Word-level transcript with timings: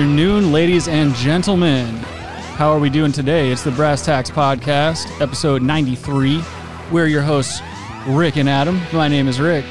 Afternoon, 0.00 0.50
ladies 0.50 0.88
and 0.88 1.14
gentlemen. 1.14 1.94
How 2.56 2.70
are 2.70 2.78
we 2.78 2.88
doing 2.88 3.12
today? 3.12 3.50
It's 3.50 3.64
the 3.64 3.70
Brass 3.70 4.02
Tacks 4.02 4.30
Podcast, 4.30 5.20
episode 5.20 5.60
93. 5.60 6.42
We're 6.90 7.06
your 7.06 7.20
hosts, 7.20 7.60
Rick 8.06 8.38
and 8.38 8.48
Adam. 8.48 8.80
My 8.94 9.08
name 9.08 9.28
is 9.28 9.38
Rick. 9.38 9.66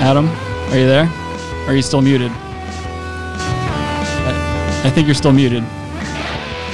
Adam, 0.00 0.26
are 0.26 0.78
you 0.78 0.86
there? 0.86 1.06
Are 1.66 1.74
you 1.74 1.82
still 1.82 2.00
muted? 2.00 2.30
I, 4.30 4.82
I 4.86 4.90
think 4.90 5.06
you're 5.06 5.14
still 5.14 5.34
muted. 5.34 5.64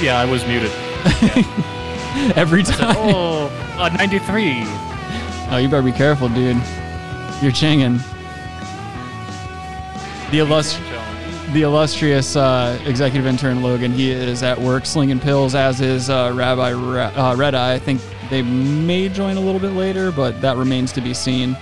Yeah, 0.01 0.17
I 0.17 0.23
was 0.23 0.45
muted. 0.47 0.71
Every 2.37 2.63
time. 2.63 2.95
Oh, 2.97 3.51
uh, 3.77 3.89
93. 3.97 4.53
Oh, 5.49 5.57
you 5.61 5.67
better 5.67 5.83
be 5.83 5.91
careful, 5.91 6.29
dude. 6.29 6.55
You're 7.41 7.51
chinging. 7.51 7.99
The, 10.33 10.39
illust- 10.39 10.79
the 11.53 11.61
illustrious 11.61 12.35
uh, 12.35 12.81
executive 12.87 13.27
intern 13.27 13.61
Logan, 13.61 13.91
he 13.91 14.09
is 14.09 14.41
at 14.41 14.59
work 14.59 14.87
slinging 14.87 15.19
pills, 15.19 15.53
as 15.53 15.79
is 15.79 16.09
uh, 16.09 16.31
Rabbi 16.33 16.73
Ra- 16.73 17.11
uh, 17.15 17.35
Red 17.35 17.53
Eye. 17.53 17.75
I 17.75 17.77
think 17.77 18.01
they 18.31 18.41
may 18.41 19.09
join 19.09 19.37
a 19.37 19.39
little 19.39 19.59
bit 19.59 19.73
later, 19.73 20.11
but 20.11 20.41
that 20.41 20.57
remains 20.57 20.91
to 20.93 21.01
be 21.01 21.13
seen. 21.13 21.55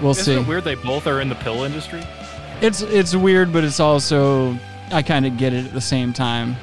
We'll 0.00 0.12
Isn't 0.12 0.24
see. 0.24 0.40
it 0.40 0.46
weird 0.48 0.64
they 0.64 0.74
both 0.74 1.06
are 1.06 1.20
in 1.20 1.28
the 1.28 1.34
pill 1.34 1.64
industry? 1.64 2.02
It's 2.62 2.80
it's 2.80 3.14
weird, 3.14 3.52
but 3.52 3.62
it's 3.62 3.78
also 3.78 4.56
I 4.90 5.02
kind 5.02 5.26
of 5.26 5.36
get 5.36 5.52
it 5.52 5.66
at 5.66 5.74
the 5.74 5.80
same 5.82 6.14
time. 6.14 6.56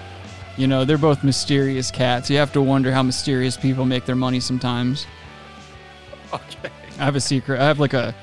You 0.57 0.65
know, 0.65 0.83
they're 0.83 0.97
both 0.97 1.23
mysterious 1.23 1.91
cats. 1.91 2.31
You 2.31 2.37
have 2.37 2.51
to 2.53 2.61
wonder 2.63 2.91
how 2.91 3.03
mysterious 3.03 3.55
people 3.55 3.85
make 3.85 4.05
their 4.05 4.15
money 4.15 4.39
sometimes. 4.39 5.05
Okay. 6.33 6.69
I 6.99 7.05
have 7.05 7.15
a 7.15 7.21
secret. 7.21 7.59
I 7.59 7.65
have 7.65 7.79
like 7.79 7.93
a 7.93 8.13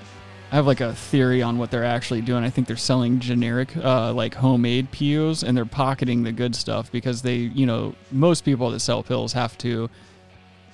I 0.53 0.55
have 0.57 0.67
like 0.67 0.81
a 0.81 0.95
theory 0.95 1.43
on 1.43 1.59
what 1.59 1.71
they're 1.71 1.85
actually 1.85 2.21
doing. 2.21 2.45
I 2.45 2.51
think 2.51 2.69
they're 2.69 2.77
selling 2.77 3.19
generic 3.19 3.77
uh, 3.77 4.13
like 4.13 4.35
homemade 4.35 4.91
POs 4.93 5.43
and 5.43 5.57
they're 5.57 5.65
pocketing 5.65 6.23
the 6.23 6.33
good 6.33 6.55
stuff 6.55 6.91
because 6.93 7.23
they, 7.23 7.35
you 7.37 7.67
know, 7.67 7.95
most 8.13 8.45
people 8.45 8.71
that 8.71 8.81
sell 8.81 9.03
pills 9.03 9.33
have 9.33 9.59
to 9.59 9.91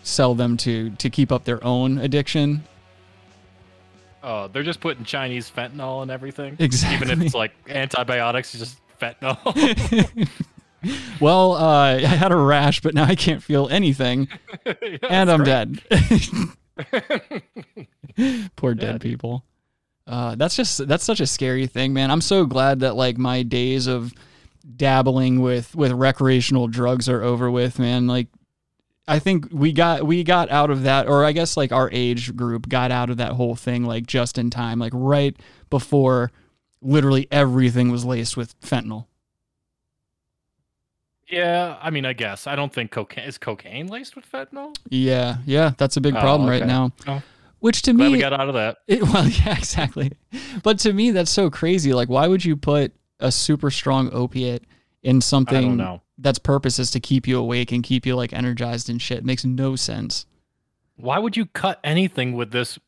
sell 0.02 0.34
them 0.34 0.56
to 0.58 0.90
to 0.90 1.08
keep 1.08 1.32
up 1.32 1.44
their 1.44 1.62
own 1.64 1.98
addiction. 1.98 2.64
Oh, 4.22 4.46
they're 4.48 4.62
just 4.62 4.80
putting 4.80 5.04
Chinese 5.04 5.50
fentanyl 5.50 6.02
and 6.02 6.10
everything. 6.10 6.56
Exactly. 6.58 7.06
Even 7.08 7.20
if 7.20 7.26
it's 7.26 7.34
like 7.34 7.52
antibiotics, 7.68 8.54
it's 8.54 8.62
just 8.72 8.78
fentanyl. 9.00 10.28
Well, 11.20 11.52
uh, 11.52 11.94
I 11.94 12.00
had 12.00 12.32
a 12.32 12.36
rash, 12.36 12.80
but 12.80 12.92
now 12.92 13.04
I 13.04 13.14
can't 13.14 13.40
feel 13.40 13.68
anything, 13.68 14.26
Yeah, 14.66 14.96
and 15.08 15.30
I'm 15.30 15.44
right. 15.44 15.68
dead. 16.76 18.50
Poor 18.56 18.74
dead 18.74 19.00
people. 19.00 19.44
Uh, 20.12 20.34
that's 20.34 20.54
just 20.54 20.86
that's 20.86 21.04
such 21.04 21.20
a 21.20 21.26
scary 21.26 21.66
thing, 21.66 21.94
man. 21.94 22.10
I'm 22.10 22.20
so 22.20 22.44
glad 22.44 22.80
that 22.80 22.96
like 22.96 23.16
my 23.16 23.42
days 23.42 23.86
of 23.86 24.12
dabbling 24.76 25.40
with 25.40 25.74
with 25.74 25.90
recreational 25.90 26.68
drugs 26.68 27.08
are 27.08 27.22
over 27.22 27.50
with, 27.50 27.78
man. 27.78 28.06
Like 28.06 28.26
I 29.08 29.18
think 29.18 29.48
we 29.50 29.72
got 29.72 30.04
we 30.06 30.22
got 30.22 30.50
out 30.50 30.68
of 30.68 30.82
that, 30.82 31.08
or 31.08 31.24
I 31.24 31.32
guess 31.32 31.56
like 31.56 31.72
our 31.72 31.88
age 31.92 32.36
group 32.36 32.68
got 32.68 32.90
out 32.90 33.08
of 33.08 33.16
that 33.16 33.32
whole 33.32 33.56
thing 33.56 33.84
like 33.84 34.06
just 34.06 34.36
in 34.36 34.50
time, 34.50 34.78
like 34.78 34.92
right 34.94 35.34
before 35.70 36.30
literally 36.82 37.26
everything 37.30 37.90
was 37.90 38.04
laced 38.04 38.36
with 38.36 38.60
fentanyl. 38.60 39.06
Yeah, 41.26 41.78
I 41.80 41.88
mean, 41.88 42.04
I 42.04 42.12
guess. 42.12 42.46
I 42.46 42.54
don't 42.54 42.70
think 42.70 42.90
cocaine 42.90 43.24
is 43.24 43.38
cocaine 43.38 43.86
laced 43.86 44.14
with 44.14 44.30
fentanyl. 44.30 44.76
Yeah, 44.90 45.38
yeah, 45.46 45.72
that's 45.78 45.96
a 45.96 46.02
big 46.02 46.14
Oh, 46.14 46.20
problem 46.20 46.50
right 46.50 46.66
now. 46.66 46.92
Oh. 47.06 47.22
Which 47.62 47.82
to 47.82 47.92
Glad 47.92 48.06
me, 48.06 48.12
we 48.14 48.18
got 48.18 48.32
out 48.32 48.48
of 48.48 48.54
that. 48.54 48.78
It, 48.88 49.02
well, 49.04 49.28
yeah, 49.28 49.56
exactly. 49.56 50.10
But 50.64 50.80
to 50.80 50.92
me, 50.92 51.12
that's 51.12 51.30
so 51.30 51.48
crazy. 51.48 51.92
Like, 51.92 52.08
why 52.08 52.26
would 52.26 52.44
you 52.44 52.56
put 52.56 52.92
a 53.20 53.30
super 53.30 53.70
strong 53.70 54.10
opiate 54.12 54.64
in 55.04 55.20
something 55.20 56.00
that's 56.18 56.40
purpose 56.40 56.80
is 56.80 56.90
to 56.90 56.98
keep 56.98 57.28
you 57.28 57.38
awake 57.38 57.70
and 57.70 57.84
keep 57.84 58.04
you 58.04 58.16
like 58.16 58.32
energized 58.32 58.90
and 58.90 59.00
shit? 59.00 59.18
It 59.18 59.24
makes 59.24 59.44
no 59.44 59.76
sense. 59.76 60.26
Why 60.96 61.20
would 61.20 61.36
you 61.36 61.46
cut 61.46 61.78
anything 61.84 62.32
with 62.32 62.50
this 62.50 62.80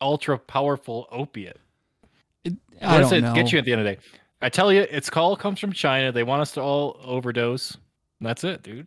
ultra 0.00 0.38
powerful 0.38 1.08
opiate? 1.10 1.58
It, 2.44 2.54
What 2.78 2.82
I 2.90 2.98
does 3.00 3.10
don't 3.10 3.18
it 3.18 3.22
know. 3.22 3.34
get 3.34 3.50
you 3.50 3.58
at 3.58 3.64
the 3.64 3.72
end 3.72 3.80
of 3.80 3.86
the 3.86 3.94
day? 3.94 4.00
I 4.40 4.50
tell 4.50 4.72
you, 4.72 4.82
its 4.82 5.10
call 5.10 5.34
comes 5.36 5.58
from 5.58 5.72
China. 5.72 6.12
They 6.12 6.22
want 6.22 6.42
us 6.42 6.52
to 6.52 6.60
all 6.60 7.00
overdose. 7.04 7.76
That's 8.20 8.44
it, 8.44 8.62
dude. 8.62 8.86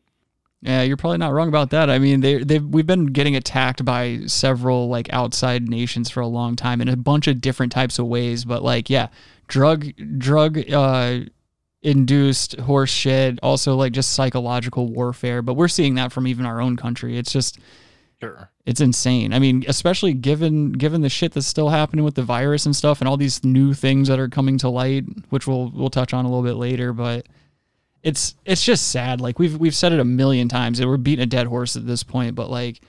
Yeah, 0.62 0.82
you're 0.82 0.98
probably 0.98 1.20
not 1.20 1.32
wrong 1.32 1.48
about 1.48 1.70
that. 1.72 1.90
I 1.92 2.00
mean, 2.00 2.22
they 2.22 2.44
they 2.44 2.58
we've 2.60 2.88
been 2.88 3.08
getting 3.08 3.36
attacked 3.36 3.86
by 3.86 4.22
several 4.26 4.88
like 4.90 5.12
outside 5.14 5.70
nations 5.70 6.10
for 6.10 6.22
a 6.22 6.28
long 6.28 6.56
time 6.56 6.82
in 6.82 6.88
a 6.90 6.96
bunch 6.96 7.28
of 7.28 7.40
different 7.40 7.72
types 7.72 8.00
of 8.00 8.08
ways. 8.08 8.46
But 8.46 8.64
like, 8.64 8.90
yeah, 8.90 9.08
drug 9.48 9.86
drug 10.18 10.58
uh, 10.72 11.20
induced 11.84 12.60
horse 12.62 12.90
shit. 12.90 13.40
Also, 13.44 13.76
like 13.76 13.94
just 13.94 14.14
psychological 14.14 14.88
warfare. 14.88 15.42
But 15.44 15.54
we're 15.54 15.68
seeing 15.68 15.96
that 15.96 16.12
from 16.12 16.26
even 16.28 16.46
our 16.46 16.60
own 16.62 16.78
country. 16.78 17.18
It's 17.18 17.32
just 17.32 17.60
Sure. 18.22 18.50
it's 18.66 18.80
insane. 18.82 19.34
I 19.34 19.40
mean, 19.40 19.66
especially 19.68 20.14
given 20.14 20.72
given 20.72 21.02
the 21.02 21.10
shit 21.10 21.34
that's 21.34 21.46
still 21.46 21.70
happening 21.70 22.04
with 22.06 22.16
the 22.16 22.24
virus 22.24 22.66
and 22.66 22.76
stuff, 22.76 23.02
and 23.02 23.08
all 23.08 23.18
these 23.18 23.44
new 23.44 23.74
things 23.76 24.08
that 24.08 24.20
are 24.20 24.30
coming 24.30 24.58
to 24.60 24.70
light, 24.70 25.04
which 25.30 25.46
we'll 25.46 25.70
we'll 25.76 25.90
touch 25.92 26.14
on 26.14 26.26
a 26.26 26.28
little 26.30 26.44
bit 26.44 26.56
later. 26.56 26.92
But 26.94 27.28
it's 28.06 28.36
it's 28.46 28.64
just 28.64 28.88
sad. 28.90 29.20
Like 29.20 29.38
we've 29.40 29.58
we've 29.58 29.76
said 29.76 29.92
it 29.92 30.00
a 30.00 30.06
million 30.06 30.48
times 30.48 30.78
that 30.78 30.88
we're 30.88 30.96
beating 30.98 31.24
a 31.24 31.26
dead 31.26 31.48
horse 31.48 31.76
at 31.76 31.86
this 31.88 32.04
point. 32.04 32.36
But 32.36 32.50
like, 32.50 32.80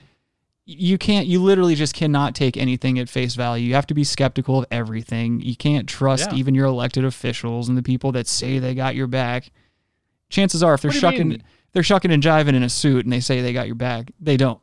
you 0.65 0.97
can't, 0.97 1.25
you 1.27 1.41
literally 1.41 1.73
just 1.75 1.93
cannot 1.95 2.35
take 2.35 2.55
anything 2.55 2.99
at 2.99 3.09
face 3.09 3.33
value. 3.35 3.65
You 3.67 3.73
have 3.75 3.87
to 3.87 3.93
be 3.93 4.03
skeptical 4.03 4.59
of 4.59 4.65
everything. 4.69 5.41
You 5.41 5.55
can't 5.55 5.89
trust 5.89 6.31
Yeah. 6.31 6.37
even 6.37 6.53
your 6.55 6.67
elected 6.67 7.03
officials 7.03 7.67
and 7.67 7.77
the 7.77 7.81
people 7.83 8.11
that 8.11 8.27
say 8.27 8.59
they 8.59 8.75
got 8.75 8.93
your 8.95 9.07
back. 9.07 9.51
Chances 10.29 10.61
are, 10.61 10.73
if 10.75 10.81
they're 10.81 10.89
What 10.89 10.93
do 10.93 10.97
you 10.97 11.01
shucking, 11.01 11.29
mean? 11.29 11.43
they're 11.73 11.83
shucking 11.83 12.11
and 12.11 12.21
jiving 12.21 12.53
in 12.53 12.63
a 12.63 12.69
suit 12.69 13.05
and 13.05 13.11
they 13.13 13.19
say 13.21 13.41
they 13.41 13.53
got 13.53 13.65
your 13.65 13.75
back, 13.75 14.11
they 14.19 14.37
don't. 14.37 14.59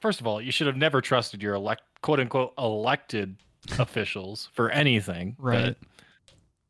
First 0.00 0.20
of 0.20 0.26
all, 0.26 0.40
you 0.40 0.50
should 0.50 0.66
have 0.66 0.76
never 0.76 1.00
trusted 1.00 1.40
your 1.42 1.54
elect 1.54 1.82
quote 2.00 2.18
unquote 2.18 2.54
elected 2.58 3.36
officials 3.78 4.48
for 4.54 4.70
anything. 4.70 5.36
Right. 5.38 5.76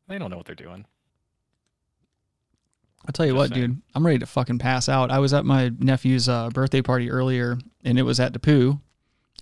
They 0.07 0.17
don't 0.19 0.29
know 0.29 0.37
what 0.37 0.45
they're 0.45 0.53
doing. 0.53 0.85
I'll 3.05 3.11
tell 3.13 3.25
you 3.25 3.33
Just 3.33 3.37
what, 3.37 3.49
saying. 3.55 3.67
dude. 3.67 3.81
I'm 3.95 4.05
ready 4.05 4.19
to 4.19 4.25
fucking 4.25 4.59
pass 4.59 4.87
out. 4.87 5.11
I 5.11 5.19
was 5.19 5.33
at 5.33 5.45
my 5.45 5.71
nephew's 5.79 6.29
uh, 6.29 6.49
birthday 6.49 6.81
party 6.81 7.11
earlier, 7.11 7.57
and 7.83 7.99
it 7.99 8.03
was 8.03 8.19
at 8.19 8.31
Depew, 8.33 8.79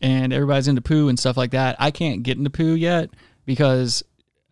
and 0.02 0.34
everybody's 0.34 0.68
into 0.68 0.82
poo 0.82 1.10
and 1.10 1.20
stuff 1.20 1.38
like 1.38 1.52
that. 1.52 1.76
I 1.80 1.92
can't 1.92 2.24
get 2.24 2.38
into 2.38 2.50
poo 2.50 2.74
yet 2.74 3.10
because 3.46 4.04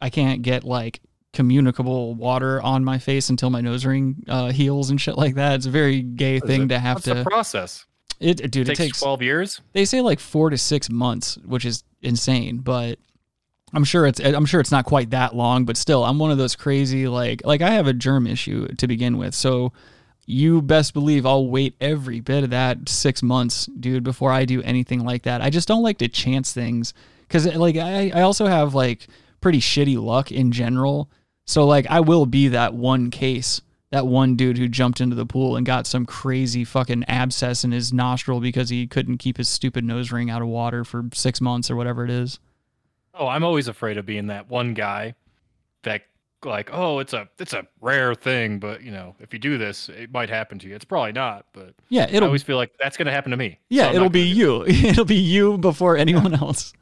I 0.02 0.10
can't 0.10 0.42
get 0.44 0.64
like 0.64 1.02
communicable 1.34 2.16
water 2.16 2.62
on 2.62 2.84
my 2.84 2.98
face 2.98 3.30
until 3.30 3.50
my 3.50 3.62
nose 3.62 3.86
ring 3.86 4.24
uh, 4.28 4.52
heals 4.52 4.90
and 4.90 5.00
shit 5.00 5.18
like 5.18 5.36
that. 5.36 5.56
It's 5.56 5.66
a 5.66 5.72
very 5.72 6.02
gay 6.02 6.40
thing 6.40 6.70
to 6.70 6.80
have 6.80 6.96
What's 6.98 7.06
to. 7.06 7.14
the 7.16 7.24
process? 7.24 7.86
It, 8.20 8.38
dude, 8.52 8.56
It 8.56 8.62
it 8.62 8.66
takes, 8.76 8.80
takes 8.80 9.00
12 9.00 9.22
years. 9.22 9.62
they 9.74 9.86
say 9.86 10.02
like 10.02 10.20
four 10.20 10.50
to 10.50 10.58
six 10.58 10.90
months, 10.90 11.38
which 11.46 11.66
is 11.66 11.84
insane, 12.02 12.58
but 12.58 13.00
I'm 13.74 13.84
sure 13.84 14.06
it's 14.06 14.20
I'm 14.20 14.46
sure 14.46 14.60
it's 14.60 14.72
not 14.72 14.86
quite 14.86 15.12
that 15.12 15.36
long, 15.36 15.66
but 15.66 15.78
still, 15.78 16.04
I'm 16.04 16.20
one 16.20 16.32
of 16.32 16.38
those 16.38 16.56
crazy 16.56 17.08
like 17.08 17.46
like 17.46 17.62
I 17.62 17.72
have 17.72 17.88
a 17.88 17.94
germ 17.94 18.26
issue 18.28 18.68
to 18.68 18.88
begin 18.88 19.18
with, 19.18 19.36
so 19.36 19.74
you 20.30 20.62
best 20.62 20.94
believe 20.94 21.26
I'll 21.26 21.48
wait 21.48 21.76
every 21.82 22.20
bit 22.20 22.44
of 22.44 22.52
that 22.52 22.88
six 22.88 23.24
months, 23.24 23.66
dude, 23.66 24.04
before 24.04 24.32
I 24.32 24.46
do 24.46 24.62
anything 24.62 25.04
like 25.04 25.24
that. 25.24 25.42
I 25.42 25.50
just 25.50 25.68
don't 25.68 25.82
like 25.82 25.98
to 25.98 26.08
chance 26.08 26.54
things 26.54 26.94
because 27.28 27.48
eh, 27.48 27.58
like 27.58 27.78
I, 27.78 28.12
I 28.14 28.22
also 28.22 28.46
have 28.46 28.76
like 28.76 29.08
pretty 29.42 29.60
shitty 29.60 30.02
luck 30.02 30.32
in 30.32 30.52
general. 30.52 31.10
So 31.46 31.66
like 31.66 31.88
I 31.90 32.02
will 32.02 32.28
be 32.28 32.50
that 32.50 32.76
one 32.76 33.10
case, 33.10 33.62
that 33.92 34.06
one 34.06 34.36
dude 34.36 34.60
who 34.60 34.68
jumped 34.68 35.02
into 35.02 35.16
the 35.16 35.26
pool 35.26 35.56
and 35.56 35.66
got 35.66 35.88
some 35.88 36.06
crazy 36.06 36.64
fucking 36.64 37.06
abscess 37.08 37.64
in 37.64 37.72
his 37.72 37.92
nostril 37.92 38.40
because 38.40 38.70
he 38.70 38.86
couldn't 38.86 39.18
keep 39.18 39.38
his 39.38 39.50
stupid 39.50 39.84
nose 39.84 40.12
ring 40.12 40.30
out 40.30 40.44
of 40.44 40.48
water 40.48 40.84
for 40.84 41.06
six 41.12 41.42
months 41.42 41.72
or 41.72 41.76
whatever 41.76 42.06
it 42.06 42.12
is. 42.12 42.40
Oh, 43.20 43.28
I'm 43.28 43.44
always 43.44 43.68
afraid 43.68 43.98
of 43.98 44.06
being 44.06 44.28
that 44.28 44.50
one 44.50 44.74
guy 44.74 45.14
that 45.84 46.04
like, 46.44 46.70
oh, 46.74 47.00
it's 47.00 47.14
a 47.14 47.28
it's 47.38 47.54
a 47.54 47.68
rare 47.82 48.16
thing, 48.16 48.60
but 48.60 48.82
you 48.82 48.92
know, 48.92 49.16
if 49.20 49.34
you 49.34 49.40
do 49.40 49.58
this, 49.58 49.90
it 49.90 50.12
might 50.12 50.30
happen 50.30 50.58
to 50.60 50.68
you. 50.68 50.74
It's 50.74 50.86
probably 50.86 51.12
not, 51.12 51.46
but 51.54 51.76
Yeah, 51.90 52.08
it'll 52.10 52.28
always 52.28 52.44
feel 52.44 52.58
like 52.58 52.72
that's 52.80 52.98
gonna 52.98 53.12
happen 53.12 53.32
to 53.32 53.38
me. 53.38 53.60
Yeah, 53.70 53.92
So 53.92 53.98
it'll 53.98 54.10
be 54.10 54.22
you. 54.22 54.66
it'll 54.68 55.06
be 55.06 55.16
you 55.16 55.58
before 55.58 55.98
anyone 55.98 56.34
else. 56.34 56.74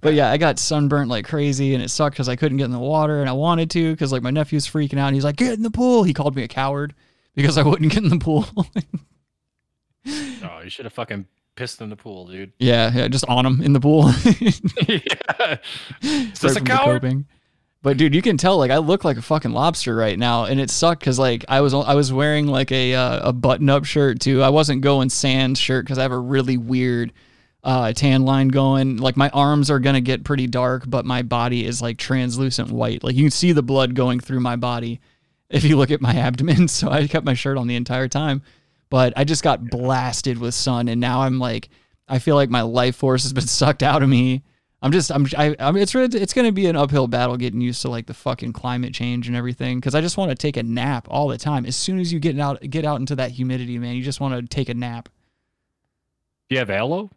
But 0.00 0.14
yeah, 0.14 0.30
I 0.30 0.36
got 0.38 0.58
sunburnt 0.58 1.08
like 1.08 1.24
crazy, 1.24 1.74
and 1.74 1.82
it 1.82 1.90
sucked 1.90 2.14
because 2.14 2.28
I 2.28 2.36
couldn't 2.36 2.58
get 2.58 2.64
in 2.64 2.70
the 2.72 2.78
water, 2.78 3.20
and 3.20 3.28
I 3.28 3.32
wanted 3.32 3.70
to 3.70 3.92
because 3.92 4.12
like 4.12 4.22
my 4.22 4.30
nephew's 4.30 4.66
freaking 4.66 4.98
out. 4.98 5.08
And 5.08 5.14
he's 5.14 5.24
like, 5.24 5.36
"Get 5.36 5.52
in 5.52 5.62
the 5.62 5.70
pool!" 5.70 6.02
He 6.02 6.12
called 6.14 6.34
me 6.34 6.42
a 6.42 6.48
coward 6.48 6.94
because 7.34 7.58
I 7.58 7.62
wouldn't 7.62 7.92
get 7.92 8.02
in 8.02 8.10
the 8.10 8.18
pool. 8.18 8.46
Oh, 10.42 10.60
you 10.64 10.70
should 10.70 10.86
have 10.86 10.94
fucking 10.94 11.26
pissed 11.60 11.82
in 11.82 11.90
the 11.90 11.96
pool, 11.96 12.26
dude. 12.26 12.52
yeah, 12.58 12.90
yeah, 12.94 13.06
just 13.08 13.26
on 13.26 13.44
him 13.44 13.60
in 13.60 13.74
the 13.74 13.80
pool. 13.80 14.10
yeah. 14.88 15.58
Is 16.00 16.38
this 16.40 16.56
a 16.56 16.60
coward? 16.62 17.26
But 17.82 17.98
dude, 17.98 18.14
you 18.14 18.22
can 18.22 18.38
tell 18.38 18.56
like 18.56 18.70
I 18.70 18.78
look 18.78 19.04
like 19.04 19.18
a 19.18 19.22
fucking 19.22 19.52
lobster 19.52 19.94
right 19.94 20.18
now, 20.18 20.44
and 20.44 20.58
it 20.58 20.70
sucked 20.70 21.00
because 21.00 21.18
like 21.18 21.44
I 21.48 21.60
was 21.60 21.74
I 21.74 21.94
was 21.94 22.14
wearing 22.14 22.46
like 22.46 22.72
a 22.72 22.94
uh, 22.94 23.28
a 23.28 23.32
button 23.34 23.68
up 23.68 23.84
shirt 23.84 24.20
too. 24.20 24.42
I 24.42 24.48
wasn't 24.48 24.80
going 24.80 25.10
sand 25.10 25.58
shirt 25.58 25.84
because 25.84 25.98
I 25.98 26.02
have 26.02 26.12
a 26.12 26.18
really 26.18 26.56
weird 26.56 27.12
uh, 27.62 27.92
tan 27.92 28.24
line 28.24 28.48
going. 28.48 28.96
Like 28.96 29.18
my 29.18 29.28
arms 29.28 29.70
are 29.70 29.80
gonna 29.80 30.00
get 30.00 30.24
pretty 30.24 30.46
dark, 30.46 30.84
but 30.88 31.04
my 31.04 31.20
body 31.20 31.66
is 31.66 31.82
like 31.82 31.98
translucent 31.98 32.70
white. 32.70 33.04
Like 33.04 33.16
you 33.16 33.24
can 33.24 33.30
see 33.30 33.52
the 33.52 33.62
blood 33.62 33.94
going 33.94 34.18
through 34.18 34.40
my 34.40 34.56
body 34.56 34.98
if 35.50 35.62
you 35.62 35.76
look 35.76 35.90
at 35.90 36.00
my 36.00 36.14
abdomen. 36.16 36.68
So 36.68 36.90
I 36.90 37.06
kept 37.06 37.26
my 37.26 37.34
shirt 37.34 37.58
on 37.58 37.66
the 37.66 37.76
entire 37.76 38.08
time, 38.08 38.42
but 38.90 39.12
I 39.16 39.24
just 39.24 39.42
got 39.42 39.70
blasted 39.70 40.38
with 40.38 40.54
sun, 40.54 40.88
and 40.88 41.00
now 41.00 41.22
I'm 41.22 41.38
like 41.38 41.70
I 42.10 42.18
feel 42.18 42.34
like 42.34 42.50
my 42.50 42.62
life 42.62 42.96
force 42.96 43.22
has 43.22 43.32
been 43.32 43.46
sucked 43.46 43.82
out 43.82 44.02
of 44.02 44.08
me. 44.08 44.42
I'm 44.82 44.92
just 44.92 45.10
I'm 45.10 45.26
I, 45.36 45.54
I 45.58 45.70
mean 45.72 45.82
it's 45.82 45.94
really, 45.94 46.20
it's 46.20 46.32
going 46.32 46.46
to 46.46 46.52
be 46.52 46.66
an 46.66 46.76
uphill 46.76 47.06
battle 47.06 47.36
getting 47.36 47.60
used 47.60 47.82
to 47.82 47.90
like 47.90 48.06
the 48.06 48.14
fucking 48.14 48.52
climate 48.52 48.94
change 48.94 49.28
and 49.28 49.36
everything 49.36 49.80
cuz 49.80 49.94
I 49.94 50.00
just 50.00 50.16
want 50.16 50.30
to 50.30 50.34
take 50.34 50.56
a 50.56 50.62
nap 50.62 51.06
all 51.10 51.28
the 51.28 51.38
time. 51.38 51.66
As 51.66 51.76
soon 51.76 51.98
as 51.98 52.12
you 52.12 52.18
get 52.18 52.38
out 52.38 52.60
get 52.68 52.84
out 52.84 52.98
into 52.98 53.14
that 53.16 53.32
humidity, 53.32 53.78
man, 53.78 53.94
you 53.94 54.02
just 54.02 54.20
want 54.20 54.34
to 54.34 54.42
take 54.42 54.68
a 54.68 54.74
nap. 54.74 55.08
Do 56.48 56.54
you 56.54 56.58
have 56.58 56.70
aloe? 56.70 57.10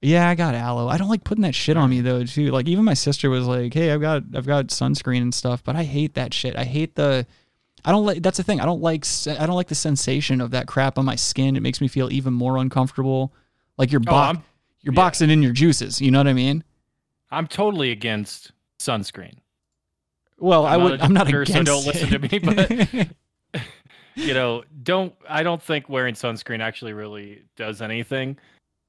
Yeah, 0.00 0.28
I 0.28 0.34
got 0.34 0.54
aloe. 0.54 0.88
I 0.88 0.98
don't 0.98 1.08
like 1.08 1.24
putting 1.24 1.42
that 1.42 1.54
shit 1.54 1.76
on 1.76 1.90
me 1.90 2.00
though, 2.00 2.24
too. 2.24 2.50
Like 2.50 2.68
even 2.68 2.84
my 2.84 2.94
sister 2.94 3.28
was 3.30 3.46
like, 3.46 3.72
"Hey, 3.74 3.90
I've 3.90 4.02
got 4.02 4.22
I've 4.34 4.46
got 4.46 4.66
sunscreen 4.66 5.22
and 5.22 5.34
stuff," 5.34 5.64
but 5.64 5.76
I 5.76 5.82
hate 5.82 6.14
that 6.14 6.34
shit. 6.34 6.54
I 6.56 6.64
hate 6.64 6.94
the 6.94 7.26
I 7.84 7.90
don't 7.92 8.04
like 8.06 8.22
that's 8.22 8.38
the 8.38 8.42
thing. 8.42 8.60
I 8.60 8.64
don't 8.64 8.80
like 8.80 9.04
I 9.26 9.46
don't 9.46 9.56
like 9.56 9.68
the 9.68 9.74
sensation 9.74 10.40
of 10.40 10.50
that 10.52 10.66
crap 10.66 10.98
on 10.98 11.04
my 11.04 11.16
skin. 11.16 11.56
It 11.56 11.60
makes 11.62 11.80
me 11.80 11.88
feel 11.88 12.10
even 12.12 12.32
more 12.32 12.56
uncomfortable. 12.56 13.32
Like 13.76 13.92
you're 13.92 14.00
Oh, 14.06 14.10
bo- 14.10 14.16
I'm- 14.16 14.42
you're 14.80 14.94
yeah. 14.94 15.00
boxing 15.00 15.30
in 15.30 15.42
your 15.42 15.52
juices, 15.52 16.00
you 16.00 16.10
know 16.10 16.18
what 16.18 16.28
I 16.28 16.32
mean? 16.34 16.62
I'm 17.30 17.46
totally 17.46 17.90
against 17.90 18.52
sunscreen. 18.78 19.34
Well, 20.38 20.66
I 20.66 20.74
I'm 20.74 20.80
not 20.80 20.90
would 20.90 21.00
I'm 21.00 21.12
not 21.14 21.28
against 21.28 21.52
so 21.52 21.62
don't 21.62 21.86
listen 21.86 22.10
to 22.10 22.18
me, 22.18 22.38
but 22.38 23.60
you 24.14 24.34
know, 24.34 24.64
don't 24.82 25.14
I 25.28 25.42
don't 25.42 25.62
think 25.62 25.88
wearing 25.88 26.14
sunscreen 26.14 26.60
actually 26.60 26.92
really 26.92 27.42
does 27.56 27.82
anything. 27.82 28.36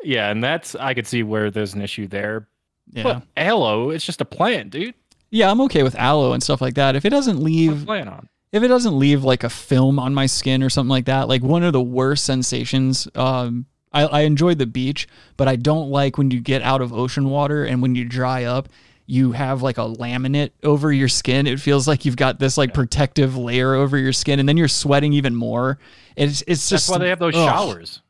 Yeah, 0.04 0.30
and 0.30 0.44
that's 0.44 0.76
I 0.76 0.94
could 0.94 1.08
see 1.08 1.24
where 1.24 1.50
there's 1.52 1.74
an 1.74 1.82
issue 1.82 2.08
there. 2.08 2.48
yeah. 2.92 3.04
But 3.04 3.24
aloe, 3.38 3.90
it's 3.90 4.06
just 4.06 4.22
a 4.22 4.26
plant, 4.26 4.70
dude. 4.72 4.94
Yeah, 5.32 5.50
I'm 5.50 5.62
okay 5.62 5.84
with 5.84 5.96
aloe 5.96 6.34
and 6.34 6.44
stuff 6.44 6.62
like 6.62 6.76
that. 6.76 6.96
If 6.96 7.06
it 7.06 7.10
doesn't 7.10 7.42
leave 7.42 7.80
the 7.82 7.86
plant 7.86 8.10
on? 8.10 8.30
If 8.56 8.64
it 8.64 8.70
doesn't 8.70 8.98
leave 8.98 9.26
like 9.26 9.44
a 9.44 9.50
film 9.50 10.00
on 10.00 10.14
my 10.14 10.28
skin 10.28 10.64
or 10.64 10.70
something 10.70 10.90
like 10.90 11.06
that, 11.06 11.28
like 11.28 11.44
one 11.44 11.62
of 11.62 11.74
the 11.74 11.82
worst 11.82 12.24
sensations. 12.24 13.06
Um, 13.14 13.66
I, 13.92 14.04
I 14.06 14.22
enjoy 14.22 14.56
the 14.56 14.66
beach, 14.66 15.10
but 15.36 15.50
I 15.50 15.58
don't 15.58 15.90
like 15.90 16.18
when 16.18 16.32
you 16.32 16.40
get 16.40 16.62
out 16.62 16.82
of 16.82 16.94
ocean 16.94 17.30
water 17.30 17.66
and 17.66 17.82
when 17.82 17.96
you 17.96 18.06
dry 18.06 18.46
up, 18.46 18.70
you 19.08 19.34
have 19.34 19.62
like 19.62 19.78
a 19.78 19.82
laminate 19.82 20.52
over 20.64 20.94
your 20.94 21.10
skin. 21.10 21.48
It 21.48 21.60
feels 21.60 21.86
like 21.86 22.06
you've 22.06 22.16
got 22.16 22.40
this 22.40 22.58
like 22.58 22.74
protective 22.74 23.36
layer 23.36 23.76
over 23.76 23.98
your 23.98 24.14
skin, 24.14 24.40
and 24.40 24.48
then 24.48 24.56
you're 24.56 24.70
sweating 24.70 25.12
even 25.12 25.36
more. 25.36 25.78
It's 26.16 26.42
it's 26.48 26.70
That's 26.70 26.70
just 26.70 26.90
why 26.90 27.00
they 27.00 27.10
have 27.10 27.20
those 27.20 27.36
ugh. 27.36 27.48
showers. 27.48 28.02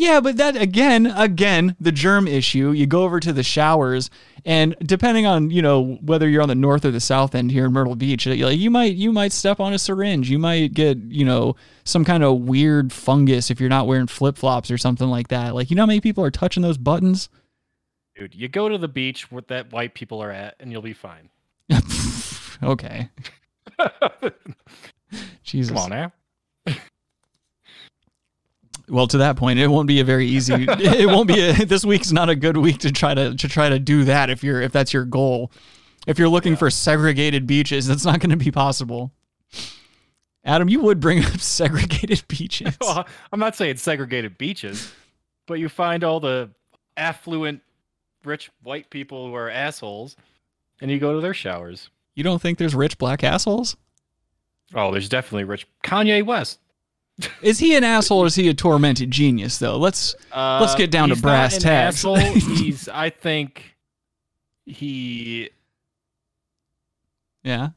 Yeah, 0.00 0.20
but 0.20 0.38
that 0.38 0.56
again, 0.56 1.04
again, 1.08 1.76
the 1.78 1.92
germ 1.92 2.26
issue. 2.26 2.70
You 2.70 2.86
go 2.86 3.02
over 3.02 3.20
to 3.20 3.34
the 3.34 3.42
showers, 3.42 4.08
and 4.46 4.74
depending 4.82 5.26
on 5.26 5.50
you 5.50 5.60
know 5.60 5.98
whether 6.00 6.26
you're 6.26 6.40
on 6.40 6.48
the 6.48 6.54
north 6.54 6.86
or 6.86 6.90
the 6.90 7.00
south 7.00 7.34
end 7.34 7.52
here 7.52 7.66
in 7.66 7.74
Myrtle 7.74 7.96
Beach, 7.96 8.24
you 8.24 8.46
like 8.46 8.58
you 8.58 8.70
might 8.70 8.94
you 8.94 9.12
might 9.12 9.30
step 9.30 9.60
on 9.60 9.74
a 9.74 9.78
syringe. 9.78 10.30
You 10.30 10.38
might 10.38 10.72
get 10.72 10.96
you 10.96 11.26
know 11.26 11.54
some 11.84 12.06
kind 12.06 12.24
of 12.24 12.38
weird 12.38 12.94
fungus 12.94 13.50
if 13.50 13.60
you're 13.60 13.68
not 13.68 13.86
wearing 13.86 14.06
flip 14.06 14.38
flops 14.38 14.70
or 14.70 14.78
something 14.78 15.06
like 15.06 15.28
that. 15.28 15.54
Like 15.54 15.68
you 15.68 15.76
know 15.76 15.82
how 15.82 15.86
many 15.86 16.00
people 16.00 16.24
are 16.24 16.30
touching 16.30 16.62
those 16.62 16.78
buttons? 16.78 17.28
Dude, 18.16 18.34
you 18.34 18.48
go 18.48 18.70
to 18.70 18.78
the 18.78 18.88
beach 18.88 19.30
where 19.30 19.42
that 19.48 19.70
white 19.70 19.92
people 19.92 20.22
are 20.22 20.30
at 20.30 20.54
and 20.60 20.72
you'll 20.72 20.80
be 20.80 20.94
fine. 20.94 21.28
okay, 22.62 23.10
Jesus. 25.42 25.76
Come 25.76 25.76
on 25.76 25.90
now. 25.90 26.12
Well, 28.90 29.06
to 29.06 29.18
that 29.18 29.36
point, 29.36 29.58
it 29.58 29.68
won't 29.68 29.86
be 29.86 30.00
a 30.00 30.04
very 30.04 30.26
easy. 30.26 30.54
it 30.68 31.06
won't 31.06 31.28
be. 31.28 31.40
A, 31.40 31.52
this 31.64 31.84
week's 31.84 32.10
not 32.10 32.28
a 32.28 32.34
good 32.34 32.56
week 32.56 32.78
to 32.78 32.90
try 32.90 33.14
to 33.14 33.34
to 33.34 33.48
try 33.48 33.68
to 33.68 33.78
do 33.78 34.04
that 34.04 34.30
if 34.30 34.42
you're 34.42 34.60
if 34.60 34.72
that's 34.72 34.92
your 34.92 35.04
goal. 35.04 35.50
If 36.06 36.18
you're 36.18 36.28
looking 36.28 36.56
for 36.56 36.70
segregated 36.70 37.46
beaches, 37.46 37.86
that's 37.86 38.04
not 38.04 38.20
going 38.20 38.30
to 38.30 38.36
be 38.36 38.50
possible. 38.50 39.12
Adam, 40.44 40.68
you 40.68 40.80
would 40.80 40.98
bring 41.00 41.24
up 41.24 41.38
segregated 41.40 42.24
beaches. 42.28 42.76
Well, 42.80 43.06
I'm 43.32 43.40
not 43.40 43.56
saying 43.56 43.76
segregated 43.76 44.38
beaches, 44.38 44.90
but 45.46 45.54
you 45.54 45.68
find 45.68 46.02
all 46.02 46.18
the 46.18 46.50
affluent, 46.96 47.60
rich 48.24 48.50
white 48.62 48.90
people 48.90 49.28
who 49.28 49.34
are 49.34 49.50
assholes, 49.50 50.16
and 50.80 50.90
you 50.90 50.98
go 50.98 51.14
to 51.14 51.20
their 51.20 51.34
showers. 51.34 51.90
You 52.14 52.24
don't 52.24 52.40
think 52.40 52.58
there's 52.58 52.74
rich 52.74 52.98
black 52.98 53.22
assholes? 53.22 53.76
Oh, 54.74 54.90
there's 54.90 55.08
definitely 55.08 55.44
rich 55.44 55.66
Kanye 55.84 56.24
West. 56.24 56.58
Is 57.42 57.58
he 57.58 57.74
an 57.76 57.84
asshole 57.84 58.20
or 58.20 58.26
is 58.26 58.34
he 58.34 58.48
a 58.48 58.54
tormented 58.54 59.10
genius? 59.10 59.58
Though 59.58 59.76
let's 59.76 60.14
let's 60.34 60.72
Uh, 60.74 60.76
get 60.76 60.90
down 60.90 61.08
to 61.10 61.14
he's 61.14 61.22
brass 61.22 61.58
tacks. 61.58 61.96
asshole. 61.98 62.16
he's, 62.18 62.88
I 62.88 63.10
think, 63.10 63.76
he 64.66 65.50
yeah. 67.42 67.70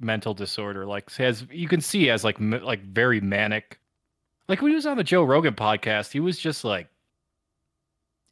mental 0.00 0.34
disorder. 0.34 0.86
Like 0.86 1.10
has 1.16 1.46
you 1.50 1.68
can 1.68 1.80
see 1.80 2.10
as 2.10 2.24
like 2.24 2.36
like 2.40 2.82
very 2.82 3.20
manic. 3.20 3.78
Like 4.48 4.60
when 4.60 4.70
he 4.72 4.74
was 4.76 4.86
on 4.86 4.96
the 4.96 5.04
Joe 5.04 5.22
Rogan 5.24 5.54
podcast, 5.54 6.12
he 6.12 6.20
was 6.20 6.38
just 6.38 6.64
like 6.64 6.88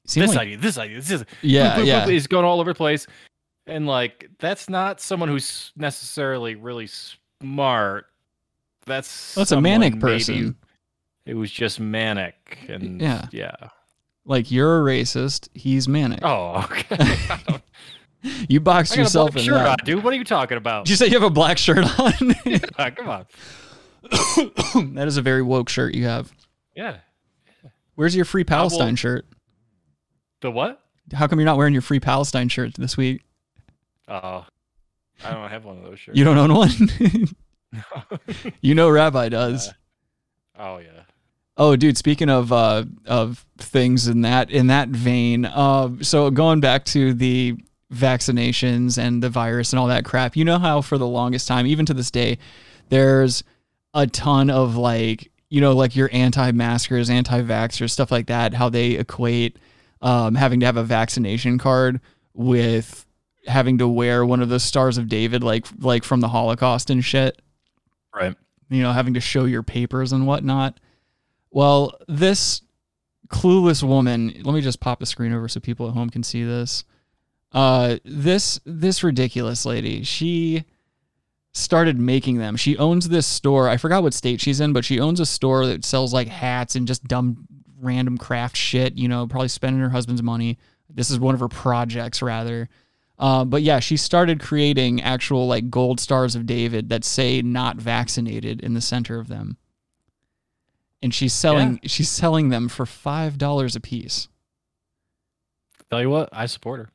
Seemed 0.07 0.29
this 0.29 0.35
like- 0.37 0.43
idea, 0.47 0.57
this 0.59 0.79
idea, 0.79 0.97
this 0.97 1.11
is 1.11 1.25
Yeah, 1.43 1.79
yeah. 1.81 2.07
He's 2.07 2.27
going 2.27 2.45
all 2.45 2.61
over 2.61 2.71
the 2.73 2.77
place, 2.77 3.07
and 3.67 3.87
like 3.87 4.29
that's 4.39 4.69
not 4.69 5.01
someone 5.01 5.29
who's 5.29 5.73
necessarily 5.77 6.55
really 6.57 6.89
smart. 7.41 8.07
That's 8.87 9.35
That's 9.35 9.53
a 9.53 9.61
manic 9.61 10.01
person. 10.01 10.57
It 11.25 11.35
was 11.35 11.51
just 11.51 11.79
manic, 11.79 12.59
and 12.69 13.01
Yeah. 13.01 13.27
yeah. 13.31 13.55
Like 14.25 14.51
you're 14.51 14.81
a 14.81 14.85
racist. 14.85 15.49
He's 15.55 15.87
manic. 15.89 16.21
Oh, 16.23 16.65
okay. 16.71 17.17
You 18.49 18.61
boxed 18.61 18.97
yourself 18.97 19.35
in 19.35 19.43
shirt 19.43 19.55
that. 19.55 19.81
on, 19.81 19.85
dude. 19.85 20.05
What 20.05 20.13
are 20.13 20.17
you 20.17 20.23
talking 20.23 20.57
about? 20.57 20.85
Did 20.85 20.91
you 20.91 20.97
say 20.97 21.07
you 21.07 21.15
have 21.15 21.25
a 21.25 21.31
black 21.31 21.59
shirt 21.59 21.79
on? 21.99 22.13
Ah, 22.79 22.91
Come 22.91 23.09
on. 23.09 23.27
that 24.95 25.05
is 25.09 25.17
a 25.17 25.23
very 25.23 25.43
woke 25.43 25.69
shirt 25.69 25.93
you 25.95 26.05
have. 26.05 26.33
Yeah. 26.77 26.99
Where's 27.97 28.15
your 28.15 28.25
free 28.25 28.45
Palestine 28.45 28.91
will- 28.91 28.97
shirt? 28.97 29.27
The 30.41 30.53
what? 30.53 30.81
How 31.13 31.27
come 31.27 31.41
you're 31.41 31.47
not 31.47 31.57
wearing 31.57 31.73
your 31.73 31.83
free 31.83 31.99
Palestine 31.99 32.49
shirt 32.49 32.75
this 32.75 32.97
week? 32.97 33.23
Oh, 34.07 34.47
I 35.25 35.31
don't 35.33 35.51
have 35.51 35.65
one 35.65 35.79
of 35.79 35.83
those 35.85 35.99
shirts. 35.99 36.17
You 36.17 36.23
don't 36.25 36.39
own 36.39 36.55
one? 36.55 36.71
you 38.61 38.75
know 38.75 38.89
Rabbi 38.91 39.29
does. 39.29 39.73
Oh 40.59 40.79
yeah. 40.79 41.03
Oh, 41.57 41.77
dude. 41.77 41.99
Speaking 41.99 42.31
of 42.31 42.53
uh, 42.53 42.85
of 43.07 43.45
things 43.59 44.09
in 44.09 44.23
that 44.23 44.51
in 44.51 44.69
that 44.69 44.89
vein, 44.89 45.45
uh, 45.45 45.91
so 46.01 46.31
going 46.31 46.61
back 46.61 46.85
to 46.87 47.13
the 47.13 47.57
vaccinations 47.93 48.97
and 48.97 49.23
the 49.23 49.29
virus 49.29 49.73
and 49.73 49.81
all 49.81 49.89
that 49.89 50.05
crap, 50.05 50.37
you 50.37 50.45
know 50.45 50.59
how 50.59 50.81
for 50.81 50.97
the 50.97 51.07
longest 51.07 51.47
time, 51.47 51.67
even 51.67 51.85
to 51.87 51.95
this 51.95 52.11
day, 52.11 52.39
there's 52.89 53.45
a 53.93 54.07
ton 54.07 54.49
of 54.49 54.77
like 54.77 55.31
you 55.51 55.61
know 55.61 55.73
like 55.73 55.95
your 55.95 56.09
anti-maskers, 56.13 57.11
anti-vaxxers, 57.11 57.91
stuff 57.91 58.11
like 58.11 58.29
that. 58.29 58.55
How 58.55 58.71
they 58.71 58.93
equate 58.93 59.59
um, 60.01 60.35
having 60.35 60.61
to 60.61 60.67
have 60.67 60.79
a 60.79 60.85
vaccination 60.85 61.59
card 61.59 62.01
with 62.33 63.05
having 63.47 63.77
to 63.77 63.87
wear 63.87 64.25
one 64.25 64.41
of 64.41 64.49
the 64.49 64.61
stars 64.61 64.97
of 64.97 65.07
David, 65.07 65.45
like 65.45 65.67
like 65.81 66.03
from 66.03 66.21
the 66.21 66.29
Holocaust 66.29 66.89
and 66.89 67.05
shit 67.05 67.43
Right. 68.15 68.37
you 68.69 68.83
know, 68.83 68.93
having 68.93 69.15
to 69.15 69.21
show 69.21 69.45
your 69.45 69.63
papers 69.63 70.13
and 70.13 70.27
whatnot. 70.27 70.79
Well, 71.51 71.99
this 72.09 72.63
clueless 73.29 73.83
woman. 73.83 74.43
Let 74.43 74.55
me 74.55 74.61
just 74.61 74.81
pop 74.81 75.01
the 75.01 75.07
screen 75.07 75.33
over 75.33 75.49
so 75.49 75.61
people 75.61 75.89
at 75.89 75.95
home 75.95 76.11
can 76.11 76.23
see 76.23 76.45
this. 76.45 76.85
Uh, 77.53 77.97
this 78.05 78.61
this 78.65 79.03
ridiculous 79.03 79.65
lady. 79.67 80.03
She 80.05 80.65
started 81.53 81.99
making 81.99 82.39
them. 82.39 82.57
She 82.57 82.79
owns 82.79 83.09
this 83.09 83.27
store. 83.27 83.69
I 83.69 83.77
forgot 83.77 84.03
what 84.03 84.15
state 84.15 84.41
she's 84.41 84.61
in, 84.61 84.73
but 84.73 84.85
she 84.85 85.01
owns 85.01 85.21
a 85.21 85.27
store 85.27 85.67
that 85.67 85.85
sells 85.85 86.15
like 86.15 86.29
hats 86.29 86.77
and 86.77 86.87
just 86.89 87.05
dumb 87.05 87.47
random 87.79 88.17
craft 88.17 88.57
shit, 88.57 88.97
you 88.97 89.09
know, 89.09 89.27
probably 89.27 89.49
spending 89.49 89.83
her 89.83 89.91
husband's 89.91 90.23
money. 90.23 90.59
This 90.89 91.11
is 91.11 91.19
one 91.19 91.35
of 91.35 91.41
her 91.41 91.49
projects 91.49 92.23
rather. 92.23 92.69
Uh, 93.19 93.45
but 93.45 93.63
yeah, 93.63 93.79
she 93.79 93.97
started 93.97 94.41
creating 94.41 95.01
actual 95.01 95.47
like 95.47 95.71
gold 95.71 96.01
stars 96.01 96.35
of 96.35 96.47
David 96.47 96.89
that 96.89 97.05
say 97.05 97.43
not 97.43 97.77
vaccinated 97.77 98.61
in 98.61 98.75
the 98.75 98.81
center 98.81 99.19
of 99.19 99.29
them. 99.29 99.57
And 101.03 101.13
she's 101.13 101.33
selling 101.33 101.81
she's 101.85 102.09
selling 102.09 102.49
them 102.49 102.69
for 102.69 102.87
five 102.87 103.39
dollars 103.39 103.77
a 103.77 103.81
piece. 103.81 104.29
Tell 105.91 106.01
you 106.01 106.11
what, 106.11 106.29
I 106.33 106.47
support 106.47 106.81
her. 106.81 106.89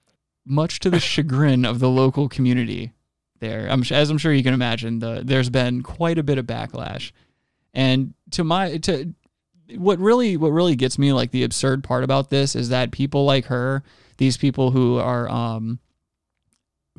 Much 0.45 0.79
to 0.79 0.89
the 0.89 0.99
chagrin 0.99 1.65
of 1.65 1.79
the 1.79 1.89
local 1.89 2.29
community 2.29 2.93
there. 3.39 3.67
I'm, 3.69 3.83
as 3.91 4.09
I'm 4.09 4.17
sure 4.17 4.33
you 4.33 4.43
can 4.43 4.53
imagine, 4.53 4.99
the, 4.99 5.21
there's 5.23 5.49
been 5.49 5.83
quite 5.83 6.17
a 6.17 6.23
bit 6.23 6.37
of 6.37 6.45
backlash. 6.45 7.11
And 7.73 8.13
to 8.31 8.43
my 8.43 8.77
to 8.77 9.13
what 9.75 9.99
really 9.99 10.37
what 10.37 10.51
really 10.51 10.75
gets 10.75 10.97
me 10.97 11.13
like 11.13 11.31
the 11.31 11.43
absurd 11.43 11.83
part 11.83 12.03
about 12.03 12.29
this 12.29 12.55
is 12.55 12.69
that 12.69 12.91
people 12.91 13.25
like 13.25 13.45
her, 13.45 13.83
these 14.17 14.37
people 14.37 14.71
who 14.71 14.97
are 14.97 15.29
um 15.29 15.79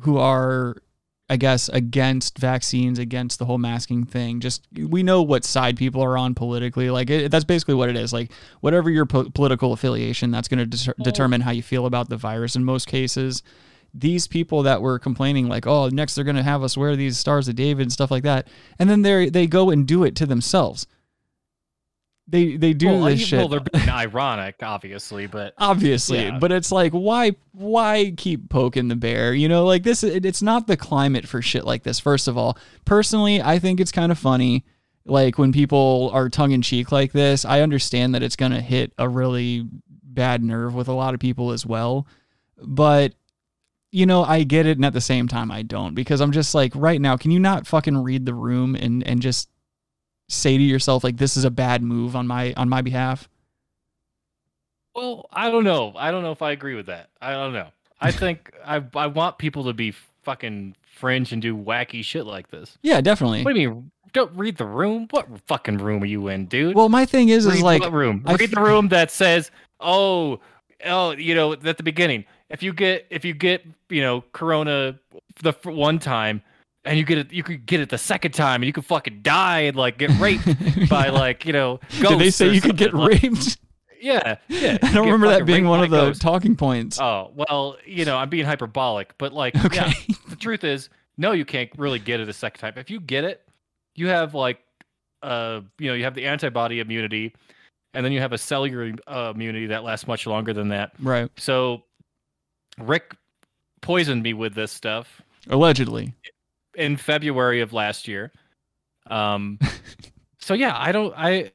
who 0.01 0.17
are 0.17 0.75
I 1.31 1.37
guess 1.37 1.69
against 1.69 2.39
vaccines, 2.39 2.97
against 2.97 3.37
the 3.37 3.45
whole 3.45 3.59
masking 3.59 4.03
thing. 4.03 4.39
Just 4.39 4.67
we 4.75 5.03
know 5.03 5.21
what 5.21 5.45
side 5.45 5.77
people 5.77 6.01
are 6.01 6.17
on 6.17 6.33
politically. 6.33 6.89
Like 6.89 7.11
it, 7.11 7.29
that's 7.29 7.45
basically 7.45 7.75
what 7.75 7.87
it 7.87 7.95
is. 7.95 8.11
Like 8.11 8.31
whatever 8.61 8.89
your 8.89 9.05
po- 9.05 9.29
political 9.29 9.71
affiliation, 9.71 10.31
that's 10.31 10.47
going 10.47 10.67
to 10.67 10.77
de- 10.77 10.93
determine 11.03 11.41
how 11.41 11.51
you 11.51 11.61
feel 11.61 11.85
about 11.85 12.09
the 12.09 12.17
virus 12.17 12.55
in 12.55 12.63
most 12.63 12.87
cases. 12.87 13.43
These 13.93 14.27
people 14.27 14.63
that 14.63 14.81
were 14.81 14.97
complaining, 14.97 15.47
like, 15.47 15.67
oh, 15.67 15.89
next 15.89 16.15
they're 16.15 16.23
going 16.23 16.35
to 16.35 16.43
have 16.43 16.63
us 16.63 16.75
wear 16.75 16.95
these 16.95 17.17
stars 17.17 17.47
of 17.47 17.55
David 17.55 17.83
and 17.83 17.91
stuff 17.91 18.09
like 18.09 18.23
that, 18.23 18.47
and 18.79 18.89
then 18.89 19.03
they 19.03 19.29
they 19.29 19.45
go 19.45 19.69
and 19.69 19.87
do 19.87 20.03
it 20.03 20.15
to 20.15 20.25
themselves. 20.25 20.87
They 22.31 22.57
they 22.57 22.73
do 22.73 22.87
well, 22.87 23.03
this 23.05 23.21
shit. 23.21 23.39
Well, 23.39 23.47
they're 23.47 23.59
being 23.59 23.89
ironic, 23.89 24.57
obviously, 24.61 25.25
but 25.25 25.53
obviously 25.57 26.25
Yeah. 26.25 26.37
but 26.39 26.51
it's 26.51 26.71
like 26.71 26.91
why 26.91 27.31
why 27.53 28.13
keep 28.15 28.49
poking 28.49 28.87
the 28.87 28.95
bear 28.95 29.33
you 29.33 29.49
know 29.49 29.65
like 29.65 29.83
this 29.83 30.03
it, 30.03 30.25
it's 30.25 30.41
not 30.41 30.67
the 30.67 30.77
climate 30.77 31.27
for 31.27 31.41
shit 31.41 31.65
like 31.65 31.83
this 31.83 31.99
first 31.99 32.27
of 32.27 32.37
all 32.37 32.57
personally 32.85 33.41
i 33.41 33.59
think 33.59 33.79
it's 33.81 33.91
kind 33.91 34.11
of 34.11 34.17
funny 34.17 34.63
like 35.05 35.37
when 35.37 35.51
people 35.51 36.09
are 36.13 36.29
tongue-in-cheek 36.29 36.91
like 36.91 37.11
this 37.11 37.43
i 37.43 37.59
understand 37.61 38.15
that 38.15 38.23
it's 38.23 38.35
going 38.37 38.51
to 38.53 38.61
hit 38.61 38.93
a 38.97 39.09
really 39.09 39.67
bad 40.03 40.41
nerve 40.43 40.73
with 40.73 40.87
a 40.87 40.93
lot 40.93 41.13
of 41.13 41.19
people 41.19 41.51
as 41.51 41.65
well 41.65 42.07
but 42.63 43.13
you 43.91 44.05
know 44.05 44.23
i 44.23 44.43
get 44.43 44.65
it 44.65 44.77
and 44.77 44.85
at 44.85 44.93
the 44.93 45.01
same 45.01 45.27
time 45.27 45.51
i 45.51 45.61
don't 45.61 45.95
because 45.95 46.21
i'm 46.21 46.31
just 46.31 46.55
like 46.55 46.71
right 46.75 47.01
now 47.01 47.17
can 47.17 47.31
you 47.31 47.39
not 47.39 47.67
fucking 47.67 47.97
read 47.97 48.25
the 48.25 48.33
room 48.33 48.75
and 48.75 49.05
and 49.05 49.21
just 49.21 49.49
say 50.29 50.57
to 50.57 50.63
yourself 50.63 51.03
like 51.03 51.17
this 51.17 51.35
is 51.35 51.43
a 51.43 51.51
bad 51.51 51.81
move 51.83 52.15
on 52.15 52.25
my 52.27 52.53
on 52.55 52.69
my 52.69 52.81
behalf 52.81 53.27
Well, 54.95 55.27
I 55.31 55.49
don't 55.49 55.63
know. 55.63 55.93
I 55.95 56.11
don't 56.11 56.23
know 56.23 56.31
if 56.31 56.41
I 56.41 56.51
agree 56.51 56.75
with 56.75 56.87
that. 56.87 57.09
I 57.21 57.33
don't 57.33 57.53
know. 57.53 57.67
I 58.01 58.11
think 58.21 58.51
I 58.65 58.83
I 58.95 59.07
want 59.07 59.37
people 59.37 59.65
to 59.65 59.73
be 59.73 59.91
fucking 60.23 60.75
fringe 60.85 61.31
and 61.31 61.41
do 61.41 61.55
wacky 61.55 62.03
shit 62.03 62.25
like 62.25 62.49
this. 62.49 62.77
yeah 62.81 63.01
definitely 63.01 63.43
What 63.43 63.55
do 63.55 63.61
you 63.61 63.69
mean? 63.71 63.91
Don't 64.11 64.31
read 64.35 64.57
the 64.57 64.65
room. 64.65 65.07
What 65.11 65.27
fucking 65.47 65.77
room 65.77 66.01
are 66.01 66.07
you 66.07 66.27
in, 66.29 66.47
dude? 66.47 66.75
well 66.75 66.89
my 66.89 67.05
thing 67.05 67.29
is 67.29 67.45
is 67.45 67.61
like 67.61 67.81
what 67.81 67.93
room? 67.93 68.23
I 68.25 68.31
read 68.33 68.41
f- 68.49 68.51
the 68.55 68.61
room 68.61 68.87
that 68.89 69.11
says, 69.11 69.51
"Oh, 69.79 70.39
oh, 70.83 71.11
you 71.11 71.35
know, 71.35 71.53
at 71.53 71.77
the 71.77 71.83
beginning, 71.83 72.25
if 72.49 72.63
you 72.63 72.73
get 72.73 73.05
if 73.11 73.23
you 73.23 73.35
get 73.35 73.63
you 73.89 74.01
know 74.01 74.23
Corona 74.33 74.99
the 75.43 75.49
f- 75.49 75.65
one 75.65 75.99
time." 75.99 76.41
And 76.89 76.97
you 76.97 77.05
get 77.05 77.19
it, 77.19 77.31
you 77.31 77.43
could 77.43 77.65
get 77.67 77.79
it 77.81 77.89
the 77.89 77.97
second 77.99 78.31
time, 78.31 78.61
and 78.61 78.65
you 78.65 78.73
could 78.73 78.85
fucking 78.85 79.21
die 79.21 79.59
and 79.61 79.77
like 79.77 79.99
get 79.99 80.09
raped 80.19 80.45
by 80.89 81.09
like 81.09 81.45
you 81.45 81.53
know. 81.53 81.79
Did 82.01 82.19
they 82.19 82.31
say 82.31 82.49
you 82.51 82.61
could 82.61 82.77
get 82.77 82.93
like- 82.93 83.21
raped? 83.21 83.57
Yeah, 84.01 84.37
yeah. 84.47 84.77
I 84.83 84.93
don't 84.93 85.05
remember 85.05 85.27
that 85.27 85.45
being 85.45 85.67
one 85.67 85.83
of 85.83 85.89
the 85.91 85.97
ghosts. 85.97 86.23
talking 86.23 86.55
points. 86.55 86.99
Oh 86.99 87.31
well, 87.35 87.77
you 87.85 88.05
know, 88.05 88.17
I'm 88.17 88.29
being 88.29 88.45
hyperbolic, 88.45 89.15
but 89.17 89.33
like, 89.33 89.55
Okay. 89.65 89.75
yeah, 90.07 90.15
the 90.29 90.35
truth 90.35 90.63
is, 90.63 90.89
no, 91.17 91.31
you 91.33 91.45
can't 91.45 91.69
really 91.77 91.99
get 91.99 92.19
it 92.21 92.27
a 92.29 92.33
second 92.33 92.59
time. 92.61 92.73
If 92.77 92.89
you 92.89 92.99
get 92.99 93.23
it, 93.23 93.41
you 93.95 94.07
have 94.07 94.33
like, 94.33 94.59
uh, 95.21 95.61
you 95.77 95.89
know, 95.89 95.93
you 95.93 96.05
have 96.05 96.15
the 96.15 96.25
antibody 96.25 96.79
immunity, 96.79 97.35
and 97.93 98.03
then 98.05 98.13
you 98.13 98.19
have 98.21 98.31
a 98.33 98.37
cellular 98.37 98.93
uh, 99.05 99.33
immunity 99.35 99.67
that 99.67 99.83
lasts 99.83 100.07
much 100.07 100.25
longer 100.25 100.53
than 100.53 100.69
that. 100.69 100.93
Right. 100.99 101.29
So, 101.37 101.83
Rick 102.79 103.15
poisoned 103.81 104.23
me 104.23 104.33
with 104.33 104.55
this 104.55 104.71
stuff 104.71 105.21
Allegedly. 105.49 106.13
In 106.75 106.97
February 106.97 107.61
of 107.61 107.73
last 107.73 108.07
year. 108.07 108.31
Um, 109.07 109.59
so 110.39 110.53
yeah, 110.53 110.75
I 110.77 110.91
don't, 110.91 111.13
I 111.17 111.51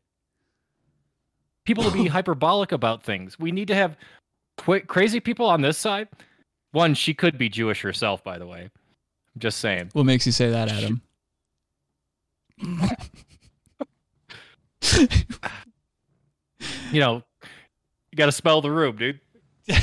people 1.64 1.84
to 1.84 1.90
be 1.90 2.06
hyperbolic 2.08 2.72
about 2.72 3.02
things. 3.02 3.38
We 3.38 3.52
need 3.52 3.68
to 3.68 3.74
have 3.74 3.96
quick, 4.56 4.86
crazy 4.86 5.20
people 5.20 5.46
on 5.46 5.60
this 5.60 5.78
side. 5.78 6.08
One, 6.72 6.94
she 6.94 7.14
could 7.14 7.38
be 7.38 7.48
Jewish 7.48 7.82
herself, 7.82 8.24
by 8.24 8.38
the 8.38 8.46
way. 8.46 8.62
I'm 8.62 9.40
just 9.40 9.58
saying. 9.58 9.90
What 9.92 10.06
makes 10.06 10.26
you 10.26 10.32
say 10.32 10.50
that, 10.50 10.68
Adam? 10.68 11.02
You 16.94 17.00
know, 17.00 17.22
you 18.12 18.16
got 18.16 18.26
to 18.26 18.32
spell 18.32 18.60
the 18.60 18.70
room, 18.70 18.96
dude. 18.96 19.20
but 19.66 19.76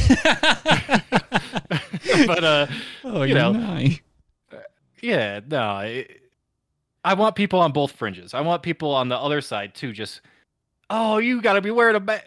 uh, 2.43 2.67
oh, 3.03 3.23
you 3.23 3.33
know, 3.33 3.51
know. 3.51 3.89
Yeah, 5.01 5.39
no, 5.47 5.61
I, 5.61 6.05
I 7.03 7.13
want 7.15 7.35
people 7.35 7.59
on 7.59 7.71
both 7.71 7.91
fringes. 7.93 8.33
I 8.33 8.41
want 8.41 8.61
people 8.63 8.91
on 8.93 9.09
the 9.09 9.17
other 9.17 9.41
side 9.41 9.73
too. 9.73 9.91
Just, 9.93 10.21
oh, 10.89 11.17
you 11.17 11.41
got 11.41 11.53
to 11.53 11.61
be 11.61 11.71
wearing 11.71 11.95
a 11.95 11.99
ma- 11.99 12.17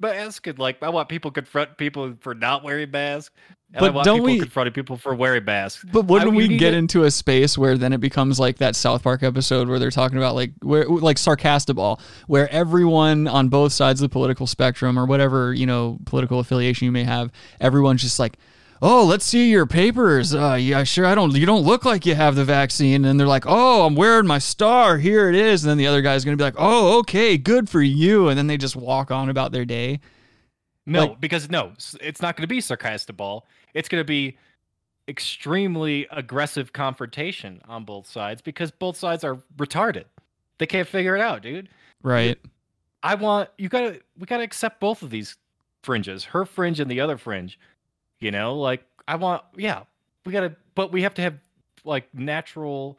mask, 0.00 0.46
and 0.46 0.58
like, 0.58 0.82
I 0.82 0.90
want 0.90 1.08
people 1.08 1.30
confront 1.30 1.76
people 1.78 2.14
for 2.20 2.34
not 2.34 2.62
wearing 2.62 2.90
masks. 2.90 3.34
And 3.74 3.76
I 3.84 3.88
But 3.88 3.94
want 3.94 4.04
don't 4.06 4.16
people 4.20 4.26
we- 4.32 4.38
confronting 4.40 4.72
people 4.72 4.96
for 4.96 5.14
wearing 5.14 5.44
masks. 5.44 5.84
But 5.92 6.06
wouldn't 6.06 6.32
I- 6.32 6.36
we 6.36 6.48
get 6.56 6.70
to- 6.70 6.76
into 6.78 7.04
a 7.04 7.10
space 7.10 7.58
where 7.58 7.76
then 7.76 7.92
it 7.92 8.00
becomes 8.00 8.38
like 8.40 8.58
that 8.58 8.76
South 8.76 9.02
Park 9.02 9.22
episode 9.22 9.68
where 9.68 9.78
they're 9.78 9.90
talking 9.90 10.16
about 10.18 10.34
like 10.34 10.52
where 10.62 10.86
like 10.86 11.16
Sarcastaball, 11.18 12.00
where 12.28 12.50
everyone 12.52 13.26
on 13.28 13.48
both 13.48 13.72
sides 13.72 14.00
of 14.00 14.08
the 14.08 14.12
political 14.12 14.46
spectrum 14.46 14.98
or 14.98 15.04
whatever 15.04 15.52
you 15.52 15.66
know 15.66 15.98
political 16.06 16.38
affiliation 16.40 16.86
you 16.86 16.92
may 16.92 17.04
have, 17.04 17.30
everyone's 17.60 18.00
just 18.00 18.18
like, 18.18 18.38
oh, 18.82 19.04
let's 19.04 19.24
see 19.24 19.50
your 19.50 19.66
papers. 19.66 20.34
Uh, 20.34 20.54
yeah, 20.60 20.84
sure. 20.84 21.06
I 21.06 21.14
don't. 21.14 21.34
You 21.34 21.46
don't 21.46 21.64
look 21.64 21.84
like 21.84 22.06
you 22.06 22.14
have 22.14 22.34
the 22.36 22.44
vaccine. 22.44 23.04
And 23.04 23.18
they're 23.18 23.26
like, 23.26 23.44
oh, 23.46 23.86
I'm 23.86 23.94
wearing 23.94 24.26
my 24.26 24.38
star. 24.38 24.98
Here 24.98 25.28
it 25.28 25.34
is. 25.34 25.64
And 25.64 25.70
then 25.70 25.78
the 25.78 25.86
other 25.86 26.02
guy's 26.02 26.24
gonna 26.24 26.36
be 26.36 26.44
like, 26.44 26.56
oh, 26.58 26.98
okay, 27.00 27.36
good 27.38 27.68
for 27.68 27.80
you. 27.82 28.28
And 28.28 28.38
then 28.38 28.46
they 28.46 28.56
just 28.56 28.76
walk 28.76 29.10
on 29.10 29.28
about 29.28 29.52
their 29.52 29.64
day. 29.64 30.00
No, 30.86 31.00
Like- 31.00 31.20
because 31.20 31.50
no, 31.50 31.72
it's 32.00 32.22
not 32.22 32.36
going 32.36 32.44
to 32.44 32.46
be 32.48 32.60
Sarcastaball. 32.60 33.42
It's 33.74 33.90
going 33.90 34.00
to 34.00 34.06
be 34.06 34.38
extremely 35.06 36.06
aggressive 36.10 36.72
confrontation 36.72 37.60
on 37.68 37.84
both 37.84 38.06
sides 38.06 38.40
because 38.42 38.70
both 38.70 38.96
sides 38.96 39.24
are 39.24 39.36
retarded. 39.56 40.04
They 40.58 40.66
can't 40.66 40.86
figure 40.88 41.16
it 41.16 41.20
out, 41.20 41.42
dude. 41.42 41.68
Right. 42.02 42.38
I 43.02 43.14
want 43.16 43.48
you 43.58 43.68
got 43.68 43.80
to 43.80 44.00
we 44.18 44.26
got 44.26 44.38
to 44.38 44.42
accept 44.42 44.80
both 44.80 45.02
of 45.02 45.10
these 45.10 45.36
fringes, 45.82 46.24
her 46.24 46.44
fringe 46.44 46.80
and 46.80 46.90
the 46.90 47.00
other 47.00 47.16
fringe. 47.16 47.58
You 48.20 48.30
know, 48.30 48.56
like 48.56 48.84
I 49.06 49.16
want 49.16 49.42
yeah, 49.56 49.82
we 50.24 50.32
got 50.32 50.40
to 50.40 50.56
but 50.74 50.92
we 50.92 51.02
have 51.02 51.14
to 51.14 51.22
have 51.22 51.34
like 51.84 52.12
natural 52.14 52.98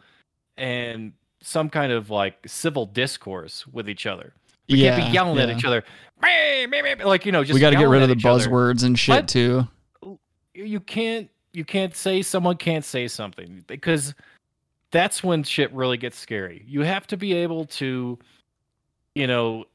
and 0.57 1.13
some 1.41 1.69
kind 1.69 1.91
of 1.91 2.09
like 2.09 2.37
civil 2.45 2.85
discourse 2.85 3.65
with 3.67 3.89
each 3.89 4.05
other. 4.05 4.33
We 4.67 4.77
yeah. 4.77 4.95
can't 4.95 5.09
be 5.09 5.13
yelling 5.13 5.39
at 5.39 5.49
each 5.49 5.65
other. 5.65 5.83
Like, 6.21 7.25
you 7.25 7.31
know, 7.31 7.43
just 7.43 7.53
we 7.55 7.59
got 7.59 7.71
to 7.71 7.75
get 7.75 7.87
rid 7.87 8.01
of 8.03 8.09
the 8.09 8.15
each 8.15 8.25
other. 8.25 8.47
buzzwords 8.47 8.83
and 8.83 8.97
shit 8.99 9.15
What? 9.15 9.27
too. 9.27 9.67
you 10.53 10.79
can't 10.79 11.29
you 11.53 11.65
can't 11.65 11.95
say 11.95 12.21
someone 12.21 12.57
can't 12.57 12.85
say 12.85 13.07
something 13.07 13.63
because 13.67 14.13
that's 14.91 15.23
when 15.23 15.43
shit 15.43 15.73
really 15.73 15.97
gets 15.97 16.17
scary. 16.17 16.63
You 16.67 16.81
have 16.81 17.07
to 17.07 17.17
be 17.17 17.33
able 17.33 17.65
to 17.65 18.19
you 19.15 19.27
know 19.27 19.65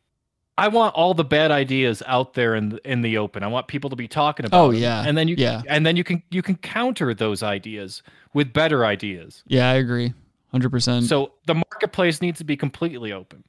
I 0.56 0.68
want 0.68 0.94
all 0.94 1.14
the 1.14 1.24
bad 1.24 1.50
ideas 1.50 2.02
out 2.06 2.34
there 2.34 2.54
in 2.54 2.68
the, 2.68 2.90
in 2.90 3.02
the 3.02 3.18
open. 3.18 3.42
I 3.42 3.48
want 3.48 3.66
people 3.66 3.90
to 3.90 3.96
be 3.96 4.06
talking 4.06 4.46
about 4.46 4.56
Oh, 4.60 4.70
them. 4.72 4.80
yeah. 4.80 5.02
And 5.04 5.18
then 5.18 5.26
you 5.26 5.34
Yeah. 5.36 5.62
and 5.68 5.84
then 5.84 5.96
you 5.96 6.04
can 6.04 6.22
you 6.30 6.42
can 6.42 6.56
counter 6.56 7.12
those 7.12 7.42
ideas 7.42 8.02
with 8.34 8.52
better 8.52 8.84
ideas. 8.86 9.42
Yeah, 9.46 9.68
I 9.70 9.74
agree. 9.74 10.12
100%. 10.54 11.02
So 11.08 11.32
the 11.46 11.54
marketplace 11.54 12.20
needs 12.22 12.38
to 12.38 12.44
be 12.44 12.56
completely 12.56 13.12
open. 13.12 13.42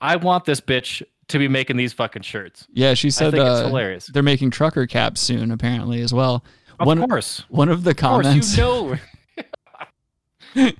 I 0.00 0.14
want 0.16 0.44
this 0.44 0.60
bitch 0.60 1.02
to 1.28 1.38
be 1.38 1.48
making 1.48 1.76
these 1.76 1.92
fucking 1.92 2.22
shirts. 2.22 2.68
Yeah, 2.72 2.94
she 2.94 3.08
I 3.08 3.10
said 3.10 3.34
it's 3.34 3.42
uh, 3.42 3.66
hilarious. 3.66 4.06
they're 4.06 4.22
making 4.22 4.50
trucker 4.52 4.86
caps 4.86 5.20
soon, 5.20 5.50
apparently 5.50 6.00
as 6.02 6.14
well. 6.14 6.44
Of 6.78 6.86
one, 6.86 7.04
course. 7.08 7.42
one 7.48 7.68
of 7.68 7.82
the 7.82 7.90
Of 7.90 7.96
course, 7.96 8.24
comments, 8.26 8.56
you 8.56 8.62
know. 8.62 8.96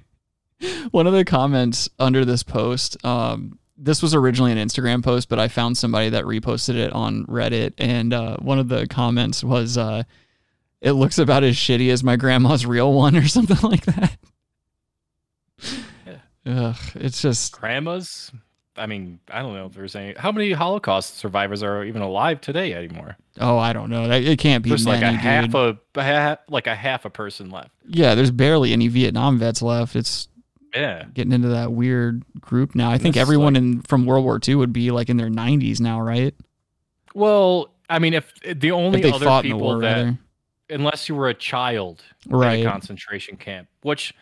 one 0.92 1.06
of 1.08 1.12
the 1.12 1.24
comments 1.24 1.88
under 1.98 2.24
this 2.24 2.42
post, 2.42 3.04
um, 3.04 3.58
this 3.78 4.02
was 4.02 4.14
originally 4.14 4.52
an 4.52 4.58
Instagram 4.58 5.02
post, 5.04 5.28
but 5.28 5.38
I 5.38 5.48
found 5.48 5.76
somebody 5.76 6.08
that 6.10 6.24
reposted 6.24 6.74
it 6.76 6.92
on 6.92 7.24
Reddit, 7.26 7.74
and 7.78 8.12
uh, 8.14 8.36
one 8.38 8.58
of 8.58 8.68
the 8.68 8.86
comments 8.86 9.44
was, 9.44 9.76
uh, 9.76 10.02
"It 10.80 10.92
looks 10.92 11.18
about 11.18 11.44
as 11.44 11.56
shitty 11.56 11.90
as 11.90 12.02
my 12.02 12.16
grandma's 12.16 12.64
real 12.66 12.92
one," 12.92 13.16
or 13.16 13.26
something 13.28 13.58
like 13.68 13.84
that. 13.86 14.16
Ugh, 16.46 16.76
it's 16.94 17.20
just 17.20 17.52
Grandmas. 17.52 18.30
I 18.78 18.86
mean, 18.86 19.20
I 19.30 19.40
don't 19.40 19.54
know 19.54 19.66
if 19.66 19.72
there's 19.72 19.96
any. 19.96 20.14
How 20.16 20.30
many 20.30 20.52
Holocaust 20.52 21.16
survivors 21.16 21.62
are 21.62 21.82
even 21.82 22.02
alive 22.02 22.40
today 22.40 22.74
anymore? 22.74 23.16
oh, 23.40 23.58
I 23.58 23.72
don't 23.72 23.90
know. 23.90 24.10
It 24.10 24.38
can't 24.38 24.62
be 24.62 24.68
There's 24.70 24.84
many, 24.84 25.02
like 25.04 25.14
a 25.14 25.16
half 25.16 25.50
dude. 25.50 25.78
a 25.96 26.38
like 26.48 26.66
a 26.66 26.74
half 26.74 27.04
a 27.04 27.10
person 27.10 27.50
left. 27.50 27.70
Yeah, 27.88 28.14
there's 28.14 28.30
barely 28.30 28.72
any 28.72 28.88
Vietnam 28.88 29.38
vets 29.38 29.62
left. 29.62 29.96
It's 29.96 30.28
Yeah. 30.74 31.04
getting 31.14 31.32
into 31.32 31.48
that 31.48 31.72
weird 31.72 32.22
group 32.40 32.74
now. 32.74 32.90
I 32.90 32.98
think 32.98 33.16
everyone 33.16 33.54
like- 33.54 33.62
in 33.62 33.82
from 33.82 34.04
World 34.06 34.24
War 34.24 34.38
II 34.46 34.56
would 34.56 34.72
be 34.72 34.90
like 34.90 35.08
in 35.08 35.16
their 35.16 35.30
90s 35.30 35.80
now, 35.80 36.00
right? 36.00 36.34
Well, 37.14 37.70
I 37.88 37.98
mean, 37.98 38.14
if 38.14 38.32
the 38.44 38.72
only 38.72 39.00
if 39.02 39.14
other 39.14 39.26
in 39.28 39.42
people 39.42 39.60
war, 39.60 39.80
that, 39.80 39.94
rather. 39.96 40.18
unless 40.70 41.08
you 41.08 41.14
were 41.14 41.28
a 41.28 41.34
child 41.34 42.02
in 42.28 42.36
Right. 42.36 42.64
a 42.66 42.68
concentration 42.68 43.36
camp, 43.36 43.68
which, 43.82 44.12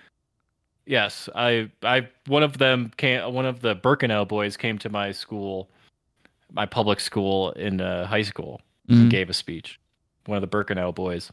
yes, 0.86 1.28
I, 1.34 1.70
I, 1.82 2.08
one 2.26 2.42
of 2.42 2.58
them 2.58 2.92
came, 2.96 3.32
one 3.32 3.46
of 3.46 3.60
the 3.60 3.74
Birkenau 3.74 4.28
boys 4.28 4.56
came 4.56 4.78
to 4.78 4.88
my 4.88 5.10
school, 5.12 5.68
my 6.52 6.66
public 6.66 7.00
school 7.00 7.50
in 7.52 7.80
uh, 7.80 8.06
high 8.06 8.22
school, 8.22 8.60
Mhm. 8.88 9.00
and 9.02 9.10
gave 9.10 9.30
a 9.30 9.34
speech. 9.34 9.80
One 10.26 10.40
of 10.42 10.48
the 10.48 10.56
Birkenau 10.56 10.94
boys. 10.94 11.32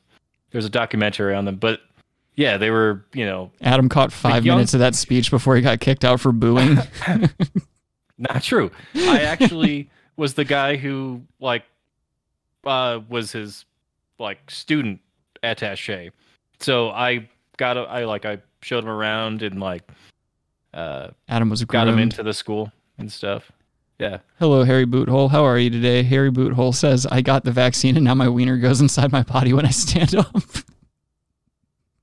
There's 0.52 0.66
a 0.66 0.70
documentary 0.70 1.36
on 1.36 1.46
them, 1.46 1.58
but 1.58 1.82
yeah, 2.36 2.58
they 2.58 2.70
were, 2.72 3.06
you 3.14 3.26
know, 3.26 3.52
Adam 3.62 3.90
caught 3.90 4.12
five 4.12 4.46
young- 4.46 4.58
minutes 4.58 4.74
of 4.74 4.80
that 4.80 4.96
speech 4.96 5.30
before 5.32 5.56
he 5.56 5.62
got 5.62 5.80
kicked 5.80 6.06
out 6.06 6.20
for 6.20 6.32
booing. 6.32 6.78
Not 8.18 8.44
true. 8.44 8.72
I 8.96 9.22
actually 9.22 9.90
was 10.16 10.36
the 10.36 10.46
guy 10.46 10.76
who 10.76 11.24
like 11.40 11.64
uh 12.66 13.00
was 13.10 13.32
his 13.32 13.66
like 14.20 14.50
student 14.52 15.00
attaché. 15.44 16.12
So 16.60 16.90
I 16.92 17.28
got 17.58 17.78
a, 17.78 17.82
I 17.82 18.06
like 18.06 18.26
I 18.26 18.38
showed 18.62 18.84
him 18.84 18.90
around 18.90 19.42
and 19.42 19.60
like 19.60 19.90
uh 20.74 21.10
Adam 21.28 21.50
was 21.50 21.64
got 21.66 21.88
him 21.88 21.98
into 21.98 22.22
the 22.22 22.34
school 22.34 22.72
and 23.00 23.12
stuff. 23.12 23.52
Yeah. 23.98 24.20
Hello, 24.40 24.64
Harry 24.64 24.86
Boothole. 24.86 25.30
How 25.30 25.44
are 25.44 25.58
you 25.60 25.70
today? 25.70 26.02
Harry 26.02 26.32
Boothole 26.32 26.74
says, 26.74 27.06
I 27.06 27.22
got 27.22 27.44
the 27.44 27.52
vaccine 27.52 27.96
and 27.98 28.04
now 28.06 28.16
my 28.16 28.28
wiener 28.30 28.58
goes 28.58 28.82
inside 28.82 29.12
my 29.12 29.22
body 29.22 29.54
when 29.54 29.66
I 29.66 29.70
stand 29.70 30.16
up. 30.16 30.36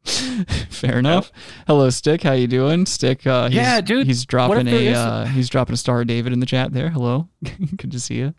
Fair 0.70 0.98
enough. 0.98 1.30
Hello, 1.66 1.90
Stick. 1.90 2.22
How 2.22 2.32
you 2.32 2.46
doing? 2.46 2.86
Stick, 2.86 3.26
uh, 3.26 3.48
he's, 3.48 3.56
Yeah, 3.56 3.80
dude. 3.80 4.06
He's 4.06 4.24
dropping 4.24 4.66
a 4.68 4.94
uh, 4.94 5.24
he's 5.26 5.48
dropping 5.48 5.74
a 5.74 5.76
star 5.76 6.00
of 6.00 6.06
David 6.06 6.32
in 6.32 6.40
the 6.40 6.46
chat 6.46 6.72
there. 6.72 6.88
Hello. 6.90 7.28
Good 7.76 7.90
to 7.92 8.00
see 8.00 8.16
you. 8.16 8.34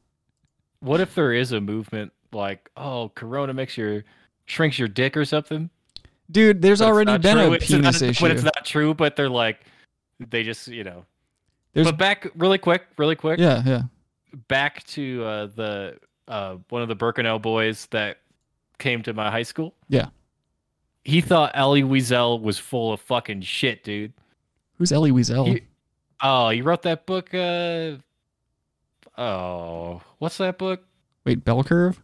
What 0.79 1.01
if 1.01 1.13
there 1.15 1.33
is 1.33 1.51
a 1.51 1.59
movement 1.61 2.11
like, 2.31 2.69
oh, 2.77 3.11
corona 3.15 3.53
makes 3.53 3.77
your 3.77 4.03
shrinks 4.45 4.79
your 4.79 4.87
dick 4.87 5.15
or 5.17 5.25
something? 5.25 5.69
Dude, 6.31 6.61
there's 6.61 6.79
But 6.79 6.87
already 6.87 7.17
been 7.17 7.37
true. 7.37 7.45
a 7.47 7.51
It's 7.53 7.67
penis 7.67 8.01
not- 8.01 8.09
issue. 8.09 8.21
But 8.23 8.31
it's 8.31 8.43
not 8.43 8.65
true, 8.65 8.93
but 8.93 9.15
they're 9.15 9.29
like 9.29 9.59
they 10.19 10.43
just, 10.43 10.67
you 10.67 10.83
know. 10.83 11.05
There's- 11.73 11.85
but 11.87 11.97
back 11.97 12.27
really 12.35 12.57
quick, 12.57 12.83
really 12.97 13.15
quick. 13.15 13.39
yeah, 13.39 13.61
yeah. 13.65 13.81
back 14.47 14.83
to 14.87 15.23
uh, 15.23 15.45
the 15.55 15.97
uh, 16.27 16.55
one 16.69 16.81
of 16.81 16.87
the 16.87 16.95
Birkenau 16.95 17.41
boys 17.41 17.87
that 17.91 18.17
came 18.79 19.01
to 19.03 19.13
my 19.13 19.29
high 19.29 19.43
school. 19.43 19.73
Yeah. 19.87 20.07
He 21.03 21.21
thought 21.21 21.51
Elie 21.53 21.83
Wiesel 21.83 22.41
was 22.41 22.57
full 22.57 22.91
of 22.93 22.99
fucking 23.01 23.41
shit, 23.41 23.83
dude. 23.83 24.13
Who's 24.77 24.91
Elie 24.91 25.11
Wiesel? 25.11 25.47
He- 25.47 25.63
Oh, 26.21 26.49
he 26.49 26.61
wrote 26.61 26.81
that 26.81 27.05
book. 27.05 27.33
Uh, 27.33 27.95
oh, 29.17 30.01
what's 30.17 30.37
that 30.39 30.57
book? 30.57 30.83
Wait, 31.25 31.43
Bell 31.45 31.63
Curve? 31.63 32.01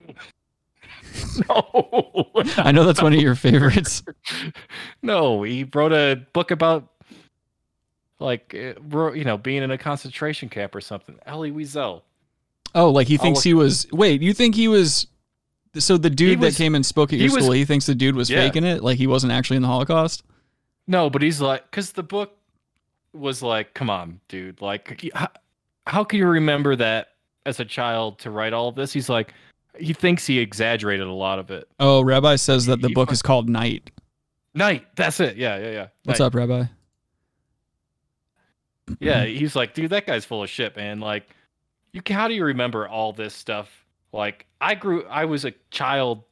No, 1.48 2.30
I 2.58 2.72
know 2.72 2.84
that's 2.84 3.00
one 3.02 3.12
of 3.14 3.20
your 3.20 3.34
favorites. 3.34 4.02
no, 5.02 5.42
he 5.42 5.64
wrote 5.64 5.92
a 5.92 6.16
book 6.32 6.50
about 6.50 6.88
like 8.18 8.54
uh, 8.54 9.12
you 9.12 9.24
know 9.24 9.36
being 9.38 9.62
in 9.62 9.70
a 9.70 9.78
concentration 9.78 10.48
camp 10.48 10.74
or 10.74 10.80
something. 10.80 11.18
Elie 11.26 11.52
Wiesel. 11.52 12.02
Oh, 12.74 12.90
like 12.90 13.06
he 13.06 13.16
thinks 13.16 13.42
he 13.42 13.54
was. 13.54 13.86
Wait, 13.92 14.20
you 14.22 14.32
think 14.34 14.54
he 14.54 14.68
was? 14.68 15.06
So 15.78 15.96
the 15.98 16.10
dude 16.10 16.40
was- 16.40 16.54
that 16.56 16.62
came 16.62 16.74
and 16.74 16.84
spoke 16.84 17.12
at 17.12 17.18
he 17.18 17.24
your 17.26 17.34
was- 17.34 17.44
school, 17.44 17.52
he 17.52 17.64
thinks 17.64 17.86
the 17.86 17.94
dude 17.94 18.14
was 18.16 18.30
Yeah. 18.30 18.38
faking 18.38 18.64
it, 18.64 18.82
like 18.82 18.98
he 18.98 19.06
wasn't 19.06 19.32
actually 19.32 19.56
in 19.56 19.62
the 19.62 19.68
Holocaust. 19.68 20.22
No, 20.86 21.10
but 21.10 21.22
he's 21.22 21.40
like, 21.40 21.68
because 21.70 21.92
the 21.92 22.02
book 22.02 22.36
was 23.12 23.42
like, 23.42 23.74
come 23.74 23.90
on, 23.90 24.20
dude. 24.28 24.60
Like, 24.60 25.02
how, 25.14 25.28
how 25.86 26.04
can 26.04 26.18
you 26.18 26.26
remember 26.26 26.76
that 26.76 27.08
as 27.44 27.58
a 27.60 27.64
child 27.64 28.18
to 28.20 28.30
write 28.30 28.52
all 28.52 28.68
of 28.68 28.74
this? 28.76 28.92
He's 28.92 29.08
like, 29.08 29.32
he 29.78 29.92
thinks 29.92 30.26
he 30.26 30.38
exaggerated 30.38 31.06
a 31.06 31.12
lot 31.12 31.38
of 31.38 31.50
it. 31.50 31.68
Oh, 31.80 32.02
Rabbi 32.02 32.36
says 32.36 32.66
that 32.66 32.80
the 32.82 32.88
He 32.88 32.94
book 32.94 33.10
is 33.12 33.20
called 33.22 33.48
Night. 33.48 33.90
Night, 34.54 34.86
that's 34.96 35.20
it. 35.20 35.36
Yeah, 35.36 35.58
yeah, 35.58 35.70
yeah. 35.70 35.86
What's 36.04 36.20
up, 36.20 36.34
Rabbi? 36.34 36.64
Yeah, 39.00 39.24
he's 39.26 39.56
like, 39.56 39.74
dude, 39.74 39.90
that 39.90 40.06
guy's 40.06 40.24
full 40.24 40.42
of 40.42 40.48
shit, 40.50 40.76
man. 40.76 41.00
Like, 41.00 41.28
you 41.92 42.00
how 42.10 42.28
do 42.28 42.34
you 42.34 42.44
remember 42.44 42.88
all 42.88 43.12
this 43.12 43.34
stuff? 43.34 43.84
Like, 44.12 44.45
I 44.60 44.74
grew, 44.74 45.04
I 45.06 45.24
was 45.24 45.44
a 45.44 45.52
child, 45.70 46.22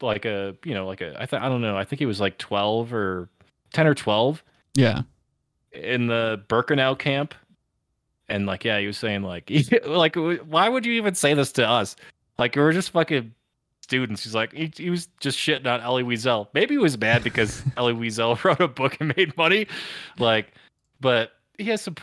like 0.00 0.24
a, 0.24 0.56
you 0.64 0.74
know, 0.74 0.86
like 0.86 1.00
a, 1.00 1.20
I 1.20 1.26
th- 1.26 1.42
I 1.42 1.48
don't 1.48 1.60
know, 1.62 1.76
I 1.76 1.84
think 1.84 1.98
he 2.00 2.06
was 2.06 2.20
like 2.20 2.38
twelve 2.38 2.92
or 2.92 3.28
ten 3.72 3.86
or 3.86 3.94
twelve. 3.94 4.42
Yeah. 4.74 5.02
in 5.72 6.06
the 6.06 6.42
Birkenau 6.48 6.98
camp, 6.98 7.34
and 8.28 8.46
like, 8.46 8.64
yeah, 8.64 8.78
he 8.78 8.86
was 8.86 8.98
saying 8.98 9.22
like, 9.22 9.50
like, 9.86 10.16
why 10.16 10.68
would 10.68 10.84
you 10.84 10.92
even 10.94 11.14
say 11.14 11.34
this 11.34 11.52
to 11.52 11.66
us? 11.66 11.96
Like, 12.38 12.54
we 12.56 12.62
were 12.62 12.72
just 12.72 12.90
fucking 12.90 13.32
students. 13.82 14.24
He's 14.24 14.34
like, 14.34 14.52
he, 14.52 14.70
he 14.76 14.90
was 14.90 15.08
just 15.20 15.38
shitting 15.38 15.66
on 15.66 15.80
Elie 15.80 16.02
Wiesel. 16.02 16.48
Maybe 16.52 16.74
he 16.74 16.78
was 16.78 16.98
mad 16.98 17.24
because 17.24 17.62
Elie 17.76 17.94
Wiesel 17.94 18.42
wrote 18.44 18.60
a 18.60 18.68
book 18.68 18.96
and 19.00 19.14
made 19.16 19.36
money, 19.36 19.66
like, 20.18 20.52
but 21.00 21.32
he 21.58 21.64
has 21.64 21.80
some. 21.80 21.94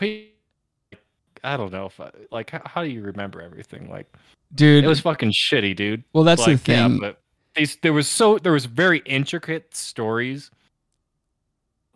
I 1.42 1.56
don't 1.56 1.72
know 1.72 1.86
if 1.86 2.00
I, 2.00 2.10
like 2.30 2.50
how, 2.50 2.62
how 2.64 2.82
do 2.82 2.88
you 2.88 3.02
remember 3.02 3.40
everything? 3.42 3.90
Like 3.90 4.10
Dude, 4.54 4.84
it 4.84 4.88
was 4.88 5.00
fucking 5.00 5.32
shitty, 5.32 5.76
dude. 5.76 6.04
well, 6.12 6.24
that's 6.24 6.46
like, 6.46 6.58
the 6.58 6.58
thing. 6.58 6.92
Yeah, 6.94 6.98
but 7.00 7.20
these 7.54 7.76
there 7.82 7.92
was 7.92 8.08
so 8.08 8.38
there 8.38 8.52
was 8.52 8.66
very 8.66 8.98
intricate 9.06 9.74
stories. 9.76 10.50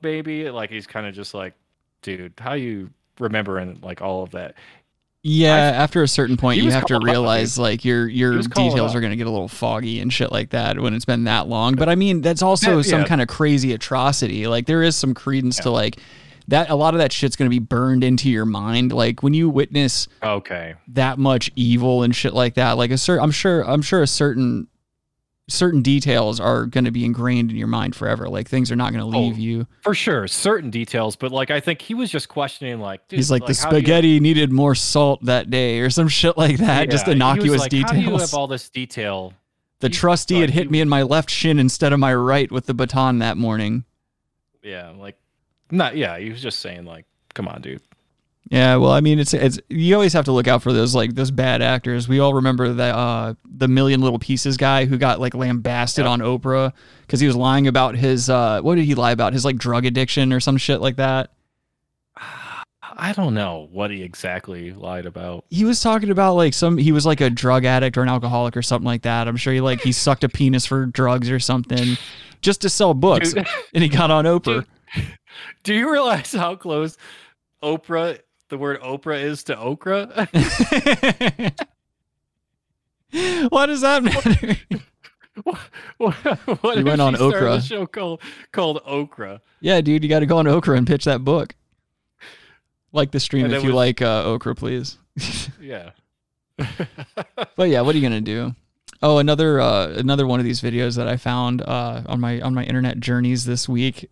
Baby, 0.00 0.50
like 0.50 0.70
he's 0.70 0.86
kind 0.86 1.06
of 1.06 1.14
just 1.14 1.34
like, 1.34 1.54
dude, 2.02 2.34
how 2.38 2.52
you 2.54 2.90
remembering 3.18 3.80
like 3.82 4.00
all 4.00 4.22
of 4.22 4.30
that? 4.32 4.54
Yeah, 5.24 5.56
after 5.56 6.04
a 6.04 6.08
certain 6.08 6.36
point, 6.36 6.62
you 6.62 6.70
have 6.70 6.84
to 6.86 6.94
calling 6.94 7.08
it 7.08 7.10
out, 7.10 7.12
realize 7.12 7.58
like 7.58 7.84
your 7.84 8.08
your 8.08 8.40
details 8.40 8.94
are 8.94 9.00
going 9.00 9.10
to 9.10 9.16
get 9.16 9.26
a 9.26 9.30
little 9.30 9.48
foggy 9.48 10.00
and 10.00 10.12
shit 10.12 10.30
like 10.30 10.50
that 10.50 10.78
when 10.78 10.94
it's 10.94 11.04
been 11.04 11.24
that 11.24 11.48
long. 11.48 11.74
But 11.74 11.88
I 11.88 11.96
mean, 11.96 12.20
that's 12.20 12.40
also 12.40 12.76
Yeah, 12.76 12.82
some 12.82 13.00
yeah. 13.00 13.06
kind 13.06 13.20
of 13.20 13.26
crazy 13.26 13.72
atrocity. 13.72 14.46
Like 14.46 14.66
there 14.66 14.82
is 14.82 14.94
some 14.94 15.14
credence 15.14 15.56
to 15.60 15.70
like 15.70 15.98
that. 16.48 16.68
A 16.70 16.74
lot 16.74 16.94
of 16.94 16.98
that 16.98 17.12
shit's 17.12 17.36
going 17.36 17.46
to 17.50 17.54
be 17.54 17.58
burned 17.58 18.02
into 18.04 18.28
your 18.30 18.44
mind. 18.44 18.92
Like 18.92 19.22
when 19.22 19.34
you 19.34 19.48
witness 19.48 20.08
Okay, 20.22 20.74
that 20.88 21.18
much 21.18 21.50
evil 21.56 22.02
and 22.02 22.14
shit 22.14 22.34
like 22.34 22.54
that, 22.54 22.72
like 22.76 22.90
a 22.90 22.98
certain, 22.98 23.22
I'm 23.24 23.30
sure, 23.30 23.62
I'm 23.68 23.82
sure 23.82 24.02
a 24.02 24.06
certain 24.06 24.68
certain 25.50 25.80
details 25.80 26.40
are 26.40 26.66
going 26.66 26.84
to 26.84 26.90
be 26.90 27.06
ingrained 27.06 27.50
in 27.50 27.56
your 27.56 27.68
mind 27.68 27.96
forever. 27.96 28.28
Like 28.28 28.46
things 28.48 28.70
are 28.70 28.76
not 28.76 28.92
going 28.92 29.10
to 29.10 29.16
Oh, 29.16 29.20
leave 29.22 29.38
you. 29.38 29.66
for 29.80 29.94
sure, 29.94 30.28
certain 30.28 30.68
details, 30.68 31.16
but 31.16 31.32
like 31.32 31.50
I 31.50 31.58
think 31.58 31.80
he 31.80 31.94
was 31.94 32.10
just 32.10 32.28
questioning, 32.28 32.80
like, 32.80 33.08
dude, 33.08 33.18
He's 33.18 33.30
like, 33.30 33.46
the 33.46 33.54
how 33.58 33.70
do 33.70 33.76
you- 33.76 33.80
spaghetti 33.82 34.20
needed 34.20 34.52
more 34.52 34.74
salt 34.74 35.24
that 35.24 35.48
day 35.48 35.80
or 35.80 35.88
some 35.88 36.08
shit 36.08 36.36
like 36.36 36.58
that. 36.58 36.90
Just 36.90 37.06
Yeah, 37.06 37.12
was 37.12 37.14
innocuous 37.14 37.60
like, 37.62 37.70
details. 37.70 37.92
How 37.92 37.96
do 37.96 38.02
you 38.12 38.18
have 38.18 38.34
all 38.34 38.46
this 38.46 38.68
detail? 38.68 39.32
The 39.80 39.88
He- 39.88 39.94
trustee 39.94 40.34
like, 40.34 40.40
had 40.42 40.50
hit 40.50 40.62
he- 40.64 40.68
me 40.70 40.80
in 40.82 40.88
my 40.90 41.02
left 41.02 41.30
shin 41.30 41.58
instead 41.58 41.94
of 41.94 41.98
my 41.98 42.14
right 42.14 42.52
with 42.52 42.66
the 42.66 42.74
baton 42.74 43.20
that 43.20 43.38
morning. 43.38 43.84
Yeah, 44.62 44.90
like, 44.98 45.16
not 45.70 45.96
yeah. 45.96 46.18
He 46.18 46.30
was 46.30 46.42
just 46.42 46.60
saying, 46.60 46.84
like, 46.84 47.06
come 47.34 47.48
on, 47.48 47.62
dude. 47.62 47.82
Yeah, 48.50 48.76
well, 48.76 48.92
I 48.92 49.00
mean, 49.00 49.18
it's 49.18 49.34
it's 49.34 49.58
you 49.68 49.94
always 49.94 50.14
have 50.14 50.24
to 50.24 50.32
look 50.32 50.48
out 50.48 50.62
for 50.62 50.72
those 50.72 50.94
like 50.94 51.14
those 51.14 51.30
bad 51.30 51.60
actors. 51.60 52.08
We 52.08 52.18
all 52.18 52.32
remember 52.32 52.72
the 52.72 52.96
uh 52.96 53.34
the 53.44 53.68
Million 53.68 54.00
Little 54.00 54.18
Pieces 54.18 54.56
guy 54.56 54.86
who 54.86 54.96
got 54.96 55.20
like 55.20 55.34
lambasted 55.34 56.06
on 56.06 56.20
Oprah 56.20 56.72
because 57.02 57.20
he 57.20 57.26
was 57.26 57.36
lying 57.36 57.66
about 57.66 57.94
his 57.94 58.30
uh 58.30 58.62
what 58.62 58.76
did 58.76 58.86
he 58.86 58.94
lie 58.94 59.12
about 59.12 59.34
his 59.34 59.44
like 59.44 59.56
drug 59.58 59.84
addiction 59.84 60.32
or 60.32 60.40
some 60.40 60.56
shit 60.56 60.80
like 60.80 60.96
that. 60.96 61.30
I 63.00 63.12
don't 63.12 63.34
know 63.34 63.68
what 63.70 63.90
he 63.90 64.02
exactly 64.02 64.72
lied 64.72 65.04
about. 65.04 65.44
He 65.50 65.64
was 65.64 65.82
talking 65.82 66.10
about 66.10 66.34
like 66.34 66.54
some 66.54 66.78
he 66.78 66.90
was 66.90 67.04
like 67.04 67.20
a 67.20 67.28
drug 67.28 67.66
addict 67.66 67.98
or 67.98 68.02
an 68.02 68.08
alcoholic 68.08 68.56
or 68.56 68.62
something 68.62 68.86
like 68.86 69.02
that. 69.02 69.28
I'm 69.28 69.36
sure 69.36 69.52
he 69.52 69.60
like 69.60 69.82
he 69.82 69.92
sucked 69.92 70.24
a 70.24 70.28
penis 70.28 70.64
for 70.64 70.86
drugs 70.86 71.30
or 71.30 71.38
something 71.38 71.98
just 72.40 72.62
to 72.62 72.70
sell 72.70 72.94
books, 72.94 73.34
Dude. 73.34 73.46
and 73.74 73.82
he 73.82 73.90
got 73.90 74.10
on 74.10 74.24
Oprah. 74.24 74.64
Do 75.62 75.74
you 75.74 75.90
realize 75.90 76.32
how 76.32 76.56
close 76.56 76.96
Oprah, 77.62 78.18
the 78.48 78.58
word 78.58 78.80
Oprah, 78.80 79.22
is 79.22 79.44
to 79.44 79.58
okra? 79.58 80.06
what 83.48 83.66
does 83.66 83.80
that 83.82 84.02
matter? 84.02 84.56
what, 85.44 85.58
what, 85.98 86.14
what 86.62 86.78
You 86.78 86.84
went 86.84 87.00
on 87.00 87.16
Okra. 87.16 87.54
A 87.54 87.62
show 87.62 87.86
called 87.86 88.22
called 88.52 88.82
Okra. 88.84 89.40
yeah, 89.60 89.80
dude, 89.80 90.02
you 90.02 90.08
got 90.08 90.20
to 90.20 90.26
go 90.26 90.38
on 90.38 90.46
Okra 90.46 90.76
and 90.76 90.86
pitch 90.86 91.04
that 91.04 91.24
book. 91.24 91.54
Like 92.92 93.10
the 93.10 93.20
stream 93.20 93.50
if 93.52 93.62
you 93.62 93.72
like 93.72 94.00
uh, 94.00 94.24
okra, 94.24 94.54
please. 94.54 94.96
Yeah. 95.60 95.90
but 97.54 97.68
yeah, 97.68 97.82
what 97.82 97.94
are 97.94 97.98
you 97.98 98.02
gonna 98.02 98.22
do? 98.22 98.54
Oh, 99.02 99.18
another 99.18 99.60
uh, 99.60 99.88
another 99.88 100.26
one 100.26 100.40
of 100.40 100.44
these 100.44 100.60
videos 100.60 100.96
that 100.96 101.06
I 101.06 101.18
found 101.18 101.62
uh, 101.62 102.02
on 102.06 102.20
my 102.20 102.40
on 102.40 102.54
my 102.54 102.64
internet 102.64 102.98
journeys 102.98 103.44
this 103.44 103.68
week 103.68 104.10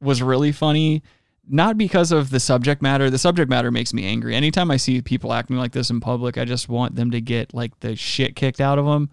was 0.00 0.22
really 0.22 0.52
funny. 0.52 1.02
Not 1.48 1.76
because 1.76 2.12
of 2.12 2.30
the 2.30 2.38
subject 2.38 2.80
matter. 2.80 3.10
The 3.10 3.18
subject 3.18 3.50
matter 3.50 3.70
makes 3.70 3.92
me 3.92 4.04
angry. 4.04 4.34
Anytime 4.34 4.70
I 4.70 4.76
see 4.76 5.02
people 5.02 5.32
acting 5.32 5.56
like 5.56 5.72
this 5.72 5.90
in 5.90 6.00
public, 6.00 6.38
I 6.38 6.44
just 6.44 6.68
want 6.68 6.94
them 6.94 7.10
to 7.10 7.20
get 7.20 7.52
like 7.52 7.78
the 7.80 7.96
shit 7.96 8.36
kicked 8.36 8.60
out 8.60 8.78
of 8.78 8.84
them. 8.84 9.10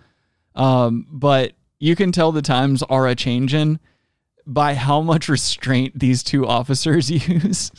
Um, 0.53 1.07
but 1.09 1.53
you 1.79 1.95
can 1.95 2.11
tell 2.11 2.31
the 2.31 2.41
times 2.41 2.83
are 2.83 3.07
a 3.07 3.15
changing 3.15 3.79
by 4.45 4.75
how 4.75 5.01
much 5.01 5.29
restraint 5.29 5.97
these 5.97 6.23
two 6.23 6.45
officers 6.47 7.09
use. 7.27 7.71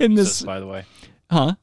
in 0.00 0.14
This, 0.14 0.38
this, 0.38 0.42
by 0.42 0.60
the 0.60 0.66
way, 0.66 0.84
huh? 1.30 1.54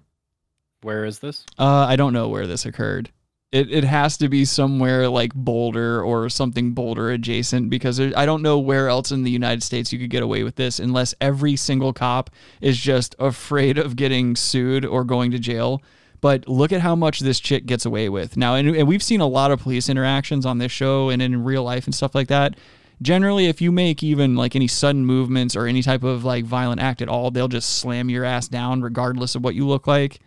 where 0.83 1.05
is 1.05 1.19
this? 1.19 1.45
Uh, 1.57 1.85
I 1.87 1.95
don't 1.95 2.13
know 2.13 2.27
where 2.29 2.45
this 2.47 2.65
occurred. 2.65 3.09
It 3.53 3.71
it 3.71 3.83
has 3.83 4.17
to 4.17 4.29
be 4.29 4.45
somewhere 4.45 5.07
like 5.07 5.31
Boulder 5.35 6.01
or 6.01 6.27
something 6.27 6.71
Boulder 6.71 7.11
adjacent 7.11 7.69
because 7.69 7.97
there, 7.97 8.11
I 8.17 8.25
don't 8.25 8.41
know 8.41 8.57
where 8.57 8.89
else 8.89 9.11
in 9.11 9.21
the 9.21 9.29
United 9.29 9.61
States 9.61 9.93
you 9.93 9.99
could 9.99 10.09
get 10.09 10.23
away 10.23 10.43
with 10.43 10.55
this 10.55 10.79
unless 10.79 11.13
every 11.21 11.55
single 11.55 11.93
cop 11.93 12.31
is 12.61 12.79
just 12.79 13.15
afraid 13.19 13.77
of 13.77 13.95
getting 13.95 14.35
sued 14.35 14.85
or 14.85 15.03
going 15.03 15.29
to 15.31 15.39
jail. 15.39 15.83
But 16.19 16.49
look 16.49 16.71
at 16.71 16.81
how 16.81 16.95
much 16.95 17.19
this 17.19 17.39
chick 17.39 17.67
gets 17.67 17.85
away 17.85 18.09
with 18.09 18.37
now, 18.37 18.55
and, 18.55 18.75
and 18.75 18.87
we've 18.87 19.03
seen 19.03 19.21
a 19.21 19.27
lot 19.27 19.51
of 19.51 19.59
police 19.59 19.87
interactions 19.87 20.47
on 20.47 20.57
this 20.57 20.71
show 20.71 21.09
and 21.09 21.21
in 21.21 21.43
real 21.43 21.63
life 21.63 21.85
and 21.85 21.93
stuff 21.93 22.15
like 22.15 22.29
that. 22.29 22.55
Generally, 23.03 23.47
if 23.47 23.61
you 23.61 23.71
make 23.71 24.01
even 24.01 24.35
like 24.35 24.55
any 24.55 24.67
sudden 24.67 25.05
movements 25.05 25.55
or 25.55 25.67
any 25.67 25.83
type 25.83 26.01
of 26.01 26.23
like 26.23 26.45
violent 26.45 26.81
act 26.81 27.03
at 27.03 27.09
all, 27.09 27.29
they'll 27.29 27.47
just 27.47 27.77
slam 27.77 28.09
your 28.09 28.23
ass 28.23 28.47
down 28.47 28.81
regardless 28.81 29.35
of 29.35 29.43
what 29.43 29.53
you 29.53 29.67
look 29.67 29.85
like 29.85 30.21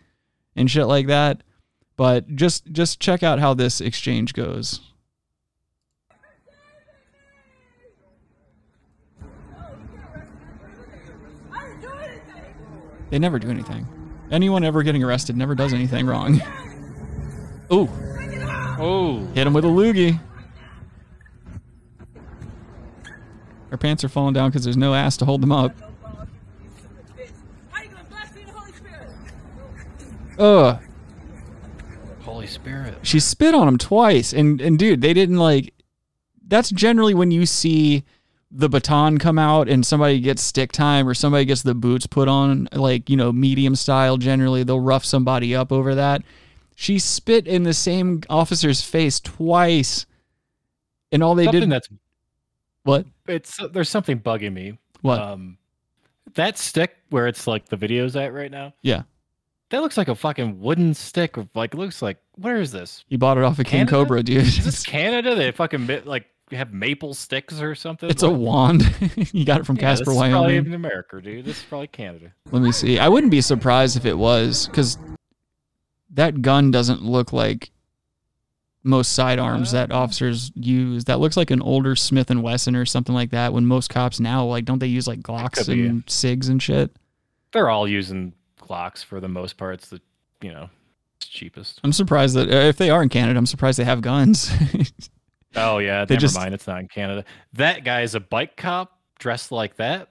and 0.54 0.70
shit 0.70 0.86
like 0.86 1.08
that. 1.08 1.42
But 1.96 2.34
just 2.36 2.70
just 2.72 3.00
check 3.00 3.22
out 3.22 3.38
how 3.38 3.54
this 3.54 3.80
exchange 3.80 4.34
goes. 4.34 4.80
They 13.10 13.18
never 13.18 13.38
do 13.38 13.48
anything. 13.48 13.86
Anyone 14.30 14.64
ever 14.64 14.82
getting 14.82 15.02
arrested 15.02 15.36
never 15.36 15.54
does 15.54 15.72
anything 15.72 16.06
wrong. 16.06 16.42
Ooh, 17.72 17.88
Oh, 18.78 19.26
hit 19.34 19.46
him 19.46 19.54
with 19.54 19.64
a 19.64 19.68
loogie. 19.68 20.20
Her 23.70 23.76
pants 23.78 24.04
are 24.04 24.08
falling 24.08 24.34
down 24.34 24.50
because 24.50 24.64
there's 24.64 24.76
no 24.76 24.94
ass 24.94 25.16
to 25.18 25.24
hold 25.24 25.40
them 25.40 25.50
up. 25.52 25.74
Ugh. 30.38 30.78
Holy 32.46 32.54
Spirit. 32.54 32.94
she 33.02 33.20
spit 33.20 33.54
on 33.54 33.66
him 33.68 33.78
twice 33.78 34.32
and 34.32 34.60
and 34.60 34.78
dude 34.78 35.00
they 35.00 35.12
didn't 35.14 35.38
like 35.38 35.72
that's 36.46 36.70
generally 36.70 37.14
when 37.14 37.30
you 37.30 37.44
see 37.46 38.04
the 38.50 38.68
baton 38.68 39.18
come 39.18 39.38
out 39.38 39.68
and 39.68 39.84
somebody 39.84 40.20
gets 40.20 40.40
stick 40.42 40.70
time 40.72 41.08
or 41.08 41.14
somebody 41.14 41.44
gets 41.44 41.62
the 41.62 41.74
boots 41.74 42.06
put 42.06 42.28
on 42.28 42.68
like 42.72 43.10
you 43.10 43.16
know 43.16 43.32
medium 43.32 43.74
style 43.74 44.16
generally 44.16 44.62
they'll 44.62 44.78
rough 44.80 45.04
somebody 45.04 45.54
up 45.54 45.72
over 45.72 45.94
that 45.96 46.22
she 46.76 46.98
spit 46.98 47.46
in 47.48 47.64
the 47.64 47.74
same 47.74 48.22
officer's 48.30 48.80
face 48.82 49.18
twice 49.18 50.06
and 51.10 51.22
all 51.22 51.34
they 51.34 51.44
Something 51.44 51.60
did 51.62 51.70
that's 51.70 51.88
what 52.84 53.06
it's 53.26 53.58
there's 53.72 53.88
something 53.88 54.20
bugging 54.20 54.52
me. 54.52 54.78
what 55.02 55.20
Um, 55.20 55.58
that 56.34 56.56
stick 56.58 56.96
where 57.10 57.26
it's 57.26 57.46
like 57.48 57.66
the 57.68 57.76
video's 57.76 58.14
at 58.14 58.32
right 58.32 58.50
now. 58.50 58.74
yeah 58.82 59.02
That 59.70 59.82
looks 59.82 59.96
like 59.96 60.08
a 60.08 60.14
fucking 60.14 60.60
wooden 60.60 60.94
stick. 60.94 61.36
Of, 61.36 61.48
like, 61.54 61.74
looks 61.74 62.00
like 62.00 62.18
where 62.36 62.60
is 62.60 62.72
this? 62.72 63.04
he 63.08 63.16
bought 63.16 63.38
it 63.38 63.44
off 63.44 63.58
of 63.58 63.66
king 63.66 63.86
Canada? 63.86 63.90
cobra 63.90 64.22
dude 64.22 64.42
Is 64.42 64.64
this 64.64 64.82
Canada? 64.86 65.34
They 65.34 65.50
fucking 65.50 66.04
like 66.04 66.26
have 66.52 66.72
maple 66.72 67.14
sticks 67.14 67.60
or 67.60 67.74
something. 67.74 68.08
it's 68.08 68.22
a 68.22 68.30
wand 68.30 68.82
you 69.32 69.44
got 69.44 69.60
it 69.60 69.66
from 69.66 69.76
yeah, 69.76 69.82
casper 69.82 70.04
this 70.04 70.14
is 70.14 70.18
probably 70.18 70.30
wyoming 70.32 70.66
in 70.66 70.74
America, 70.74 71.20
dude. 71.20 71.44
This 71.44 71.58
is 71.58 71.64
probably 71.64 71.88
Canada. 71.88 72.32
Let 72.52 72.62
me 72.62 72.70
see. 72.70 72.98
I 72.98 73.08
wouldn't 73.08 73.32
be 73.32 73.40
surprised 73.40 73.96
if 73.96 74.04
it 74.04 74.16
was 74.16 74.66
because 74.66 74.98
that 76.10 76.42
gun 76.42 76.70
doesn't 76.70 77.02
look 77.02 77.32
like 77.32 77.70
most 78.84 79.14
sidearms 79.14 79.72
that 79.72 79.90
uh. 79.90 79.96
officers 79.96 80.52
use. 80.54 81.04
That 81.04 81.18
looks 81.18 81.36
like 81.36 81.50
an 81.50 81.60
older 81.60 81.96
Smith 81.96 82.30
and 82.30 82.42
Wesson 82.42 82.76
or 82.76 82.86
something 82.86 83.14
like 83.14 83.30
that. 83.30 83.52
When 83.52 83.66
most 83.66 83.90
cops 83.90 84.20
now, 84.20 84.44
like, 84.44 84.64
don't 84.64 84.78
they 84.78 84.86
use 84.86 85.08
like 85.08 85.20
Glocks 85.20 85.68
and 85.68 86.06
Sigs 86.06 86.48
and 86.48 86.62
shit? 86.62 86.94
They're 87.52 87.68
all 87.68 87.88
using 87.88 88.32
Glocks 88.66 89.04
for 89.04 89.20
the 89.20 89.28
most 89.28 89.56
part. 89.56 89.74
It's 89.74 89.88
the 89.88 90.00
you 90.42 90.52
know 90.52 90.68
it's 91.18 91.26
cheapest. 91.28 91.80
I'm 91.84 91.92
surprised 91.92 92.34
that 92.36 92.48
uh, 92.50 92.56
if 92.68 92.76
they 92.76 92.90
are 92.90 93.02
in 93.02 93.08
Canada, 93.08 93.38
I'm 93.38 93.46
surprised 93.46 93.78
they 93.78 93.84
have 93.84 94.00
guns. 94.02 94.50
Oh 95.58 95.78
yeah, 95.78 96.04
They 96.04 96.16
never 96.16 96.20
just- 96.20 96.36
mind. 96.36 96.52
It's 96.52 96.66
not 96.66 96.80
in 96.80 96.88
Canada. 96.88 97.24
That 97.54 97.82
guy 97.82 98.02
is 98.02 98.14
a 98.14 98.20
bike 98.20 98.56
cop 98.58 98.98
dressed 99.18 99.50
like 99.50 99.76
that. 99.76 100.10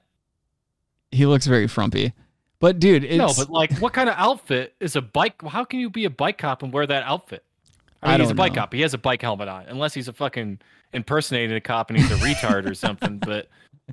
he 1.11 1.27
looks 1.27 1.45
very 1.45 1.67
frumpy. 1.67 2.13
But 2.59 2.79
dude, 2.79 3.03
it's 3.03 3.17
no, 3.17 3.27
but 3.37 3.51
like, 3.51 3.77
what 3.77 3.93
kind 3.93 4.09
of 4.09 4.15
outfit 4.17 4.73
is 4.79 4.95
a 4.95 5.03
bike? 5.03 5.39
How 5.43 5.63
can 5.63 5.79
you 5.79 5.91
be 5.91 6.05
a 6.05 6.09
bike 6.09 6.39
cop 6.39 6.63
and 6.63 6.73
wear 6.73 6.87
that 6.87 7.03
outfit? 7.03 7.43
I 8.01 8.07
I 8.07 8.11
mean, 8.13 8.21
he's 8.21 8.31
a 8.31 8.33
bike 8.35 8.53
know. 8.53 8.61
cop. 8.61 8.73
He 8.73 8.81
has 8.81 8.95
a 8.95 8.97
bike 8.97 9.21
helmet 9.21 9.47
on, 9.47 9.65
unless 9.67 9.93
he's 9.93 10.07
a 10.07 10.13
fucking 10.13 10.59
impersonating 10.93 11.55
a 11.55 11.61
cop 11.61 11.91
and 11.91 11.99
he's 11.99 12.09
a 12.09 12.15
retard 12.15 12.67
or 12.67 12.73
something. 12.73 13.19
But 13.23 13.47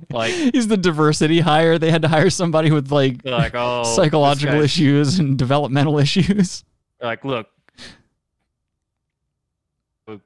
like, 0.09 0.33
he's 0.53 0.67
the 0.67 0.77
diversity 0.77 1.39
hire. 1.39 1.77
They 1.77 1.91
had 1.91 2.01
to 2.03 2.07
hire 2.07 2.29
somebody 2.29 2.71
with 2.71 2.91
like 2.91 3.23
like, 3.25 3.53
oh, 3.55 3.83
psychological 3.83 4.61
issues 4.61 5.19
and 5.19 5.37
developmental 5.37 5.99
issues. 5.99 6.63
like, 7.01 7.23
look, 7.25 7.47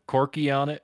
Corky 0.05 0.51
on 0.51 0.69
it. 0.69 0.83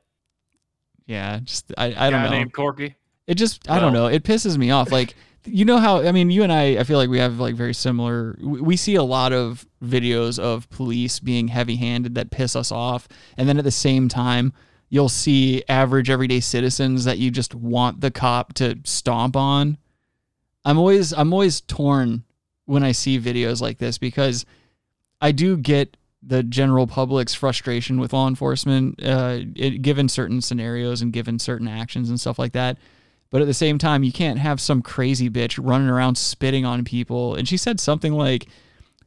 Yeah, 1.06 1.40
just 1.44 1.74
I, 1.78 1.94
I 2.08 2.10
don't 2.10 2.24
know. 2.24 2.30
named 2.30 2.54
Corky. 2.54 2.96
It 3.28 3.36
just 3.36 3.70
I 3.70 3.80
don't 3.80 3.94
know. 3.94 4.08
It 4.08 4.24
pisses 4.24 4.58
me 4.58 4.72
off. 4.72 4.92
Like 4.92 5.16
you 5.46 5.66
know 5.66 5.78
how 5.78 6.02
I 6.02 6.12
mean 6.12 6.30
you 6.30 6.44
and 6.44 6.52
I 6.52 6.78
I 6.78 6.84
feel 6.84 6.98
like 6.98 7.10
we 7.10 7.20
have 7.20 7.40
like 7.40 7.56
very 7.56 7.74
similar 7.74 8.38
we 8.42 8.62
we 8.62 8.78
see 8.78 8.96
a 8.96 9.04
lot 9.04 9.34
of 9.34 9.66
videos 9.84 10.40
of 10.40 10.70
police 10.70 11.20
being 11.20 11.50
heavy-handed 11.50 12.16
that 12.16 12.32
piss 12.32 12.56
us 12.56 12.72
off 12.72 13.08
and 13.38 13.48
then 13.50 13.58
at 13.58 13.64
the 13.64 13.72
same 13.72 14.08
time 14.08 14.54
you'll 14.94 15.10
see 15.10 15.64
average 15.68 16.12
everyday 16.12 16.40
citizens 16.40 17.04
that 17.06 17.18
you 17.18 17.32
just 17.32 17.56
want 17.56 18.00
the 18.00 18.12
cop 18.12 18.54
to 18.54 18.78
stomp 18.84 19.36
on. 19.36 19.76
I'm 20.66 20.78
always 20.78 21.12
I'm 21.14 21.34
always 21.34 21.62
torn 21.62 22.24
when 22.66 22.84
I 22.84 22.92
see 22.92 23.20
videos 23.20 23.60
like 23.60 23.80
this 23.80 23.98
because 23.98 24.46
I 25.20 25.32
do 25.32 25.58
get 25.58 25.98
the 26.22 26.44
general 26.44 26.86
public's 26.86 27.34
frustration 27.34 28.00
with 28.00 28.14
law 28.14 28.28
enforcement, 28.28 29.04
uh, 29.04 29.40
it, 29.56 29.82
given 29.82 30.10
certain 30.10 30.42
scenarios 30.42 31.02
and 31.02 31.12
given 31.12 31.40
certain 31.40 31.68
actions 31.68 32.10
and 32.12 32.20
stuff 32.20 32.38
like 32.38 32.54
that. 32.54 32.78
But 33.32 33.42
at 33.42 33.48
the 33.48 33.54
same 33.56 33.80
time, 33.80 34.04
you 34.04 34.12
can't 34.12 34.38
have 34.38 34.62
some 34.62 34.84
crazy 34.84 35.28
bitch 35.28 35.60
running 35.60 35.90
around 35.90 36.20
spitting 36.20 36.66
on 36.66 36.86
people. 36.86 37.34
And 37.34 37.48
she 37.48 37.58
said 37.58 37.80
something 37.80 38.14
like 38.14 38.48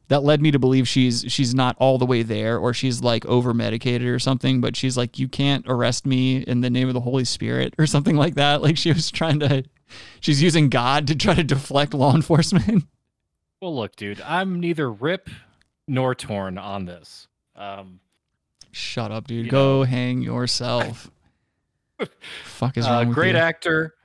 that 0.09 0.23
led 0.23 0.41
me 0.41 0.51
to 0.51 0.59
believe 0.59 0.87
she's 0.87 1.25
she's 1.27 1.53
not 1.53 1.75
all 1.79 1.97
the 1.97 2.05
way 2.05 2.23
there 2.23 2.57
or 2.57 2.73
she's 2.73 3.01
like 3.01 3.25
over 3.25 3.53
medicated 3.53 4.07
or 4.07 4.19
something. 4.19 4.61
But 4.61 4.75
she's 4.75 4.97
like, 4.97 5.19
you 5.19 5.27
can't 5.27 5.65
arrest 5.67 6.05
me 6.05 6.37
in 6.37 6.61
the 6.61 6.69
name 6.69 6.87
of 6.87 6.93
the 6.93 7.01
Holy 7.01 7.25
Spirit 7.25 7.73
or 7.77 7.85
something 7.85 8.15
like 8.15 8.35
that. 8.35 8.61
Like 8.61 8.77
she 8.77 8.91
was 8.91 9.11
trying 9.11 9.39
to, 9.41 9.63
she's 10.19 10.41
using 10.41 10.69
God 10.69 11.07
to 11.07 11.15
try 11.15 11.33
to 11.35 11.43
deflect 11.43 11.93
law 11.93 12.13
enforcement. 12.15 12.85
Well, 13.59 13.75
look, 13.75 13.95
dude, 13.95 14.21
I'm 14.21 14.59
neither 14.59 14.91
rip 14.91 15.31
nor 15.87 16.13
torn 16.13 16.59
on 16.59 16.85
this. 16.85 17.27
Um, 17.55 17.99
Shut 18.71 19.11
up, 19.11 19.25
dude. 19.25 19.49
Go 19.49 19.79
know. 19.79 19.83
hang 19.83 20.21
yourself. 20.21 21.09
Fuck 22.43 22.77
is 22.77 22.85
uh, 22.85 22.89
wrong 22.91 23.07
with 23.07 23.15
great 23.15 23.33
you? 23.33 23.41
actor. 23.41 23.95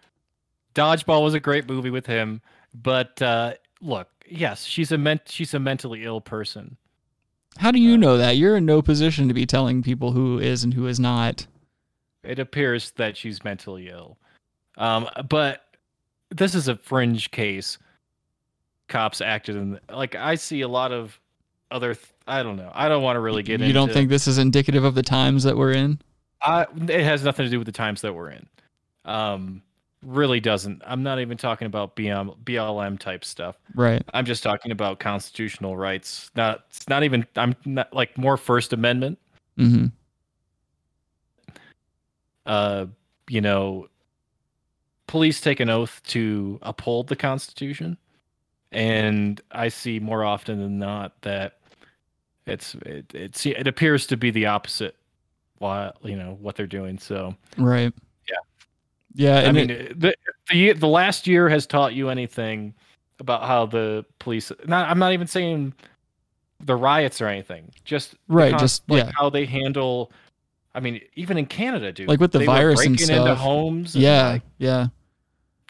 Dodgeball 0.75 1.23
was 1.23 1.35
a 1.35 1.41
great 1.41 1.69
movie 1.69 1.91
with 1.91 2.07
him, 2.07 2.41
but 2.73 3.21
uh, 3.21 3.53
look, 3.83 4.09
yes, 4.33 4.64
she's 4.64 4.92
a 4.92 4.99
ment- 4.99 5.29
she's 5.29 5.55
a 5.55 5.59
mentally 5.59 6.05
ill 6.05 6.21
person. 6.21 6.77
How 7.59 7.71
do 7.71 7.79
you 7.79 7.99
know 7.99 8.16
that? 8.16 8.37
You're 8.37 8.57
in 8.57 8.64
no 8.64 8.81
position 8.81 9.29
to 9.29 9.35
be 9.35 9.45
telling 9.47 9.83
people 9.83 10.12
who 10.12 10.38
is 10.38 10.64
and 10.64 10.73
who 10.73 10.87
is 10.87 10.99
not. 10.99 11.47
It 12.25 12.38
appears 12.38 12.92
that 12.92 13.16
she's 13.16 13.45
mentally 13.45 13.88
ill. 13.88 14.16
Um, 14.79 15.09
but 15.29 15.62
this 16.31 16.55
is 16.55 16.68
a 16.68 16.77
fringe 16.77 17.31
case. 17.31 17.79
Cops 18.88 19.21
acted 19.21 19.57
in 19.57 19.81
like 19.90 20.14
I 20.14 20.35
see 20.35 20.62
a 20.62 20.68
lot 20.68 20.92
of 20.92 21.18
other. 21.71 21.95
Th- 21.95 22.07
I 22.27 22.42
don't 22.42 22.57
know. 22.57 22.71
I 22.75 22.88
don't 22.88 23.03
want 23.03 23.16
to 23.16 23.21
really 23.21 23.42
get 23.42 23.53
you 23.53 23.55
into. 23.55 23.66
You 23.66 23.73
don't 23.73 23.92
think 23.92 24.09
this 24.09 24.27
is 24.27 24.38
indicative 24.38 24.85
of 24.85 24.95
the 24.95 25.03
times 25.03 25.45
that 25.45 25.57
we're 25.57 25.73
in? 25.73 26.01
I, 26.40 26.66
it 26.88 27.05
has 27.05 27.25
nothing 27.25 27.45
to 27.47 27.51
do 27.51 27.59
with 27.59 27.66
the 27.66 27.73
times 27.73 28.01
that 28.03 28.14
we're 28.14 28.31
in. 28.31 28.47
Um, 29.05 29.62
really 30.03 30.41
doesn't. 30.41 30.83
I'm 30.87 31.03
not 31.03 31.21
even 31.21 31.37
talking 31.37 31.67
about 31.67 31.97
BM, 31.97 32.37
BLM 32.45 32.99
type 32.99 33.25
stuff. 33.25 33.57
Right. 33.75 34.03
I'm 34.12 34.25
just 34.25 34.43
talking 34.43 34.73
about 34.73 34.99
constitutional 34.99 35.77
rights. 35.77 36.31
Not. 36.35 36.65
It's 36.71 36.88
not 36.88 37.05
even. 37.05 37.27
I'm 37.37 37.55
not 37.65 37.93
like 37.93 38.17
more 38.19 38.37
First 38.37 38.73
Amendment. 38.73 39.19
Mm-hmm. 39.59 39.87
uh, 42.47 42.87
you 43.29 43.41
know, 43.41 43.88
police 45.07 45.41
take 45.41 45.61
an 45.61 45.69
oath 45.69 46.01
to 46.09 46.59
uphold 46.62 47.09
the 47.09 47.17
Constitution, 47.17 47.99
and 48.71 49.41
I 49.51 49.69
see 49.69 50.01
more 50.01 50.25
often 50.25 50.59
than 50.59 50.79
not 50.79 51.21
that 51.23 51.59
it's 52.47 52.75
it 52.87 53.12
it's 53.15 53.47
it 53.47 53.67
appears 53.67 54.07
to 54.09 54.17
be 54.17 54.31
the 54.31 54.47
opposite. 54.47 54.97
What 55.59 55.97
you 56.03 56.17
know 56.17 56.37
what 56.41 56.57
they're 56.57 56.67
doing. 56.67 56.99
So 56.99 57.37
Right. 57.57 57.93
Yeah. 59.14 59.40
I 59.40 59.53
mean, 59.53 59.70
it- 59.70 59.98
the 60.01 60.14
the 60.51 60.72
the 60.72 60.88
last 60.88 61.27
year 61.27 61.48
has 61.48 61.66
taught 61.66 61.94
you 61.94 62.09
anything 62.09 62.75
about 63.18 63.44
how 63.44 63.66
the 63.66 64.05
police? 64.18 64.51
Not, 64.66 64.88
I'm 64.90 64.98
not 64.98 65.12
even 65.12 65.27
saying 65.27 65.75
the 66.61 66.75
riots 66.77 67.20
or 67.20 67.27
anything. 67.29 67.70
Just 67.85 68.14
Right, 68.29 68.57
just- 68.59 68.88
like 68.88 69.05
yeah. 69.05 69.11
how 69.16 69.31
they 69.31 69.44
handle. 69.46 70.11
I 70.75 70.81
mean, 70.81 71.01
even 71.16 71.37
in 71.37 71.46
Canada, 71.46 71.92
dude. 71.92 72.09
Like 72.09 72.20
with 72.20 72.33
the 72.33 72.44
virus 72.44 72.85
and 72.85 72.96
breaking 72.96 73.14
into 73.14 73.35
homes. 73.35 73.94
yeah. 73.94 74.29
like, 74.31 74.42
yeah. 74.59 74.87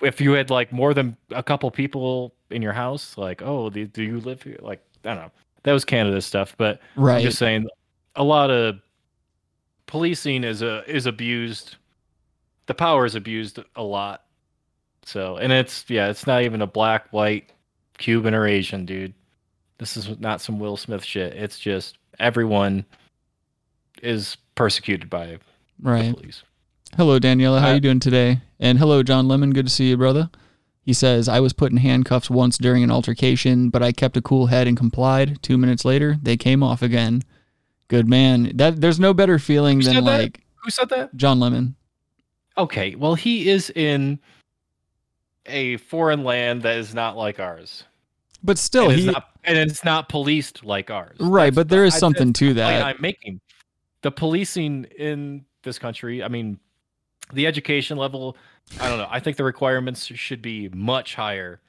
if 0.01 0.21
you 0.21 0.33
had 0.33 0.49
like 0.49 0.73
more 0.73 0.95
than 0.95 1.17
a 1.31 1.43
couple 1.43 1.69
people 1.73 2.35
in 2.51 2.63
your 2.63 2.73
house, 2.73 3.19
like, 3.19 3.43
oh, 3.43 3.69
do, 3.69 3.85
do 3.87 4.03
you 4.05 4.21
live 4.21 4.43
here? 4.43 4.59
Like, 4.61 4.81
I 5.05 5.09
don't 5.15 5.17
know. 5.25 5.31
That 5.65 5.73
was 5.73 5.85
Canada 5.85 6.21
stuff, 6.23 6.55
but 6.57 6.81
Right. 6.95 7.17
I'm 7.17 7.23
just 7.23 7.39
saying, 7.39 7.67
a 8.15 8.23
lot 8.23 8.51
of 8.51 8.77
policing 9.87 10.45
is 10.45 10.63
a 10.63 10.89
is 10.91 11.07
abused. 11.07 11.77
The 12.73 12.77
power 12.77 13.05
is 13.05 13.15
abused 13.15 13.59
a 13.77 13.83
lot. 13.83 14.23
So, 15.05 15.37
and 15.37 15.53
it's 15.53 15.85
yeah, 15.89 16.09
it's 16.09 16.27
not 16.27 16.41
even 16.43 16.63
a 16.63 16.67
black, 16.67 17.07
white, 17.13 17.51
Cuban, 17.99 18.33
or 18.35 18.47
Asian 18.47 18.87
dude. 18.87 19.13
This 19.77 19.95
is 19.99 20.19
not 20.21 20.41
some 20.41 20.59
Will 20.59 20.79
Smith 20.79 21.05
shit. 21.05 21.35
It's 21.35 21.59
just 21.59 21.99
everyone 22.19 22.87
is 24.03 24.39
persecuted 24.55 25.11
by 25.11 25.37
Right. 25.83 26.09
the 26.09 26.15
police. 26.15 26.45
Hello, 26.97 27.19
Daniela. 27.19 27.61
How 27.61 27.73
Uh, 27.73 27.75
you 27.75 27.81
doing 27.81 28.01
today? 28.01 28.41
And 28.59 28.79
hello, 28.79 29.03
John 29.03 29.29
Lemon. 29.29 29.51
Good 29.51 29.67
to 29.67 29.73
see 29.73 29.91
you, 29.91 29.99
brother. 29.99 30.31
He 30.81 30.95
says, 30.95 31.29
I 31.29 31.41
was 31.41 31.53
put 31.53 31.73
in 31.73 31.77
handcuffs 31.77 32.31
once 32.31 32.57
during 32.57 32.83
an 32.83 32.91
altercation, 32.91 33.69
but 33.69 33.83
I 33.83 33.93
kept 33.93 34.17
a 34.17 34.23
cool 34.23 34.47
head 34.47 34.67
and 34.67 34.79
complied. 34.79 35.43
Two 35.43 35.59
minutes 35.59 35.85
later, 35.85 36.17
they 36.23 36.39
came 36.39 36.63
off 36.63 36.81
again. 36.81 37.21
Good 37.89 38.09
man. 38.09 38.53
That 38.55 38.81
There's 38.81 38.99
no 38.99 39.13
better 39.13 39.39
feeling 39.39 39.77
Who 39.81 39.83
than 39.85 39.95
said 39.97 40.05
that? 40.07 40.21
like 40.23 40.41
Who 40.65 40.71
said 40.71 40.89
that? 40.89 41.15
John 41.17 41.39
Lemon. 41.39 41.77
Okay, 42.57 42.95
well, 42.95 43.15
he 43.15 43.49
is 43.49 43.71
in 43.71 44.19
a 45.47 45.77
foreign 45.79 46.25
land 46.25 46.63
that 46.63 46.77
is 46.77 46.95
not 46.95 47.17
like 47.17 47.41
ours. 47.41 47.85
But 48.43 48.59
still, 48.59 48.91
and, 48.91 48.99
he. 48.99 49.07
not, 49.07 49.31
and 49.45 49.57
it's 49.57 49.85
not 49.85 50.09
policed 50.09 50.65
like 50.65 50.91
ours. 50.91 51.17
right, 51.21 51.55
but 51.55 51.69
there 51.69 51.85
is 51.85 51.95
something 51.95 52.29
that's 52.29 52.39
to 52.41 52.55
that. 52.55 52.83
I'm 52.83 53.01
making. 53.01 53.41
The 54.03 54.11
policing 54.11 54.85
in 54.99 55.45
this 55.63 55.79
country, 55.79 56.23
I 56.25 56.29
mean, 56.29 56.59
the 57.33 57.47
education 57.47 57.97
level, 57.97 58.37
I 58.81 58.89
don't 58.89 58.99
know. 58.99 59.07
I 59.09 59.21
think 59.21 59.37
the 59.37 59.45
requirements 59.45 60.07
should 60.07 60.43
be 60.43 60.69
much 60.71 61.15
higher 61.15 61.61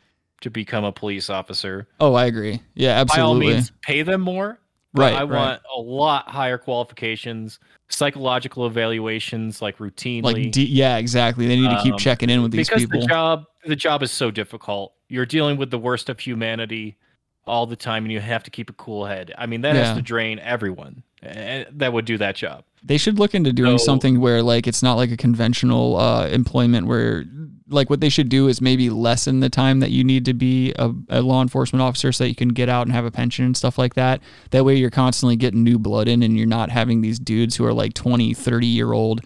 to 0.41 0.49
become 0.49 0.83
a 0.83 0.91
police 0.91 1.29
officer. 1.29 1.87
Oh, 1.99 2.15
I 2.15 2.25
agree. 2.25 2.61
Yeah, 2.73 3.03
By 3.03 3.21
all 3.21 3.31
absolutely. 3.31 3.53
means, 3.53 3.71
pay 3.81 4.01
them 4.01 4.21
more. 4.21 4.59
Right, 4.95 5.13
I 5.13 5.23
right. 5.23 5.29
want 5.29 5.61
a 5.75 5.79
lot 5.81 6.29
higher 6.29 6.57
qualifications, 6.59 7.59
psychological 7.89 8.67
evaluations, 8.67 9.61
like 9.61 9.77
routinely. 9.79 10.23
Like, 10.23 10.51
d- 10.51 10.65
yeah, 10.65 10.97
exactly. 10.97 11.47
They 11.47 11.55
need 11.55 11.69
to 11.71 11.81
keep 11.81 11.93
Um, 11.93 11.99
checking 11.99 12.29
in 12.29 12.43
with 12.43 12.51
these 12.51 12.67
because 12.69 12.83
people. 12.83 13.01
the 13.01 13.07
job 13.07 13.45
the 13.65 13.75
job 13.75 14.03
is 14.03 14.11
so 14.11 14.29
difficult. 14.29 14.93
You're 15.09 15.25
dealing 15.25 15.57
with 15.57 15.71
the 15.71 15.79
worst 15.79 16.09
of 16.09 16.19
humanity 16.19 16.97
all 17.45 17.65
the 17.65 17.75
time, 17.75 18.03
and 18.05 18.11
you 18.11 18.19
have 18.19 18.43
to 18.43 18.51
keep 18.51 18.69
a 18.69 18.73
cool 18.73 19.05
head. 19.05 19.33
I 19.37 19.45
mean, 19.45 19.61
that 19.61 19.75
Yeah. 19.75 19.85
has 19.87 19.97
to 19.97 20.01
drain 20.01 20.39
everyone 20.39 21.03
eh, 21.23 21.65
that 21.71 21.93
would 21.93 22.05
do 22.05 22.17
that 22.17 22.35
job. 22.35 22.63
They 22.85 22.97
should 22.97 23.17
look 23.17 23.33
into 23.33 23.53
doing 23.53 23.77
So- 23.77 23.85
something 23.85 24.19
where 24.19 24.41
like 24.43 24.67
it's 24.67 24.83
not 24.83 24.95
like 24.95 25.11
a 25.11 25.17
conventional 25.17 25.97
uh, 25.97 26.27
employment 26.27 26.87
where 26.87 27.25
like 27.69 27.89
what 27.89 28.01
they 28.01 28.09
should 28.09 28.27
do 28.29 28.47
is 28.49 28.61
maybe 28.61 28.89
lessen 28.89 29.39
the 29.39 29.49
time 29.49 29.79
that 29.79 29.89
you 29.89 30.03
need 30.03 30.25
to 30.25 30.33
be 30.33 30.73
a, 30.77 30.91
a 31.09 31.21
law 31.21 31.41
enforcement 31.41 31.81
officer 31.81 32.11
so 32.11 32.23
that 32.25 32.29
you 32.29 32.35
can 32.35 32.49
get 32.49 32.67
out 32.69 32.85
and 32.85 32.93
have 32.93 33.05
a 33.05 33.09
pension 33.09 33.45
and 33.45 33.55
stuff 33.57 33.77
like 33.77 33.93
that. 33.95 34.21
That 34.51 34.63
way 34.65 34.75
you're 34.75 34.89
constantly 34.91 35.37
getting 35.37 35.63
new 35.63 35.79
blood 35.79 36.07
in 36.09 36.21
and 36.21 36.37
you're 36.37 36.45
not 36.45 36.69
having 36.69 37.01
these 37.01 37.19
dudes 37.19 37.55
who 37.55 37.65
are 37.65 37.73
like 37.73 37.93
20, 37.93 38.33
30 38.33 38.67
year 38.67 38.91
old 38.91 39.21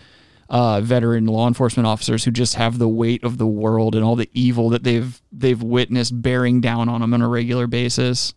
uh, 0.50 0.82
veteran 0.82 1.26
law 1.26 1.48
enforcement 1.48 1.86
officers 1.86 2.24
who 2.24 2.32
just 2.32 2.56
have 2.56 2.80
the 2.80 2.88
weight 2.88 3.24
of 3.24 3.38
the 3.38 3.48
world 3.48 3.96
and 3.96 4.04
all 4.04 4.16
the 4.16 4.30
evil 4.34 4.70
that 4.70 4.84
they've 4.84 5.22
they've 5.32 5.62
witnessed 5.62 6.22
bearing 6.22 6.62
down 6.62 6.88
on 6.90 7.02
them 7.02 7.14
on 7.14 7.22
a 7.22 7.28
regular 7.28 7.68
basis. 7.68 8.34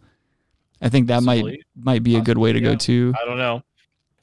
I 0.83 0.89
think 0.89 1.09
that 1.09 1.23
might 1.23 1.45
might 1.77 2.03
be 2.03 2.17
a 2.17 2.21
good 2.21 2.39
way 2.39 2.53
to 2.53 2.61
go 2.61 2.75
too. 2.75 3.15
I 3.21 3.25
don't 3.25 3.39
know. 3.39 3.63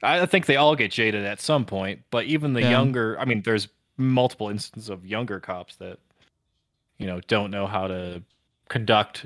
I 0.03 0.21
I 0.21 0.25
think 0.25 0.45
they 0.45 0.55
all 0.57 0.75
get 0.75 0.91
jaded 0.91 1.23
at 1.23 1.39
some 1.39 1.65
point, 1.65 2.01
but 2.11 2.25
even 2.25 2.53
the 2.53 2.61
Yeah. 2.61 2.71
younger, 2.71 3.17
I 3.19 3.25
mean, 3.25 3.41
there's 3.43 3.67
multiple 3.97 4.49
instances 4.49 4.89
of 4.89 5.05
younger 5.05 5.39
cops 5.39 5.75
that, 5.77 5.97
you 6.97 7.07
know, 7.07 7.21
don't 7.27 7.51
know 7.51 7.67
how 7.67 7.87
to 7.87 8.21
conduct 8.69 9.25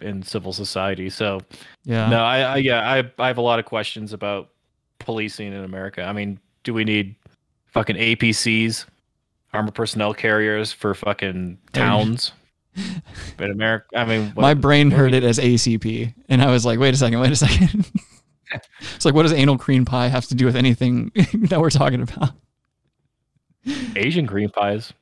in 0.00 0.22
civil 0.22 0.52
society. 0.52 1.10
So, 1.10 1.40
Yeah. 1.84 2.08
no, 2.08 2.22
I, 2.22 2.40
I 2.40 2.56
yeah, 2.58 2.88
I, 2.88 3.10
I 3.18 3.26
have 3.26 3.38
a 3.38 3.42
lot 3.42 3.58
of 3.58 3.64
questions 3.64 4.12
about 4.12 4.50
policing 4.98 5.52
in 5.52 5.64
America. 5.64 6.02
I 6.02 6.12
mean, 6.12 6.38
do 6.64 6.72
we 6.74 6.84
need 6.84 7.16
fucking 7.72 7.96
APCs, 7.96 8.86
armored 9.52 9.74
personnel 9.74 10.14
carriers 10.14 10.72
for 10.72 10.94
fucking 10.94 11.58
towns 11.72 12.32
in 13.38 13.50
America? 13.50 13.86
I 13.96 14.04
mean, 14.04 14.26
what- 14.34 14.42
My 14.42 14.54
brain 14.54 14.90
heard 14.90 15.14
it 15.14 15.24
as 15.24 15.38
ACP, 15.38 16.14
and 16.28 16.42
I 16.42 16.50
was 16.50 16.64
like, 16.66 16.78
"Wait 16.78 16.94
a 16.94 16.96
second, 16.96 17.20
wait 17.20 17.32
a 17.32 17.36
second. 17.36 17.90
it's 18.94 19.04
like, 19.04 19.14
what 19.14 19.22
does 19.24 19.32
anal 19.32 19.58
cream 19.58 19.84
pie 19.84 20.08
have 20.08 20.26
to 20.26 20.34
do 20.34 20.44
with 20.46 20.56
anything 20.56 21.10
that 21.34 21.60
we're 21.60 21.70
talking 21.70 22.02
about? 22.02 22.30
Asian 23.96 24.26
cream 24.26 24.48
pies. 24.50 24.92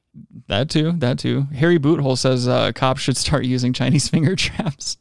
That 0.48 0.70
too, 0.70 0.92
that 0.92 1.18
too. 1.18 1.42
Harry 1.54 1.78
Boothole 1.78 2.16
says 2.16 2.48
uh, 2.48 2.72
cops 2.72 3.00
should 3.02 3.16
start 3.18 3.44
using 3.44 3.72
Chinese 3.72 4.08
finger 4.08 4.34
traps. 4.34 4.96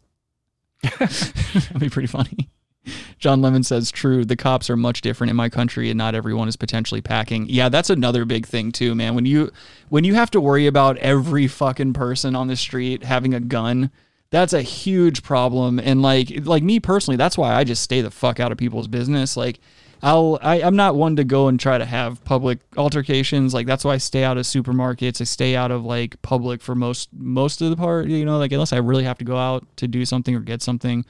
That'd 0.84 1.80
be 1.80 1.89
pretty 1.89 2.08
funny. 2.08 2.49
John 3.19 3.41
Lemon 3.41 3.63
says, 3.63 3.91
"True, 3.91 4.26
the 4.26 4.36
cops 4.36 4.69
are 4.69 4.78
much 4.78 5.02
different 5.02 5.30
in 5.30 5.36
my 5.36 5.50
country, 5.50 5.89
and 5.89 5.98
not 5.98 6.15
everyone 6.15 6.48
is 6.48 6.56
potentially 6.56 7.02
packing." 7.02 7.48
Yeah, 7.50 7.69
that's 7.69 7.89
another 7.89 8.26
big 8.26 8.45
thing 8.45 8.71
too, 8.71 8.95
man. 8.95 9.15
When 9.15 9.26
you 9.26 9.52
when 9.89 10.04
you 10.04 10.15
have 10.15 10.32
to 10.32 10.41
worry 10.41 10.67
about 10.67 10.98
every 10.98 11.48
fucking 11.48 11.93
person 11.93 12.36
on 12.36 12.48
the 12.48 12.56
street 12.56 13.04
having 13.04 13.34
a 13.34 13.39
gun, 13.39 13.91
that's 14.30 14.54
a 14.54 14.62
huge 14.62 15.24
problem. 15.24 15.80
And 15.80 16.02
like 16.02 16.45
like 16.45 16.63
me 16.63 16.80
personally, 16.80 17.17
that's 17.17 17.38
why 17.38 17.54
I 17.54 17.63
just 17.63 17.82
stay 17.82 18.02
the 18.02 18.12
fuck 18.12 18.39
out 18.39 18.52
of 18.52 18.58
people's 18.58 18.88
business. 18.88 19.38
Like 19.38 19.60
I'll 20.02 20.38
I, 20.41 20.62
I'm 20.62 20.76
not 20.76 20.95
one 20.95 21.15
to 21.15 21.24
go 21.24 21.48
and 21.48 21.60
try 21.60 21.78
to 21.78 21.86
have 21.86 22.24
public 22.26 22.60
altercations. 22.78 23.54
Like 23.54 23.65
that's 23.65 23.86
why 23.86 23.93
I 23.93 23.98
stay 23.98 24.24
out 24.24 24.38
of 24.38 24.45
supermarkets. 24.45 25.21
I 25.21 25.24
stay 25.24 25.56
out 25.56 25.71
of 25.71 25.86
like 25.86 26.21
public 26.21 26.62
for 26.62 26.76
most 26.76 27.10
most 27.13 27.62
of 27.62 27.69
the 27.69 27.76
part. 27.78 28.08
You 28.08 28.26
know, 28.26 28.38
like 28.38 28.52
unless 28.52 28.74
I 28.74 28.78
really 28.78 29.04
have 29.04 29.17
to 29.19 29.26
go 29.26 29.38
out 29.38 29.65
to 29.78 29.88
do 29.88 30.06
something 30.06 30.36
or 30.36 30.39
get 30.39 30.62
something, 30.62 31.06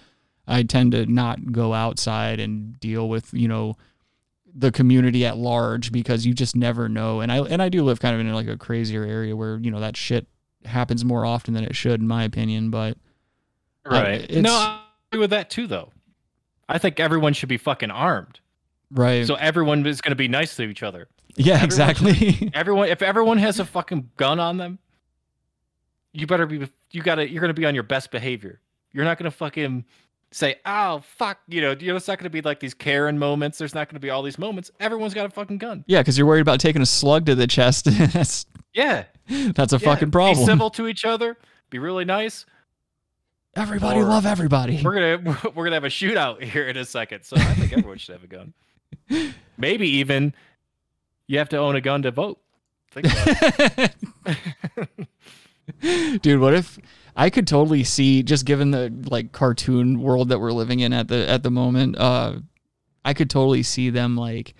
I 0.47 0.63
tend 0.63 0.91
to 0.91 1.05
not 1.05 1.51
go 1.51 1.73
outside 1.73 2.39
and 2.39 2.79
deal 2.79 3.10
with 3.10 3.34
you 3.34 3.47
know 3.47 3.75
the 4.58 4.71
community 4.71 5.25
at 5.25 5.38
large 5.38 5.91
because 5.91 6.25
you 6.25 6.34
just 6.34 6.55
never 6.55 6.88
know. 6.88 7.19
And 7.21 7.31
I 7.31 7.39
and 7.39 7.62
I 7.62 7.69
do 7.69 7.84
live 7.84 7.99
kind 7.99 8.13
of 8.15 8.21
in 8.21 8.31
like 8.34 8.47
a 8.47 8.58
crazier 8.58 9.03
area 9.03 9.36
where 9.36 9.58
you 9.58 9.71
know 9.71 9.79
that 9.79 9.97
shit 9.97 10.27
happens 10.63 11.03
more 11.05 11.25
often 11.25 11.53
than 11.53 11.63
it 11.63 11.75
should, 11.75 11.99
in 12.01 12.08
my 12.08 12.23
opinion. 12.23 12.69
But 12.71 12.97
uh, 13.86 13.91
Right. 13.91 14.21
it's- 14.21 14.41
no, 14.43 14.53
I 14.53 14.81
agree 15.12 15.19
with 15.21 15.29
that 15.31 15.49
too, 15.49 15.67
though. 15.67 15.91
I 16.67 16.77
think 16.79 16.99
everyone 16.99 17.34
should 17.34 17.49
be 17.49 17.58
fucking 17.58 17.91
armed. 17.91 18.39
right, 18.89 19.27
So 19.27 19.36
everyone 19.36 19.86
is 19.86 20.01
going 20.01 20.10
to 20.12 20.15
be 20.15 20.27
nice 20.27 20.55
to 20.55 20.63
each 20.63 20.81
other. 20.81 21.08
yeah, 21.36 21.53
everyone 21.55 21.65
exactly. 21.65 22.49
Everyone, 22.55 22.88
if 22.89 23.01
everyone 23.03 23.38
has 23.38 23.60
a 23.60 23.65
fucking 23.65 24.10
gun 24.17 24.39
on 24.39 24.58
them, 24.58 24.79
you 26.13 26.25
better 26.27 26.45
be. 26.45 26.67
You 26.91 27.01
gotta. 27.03 27.29
You're 27.29 27.41
going 27.41 27.49
to 27.53 27.60
be 27.60 27.65
on 27.65 27.73
your 27.75 27.84
best 27.84 28.10
behavior. 28.12 28.62
You're 28.93 29.03
not 29.03 29.17
going 29.19 29.29
to 29.29 29.36
fucking 29.38 29.86
say, 30.36 30.56
"Oh 30.65 31.02
fuck," 31.17 31.39
you 31.48 31.62
know. 31.62 31.71
You 31.80 31.88
know, 31.88 31.95
it's 31.95 32.08
not 32.08 32.17
going 32.19 32.26
to 32.26 32.30
be 32.30 32.41
like 32.41 32.60
these 32.60 32.74
Karen 32.74 33.17
moments. 33.17 33.58
There's 33.58 33.74
not 33.74 33.88
going 33.88 33.95
to 33.95 34.00
be 34.02 34.10
all 34.10 34.21
these 34.21 34.38
moments. 34.38 34.69
Everyone's 34.80 35.13
got 35.13 35.26
a 35.26 35.30
fucking 35.30 35.58
gun. 35.60 35.84
yeah, 35.88 36.02
because 36.02 36.17
you're 36.17 36.28
worried 36.28 36.41
about 36.41 36.60
taking 36.60 36.82
a 36.82 36.86
slug 36.86 37.26
to 37.28 37.36
the 37.36 37.48
chest. 37.48 37.86
that's 37.89 38.45
Yeah. 38.74 39.06
that's 39.28 39.71
a 39.74 39.78
yeah. 39.78 39.80
fucking 39.80 40.12
problem. 40.12 40.45
Be 40.45 40.52
civil 40.52 40.69
to 40.71 40.88
each 40.88 41.06
other. 41.06 41.38
Be 41.69 41.80
really 41.80 42.06
nice. 42.06 42.45
Everybody 43.56 44.02
Or- 44.02 44.04
love 44.06 44.26
everybody. 44.26 44.82
We're 44.84 44.93
gonna 45.17 45.38
we're 45.56 45.63
gonna 45.63 45.78
have 45.78 45.86
a 45.86 45.89
shootout 45.89 46.43
here 46.43 46.67
in 46.67 46.76
a 46.76 46.84
second. 46.86 47.24
So 47.24 47.38
I 47.38 47.54
think 47.56 47.71
everyone 47.71 47.98
should 47.98 48.13
have 48.19 48.24
a 48.24 48.28
gun. 48.28 48.54
Maybe 49.58 49.88
even 49.88 50.34
you 51.28 51.38
have 51.38 51.50
to 51.50 51.58
own 51.58 51.76
a 51.78 51.82
gun 51.82 52.02
to 52.02 52.12
vote. 52.12 52.39
Think 52.91 53.08
about 53.08 53.91
it. 55.82 56.21
Dude, 56.21 56.39
what 56.39 56.54
if 56.54 56.78
I 57.15 57.30
could 57.30 57.47
totally 57.47 57.84
see 57.84 58.23
just 58.23 58.45
given 58.45 58.71
the 58.71 58.93
like 59.10 59.32
cartoon 59.32 60.01
world 60.01 60.30
that 60.30 60.39
we're 60.39 60.51
living 60.51 60.82
in 60.82 60.93
at 60.93 61.08
the 61.08 61.30
at 61.30 61.43
the 61.43 61.51
moment, 61.51 61.97
uh 61.97 62.39
I 63.04 63.13
could 63.13 63.30
totally 63.30 63.63
see 63.63 63.89
them 63.89 64.17
like 64.17 64.56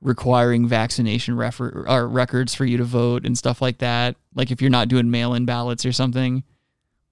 requiring 0.00 0.68
vaccination 0.68 1.36
refer- 1.36 1.84
or 1.88 2.08
records 2.08 2.54
for 2.54 2.64
you 2.64 2.76
to 2.78 2.84
vote 2.84 3.26
and 3.26 3.36
stuff 3.36 3.60
like 3.60 3.78
that. 3.78 4.16
Like 4.34 4.50
if 4.50 4.60
you're 4.60 4.70
not 4.70 4.88
doing 4.88 5.10
mail-in 5.10 5.44
ballots 5.44 5.84
or 5.84 5.92
something. 5.92 6.44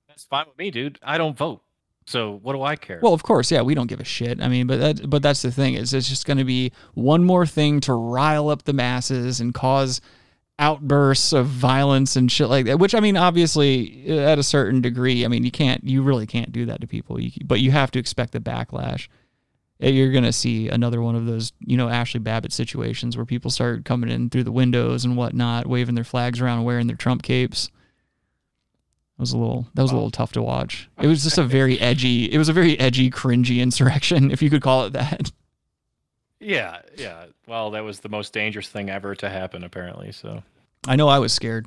That's 0.09 0.25
fine 0.25 0.47
with 0.47 0.57
me, 0.57 0.71
dude. 0.71 0.99
I 1.03 1.19
don't 1.19 1.37
vote. 1.37 1.63
So 2.07 2.39
what 2.43 2.53
do 2.53 2.63
I 2.63 2.77
care? 2.77 3.01
Well, 3.03 3.13
of 3.13 3.25
course, 3.25 3.51
yeah, 3.51 3.63
we 3.63 3.75
don't 3.75 3.89
give 3.89 3.99
a 3.99 4.05
shit. 4.05 4.41
I 4.41 4.47
mean, 4.47 4.69
but 4.69 4.79
that 4.79 5.11
but 5.11 5.23
that's 5.23 5.43
the 5.43 5.51
thing 5.51 5.75
is 5.75 5.93
it's 5.93 6.09
just 6.09 6.25
going 6.25 6.39
to 6.39 6.45
be 6.45 6.73
one 6.95 7.25
more 7.25 7.47
thing 7.47 7.81
to 7.81 7.93
rile 7.95 8.49
up 8.49 8.63
the 8.63 8.73
masses 8.73 9.41
and 9.41 9.53
cause 9.53 10.01
outbursts 10.59 11.33
of 11.33 11.47
violence 11.47 12.17
and 12.17 12.33
shit 12.33 12.49
like 12.49 12.67
that. 12.67 12.79
Which 12.79 12.95
I 12.95 13.01
mean, 13.01 13.17
obviously, 13.17 14.09
at 14.09 14.39
a 14.39 14.43
certain 14.43 14.81
degree, 14.81 15.25
I 15.25 15.29
mean, 15.29 15.45
you 15.45 15.51
can't, 15.51 15.85
you 15.85 16.03
really 16.03 16.27
can't 16.27 16.53
do 16.53 16.67
that 16.67 16.81
to 16.81 16.87
people. 16.87 17.21
You, 17.21 17.31
but 17.45 17.61
you 17.61 17.71
have 17.73 17.91
to 17.93 17.99
expect 17.99 18.33
the 18.33 18.41
backlash. 18.41 19.09
Uh, 19.83 19.89
You're 19.89 20.13
gonna 20.13 20.33
see 20.33 20.69
another 20.69 21.03
one 21.03 21.15
of 21.15 21.27
those, 21.27 21.53
you 21.61 21.77
know, 21.77 21.89
Ashli 21.89 22.23
Babbitt 22.23 22.53
situations 22.53 23.17
where 23.17 23.27
people 23.27 23.51
start 23.51 23.85
coming 23.85 24.11
in 24.11 24.31
through 24.31 24.45
the 24.45 24.53
windows 24.53 25.05
and 25.05 25.17
whatnot, 25.17 25.67
waving 25.67 25.95
their 25.95 26.05
flags 26.05 26.41
around, 26.41 26.65
wearing 26.65 26.87
their 26.87 26.97
Trump 26.97 27.23
capes. 27.23 27.67
That 29.17 29.23
was 29.23 29.33
a 29.33 29.39
little, 29.39 29.67
that 29.75 29.83
was 29.83 29.93
a 29.93 29.95
little 29.95 30.11
tough 30.11 30.33
to 30.33 30.43
watch. 30.43 30.89
It 31.01 31.07
was 31.07 31.23
just 31.23 31.39
a 31.39 31.45
very 31.45 31.79
edgy, 31.81 32.33
it 32.33 32.39
was 32.39 32.49
a 32.49 32.55
very 32.55 32.79
edgy, 32.81 33.11
cringy 33.11 33.61
insurrection, 33.61 34.31
if 34.31 34.41
you 34.41 34.49
could 34.49 34.63
call 34.63 34.85
it 34.85 34.95
that. 34.95 35.33
Yeah, 36.41 36.81
yeah. 36.97 37.27
Well, 37.47 37.71
that 37.71 37.85
was 37.85 38.01
the 38.01 38.09
most 38.09 38.33
dangerous 38.33 38.69
thing 38.69 38.91
ever 38.91 39.15
to 39.17 39.29
happen, 39.29 39.65
apparently. 39.65 40.13
So 40.13 40.43
I 40.87 40.97
know 40.97 41.09
I 41.09 41.19
was 41.19 41.33
scared. 41.33 41.67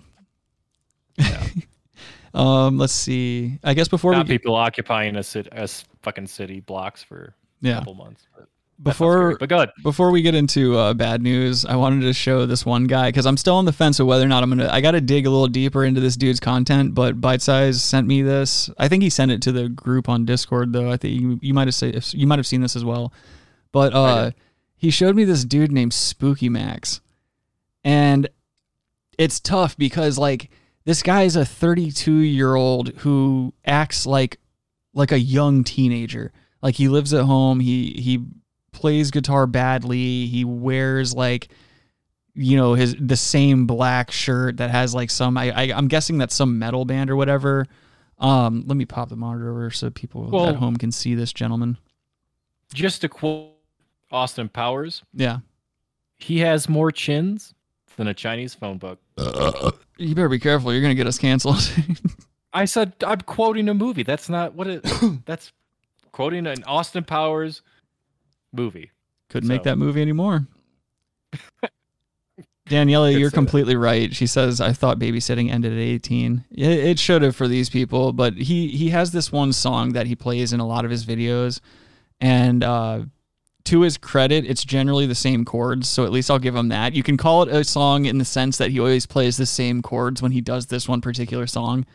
Yeah. 1.18 1.44
um, 2.34 2.78
let's 2.78 2.94
see. 2.94 3.58
I 3.64 3.74
guess 3.74 3.88
before 3.88 4.12
not 4.14 4.28
we 4.28 4.38
people 4.38 4.56
occupying 4.56 5.16
a 5.16 5.24
city, 5.24 5.50
a 5.52 5.68
fucking 6.02 6.28
city 6.28 6.60
blocks 6.60 7.04
for 7.04 7.34
Yeah. 7.62 7.74
a 7.74 7.80
couple 7.80 7.96
months. 7.96 8.28
But 8.36 8.48
before 8.82 9.36
but 9.38 9.50
good. 9.50 9.70
before 9.84 10.10
we 10.10 10.22
get 10.22 10.36
into 10.36 10.78
uh, 10.78 10.94
bad 10.94 11.22
news, 11.22 11.66
I 11.66 11.76
wanted 11.76 12.02
to 12.04 12.14
show 12.14 12.46
this 12.46 12.66
one 12.66 12.86
guy 12.86 13.10
because 13.10 13.26
I'm 13.26 13.36
still 13.36 13.56
on 13.56 13.66
the 13.66 13.74
fence 13.74 14.00
of 14.00 14.08
whether 14.08 14.24
or 14.24 14.30
not 14.30 14.42
I'm 14.42 14.50
gonna. 14.50 14.70
I 14.72 14.80
got 14.80 14.92
to 14.92 15.02
dig 15.02 15.26
a 15.26 15.30
little 15.30 15.50
deeper 15.50 15.84
into 15.84 16.00
this 16.00 16.16
dude's 16.16 16.40
content. 16.40 16.94
But 16.94 17.20
Bite 17.20 17.42
Size 17.42 17.84
sent 17.84 18.08
me 18.08 18.22
this. 18.22 18.70
I 18.78 18.88
think 18.88 19.04
he 19.04 19.10
sent 19.10 19.32
it 19.32 19.42
to 19.42 19.52
the 19.52 19.68
group 19.68 20.08
on 20.08 20.24
Discord 20.24 20.72
though. 20.72 20.90
I 20.90 20.96
think 20.96 21.20
you, 21.20 21.40
you 21.42 21.54
might 21.54 21.68
have 21.68 22.04
you 22.14 22.26
might 22.26 22.40
have 22.40 22.48
seen 22.48 22.62
this 22.62 22.78
as 22.78 22.86
well. 22.86 23.12
But 23.74 23.94
uh, 23.94 24.32
he 24.80 24.90
showed 24.90 25.16
me 25.16 25.26
this 25.26 25.44
dude 25.44 25.74
named 25.74 25.94
Spooky 25.94 26.48
Max, 26.48 27.02
and 27.84 28.30
it's 29.18 29.42
tough 29.42 29.78
because 29.78 30.18
like 30.18 30.50
this 30.86 31.04
guy 31.04 31.24
is 31.24 31.36
a 31.36 31.46
32 31.46 32.12
year 32.12 32.56
old 32.56 32.90
who 33.00 33.54
acts 33.66 34.06
like 34.06 34.40
like 34.94 35.12
a 35.12 35.20
young 35.20 35.66
teenager. 35.66 36.32
Like 36.62 36.76
he 36.76 36.88
lives 36.88 37.14
at 37.14 37.26
home. 37.26 37.60
He 37.60 37.92
he 37.92 38.26
plays 38.72 39.12
guitar 39.12 39.46
badly. 39.48 40.26
He 40.28 40.46
wears 40.46 41.14
like 41.14 41.50
you 42.34 42.56
know 42.56 42.74
his 42.74 42.96
the 42.98 43.18
same 43.18 43.68
black 43.68 44.12
shirt 44.12 44.58
that 44.58 44.70
has 44.72 44.96
like 44.96 45.10
some 45.10 45.38
I, 45.38 45.52
I 45.52 45.74
I'm 45.78 45.90
guessing 45.90 46.18
that's 46.18 46.36
some 46.36 46.58
metal 46.58 46.86
band 46.86 47.10
or 47.10 47.18
whatever. 47.18 47.66
Um, 48.18 48.64
let 48.66 48.78
me 48.78 48.86
pop 48.86 49.10
the 49.10 49.16
monitor 49.18 49.50
over 49.50 49.72
so 49.72 49.90
people 49.90 50.30
Well- 50.30 50.48
at 50.48 50.56
home 50.56 50.78
can 50.78 50.94
see 50.94 51.16
this 51.16 51.34
gentleman. 51.34 51.78
Just 52.74 53.02
to 53.02 53.10
quote 53.10 53.54
Austin 54.12 54.50
Powers, 54.50 55.04
Yeah, 55.14 55.40
he 56.18 56.40
has 56.40 56.68
more 56.68 56.92
chins 56.92 57.54
than 57.96 58.08
a 58.08 58.14
Chinese 58.14 58.54
phone 58.54 58.78
book. 58.78 59.00
you 59.98 60.16
better 60.16 60.30
be 60.30 60.40
careful. 60.40 60.72
You're 60.72 60.82
gonna 60.82 60.96
get 60.96 61.08
us 61.08 61.18
canceled. 61.18 61.72
I 62.54 62.66
said 62.66 62.94
I'm 63.06 63.22
quoting 63.22 63.70
a 63.70 63.74
movie. 63.74 64.04
That's 64.04 64.30
not 64.30 64.54
what 64.54 64.68
it. 64.68 64.86
that's 65.26 65.52
quoting 66.12 66.48
an 66.48 66.64
Austin 66.66 67.04
Powers 67.04 67.62
movie. 68.52 68.92
Couldn't 69.30 69.50
make 69.50 69.64
that 69.64 69.78
movie 69.78 70.02
anymore. 70.02 70.48
Daniela, 72.70 73.12
you're 73.12 73.30
say 73.30 73.32
that. 73.32 73.34
completely 73.34 73.76
right. 73.76 74.16
She 74.16 74.28
says, 74.28 74.62
"I 74.62 74.74
thought 74.74 75.00
babysitting 75.00 75.52
ended 75.52 75.74
at 75.74 75.80
18. 75.80 76.46
It, 76.52 76.68
it 76.68 77.00
should 77.00 77.22
have 77.24 77.36
for 77.36 77.48
these 77.48 77.70
people, 77.70 78.14
but 78.14 78.36
he 78.36 78.68
he 78.70 78.90
has 78.90 79.12
this 79.12 79.32
one 79.32 79.54
song 79.54 79.94
that 79.94 80.08
he 80.08 80.16
plays 80.16 80.54
in 80.54 80.60
a 80.60 80.68
lot 80.68 80.86
of 80.86 80.92
his 80.92 81.06
videos, 81.06 81.60
and 82.22 82.64
uh, 82.64 83.02
to 83.70 83.82
his 83.82 83.98
credit, 83.98 84.46
it's 84.46 84.64
generally 84.64 85.06
the 85.06 85.16
same 85.16 85.46
chords. 85.46 85.88
So 85.88 86.04
at 86.04 86.12
least 86.12 86.32
I'll 86.32 86.40
give 86.40 86.56
him 86.56 86.70
that. 86.70 86.94
You 86.94 87.04
can 87.04 87.18
call 87.18 87.44
it 87.44 87.50
a 87.50 87.64
song 87.64 88.06
in 88.06 88.18
the 88.18 88.26
sense 88.26 88.58
that 88.58 88.72
he 88.72 88.80
always 88.80 89.06
plays 89.06 89.38
the 89.38 89.46
same 89.46 89.82
chords 89.82 90.22
when 90.22 90.32
he 90.32 90.42
does 90.42 90.66
this 90.66 90.88
one 90.88 91.02
particular 91.02 91.46
song, 91.46 91.86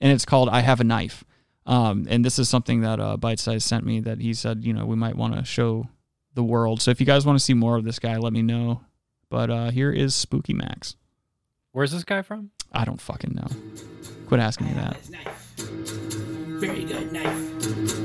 and 0.00 0.12
it's 0.12 0.24
called 0.24 0.48
"I 0.48 0.60
Have 0.60 0.80
a 0.80 0.84
Knife." 0.84 1.24
Um, 1.66 2.06
and 2.10 2.24
this 2.24 2.38
is 2.38 2.48
something 2.48 2.80
that 2.80 2.98
uh, 2.98 3.16
Bite 3.16 3.38
Size 3.38 3.64
sent 3.64 3.86
me 3.86 4.00
that 4.00 4.20
he 4.20 4.34
said, 4.34 4.64
you 4.64 4.72
know, 4.72 4.86
we 4.86 4.96
might 4.96 5.14
want 5.14 5.36
to 5.36 5.44
show 5.44 5.86
the 6.34 6.42
world. 6.42 6.82
So 6.82 6.90
if 6.90 6.98
you 6.98 7.06
guys 7.06 7.24
want 7.24 7.38
to 7.38 7.44
see 7.44 7.54
more 7.54 7.76
of 7.76 7.84
this 7.84 8.00
guy, 8.00 8.16
let 8.16 8.32
me 8.32 8.42
know. 8.42 8.80
But 9.28 9.50
uh, 9.50 9.70
here 9.70 9.92
is 9.92 10.14
Spooky 10.14 10.54
Max. 10.54 10.96
Where's 11.70 11.92
this 11.92 12.02
guy 12.02 12.22
from? 12.22 12.50
I 12.72 12.84
don't 12.84 13.00
fucking 13.00 13.34
know. 13.36 13.48
Quit 14.26 14.40
asking 14.40 14.66
me 14.66 14.72
that. 14.72 14.96
Very 16.58 16.84
good 16.84 17.12
knife. 17.12 17.99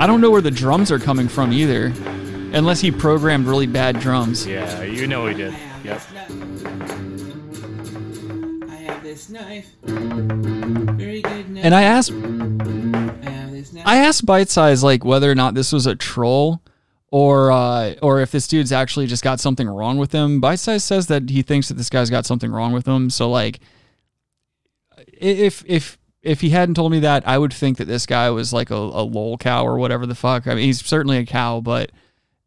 I 0.00 0.06
don't 0.06 0.22
know 0.22 0.30
where 0.30 0.40
the 0.40 0.50
drums 0.50 0.90
are 0.90 0.98
coming 0.98 1.28
from 1.28 1.52
either, 1.52 1.92
unless 2.54 2.80
he 2.80 2.90
programmed 2.90 3.46
really 3.46 3.66
bad 3.66 4.00
drums. 4.00 4.46
Yeah, 4.46 4.82
you 4.82 5.06
know 5.06 5.26
he 5.26 5.34
did. 5.34 5.52
have 5.52 5.84
Yep. 5.84 6.00
I 8.66 8.74
have 8.76 9.02
this 9.02 9.28
knife. 9.28 9.68
Very 9.82 11.20
good 11.20 11.50
knife. 11.50 11.64
And 11.66 11.74
I 11.74 11.82
asked, 11.82 12.12
I 12.12 12.14
have 13.30 13.50
this 13.50 13.74
knife. 13.74 13.86
I 13.86 13.96
asked 13.98 14.24
Bite 14.24 14.48
Size 14.48 14.82
like 14.82 15.04
whether 15.04 15.30
or 15.30 15.34
not 15.34 15.52
this 15.52 15.70
was 15.70 15.84
a 15.84 15.94
troll, 15.94 16.62
or 17.10 17.52
uh, 17.52 17.96
or 18.00 18.22
if 18.22 18.30
this 18.30 18.48
dude's 18.48 18.72
actually 18.72 19.06
just 19.06 19.22
got 19.22 19.38
something 19.38 19.68
wrong 19.68 19.98
with 19.98 20.12
him. 20.12 20.40
Bite 20.40 20.60
Size 20.60 20.82
says 20.82 21.08
that 21.08 21.28
he 21.28 21.42
thinks 21.42 21.68
that 21.68 21.74
this 21.74 21.90
guy's 21.90 22.08
got 22.08 22.24
something 22.24 22.50
wrong 22.50 22.72
with 22.72 22.88
him. 22.88 23.10
So 23.10 23.28
like, 23.28 23.60
if 25.12 25.62
if 25.66 25.98
if 26.22 26.40
he 26.40 26.50
hadn't 26.50 26.74
told 26.74 26.92
me 26.92 27.00
that, 27.00 27.26
I 27.26 27.38
would 27.38 27.52
think 27.52 27.78
that 27.78 27.86
this 27.86 28.06
guy 28.06 28.28
was 28.30 28.52
like 28.52 28.70
a, 28.70 28.74
a 28.74 29.02
lol 29.02 29.38
cow 29.38 29.66
or 29.66 29.78
whatever 29.78 30.06
the 30.06 30.14
fuck. 30.14 30.46
I 30.46 30.54
mean, 30.54 30.64
he's 30.64 30.84
certainly 30.84 31.18
a 31.18 31.24
cow, 31.26 31.60
but 31.60 31.90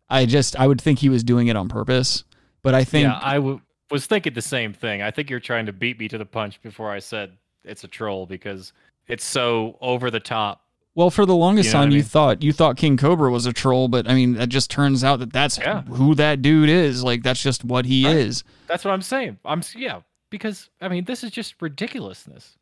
I 0.09 0.25
just 0.25 0.55
I 0.59 0.67
would 0.67 0.79
think 0.81 0.99
he 0.99 1.09
was 1.09 1.23
doing 1.23 1.47
it 1.47 1.55
on 1.55 1.69
purpose. 1.69 2.23
But 2.61 2.73
I 2.75 2.83
think 2.83 3.03
Yeah, 3.05 3.19
I 3.21 3.35
w- 3.35 3.61
was 3.91 4.05
thinking 4.05 4.33
the 4.33 4.41
same 4.41 4.73
thing. 4.73 5.01
I 5.01 5.11
think 5.11 5.29
you're 5.29 5.39
trying 5.39 5.65
to 5.65 5.73
beat 5.73 5.99
me 5.99 6.07
to 6.07 6.17
the 6.17 6.25
punch 6.25 6.61
before 6.61 6.91
I 6.91 6.99
said 6.99 7.33
it's 7.63 7.83
a 7.83 7.87
troll 7.87 8.25
because 8.25 8.73
it's 9.07 9.25
so 9.25 9.77
over 9.81 10.09
the 10.11 10.19
top. 10.19 10.61
Well, 10.95 11.09
for 11.09 11.25
the 11.25 11.35
longest 11.35 11.67
You 11.69 11.73
know 11.73 11.79
time, 11.79 11.89
I 11.91 11.95
you 11.95 12.03
thought 12.03 12.43
you 12.43 12.53
thought 12.53 12.77
King 12.77 12.97
Cobra 12.97 13.31
was 13.31 13.47
a 13.47 13.53
troll, 13.53 13.87
but 13.87 14.07
I 14.07 14.13
mean, 14.13 14.33
that 14.33 14.49
just 14.49 14.69
turns 14.69 15.03
out 15.03 15.17
that 15.19 15.33
that's 15.33 15.57
Yeah. 15.57 15.81
who 15.81 16.13
that 16.15 16.41
dude 16.43 16.69
is. 16.69 17.03
Like, 17.03 17.23
that's 17.23 17.41
just 17.41 17.65
what 17.65 17.85
he 17.85 18.05
Right. 18.05 18.15
is. 18.15 18.43
That's 18.67 18.85
what 18.85 18.91
I'm 18.91 19.01
saying. 19.01 19.39
I'm 19.43 19.63
yeah, 19.75 20.01
because 20.29 20.69
I 20.79 20.89
mean 20.89 21.05
this 21.05 21.23
is 21.23 21.31
just 21.31 21.55
ridiculousess, 21.59 22.57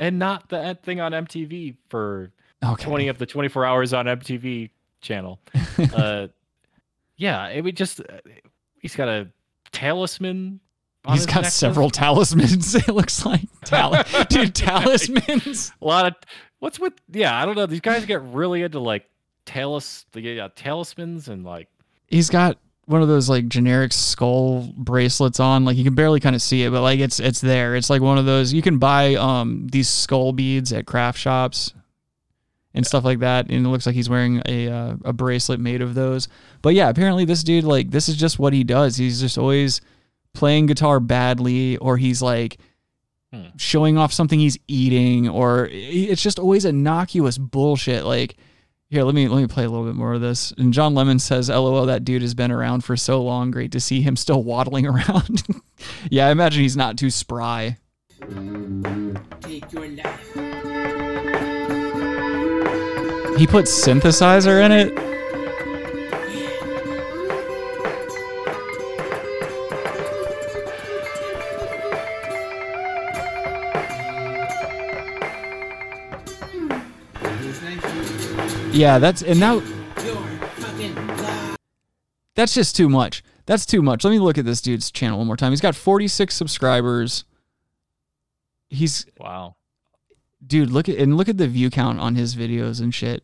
and 0.00 0.18
not 0.18 0.48
the 0.48 0.58
ed- 0.58 0.82
thing 0.82 1.00
on 1.00 1.12
MTV 1.12 1.76
for 1.88 2.32
Okay. 2.64 2.84
20 2.84 3.08
of 3.08 3.18
the 3.18 3.26
24 3.26 3.64
hours 3.64 3.92
on 3.92 4.06
MTV 4.06 4.70
channel. 5.00 5.38
uh, 5.94 6.26
yeah, 7.16 7.48
it 7.48 7.62
would 7.62 7.76
just. 7.76 8.00
uh, 8.00 8.04
He's 8.80 8.94
got 8.96 9.08
a 9.08 9.28
talisman. 9.72 10.60
on 11.04 11.16
He's 11.16 11.26
got 11.26 11.36
necklace. 11.36 11.54
several 11.54 11.90
talismans. 11.90 12.74
it 12.88 12.88
looks 12.88 13.24
like 13.24 13.42
Tal- 13.64 14.02
dude 14.28 14.54
talismans. 14.54 15.72
A 15.80 15.84
lot 15.86 16.06
of 16.06 16.14
what's 16.58 16.78
with 16.80 16.94
yeah. 17.12 17.40
I 17.40 17.44
don't 17.46 17.56
know. 17.56 17.66
These 17.66 17.80
guys 17.80 18.04
get 18.06 18.22
really 18.22 18.62
into 18.62 18.78
like 18.80 19.08
talis, 19.46 20.04
yeah, 20.14 20.48
talismans 20.54 21.28
and 21.28 21.44
like 21.44 21.68
He's 22.08 22.30
got 22.30 22.58
one 22.88 23.02
of 23.02 23.08
those 23.08 23.28
like 23.28 23.48
generic 23.48 23.92
skull 23.92 24.72
bracelets 24.76 25.38
on. 25.40 25.64
Like 25.64 25.76
you 25.76 25.84
can 25.84 25.94
barely 25.94 26.20
kind 26.20 26.34
of 26.34 26.42
see 26.42 26.62
it, 26.64 26.70
but 26.70 26.82
like 26.82 27.00
it's 27.00 27.20
it's 27.20 27.40
there. 27.40 27.76
It's 27.76 27.90
like 27.90 28.00
one 28.02 28.18
of 28.18 28.24
those 28.26 28.52
you 28.52 28.62
can 28.62 28.78
buy 28.78 29.14
um 29.16 29.66
these 29.70 29.88
skull 29.88 30.32
beads 30.32 30.72
at 30.72 30.86
craft 30.86 31.18
shops 31.18 31.74
and 32.74 32.86
stuff 32.86 33.04
like 33.04 33.18
that. 33.20 33.50
And 33.50 33.66
it 33.66 33.68
looks 33.68 33.86
like 33.86 33.94
he's 33.94 34.08
wearing 34.08 34.42
a 34.46 34.68
uh, 34.68 34.96
a 35.04 35.12
bracelet 35.12 35.60
made 35.60 35.82
of 35.82 35.94
those. 35.94 36.28
But 36.62 36.74
yeah, 36.74 36.88
apparently 36.88 37.24
this 37.24 37.44
dude 37.44 37.64
like 37.64 37.90
this 37.90 38.08
is 38.08 38.16
just 38.16 38.38
what 38.38 38.52
he 38.52 38.64
does. 38.64 38.96
He's 38.96 39.20
just 39.20 39.36
always 39.38 39.80
playing 40.32 40.66
guitar 40.66 40.98
badly, 41.00 41.76
or 41.78 41.96
he's 41.96 42.22
like 42.22 42.58
Hmm. 43.30 43.48
showing 43.58 43.98
off 43.98 44.10
something 44.10 44.40
he's 44.40 44.56
eating, 44.68 45.28
or 45.28 45.68
it's 45.70 46.22
just 46.22 46.38
always 46.38 46.64
innocuous 46.64 47.36
bullshit. 47.36 48.06
Like 48.06 48.36
here, 48.90 49.02
let 49.02 49.14
me 49.14 49.28
let 49.28 49.40
me 49.40 49.46
play 49.46 49.64
a 49.64 49.68
little 49.68 49.84
bit 49.84 49.94
more 49.94 50.14
of 50.14 50.22
this. 50.22 50.52
And 50.56 50.72
John 50.72 50.94
Lemon 50.94 51.18
says, 51.18 51.50
"LOL, 51.50 51.84
that 51.86 52.04
dude 52.04 52.22
has 52.22 52.34
been 52.34 52.50
around 52.50 52.84
for 52.84 52.96
so 52.96 53.22
long. 53.22 53.50
Great 53.50 53.70
to 53.72 53.80
see 53.80 54.00
him 54.00 54.16
still 54.16 54.42
waddling 54.44 54.86
around." 54.86 55.42
yeah, 56.10 56.28
I 56.28 56.30
imagine 56.30 56.62
he's 56.62 56.76
not 56.76 56.96
too 56.96 57.10
spry. 57.10 57.76
Take 59.40 59.72
your 59.72 59.88
life. 59.88 60.34
He 63.38 63.46
put 63.46 63.66
synthesizer 63.66 64.64
in 64.64 64.72
it. 64.72 65.17
Yeah, 78.72 78.98
that's 78.98 79.22
and 79.22 79.40
now 79.40 79.54
Your 79.54 80.16
fucking 80.56 80.94
life. 80.94 81.56
that's 82.34 82.54
just 82.54 82.76
too 82.76 82.88
much. 82.88 83.24
That's 83.46 83.64
too 83.66 83.82
much. 83.82 84.04
Let 84.04 84.10
me 84.10 84.18
look 84.18 84.38
at 84.38 84.44
this 84.44 84.60
dude's 84.60 84.90
channel 84.90 85.18
one 85.18 85.26
more 85.26 85.36
time. 85.36 85.52
He's 85.52 85.60
got 85.60 85.74
46 85.74 86.34
subscribers. 86.34 87.24
He's 88.68 89.06
wow. 89.18 89.56
dude, 90.46 90.70
look 90.70 90.88
at 90.88 90.98
and 90.98 91.16
look 91.16 91.28
at 91.28 91.38
the 91.38 91.48
view 91.48 91.70
count 91.70 91.98
on 91.98 92.14
his 92.14 92.36
videos 92.36 92.80
and 92.80 92.94
shit. 92.94 93.22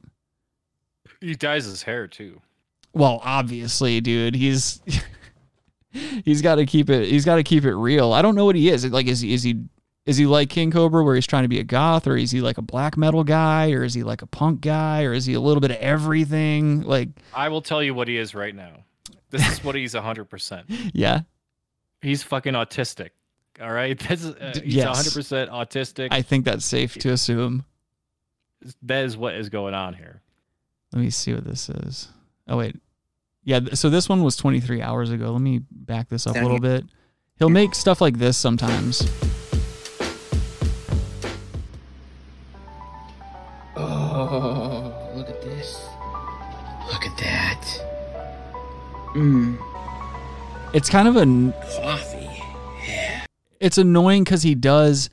He 1.21 1.35
dyes 1.35 1.67
his 1.67 1.83
hair 1.83 2.07
too. 2.09 2.41
Well, 2.95 3.21
obviously, 3.23 4.01
dude, 4.01 4.35
he's 4.35 4.81
he's 6.25 6.41
got 6.43 6.55
to 6.57 6.67
keep 6.67 6.89
it. 6.89 7.09
He's 7.09 7.25
got 7.25 7.37
to 7.37 7.43
keep 7.43 7.65
it 7.65 7.75
real. 7.75 8.13
I 8.13 8.23
don't 8.23 8.35
know 8.35 8.47
what 8.47 8.57
he 8.57 8.71
is. 8.71 8.87
Like, 8.91 9.07
is 9.07 9.21
he 9.21 9.35
is 9.35 9.43
he 9.43 9.63
is 10.07 10.17
he 10.19 10.27
like 10.27 10.51
King 10.51 10.71
Cobra, 10.71 11.03
where 11.03 11.15
he's 11.15 11.27
trying 11.27 11.45
to 11.45 11.49
be 11.49 11.59
a 11.59 11.65
goth, 11.65 12.07
or 12.07 12.17
is 12.17 12.31
he 12.31 12.41
like 12.41 12.59
a 12.59 12.63
black 12.63 12.97
metal 12.97 13.25
guy, 13.25 13.71
or 13.73 13.85
is 13.85 13.95
he 13.95 14.03
like 14.03 14.21
a 14.23 14.27
punk 14.27 14.61
guy, 14.61 15.05
or 15.05 15.13
is 15.13 15.25
he 15.27 15.35
a 15.35 15.41
little 15.41 15.61
bit 15.61 15.71
of 15.71 15.79
everything? 15.79 16.83
Like, 16.83 17.09
I 17.33 17.49
will 17.49 17.63
tell 17.63 17.83
you 17.83 17.95
what 17.95 18.09
he 18.09 18.17
is 18.19 18.35
right 18.35 18.55
now. 18.55 18.85
This 19.31 19.47
is 19.51 19.65
what 19.65 19.75
he's 19.75 19.95
100%. 19.95 20.91
yeah, 20.95 21.21
He's 22.03 22.23
fucking 22.23 22.53
autistic. 22.55 23.11
All 23.63 23.71
right? 23.73 23.99
This 24.09 24.25
is, 24.25 24.35
uh, 24.35 24.53
he's 24.63 24.75
yes. 24.75 25.09
100% 25.17 25.49
autistic. 25.49 26.09
I 26.11 26.21
think 26.23 26.45
that's 26.45 26.65
safe 26.67 26.95
to 26.99 27.11
assume. 27.11 27.65
that 28.83 29.05
is 29.05 29.17
what 29.17 29.35
is 29.35 29.49
going 29.49 29.75
on 29.75 29.95
here. 29.95 30.21
Let 30.93 31.01
me 31.01 31.11
see 31.11 31.33
what 31.33 31.45
this 31.45 31.69
is. 31.69 32.09
Oh 32.47 32.59
wait, 32.59 32.77
yeah. 33.43 33.59
th- 33.61 33.75
So 33.77 33.89
this 33.91 34.09
one 34.09 34.23
was 34.23 34.37
23 34.37 34.83
hours 34.83 35.11
ago. 35.11 35.33
Let 35.33 35.41
me 35.41 35.63
back 35.71 36.09
this 36.11 36.27
up 36.27 36.37
a 36.37 36.41
little 36.41 36.61
bit. 36.61 36.85
He'll 37.39 37.49
make 37.49 37.75
stuff 37.75 38.01
like 38.01 38.19
this 38.19 38.37
sometimes. 38.37 39.03
Oh, 44.17 45.13
look 45.17 45.29
at 45.29 45.43
this. 45.43 45.89
Look 46.93 47.05
at 47.05 47.17
that. 47.19 47.65
Mmm, 49.15 49.59
It's 50.73 50.89
kind 50.89 51.09
of 51.09 51.17
a 51.17 51.25
coffee. 51.81 52.43
it's 53.61 53.79
annoying 53.79 54.25
because 54.25 54.43
he 54.43 54.55
does 54.55 55.09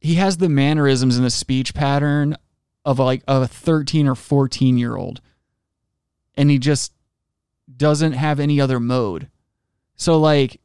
he 0.00 0.14
has 0.16 0.38
the 0.38 0.48
mannerisms 0.48 1.16
and 1.16 1.24
the 1.24 1.30
speech 1.30 1.74
pattern 1.74 2.36
of 2.84 2.98
like 2.98 3.22
a 3.28 3.46
13 3.46 4.08
or 4.08 4.14
14 4.14 4.78
year 4.78 4.96
old 4.96 5.20
and 6.36 6.50
he 6.50 6.58
just 6.58 6.92
doesn't 7.76 8.12
have 8.12 8.40
any 8.40 8.60
other 8.60 8.80
mode 8.80 9.28
so 9.94 10.18
like 10.18 10.58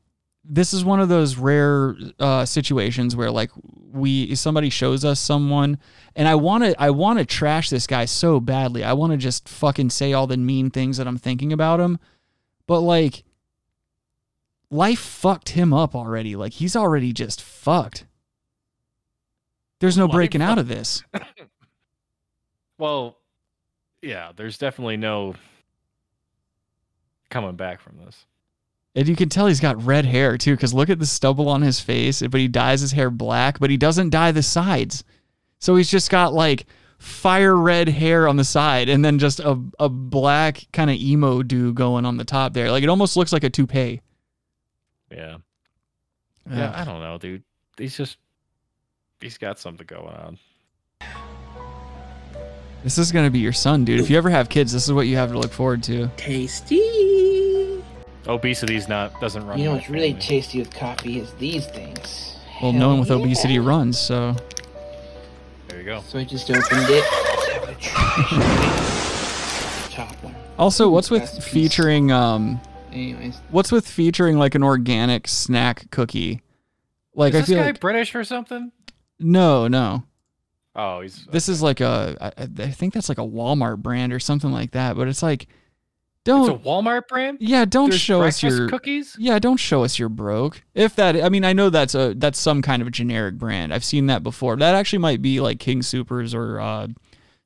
this 0.49 0.73
is 0.73 0.85
one 0.85 0.99
of 0.99 1.09
those 1.09 1.37
rare 1.37 1.95
uh, 2.19 2.45
situations 2.45 3.15
where 3.15 3.31
like 3.31 3.51
we 3.91 4.33
somebody 4.35 4.69
shows 4.69 5.03
us 5.03 5.19
someone 5.19 5.77
and 6.15 6.27
i 6.27 6.35
want 6.35 6.63
to 6.63 6.81
i 6.81 6.89
want 6.89 7.19
to 7.19 7.25
trash 7.25 7.69
this 7.69 7.87
guy 7.87 8.05
so 8.05 8.39
badly 8.39 8.83
i 8.83 8.93
want 8.93 9.11
to 9.11 9.17
just 9.17 9.49
fucking 9.49 9.89
say 9.89 10.13
all 10.13 10.27
the 10.27 10.37
mean 10.37 10.69
things 10.69 10.97
that 10.97 11.07
i'm 11.07 11.17
thinking 11.17 11.51
about 11.51 11.79
him 11.79 11.97
but 12.67 12.81
like 12.81 13.23
life 14.69 14.99
fucked 14.99 15.49
him 15.49 15.73
up 15.73 15.95
already. 15.95 16.35
Like 16.35 16.53
he's 16.53 16.75
already 16.75 17.13
just 17.13 17.41
fucked. 17.41 18.05
There's 19.79 19.97
no 19.97 20.05
Life 20.05 20.13
breaking 20.13 20.41
out 20.41 20.57
of 20.57 20.67
this. 20.67 21.03
Well, 22.79 23.17
yeah, 24.03 24.33
there's 24.35 24.59
definitely 24.59 24.97
no 24.97 25.33
coming 27.31 27.55
back 27.55 27.81
from 27.81 27.97
this. 27.97 28.27
And 28.97 29.07
you 29.07 29.15
can 29.15 29.29
tell 29.29 29.45
he's 29.45 29.59
got 29.59 29.85
red 29.85 30.05
hair 30.05 30.39
too, 30.39 30.55
because 30.55 30.73
look 30.73 30.89
at 30.89 30.97
the 30.97 31.05
stubble 31.05 31.49
on 31.49 31.61
his 31.61 31.79
face, 31.79 32.23
but 32.23 32.41
he 32.41 32.47
dyes 32.47 32.81
his 32.81 32.93
hair 32.93 33.11
black, 33.11 33.59
but 33.59 33.69
he 33.69 33.77
doesn't 33.77 34.09
dye 34.09 34.31
the 34.31 34.41
sides. 34.41 35.03
So 35.59 35.75
he's 35.75 35.91
just 35.91 36.09
got 36.09 36.33
like 36.33 36.65
fire 36.97 37.55
red 37.55 37.89
hair 37.89 38.27
on 38.27 38.37
the 38.37 38.43
side 38.43 38.89
and 38.89 39.05
then 39.05 39.19
just 39.19 39.39
a, 39.39 39.61
a 39.79 39.87
black 39.87 40.65
kind 40.73 40.89
of 40.89 40.95
emo 40.95 41.43
do 41.43 41.73
going 41.73 42.05
on 42.05 42.17
the 42.17 42.25
top 42.25 42.53
there. 42.53 42.71
Like 42.71 42.81
it 42.81 42.89
almost 42.89 43.15
looks 43.15 43.31
like 43.31 43.43
a 43.43 43.51
toupee. 43.51 44.01
Yeah. 45.11 45.37
Yeah, 46.49 46.69
Ugh. 46.69 46.73
I 46.77 46.83
don't 46.83 46.99
know, 46.99 47.19
dude. 47.19 47.43
He's 47.77 47.95
just 47.95 48.17
he's 49.21 49.37
got 49.37 49.59
something 49.59 49.85
going 49.85 50.07
on. 50.15 50.39
This 52.83 52.97
is 52.97 53.11
gonna 53.11 53.29
be 53.29 53.39
your 53.39 53.53
son, 53.53 53.85
dude. 53.85 53.99
If 53.99 54.09
you 54.09 54.17
ever 54.17 54.31
have 54.31 54.49
kids, 54.49 54.71
this 54.71 54.85
is 54.85 54.93
what 54.93 55.05
you 55.05 55.17
have 55.17 55.31
to 55.33 55.37
look 55.37 55.51
forward 55.51 55.83
to. 55.83 56.07
Tasty. 56.17 57.06
Obesity's 58.28 58.88
not 58.88 59.19
doesn't 59.21 59.45
run. 59.45 59.57
You 59.57 59.65
know 59.65 59.69
in 59.71 59.75
my 59.75 59.80
what's 59.80 59.89
really 59.89 60.13
tasty 60.15 60.59
with 60.59 60.73
coffee 60.73 61.19
is 61.19 61.32
these 61.36 61.65
things. 61.67 62.36
Well, 62.61 62.71
Hell 62.71 62.80
no 62.80 62.89
one 62.89 62.99
with 62.99 63.09
yeah. 63.09 63.15
obesity 63.15 63.59
runs, 63.59 63.99
so 63.99 64.36
There 65.67 65.80
you 65.80 65.86
go. 65.86 66.01
So 66.07 66.19
I 66.19 66.23
just 66.23 66.49
opened 66.49 66.89
it. 66.89 67.03
Let's 67.11 67.47
have 67.49 67.69
a 67.69 67.75
try. 67.75 68.23
Top 69.91 70.23
one. 70.23 70.36
Also, 70.57 70.89
what's 70.89 71.11
with 71.11 71.21
Best 71.21 71.36
piece. 71.41 71.47
featuring 71.53 72.11
um 72.11 72.59
Anyways, 72.91 73.39
what's 73.51 73.71
with 73.71 73.88
featuring 73.88 74.39
like 74.39 74.55
an 74.55 74.63
organic 74.63 75.28
snack 75.28 75.91
cookie? 75.91 76.41
Like 77.13 77.34
is 77.34 77.36
I 77.36 77.39
this 77.41 77.49
feel 77.49 77.57
guy 77.59 77.65
like 77.67 77.80
British 77.80 78.15
or 78.15 78.23
something? 78.23 78.71
no, 79.19 79.67
no. 79.67 80.03
Oh, 80.75 81.01
he's 81.01 81.25
This 81.32 81.49
is 81.49 81.61
like 81.61 81.80
a 81.82 82.15
I, 82.19 82.32
I 82.63 82.71
think 82.71 82.93
that's 82.93 83.09
like 83.09 83.17
a 83.17 83.21
Walmart 83.21 83.78
brand 83.78 84.13
or 84.13 84.19
something 84.19 84.51
like 84.51 84.71
that, 84.71 84.95
but 84.95 85.07
it's 85.07 85.23
like 85.23 85.47
it's 86.28 86.47
don't 86.47 86.49
a 86.49 86.59
Walmart 86.59 87.07
brand. 87.07 87.38
yeah, 87.41 87.65
don't 87.65 87.89
There's 87.89 88.01
show 88.01 88.21
us 88.23 88.41
your. 88.43 88.49
breakfast 88.51 88.59
your 88.59 88.69
cookies. 88.69 89.15
Yeah, 89.19 89.39
don't 89.39 89.57
show 89.57 89.84
us 89.84 89.97
you're 89.97 90.09
broke. 90.09 90.61
If 90.75 90.95
that 90.97 91.15
I 91.23 91.30
mean, 91.30 91.45
I 91.45 91.53
know 91.53 91.69
that's 91.69 91.95
a 91.95 92.13
that's 92.15 92.39
some 92.39 92.61
kind 92.61 92.82
of 92.82 92.88
a 92.88 92.91
generic 92.91 93.36
brand. 93.38 93.73
I've 93.73 93.84
seen 93.86 94.07
that 94.07 94.23
before. 94.23 94.55
That 94.57 94.75
actually 94.75 94.99
might 94.99 95.21
be 95.21 95.39
like 95.39 95.59
King 95.59 95.82
Supers 95.82 96.34
or 96.34 96.59
uh 96.59 96.88
Dude, 96.88 96.95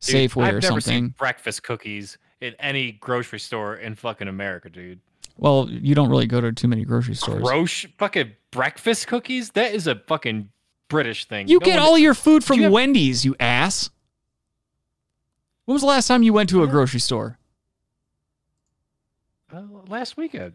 Safeway 0.02 0.46
I've 0.46 0.54
or 0.56 0.60
never 0.62 0.82
something. 0.82 0.82
seen 0.82 1.16
breakfast 1.18 1.64
cookies 1.64 2.18
in 2.40 2.56
any 2.60 2.94
grocery 2.94 3.40
store 3.40 3.76
in 3.76 3.94
fucking 3.96 4.28
America, 4.28 4.68
dude. 4.70 5.00
Well, 5.38 5.68
you 5.70 5.94
don't 5.96 6.10
really 6.10 6.26
go 6.28 6.42
to 6.42 6.52
too 6.52 6.68
many 6.68 6.84
grocery 6.86 7.14
stores. 7.16 7.42
Gross 7.44 7.86
fucking 8.00 8.32
breakfast 8.52 9.06
cookies? 9.08 9.52
That 9.52 9.74
is 9.74 9.86
a 9.88 9.96
fucking 10.08 10.50
British 10.90 11.26
thing. 11.26 11.48
You 11.48 11.60
No 11.60 11.66
get 11.66 11.76
one- 11.76 11.84
all 11.84 11.98
your 12.00 12.14
food 12.16 12.44
from 12.44 12.58
you 12.58 12.64
have- 12.64 12.72
Wendy's, 12.72 13.24
you 13.26 13.36
ass. 13.40 13.90
When 15.66 15.74
was 15.76 15.82
the 15.84 15.88
last 15.88 16.08
time 16.08 16.24
you 16.24 16.34
went 16.34 16.50
to 16.50 16.64
a 16.64 16.68
grocery 16.68 17.00
store? 17.00 17.38
Uh, 19.92 19.96
last 19.96 20.18
weekend. 20.18 20.54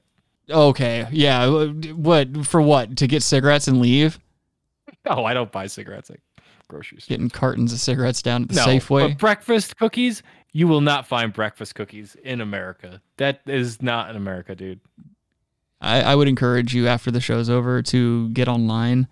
Okay, 0.50 1.06
yeah. 1.10 1.66
What 1.92 2.46
for? 2.46 2.62
What 2.62 2.96
to 2.98 3.06
get 3.06 3.22
cigarettes 3.22 3.68
and 3.68 3.80
leave? 3.80 4.18
No, 5.04 5.24
I 5.24 5.34
don't 5.34 5.52
buy 5.52 5.68
cigarettes 5.68 6.10
at 6.10 6.18
grocery 6.68 7.00
stores. 7.00 7.08
Getting 7.08 7.30
cartons 7.30 7.72
of 7.72 7.78
cigarettes 7.78 8.22
down 8.22 8.42
at 8.42 8.48
the 8.48 8.56
no, 8.56 8.66
Safeway. 8.66 9.08
But 9.08 9.18
breakfast 9.18 9.76
cookies, 9.76 10.24
you 10.52 10.66
will 10.66 10.80
not 10.80 11.06
find 11.06 11.32
breakfast 11.32 11.76
cookies 11.76 12.16
in 12.24 12.40
America. 12.40 13.00
That 13.18 13.40
is 13.46 13.80
not 13.80 14.10
in 14.10 14.16
America, 14.16 14.56
dude. 14.56 14.80
I, 15.80 16.02
I 16.02 16.14
would 16.16 16.26
encourage 16.26 16.74
you 16.74 16.88
after 16.88 17.12
the 17.12 17.20
show's 17.20 17.48
over 17.48 17.82
to 17.82 18.28
get 18.30 18.48
online 18.48 19.06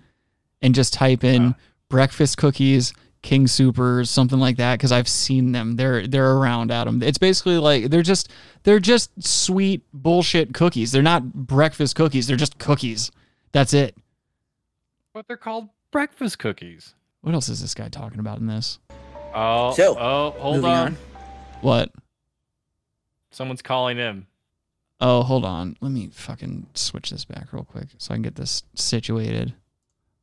and 0.63 0.75
just 0.75 0.95
type 0.95 1.23
in 1.23 1.55
breakfast 1.89 2.39
cookies, 2.39 2.93
King 3.25 3.47
Supers, 3.47 4.11
something 4.11 4.39
like 4.39 4.59
that, 4.59 4.79
because 4.79 4.93
I've 4.93 5.09
seen 5.09 5.53
them. 5.53 5.77
They're 5.77 6.07
they're 6.07 6.33
around, 6.37 6.71
Adam. 6.71 7.03
It's 7.03 7.17
basically 7.17 7.57
like 7.57 7.89
they're 7.89 8.03
just 8.03 8.31
they're 8.65 8.79
just 8.79 9.11
sweet 9.27 9.83
bullshit 9.95 10.53
cookies. 10.53 10.93
They're 10.93 11.03
not 11.03 11.33
breakfast 11.33 11.97
cookies. 11.97 12.27
They're 12.27 12.37
just 12.37 12.59
cookies. 12.59 13.11
That's 13.53 13.73
it. 13.73 13.97
But 15.15 15.27
they're 15.27 15.39
called 15.39 15.71
breakfast 15.91 16.39
cookies. 16.39 16.95
What 17.23 17.35
else 17.35 17.49
is 17.49 17.63
this 17.63 17.73
guy 17.73 17.89
talking 17.89 18.21
about 18.21 18.41
in 18.41 18.47
this? 18.47 18.79
Oh, 19.35 19.73
So, 19.73 19.97
oh, 19.99 20.31
hold 20.39 20.65
on. 20.67 20.87
on. 20.89 20.97
What? 21.63 21.93
Someone's 23.31 23.63
calling 23.63 23.97
him. 23.97 24.27
Oh, 25.01 25.23
hold 25.23 25.47
on. 25.47 25.77
Let 25.81 25.93
me 25.93 26.11
fucking 26.13 26.67
switch 26.75 27.11
this 27.11 27.25
back 27.25 27.53
real 27.53 27.65
quick 27.65 27.89
so 27.97 28.13
I 28.13 28.17
can 28.17 28.23
get 28.23 28.35
this 28.35 28.65
situated. 28.75 29.55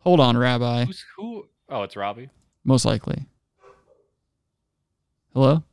Hold 0.02 0.20
on, 0.20 0.38
Rabbi. 0.38 0.86
Who's 0.86 1.04
who? 1.18 1.48
Oh, 1.68 1.82
it's 1.82 1.96
Robbie. 1.96 2.30
Most 2.64 2.86
likely. 2.86 3.26
Hello? 5.34 5.64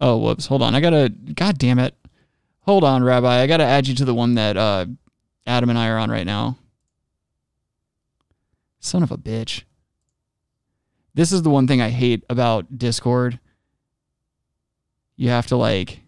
Oh, 0.00 0.18
whoops. 0.18 0.46
Hold 0.46 0.62
on. 0.62 0.74
I 0.74 0.80
gotta. 0.80 1.08
God 1.08 1.58
damn 1.58 1.78
it. 1.78 1.94
Hold 2.62 2.84
on, 2.84 3.02
Rabbi. 3.02 3.40
I 3.40 3.46
gotta 3.46 3.64
add 3.64 3.86
you 3.86 3.94
to 3.94 4.04
the 4.04 4.14
one 4.14 4.34
that 4.34 4.56
uh, 4.56 4.86
Adam 5.46 5.70
and 5.70 5.78
I 5.78 5.88
are 5.88 5.98
on 5.98 6.10
right 6.10 6.26
now. 6.26 6.58
Son 8.80 9.02
of 9.02 9.10
a 9.10 9.16
bitch. 9.16 9.62
This 11.14 11.32
is 11.32 11.42
the 11.42 11.50
one 11.50 11.66
thing 11.66 11.80
I 11.80 11.88
hate 11.88 12.24
about 12.28 12.78
Discord. 12.78 13.40
You 15.16 15.30
have 15.30 15.46
to 15.46 15.56
like. 15.56 16.00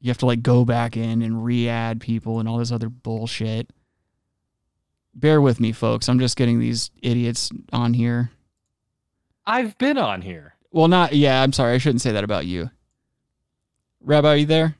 You 0.00 0.08
have 0.08 0.18
to 0.18 0.26
like 0.26 0.42
go 0.42 0.64
back 0.64 0.96
in 0.96 1.22
and 1.22 1.44
re-add 1.44 2.00
people 2.00 2.38
and 2.38 2.48
all 2.48 2.58
this 2.58 2.70
other 2.70 2.88
bullshit 2.88 3.68
bear 5.20 5.40
with 5.40 5.60
me, 5.60 5.72
folks. 5.72 6.08
I'm 6.08 6.18
just 6.18 6.36
getting 6.36 6.60
these 6.60 6.90
idiots 7.02 7.50
on 7.72 7.94
here. 7.94 8.30
I've 9.46 9.76
been 9.78 9.98
on 9.98 10.22
here. 10.22 10.54
Well, 10.70 10.88
not 10.88 11.14
yeah. 11.14 11.42
I'm 11.42 11.52
sorry. 11.52 11.74
I 11.74 11.78
shouldn't 11.78 12.02
say 12.02 12.12
that 12.12 12.24
about 12.24 12.46
you. 12.46 12.70
Rabbi, 14.00 14.28
are 14.28 14.36
you 14.36 14.46
there? 14.46 14.76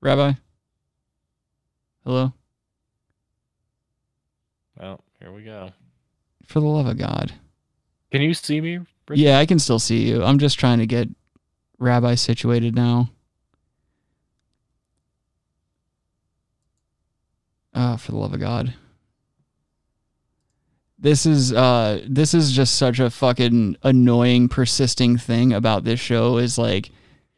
Rabbi. 0.00 0.32
Hello. 2.04 2.32
Well, 4.78 5.00
here 5.18 5.32
we 5.32 5.44
go. 5.44 5.70
For 6.44 6.60
the 6.60 6.66
love 6.66 6.86
of 6.86 6.98
God. 6.98 7.32
Can 8.10 8.20
you 8.20 8.34
see 8.34 8.60
me? 8.60 8.80
Rich? 9.08 9.18
Yeah, 9.18 9.38
I 9.38 9.46
can 9.46 9.58
still 9.58 9.78
see 9.78 10.06
you. 10.08 10.22
I'm 10.22 10.38
just 10.38 10.58
trying 10.58 10.78
to 10.78 10.86
get 10.86 11.08
Rabbi 11.78 12.16
situated 12.16 12.74
now. 12.74 13.10
Oh, 17.74 17.96
for 17.96 18.12
the 18.12 18.18
love 18.18 18.34
of 18.34 18.40
God. 18.40 18.74
This 20.98 21.26
is 21.26 21.52
uh 21.52 22.02
this 22.08 22.32
is 22.32 22.52
just 22.52 22.76
such 22.76 22.98
a 22.98 23.10
fucking 23.10 23.76
annoying 23.82 24.48
persisting 24.48 25.18
thing 25.18 25.52
about 25.52 25.84
this 25.84 26.00
show 26.00 26.38
is 26.38 26.56
like 26.56 26.90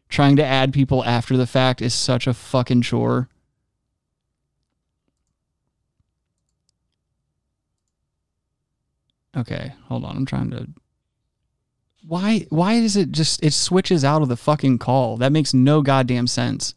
trying 0.09 0.37
to 0.37 0.45
add 0.45 0.73
people 0.73 1.03
after 1.05 1.37
the 1.37 1.47
fact 1.47 1.83
is 1.83 1.95
such 1.95 2.27
a 2.27 2.35
fucking 2.35 2.83
chore. 2.83 3.29
Okay, 9.37 9.75
hold 9.89 10.05
on. 10.05 10.17
I'm 10.17 10.27
trying 10.27 10.51
to 10.51 10.69
Why 12.07 12.47
why 12.51 12.75
is 12.75 12.97
it 12.97 13.11
just 13.11 13.43
it 13.43 13.53
switches 13.53 14.05
out 14.05 14.23
of 14.23 14.29
the 14.29 14.37
fucking 14.37 14.79
call? 14.79 15.17
That 15.17 15.33
makes 15.33 15.53
no 15.53 15.83
goddamn 15.83 16.27
sense. 16.27 16.75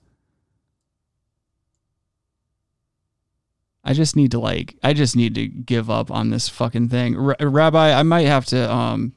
I 3.89 3.93
just 3.93 4.15
need 4.15 4.29
to 4.31 4.39
like 4.39 4.75
I 4.83 4.93
just 4.93 5.15
need 5.15 5.33
to 5.33 5.47
give 5.47 5.89
up 5.89 6.11
on 6.11 6.29
this 6.29 6.47
fucking 6.47 6.89
thing. 6.89 7.17
R- 7.17 7.35
Rabbi, 7.41 7.91
I 7.91 8.03
might 8.03 8.27
have 8.27 8.45
to 8.45 8.71
um 8.71 9.13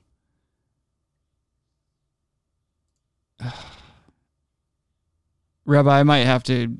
Rabbi, 5.67 6.01
I 6.01 6.03
might 6.05 6.25
have 6.25 6.43
to 6.45 6.79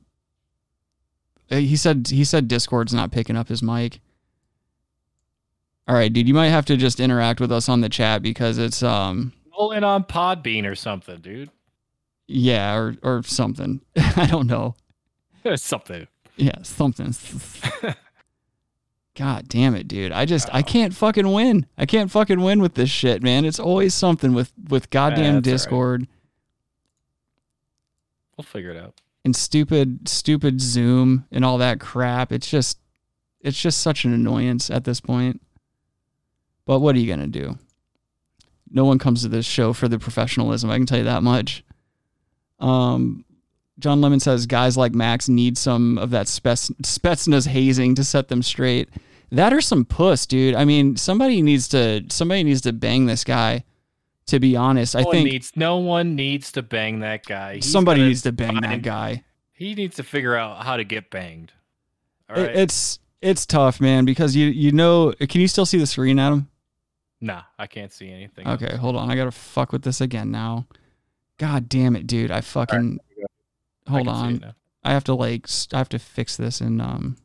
uh, 1.51 1.57
he 1.57 1.77
said 1.77 2.09
he 2.09 2.25
said 2.25 2.49
Discord's 2.49 2.95
not 2.95 3.13
picking 3.13 3.37
up 3.37 3.49
his 3.49 3.63
mic. 3.63 4.01
All 5.87 5.95
right, 5.95 6.11
dude, 6.11 6.27
you 6.27 6.33
might 6.33 6.49
have 6.49 6.65
to 6.67 6.79
just 6.79 6.99
interact 6.99 7.41
with 7.41 7.53
us 7.53 7.69
on 7.69 7.83
the 7.83 7.91
chat 7.91 8.23
because 8.23 8.57
it's 8.57 8.83
um 8.83 9.35
Roll 9.59 9.73
in 9.73 9.85
on 9.85 10.05
Podbean 10.05 10.65
or 10.65 10.75
something, 10.75 11.21
dude. 11.21 11.51
yeah, 12.27 12.75
or 12.75 12.97
or 13.03 13.23
something. 13.23 13.83
I 13.97 14.27
don't 14.27 14.47
know. 14.47 14.77
something. 15.57 16.09
Yeah, 16.37 16.63
something. 16.63 17.15
God 19.15 19.47
damn 19.49 19.75
it, 19.75 19.89
dude. 19.89 20.11
I 20.13 20.25
just 20.25 20.49
I 20.53 20.63
can't 20.63 20.95
fucking 20.95 21.31
win. 21.31 21.67
I 21.77 21.85
can't 21.85 22.11
fucking 22.11 22.41
win 22.41 22.63
with 22.63 22.75
this 22.75 22.89
shit, 22.89 23.23
man. 23.23 23.45
It's 23.45 23.61
always 23.61 23.93
something 23.93 24.33
with 24.33 24.53
with 24.69 24.89
goddamn 24.91 25.17
that's 25.17 25.27
all 25.27 25.35
right. 25.35 25.43
Discord 25.43 26.07
We'll 28.37 28.45
figure 28.45 28.71
it 28.71 28.77
out. 28.79 29.01
and 29.25 29.37
stupid 29.37 30.09
stupid 30.09 30.61
Zoom 30.61 31.27
and 31.31 31.45
all 31.45 31.59
that 31.59 31.79
crap. 31.81 32.33
It's 32.33 32.49
just 32.51 32.79
it's 33.41 33.61
just 33.61 33.81
such 33.83 34.05
an 34.07 34.15
annoyance 34.15 34.71
at 34.71 34.85
this 34.85 35.01
point. 35.01 35.43
But 36.65 36.81
what 36.81 36.97
are 36.97 36.99
you 36.99 37.07
going 37.07 37.21
to 37.21 37.27
do? 37.27 37.59
No 38.71 38.85
one 38.87 38.99
comes 38.99 39.23
to 39.23 39.29
this 39.29 39.45
show 39.45 39.73
for 39.75 39.89
the 39.89 39.99
professionalism, 39.99 40.71
I 40.71 40.77
can 40.79 40.87
tell 40.87 40.99
you 40.99 41.05
that 41.05 41.23
much. 41.23 41.63
Um 42.59 43.25
John 43.83 44.01
Lemon 44.01 44.21
says 44.21 44.47
guys 44.47 44.77
like 44.77 44.95
Max 44.95 45.29
need 45.29 45.59
some 45.59 45.99
of 45.99 46.11
that 46.11 46.27
Spets- 46.27 46.71
Spetsnaz 46.83 47.49
hazing 47.49 47.95
to 47.97 48.05
set 48.05 48.29
them 48.29 48.43
straight. 48.43 48.89
That 49.33 49.53
or 49.53 49.61
some 49.61 49.85
puss, 49.85 50.25
dude. 50.25 50.55
I 50.55 50.65
mean, 50.65 50.97
somebody 50.97 51.43
needs 51.43 51.67
to 51.69 52.05
somebody 52.09 52.45
needs 52.45 52.61
to 52.63 52.73
bang 52.73 53.07
this 53.07 53.25
guy. 53.25 53.65
To 54.27 54.39
be 54.39 54.55
honest, 54.57 54.95
No 54.95 55.01
I 55.01 55.05
think 55.11 55.29
needs 55.31 55.53
no 55.57 55.79
one 55.79 56.15
needs 56.15 56.53
to 56.53 56.63
bang 56.63 57.01
that 57.01 57.27
guy. 57.27 57.57
He's 57.57 57.71
somebody 57.71 58.03
needs 58.05 58.23
to 58.23 58.31
bang 58.33 58.61
that 58.61 58.83
guy. 58.83 59.25
He 59.53 59.75
needs 59.75 59.97
to 59.97 60.05
figure 60.05 60.37
out 60.37 60.65
how 60.65 60.77
to 60.77 60.85
get 60.85 61.11
banged. 61.11 61.53
All 62.31 62.37
It- 62.41 62.57
It's 62.57 63.01
it's 63.21 63.45
tough, 63.47 63.81
man, 63.81 64.05
because 64.05 64.37
you 64.37 64.47
you 64.47 64.71
know. 64.71 65.13
Can 65.29 65.41
you 65.41 65.49
still 65.49 65.67
see 65.67 65.79
the 65.79 65.87
screen, 65.87 66.19
Adam? 66.21 66.49
nah, 67.21 67.43
I 67.59 67.67
can't 67.69 67.93
see 67.93 68.11
anything. 68.11 68.47
Okay, 68.47 68.77
hold 68.77 68.97
on. 68.97 69.11
I 69.11 69.17
gotta 69.17 69.31
fuck 69.33 69.73
with 69.73 69.83
this 69.83 70.01
again 70.01 70.31
now. 70.31 70.67
God 71.39 71.69
damn 71.69 71.97
it, 71.97 72.07
dude! 72.07 72.31
I 72.31 72.41
fucking 72.43 73.01
hold 73.89 74.07
it 74.07 74.11
on. 74.11 74.55
I 74.85 74.93
have 74.93 75.05
to 75.05 75.15
like 75.15 75.47
I 75.73 75.79
have 75.79 75.89
to 75.91 75.99
fix 75.99 76.37
this 76.37 76.61
in 76.61 76.81
um. 76.81 77.17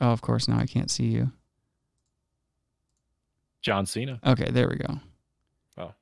Oh, 0.00 0.10
of 0.10 0.22
course 0.22 0.48
now 0.48 0.58
I 0.58 0.66
can't 0.66 0.90
see 0.90 1.06
you. 1.06 1.32
John 3.62 3.84
Cena. 3.86 4.18
Okay, 4.26 4.50
there 4.50 4.68
we 4.68 4.76
go. 4.76 4.98
Oh. 5.76 5.92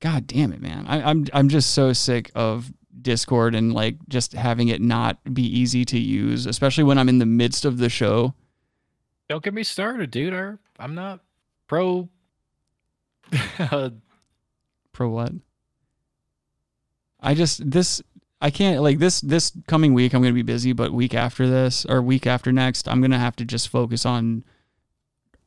God 0.00 0.26
damn 0.26 0.52
it, 0.52 0.62
man! 0.62 0.86
I, 0.88 1.02
I'm 1.02 1.26
I'm 1.34 1.48
just 1.48 1.70
so 1.74 1.92
sick 1.92 2.30
of 2.34 2.72
Discord 3.02 3.54
and 3.54 3.74
like 3.74 3.96
just 4.08 4.32
having 4.32 4.68
it 4.68 4.80
not 4.80 5.18
be 5.34 5.42
easy 5.44 5.84
to 5.86 5.98
use, 5.98 6.46
especially 6.46 6.84
when 6.84 6.96
I'm 6.98 7.08
in 7.10 7.18
the 7.18 7.26
midst 7.26 7.64
of 7.66 7.78
the 7.78 7.88
show. 7.90 8.34
Don't 9.28 9.42
get 9.44 9.54
me 9.54 9.62
started, 9.64 10.10
dude. 10.10 10.32
I- 10.34 10.54
I'm 10.78 10.94
not 10.94 11.20
pro. 11.68 12.08
uh, 13.58 13.90
Pro 14.92 15.08
what? 15.10 15.32
I 17.22 17.34
just 17.34 17.70
this 17.70 18.02
I 18.40 18.50
can't 18.50 18.82
like 18.82 18.98
this 18.98 19.20
this 19.20 19.52
coming 19.68 19.94
week 19.94 20.12
I'm 20.14 20.22
gonna 20.22 20.34
be 20.34 20.42
busy, 20.42 20.72
but 20.72 20.92
week 20.92 21.14
after 21.14 21.48
this 21.48 21.86
or 21.86 22.02
week 22.02 22.26
after 22.26 22.52
next, 22.52 22.88
I'm 22.88 23.00
gonna 23.00 23.18
have 23.18 23.36
to 23.36 23.44
just 23.44 23.68
focus 23.68 24.04
on 24.04 24.44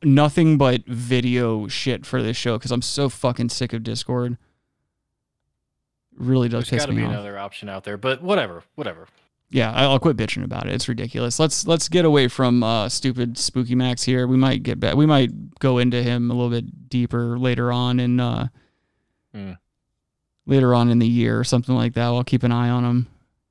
nothing 0.02 0.56
but 0.58 0.84
video 0.86 1.68
shit 1.68 2.06
for 2.06 2.22
this 2.22 2.36
show 2.36 2.56
because 2.58 2.70
I'm 2.70 2.82
so 2.82 3.08
fucking 3.08 3.50
sick 3.50 3.72
of 3.72 3.82
Discord. 3.82 4.38
Really 6.16 6.48
does 6.48 6.64
there's 6.64 6.70
piss 6.70 6.82
got 6.82 6.86
to 6.86 6.92
me 6.92 7.02
be 7.02 7.06
off. 7.06 7.12
another 7.12 7.38
option 7.38 7.68
out 7.68 7.84
there, 7.84 7.98
but 7.98 8.22
whatever, 8.22 8.62
whatever. 8.74 9.06
Yeah, 9.50 9.70
I'll 9.72 9.98
quit 10.00 10.16
bitching 10.16 10.42
about 10.42 10.66
it. 10.66 10.72
It's 10.72 10.88
ridiculous. 10.88 11.38
Let's 11.38 11.66
let's 11.66 11.88
get 11.88 12.04
away 12.04 12.26
from 12.28 12.62
uh, 12.62 12.88
stupid 12.88 13.36
Spooky 13.38 13.74
Max 13.74 14.02
here. 14.02 14.26
We 14.26 14.36
might 14.36 14.62
get 14.62 14.80
back. 14.80 14.96
We 14.96 15.06
might 15.06 15.58
go 15.60 15.78
into 15.78 16.02
him 16.02 16.30
a 16.30 16.34
little 16.34 16.50
bit 16.50 16.88
deeper 16.88 17.38
later 17.38 17.70
on 17.70 18.00
in 18.00 18.18
uh, 18.18 18.48
Hmm. 19.34 19.52
Later 20.46 20.74
on 20.74 20.88
in 20.88 20.98
the 20.98 21.06
year 21.06 21.38
or 21.38 21.44
something 21.44 21.74
like 21.74 21.94
that. 21.94 22.04
I'll 22.04 22.24
keep 22.24 22.42
an 22.42 22.52
eye 22.52 22.70
on 22.70 22.84
him. 22.84 23.08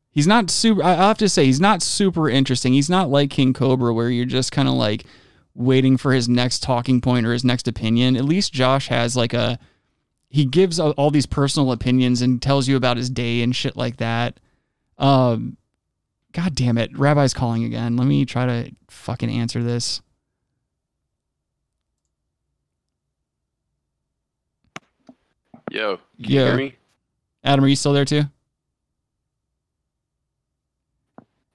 He's 0.09 0.27
not 0.27 0.49
super. 0.49 0.81
I 0.81 0.93
have 0.93 1.17
to 1.17 1.29
say, 1.29 1.45
he's 1.45 1.59
not 1.59 1.81
super 1.81 2.29
interesting. 2.29 2.73
He's 2.73 2.89
not 2.89 3.09
like 3.09 3.29
King 3.29 3.53
Cobra, 3.53 3.93
where 3.93 4.09
you're 4.09 4.25
just 4.25 4.51
kind 4.53 4.69
of 4.69 4.75
like 4.75 5.03
waiting 5.53 5.97
for 5.97 6.13
his 6.13 6.29
next 6.29 6.63
talking 6.63 7.01
point 7.01 7.25
or 7.25 7.33
his 7.33 7.43
next 7.43 7.67
opinion. 7.67 8.15
At 8.15 8.23
least 8.25 8.53
Josh 8.53 8.87
has 8.87 9.15
like 9.15 9.33
a. 9.33 9.59
He 10.29 10.45
gives 10.45 10.79
all 10.79 11.11
these 11.11 11.25
personal 11.25 11.71
opinions 11.71 12.21
and 12.21 12.41
tells 12.41 12.67
you 12.67 12.75
about 12.75 12.97
his 12.97 13.09
day 13.09 13.41
and 13.41 13.55
shit 13.55 13.77
like 13.77 13.97
that. 13.97 14.39
Um, 14.97 15.55
God 16.33 16.55
damn 16.55 16.77
it. 16.77 16.97
Rabbi's 16.97 17.33
calling 17.33 17.63
again. 17.63 17.95
Let 17.95 18.05
me 18.05 18.25
try 18.25 18.45
to 18.45 18.71
fucking 18.89 19.29
answer 19.29 19.63
this. 19.63 20.01
Yo, 25.71 25.99
you 26.17 26.39
hear 26.39 26.57
me? 26.57 26.75
Adam, 27.45 27.63
are 27.63 27.67
you 27.67 27.75
still 27.75 27.93
there 27.93 28.05
too? 28.05 28.23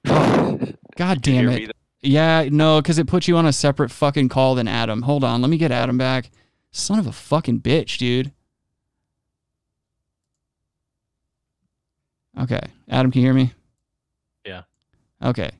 God 0.04 1.20
damn 1.20 1.48
it. 1.48 1.72
Yeah, 2.02 2.48
no, 2.50 2.80
because 2.80 2.98
it 2.98 3.06
puts 3.06 3.28
you 3.28 3.36
on 3.36 3.44
a 3.44 3.52
separate 3.52 3.90
fucking 3.90 4.28
call 4.28 4.54
than 4.54 4.68
Adam. 4.68 5.02
Hold 5.02 5.24
on. 5.24 5.42
Let 5.42 5.50
me 5.50 5.58
get 5.58 5.72
Adam 5.72 5.98
back. 5.98 6.30
Son 6.70 6.98
of 6.98 7.06
a 7.06 7.12
fucking 7.12 7.60
bitch, 7.60 7.98
dude. 7.98 8.32
Okay. 12.40 12.60
Adam, 12.88 13.10
can 13.10 13.20
you 13.20 13.26
hear 13.26 13.34
me? 13.34 13.52
Yeah. 14.46 14.62
Okay. 15.22 15.50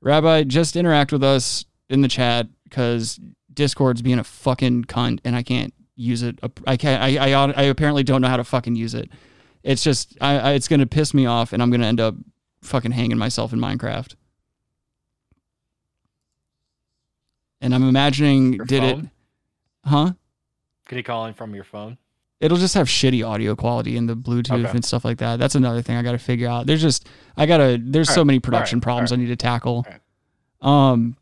Rabbi, 0.00 0.44
just 0.44 0.76
interact 0.76 1.12
with 1.12 1.22
us 1.22 1.64
in 1.90 2.00
the 2.00 2.08
chat 2.08 2.46
because 2.64 3.20
Discord's 3.52 4.00
being 4.00 4.18
a 4.18 4.24
fucking 4.24 4.84
cunt 4.84 5.18
and 5.24 5.36
I 5.36 5.42
can't 5.42 5.74
use 5.94 6.22
it. 6.22 6.38
I 6.66 6.76
can't. 6.76 7.02
I, 7.02 7.32
I, 7.32 7.50
I 7.50 7.62
apparently 7.64 8.02
don't 8.02 8.22
know 8.22 8.28
how 8.28 8.38
to 8.38 8.44
fucking 8.44 8.76
use 8.76 8.94
it. 8.94 9.10
It's 9.62 9.82
just, 9.82 10.16
I, 10.20 10.38
I 10.38 10.52
it's 10.52 10.68
gonna 10.68 10.86
piss 10.86 11.14
me 11.14 11.26
off 11.26 11.52
and 11.52 11.62
I'm 11.62 11.70
gonna 11.70 11.86
end 11.86 12.00
up 12.00 12.14
fucking 12.62 12.92
hanging 12.92 13.18
myself 13.18 13.52
in 13.52 13.58
Minecraft. 13.60 14.14
And 17.60 17.74
I'm 17.74 17.88
imagining, 17.88 18.54
Your 18.54 18.64
did 18.64 18.82
phone? 18.82 19.10
it? 19.84 19.88
Huh? 19.88 20.12
Could 20.86 20.96
he 20.96 21.02
call 21.02 21.26
in 21.26 21.34
from 21.34 21.54
your 21.54 21.64
phone? 21.64 21.96
It'll 22.40 22.58
just 22.58 22.74
have 22.74 22.88
shitty 22.88 23.24
audio 23.26 23.54
quality 23.54 23.96
in 23.96 24.06
the 24.06 24.16
Bluetooth 24.16 24.64
Okay. 24.66 24.70
and 24.70 24.84
stuff 24.84 25.04
like 25.04 25.18
that. 25.18 25.38
That's 25.38 25.54
another 25.54 25.80
thing 25.80 25.96
I 25.96 26.02
got 26.02 26.12
to 26.12 26.18
figure 26.18 26.48
out. 26.48 26.66
There's 26.66 26.82
just 26.82 27.08
I 27.36 27.46
gotta. 27.46 27.78
There's 27.80 28.08
All 28.08 28.14
so 28.16 28.20
right. 28.22 28.26
many 28.26 28.40
production 28.40 28.78
right. 28.78 28.82
problems 28.82 29.12
All 29.12 29.18
I 29.18 29.20
need 29.20 29.28
to 29.28 29.36
tackle. 29.36 29.86
Um, 30.60 31.16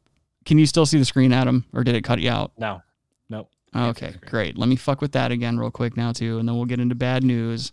can 0.46 0.56
you 0.58 0.64
still 0.64 0.86
see 0.86 0.98
the 0.98 1.04
screen, 1.04 1.34
Adam, 1.34 1.66
or 1.74 1.84
did 1.84 1.94
it 1.94 2.04
cut 2.04 2.20
you 2.20 2.30
out? 2.30 2.52
No. 2.56 2.82
Nope. 3.28 3.50
Okay, 3.76 4.14
great. 4.26 4.56
Let 4.58 4.68
me 4.68 4.76
fuck 4.76 5.00
with 5.02 5.12
that 5.12 5.30
again 5.30 5.58
real 5.58 5.70
quick 5.70 5.94
now 5.96 6.12
too, 6.12 6.38
and 6.38 6.48
then 6.48 6.56
we'll 6.56 6.64
get 6.64 6.80
into 6.80 6.94
bad 6.94 7.22
news 7.22 7.70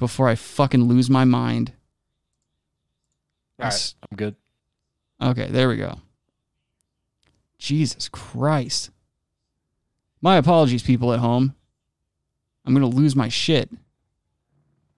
before 0.00 0.28
I 0.28 0.34
fucking 0.34 0.84
lose 0.84 1.08
my 1.08 1.24
mind. 1.24 1.74
All 3.60 3.66
right. 3.66 3.72
Yes. 3.72 3.94
I'm 4.10 4.16
good. 4.16 4.34
Okay, 5.22 5.46
there 5.48 5.68
we 5.68 5.76
go. 5.76 6.00
Jesus 7.58 8.08
Christ. 8.08 8.90
My 10.22 10.36
apologies, 10.36 10.82
people 10.82 11.12
at 11.12 11.20
home. 11.20 11.54
I'm 12.64 12.74
going 12.74 12.90
to 12.90 12.96
lose 12.96 13.14
my 13.14 13.28
shit. 13.28 13.70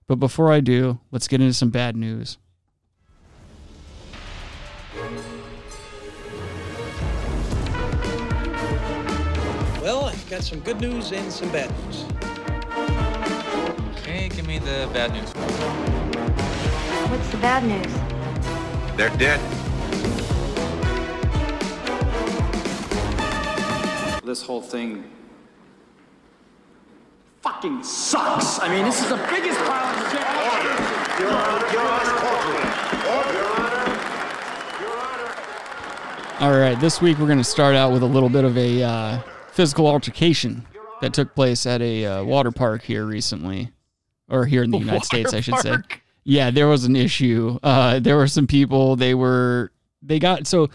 But 0.06 0.16
before 0.16 0.52
I 0.52 0.60
do, 0.60 1.00
let's 1.10 1.26
get 1.26 1.40
into 1.40 1.54
some 1.54 1.70
bad 1.70 1.96
news. 1.96 2.38
Well, 9.80 10.04
I've 10.04 10.30
got 10.30 10.44
some 10.44 10.60
good 10.60 10.80
news 10.80 11.10
and 11.10 11.32
some 11.32 11.50
bad 11.50 11.70
news. 11.86 12.04
Okay, 14.52 14.58
give 14.58 14.66
me 14.66 14.70
the 14.70 14.86
bad 14.92 15.12
news. 15.12 15.30
What's 17.10 17.28
the 17.30 17.38
bad 17.38 17.64
news? 17.64 17.92
They're 18.96 19.16
dead. 19.16 19.40
this 24.24 24.42
whole 24.42 24.62
thing 24.62 25.10
fucking 27.42 27.82
sucks. 27.82 28.60
I 28.60 28.68
mean, 28.68 28.84
this 28.84 29.02
is 29.02 29.08
the 29.08 29.16
biggest 29.16 29.58
pile 29.60 29.84
of 29.84 30.10
shit. 30.10 30.20
Your 31.20 31.30
Honor, 31.30 31.72
Your 31.72 31.82
Honor, 31.82 32.14
Your 34.80 34.96
Honor. 35.10 35.34
All 36.40 36.58
right, 36.58 36.78
this 36.80 37.00
week 37.02 37.18
we're 37.18 37.26
going 37.26 37.38
to 37.38 37.44
start 37.44 37.74
out 37.74 37.92
with 37.92 38.02
a 38.02 38.06
little 38.06 38.28
bit 38.28 38.44
of 38.44 38.56
a 38.56 38.82
uh, 38.82 39.18
physical 39.50 39.86
altercation 39.86 40.64
that 41.00 41.12
took 41.12 41.34
place 41.34 41.66
at 41.66 41.82
a 41.82 42.06
uh, 42.06 42.24
water 42.24 42.52
park 42.52 42.82
here 42.82 43.04
recently, 43.04 43.72
or 44.32 44.46
here 44.46 44.62
in 44.62 44.70
the 44.70 44.78
United 44.86 45.04
States, 45.04 45.32
I 45.32 45.40
water 45.40 45.42
should 45.42 45.58
say. 45.58 45.76
Yeah, 46.24 46.50
there 46.50 46.68
was 46.68 46.84
an 46.84 46.96
issue. 46.96 47.58
Uh, 47.62 47.98
there 48.00 48.16
were 48.16 48.28
some 48.28 48.46
people. 48.46 48.96
They 48.96 49.14
were 49.14 49.72
they 50.02 50.18
got 50.18 50.46
so 50.46 50.68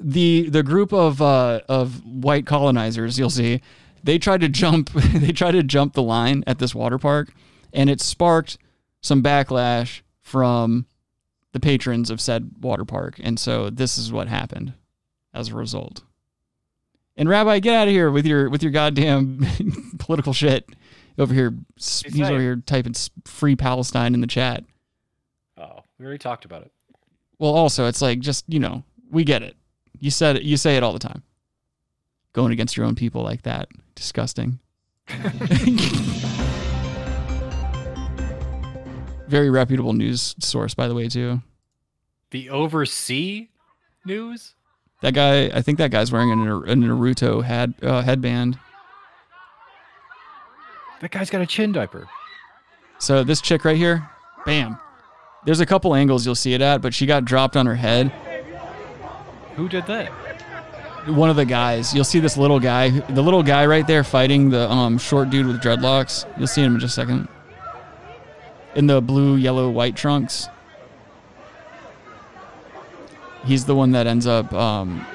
the 0.00 0.48
the 0.50 0.62
group 0.62 0.92
of 0.92 1.22
uh, 1.22 1.60
of 1.68 2.04
white 2.04 2.46
colonizers 2.46 3.18
you'll 3.18 3.30
see 3.30 3.62
they 4.02 4.18
tried 4.18 4.42
to 4.42 4.48
jump 4.48 4.90
they 5.14 5.32
tried 5.32 5.52
to 5.52 5.62
jump 5.62 5.94
the 5.94 6.02
line 6.02 6.44
at 6.46 6.58
this 6.58 6.74
water 6.74 6.98
park, 6.98 7.32
and 7.72 7.88
it 7.88 8.00
sparked 8.00 8.58
some 9.00 9.22
backlash 9.22 10.02
from 10.20 10.86
the 11.52 11.60
patrons 11.60 12.10
of 12.10 12.20
said 12.20 12.50
water 12.60 12.84
park, 12.84 13.18
and 13.22 13.38
so 13.38 13.70
this 13.70 13.96
is 13.98 14.12
what 14.12 14.28
happened 14.28 14.74
as 15.32 15.48
a 15.48 15.54
result. 15.54 16.02
And 17.16 17.28
Rabbi, 17.28 17.60
get 17.60 17.74
out 17.74 17.88
of 17.88 17.92
here 17.92 18.10
with 18.10 18.26
your 18.26 18.50
with 18.50 18.62
your 18.62 18.72
goddamn 18.72 19.46
political 19.98 20.32
shit 20.32 20.68
over 21.18 21.34
here. 21.34 21.54
He's 21.76 22.02
He's 22.02 22.28
over 22.28 22.40
here 22.40 22.56
typing 22.56 22.94
"free 23.24 23.56
Palestine" 23.56 24.14
in 24.14 24.20
the 24.20 24.26
chat. 24.26 24.64
Oh, 25.56 25.80
we 25.98 26.04
already 26.04 26.18
talked 26.18 26.44
about 26.44 26.62
it. 26.62 26.72
Well, 27.38 27.54
also, 27.54 27.86
it's 27.86 28.02
like 28.02 28.20
just 28.20 28.44
you 28.48 28.58
know, 28.58 28.84
we 29.10 29.24
get 29.24 29.42
it. 29.42 29.56
You 29.98 30.10
said 30.10 30.36
it. 30.36 30.42
You 30.42 30.56
say 30.56 30.76
it 30.76 30.82
all 30.82 30.92
the 30.92 30.98
time. 30.98 31.22
Going 32.32 32.52
against 32.52 32.76
your 32.76 32.84
own 32.86 32.94
people 32.94 33.22
like 33.22 33.42
that, 33.42 33.68
disgusting. 33.94 34.58
Very 39.28 39.50
reputable 39.50 39.92
news 39.92 40.34
source, 40.38 40.74
by 40.74 40.88
the 40.88 40.94
way, 40.94 41.08
too. 41.08 41.42
The 42.30 42.50
oversea 42.50 43.48
news? 44.04 44.54
That 45.02 45.14
guy, 45.14 45.46
I 45.46 45.62
think 45.62 45.78
that 45.78 45.90
guy's 45.90 46.10
wearing 46.10 46.30
a, 46.30 46.36
Nar- 46.36 46.64
a 46.64 46.74
Naruto 46.74 47.42
head 47.42 47.74
uh, 47.82 48.02
headband. 48.02 48.58
That 51.04 51.10
guy's 51.10 51.28
got 51.28 51.42
a 51.42 51.46
chin 51.46 51.70
diaper. 51.70 52.08
So 52.96 53.24
this 53.24 53.42
chick 53.42 53.66
right 53.66 53.76
here, 53.76 54.08
bam. 54.46 54.78
There's 55.44 55.60
a 55.60 55.66
couple 55.66 55.94
angles 55.94 56.24
you'll 56.24 56.34
see 56.34 56.54
it 56.54 56.62
at, 56.62 56.80
but 56.80 56.94
she 56.94 57.04
got 57.04 57.26
dropped 57.26 57.58
on 57.58 57.66
her 57.66 57.74
head. 57.74 58.10
Who 59.56 59.68
did 59.68 59.86
that? 59.86 60.08
One 61.06 61.28
of 61.28 61.36
the 61.36 61.44
guys. 61.44 61.94
You'll 61.94 62.04
see 62.04 62.20
this 62.20 62.38
little 62.38 62.58
guy, 62.58 62.88
the 62.88 63.20
little 63.20 63.42
guy 63.42 63.66
right 63.66 63.86
there 63.86 64.02
fighting 64.02 64.48
the 64.48 64.66
um, 64.70 64.96
short 64.96 65.28
dude 65.28 65.46
with 65.46 65.60
dreadlocks. 65.60 66.24
You'll 66.38 66.46
see 66.46 66.62
him 66.62 66.72
in 66.72 66.80
just 66.80 66.96
a 66.96 67.02
second. 67.02 67.28
In 68.74 68.86
the 68.86 69.02
blue, 69.02 69.36
yellow, 69.36 69.68
white 69.68 69.96
trunks. 69.96 70.48
He's 73.44 73.66
the 73.66 73.74
one 73.74 73.90
that 73.90 74.06
ends 74.06 74.26
up 74.26 74.50
um, 74.54 75.06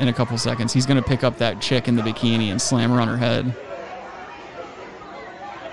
in 0.00 0.08
a 0.08 0.12
couple 0.12 0.36
seconds. 0.38 0.72
He's 0.72 0.86
gonna 0.86 1.02
pick 1.02 1.22
up 1.22 1.38
that 1.38 1.60
chick 1.60 1.86
in 1.86 1.94
the 1.94 2.02
bikini 2.02 2.50
and 2.50 2.60
slam 2.60 2.90
her 2.90 3.00
on 3.00 3.06
her 3.06 3.16
head. 3.16 3.54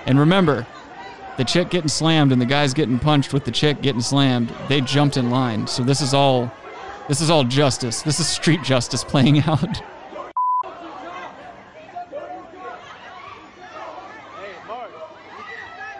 And 0.06 0.18
remember, 0.18 0.66
the 1.36 1.44
chick 1.44 1.70
getting 1.70 1.88
slammed 1.88 2.32
and 2.32 2.40
the 2.40 2.46
guys 2.46 2.74
getting 2.74 2.98
punched 2.98 3.32
with 3.32 3.44
the 3.44 3.50
chick 3.50 3.80
getting 3.82 4.00
slammed, 4.00 4.52
they 4.68 4.80
jumped 4.80 5.16
in 5.16 5.30
line. 5.30 5.66
So 5.66 5.82
this 5.82 6.00
is 6.00 6.12
all 6.12 6.52
this 7.08 7.20
is 7.20 7.30
all 7.30 7.44
justice. 7.44 8.02
This 8.02 8.20
is 8.20 8.28
street 8.28 8.62
justice 8.62 9.02
playing 9.02 9.40
out. 9.46 9.82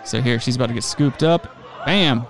So 0.04 0.20
here 0.20 0.40
she's 0.40 0.56
about 0.56 0.66
to 0.66 0.74
get 0.74 0.84
scooped 0.84 1.22
up. 1.22 1.56
Bam. 1.86 2.26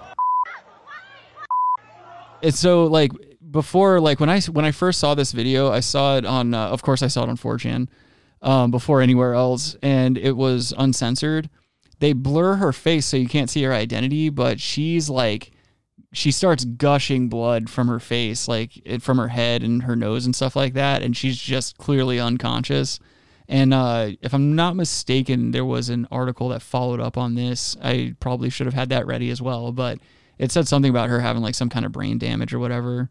It's 2.42 2.58
so 2.58 2.84
like 2.84 3.10
before 3.50 4.00
like 4.00 4.20
when 4.20 4.30
I 4.30 4.40
when 4.42 4.64
I 4.64 4.70
first 4.70 5.00
saw 5.00 5.14
this 5.14 5.32
video, 5.32 5.70
I 5.70 5.80
saw 5.80 6.16
it 6.16 6.24
on 6.24 6.54
uh, 6.54 6.68
of 6.68 6.82
course 6.82 7.02
I 7.02 7.08
saw 7.08 7.22
it 7.24 7.28
on 7.28 7.36
4chan 7.36 7.88
um, 8.42 8.70
before 8.70 9.00
anywhere 9.00 9.34
else 9.34 9.76
and 9.82 10.16
it 10.16 10.36
was 10.36 10.72
uncensored. 10.76 11.50
They 12.00 12.12
blur 12.12 12.54
her 12.56 12.72
face 12.72 13.06
so 13.06 13.16
you 13.16 13.28
can't 13.28 13.48
see 13.50 13.62
her 13.62 13.72
identity, 13.72 14.28
but 14.30 14.60
she's 14.60 15.08
like 15.08 15.52
she 16.12 16.32
starts 16.32 16.64
gushing 16.64 17.28
blood 17.28 17.70
from 17.70 17.86
her 17.86 18.00
face, 18.00 18.48
like 18.48 18.82
from 19.00 19.18
her 19.18 19.28
head 19.28 19.62
and 19.62 19.84
her 19.84 19.94
nose 19.94 20.26
and 20.26 20.34
stuff 20.34 20.56
like 20.56 20.74
that, 20.74 21.02
and 21.02 21.16
she's 21.16 21.38
just 21.38 21.78
clearly 21.78 22.18
unconscious. 22.18 22.98
And 23.48 23.72
uh, 23.72 24.10
if 24.20 24.34
I'm 24.34 24.56
not 24.56 24.74
mistaken, 24.76 25.52
there 25.52 25.64
was 25.64 25.88
an 25.88 26.08
article 26.10 26.48
that 26.48 26.62
followed 26.62 27.00
up 27.00 27.16
on 27.16 27.34
this. 27.36 27.76
I 27.82 28.14
probably 28.18 28.50
should 28.50 28.66
have 28.66 28.74
had 28.74 28.88
that 28.88 29.06
ready 29.06 29.30
as 29.30 29.40
well, 29.40 29.70
but 29.72 29.98
it 30.38 30.50
said 30.50 30.66
something 30.66 30.90
about 30.90 31.10
her 31.10 31.20
having 31.20 31.42
like 31.42 31.54
some 31.54 31.68
kind 31.68 31.84
of 31.86 31.92
brain 31.92 32.18
damage 32.18 32.52
or 32.54 32.58
whatever. 32.58 33.08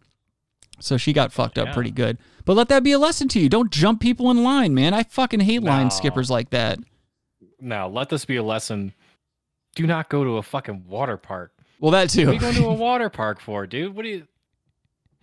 So 0.81 0.97
she 0.97 1.13
got 1.13 1.31
fucked 1.33 1.57
up 1.57 1.67
Yeah. 1.67 1.73
pretty 1.73 1.91
good. 1.91 2.17
But 2.45 2.55
let 2.55 2.69
that 2.69 2.83
be 2.83 2.93
a 2.93 2.99
lesson 2.99 3.27
to 3.29 3.39
you. 3.39 3.49
Don't 3.49 3.71
jump 3.71 4.01
people 4.01 4.31
in 4.31 4.43
line, 4.43 4.73
man. 4.73 4.93
I 4.93 5.03
fucking 5.03 5.41
hate 5.41 5.61
line 5.63 5.91
skippers 5.91 6.29
like 6.29 6.49
that. 6.51 6.79
Now, 7.61 7.87
let 7.87 8.09
this 8.09 8.25
be 8.25 8.37
a 8.37 8.43
lesson. 8.43 8.93
Do 9.75 9.85
not 9.87 10.09
go 10.09 10.23
to 10.23 10.37
a 10.37 10.43
fucking 10.43 10.85
water 10.87 11.17
park. 11.17 11.51
Well, 11.79 11.91
that 11.91 12.09
too. 12.09 12.25
What 12.27 12.31
are 12.31 12.33
you 12.33 12.39
going 12.39 12.55
to 12.55 12.65
a 12.67 12.73
water 12.73 13.09
park 13.09 13.39
for, 13.39 13.65
dude? 13.67 13.95
What 13.95 14.03
do 14.03 14.09
you. 14.09 14.27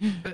Uh, 0.03 0.31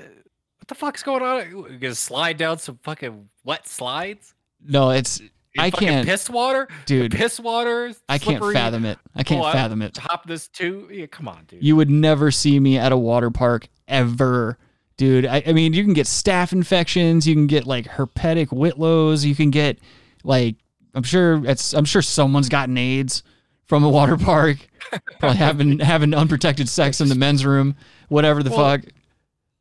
What 0.58 0.68
the 0.68 0.74
fuck's 0.74 1.02
going 1.02 1.22
on? 1.22 1.50
You 1.50 1.78
gonna 1.78 1.94
slide 1.94 2.36
down 2.36 2.58
some 2.58 2.78
fucking 2.82 3.28
wet 3.44 3.66
slides? 3.66 4.34
No, 4.64 4.90
it's 4.90 5.20
I 5.58 5.70
can't, 5.70 6.06
Piss 6.06 6.30
water, 6.30 6.68
dude. 6.86 7.12
Piss 7.12 7.38
water. 7.40 7.92
I 8.08 8.18
can't 8.18 8.42
fathom 8.52 8.84
it. 8.84 8.98
I 9.14 9.22
can't 9.22 9.44
Oh, 9.44 9.50
fathom 9.52 9.82
it. 9.82 9.92
Top 9.94 10.26
this 10.26 10.48
too. 10.48 10.88
Yeah, 10.90 11.06
come 11.06 11.28
on, 11.28 11.44
dude. 11.46 11.62
You 11.64 11.74
would 11.76 11.90
never 11.90 12.30
see 12.30 12.58
me 12.60 12.78
at 12.78 12.92
a 12.92 12.96
water 12.96 13.30
park 13.30 13.68
ever, 13.88 14.56
dude. 14.96 15.26
I, 15.26 15.42
I 15.46 15.52
mean, 15.52 15.72
you 15.74 15.82
can 15.84 15.92
get 15.94 16.06
staph 16.06 16.52
infections, 16.52 17.26
you 17.26 17.34
can 17.34 17.48
get 17.48 17.66
like 17.66 17.86
herpetic 17.86 18.48
whitlows, 18.48 19.24
you 19.24 19.34
can 19.34 19.50
get 19.50 19.78
like 20.24 20.54
I'm 20.94 21.02
sure 21.02 21.44
it's 21.46 21.72
I'm 21.72 21.84
sure 21.84 22.02
someone's 22.02 22.48
gotten 22.48 22.76
AIDS 22.76 23.22
from 23.66 23.84
a 23.84 23.88
water 23.88 24.16
park, 24.18 24.58
probably 25.18 25.38
having 25.38 25.78
having 25.78 26.14
unprotected 26.14 26.68
sex 26.68 27.00
in 27.00 27.08
the 27.08 27.14
men's 27.14 27.44
room, 27.46 27.76
whatever 28.08 28.42
the 28.42 28.50
Well, 28.50 28.58
fuck. 28.58 28.82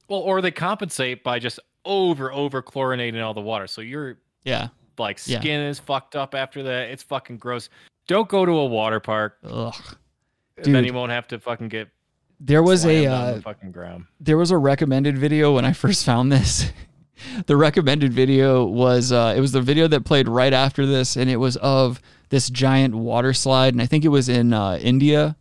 Well, 0.10 0.20
or 0.20 0.42
they 0.42 0.52
compensate 0.52 1.24
by 1.24 1.40
just 1.40 1.60
over 1.86 2.32
over 2.34 2.62
chlorinating 2.62 3.24
all 3.24 3.34
the 3.34 3.42
water. 3.42 3.68
So 3.68 3.82
your 3.82 4.18
Yeah. 4.44 4.68
like 4.98 5.20
Yeah. 5.26 5.40
skin 5.40 5.62
is 5.62 5.80
fucked 5.80 6.16
up 6.16 6.36
after 6.36 6.64
that. 6.64 6.90
It's 6.90 7.04
fucking 7.04 7.38
gross. 7.38 7.70
Don't 8.08 8.28
go 8.28 8.46
to 8.46 8.52
a 8.52 8.66
water 8.66 9.00
park. 9.00 9.38
Ugh. 9.46 9.74
Then 10.58 10.84
you 10.84 10.94
won't 10.94 11.12
have 11.12 11.28
to 11.30 11.40
fucking 11.40 11.70
get 11.70 11.88
There 12.40 12.62
was 12.62 12.86
a 12.86 13.06
uh, 13.06 13.34
the 13.36 13.42
fucking 13.42 13.72
ground. 13.72 14.06
there 14.20 14.38
was 14.38 14.52
a 14.52 14.58
recommended 14.58 15.18
video 15.18 15.56
when 15.56 15.64
I 15.66 15.74
first 15.74 16.04
found 16.06 16.32
this. 16.32 16.72
the 17.46 17.58
recommended 17.58 18.14
video 18.14 18.66
was 18.66 19.12
uh, 19.12 19.34
it 19.36 19.40
was 19.40 19.52
the 19.52 19.62
video 19.62 19.88
that 19.88 20.06
played 20.06 20.28
right 20.28 20.54
after 20.54 20.86
this, 20.86 21.16
and 21.16 21.30
it 21.30 21.38
was 21.38 21.58
of 21.58 22.02
this 22.30 22.50
giant 22.50 22.96
water 22.96 23.34
slide, 23.34 23.74
and 23.74 23.82
I 23.82 23.86
think 23.86 24.06
it 24.06 24.10
was 24.10 24.30
in 24.30 24.54
uh, 24.54 24.80
India, 24.82 25.36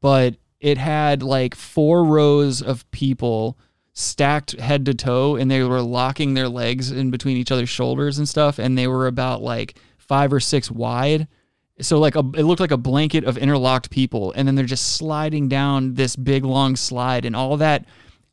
but 0.00 0.36
it 0.60 0.78
had 0.78 1.22
like 1.22 1.54
four 1.54 2.04
rows 2.04 2.62
of 2.62 2.90
people 2.90 3.58
stacked 3.92 4.52
head 4.60 4.84
to 4.86 4.94
toe, 4.94 5.36
and 5.36 5.50
they 5.50 5.62
were 5.62 5.80
locking 5.80 6.34
their 6.34 6.48
legs 6.48 6.90
in 6.90 7.10
between 7.10 7.36
each 7.36 7.50
other's 7.50 7.68
shoulders 7.68 8.18
and 8.18 8.28
stuff, 8.28 8.58
and 8.58 8.76
they 8.76 8.86
were 8.86 9.06
about 9.06 9.42
like 9.42 9.78
five 9.98 10.32
or 10.32 10.40
six 10.40 10.70
wide. 10.70 11.26
So 11.80 11.98
like 11.98 12.16
a, 12.16 12.20
it 12.20 12.44
looked 12.44 12.60
like 12.60 12.70
a 12.70 12.78
blanket 12.78 13.24
of 13.24 13.36
interlocked 13.36 13.90
people, 13.90 14.32
and 14.32 14.46
then 14.46 14.54
they're 14.54 14.64
just 14.64 14.96
sliding 14.96 15.48
down 15.48 15.94
this 15.94 16.16
big 16.16 16.44
long 16.44 16.76
slide, 16.76 17.24
and 17.24 17.36
all 17.36 17.56
that 17.56 17.84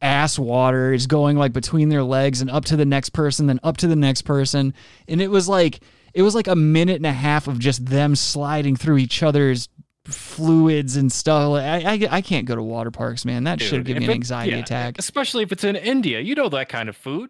ass 0.03 0.37
water 0.37 0.93
is 0.93 1.07
going 1.07 1.37
like 1.37 1.53
between 1.53 1.89
their 1.89 2.03
legs 2.03 2.41
and 2.41 2.51
up 2.51 2.65
to 2.65 2.75
the 2.75 2.85
next 2.85 3.09
person, 3.09 3.47
then 3.47 3.59
up 3.63 3.77
to 3.77 3.87
the 3.87 3.95
next 3.95 4.23
person, 4.23 4.73
and 5.07 5.21
it 5.21 5.29
was 5.29 5.49
like 5.49 5.79
it 6.13 6.21
was 6.21 6.35
like 6.35 6.47
a 6.47 6.55
minute 6.55 6.97
and 6.97 7.05
a 7.05 7.13
half 7.13 7.47
of 7.47 7.57
just 7.57 7.85
them 7.85 8.15
sliding 8.15 8.75
through 8.75 8.97
each 8.97 9.23
other's 9.23 9.69
fluids 10.05 10.97
and 10.97 11.11
stuff. 11.11 11.49
Like, 11.51 11.63
I, 11.63 11.93
I 11.93 12.17
I 12.17 12.21
can't 12.21 12.45
go 12.45 12.55
to 12.55 12.61
water 12.61 12.91
parks, 12.91 13.25
man. 13.25 13.45
That 13.45 13.61
should 13.61 13.85
give 13.85 13.97
me 13.97 14.05
an 14.05 14.11
anxiety 14.11 14.51
yeah, 14.51 14.59
attack. 14.59 14.99
Especially 14.99 15.43
if 15.43 15.51
it's 15.51 15.63
in 15.63 15.75
India. 15.75 16.19
You 16.19 16.35
know 16.35 16.49
that 16.49 16.69
kind 16.69 16.89
of 16.89 16.97
food. 16.97 17.29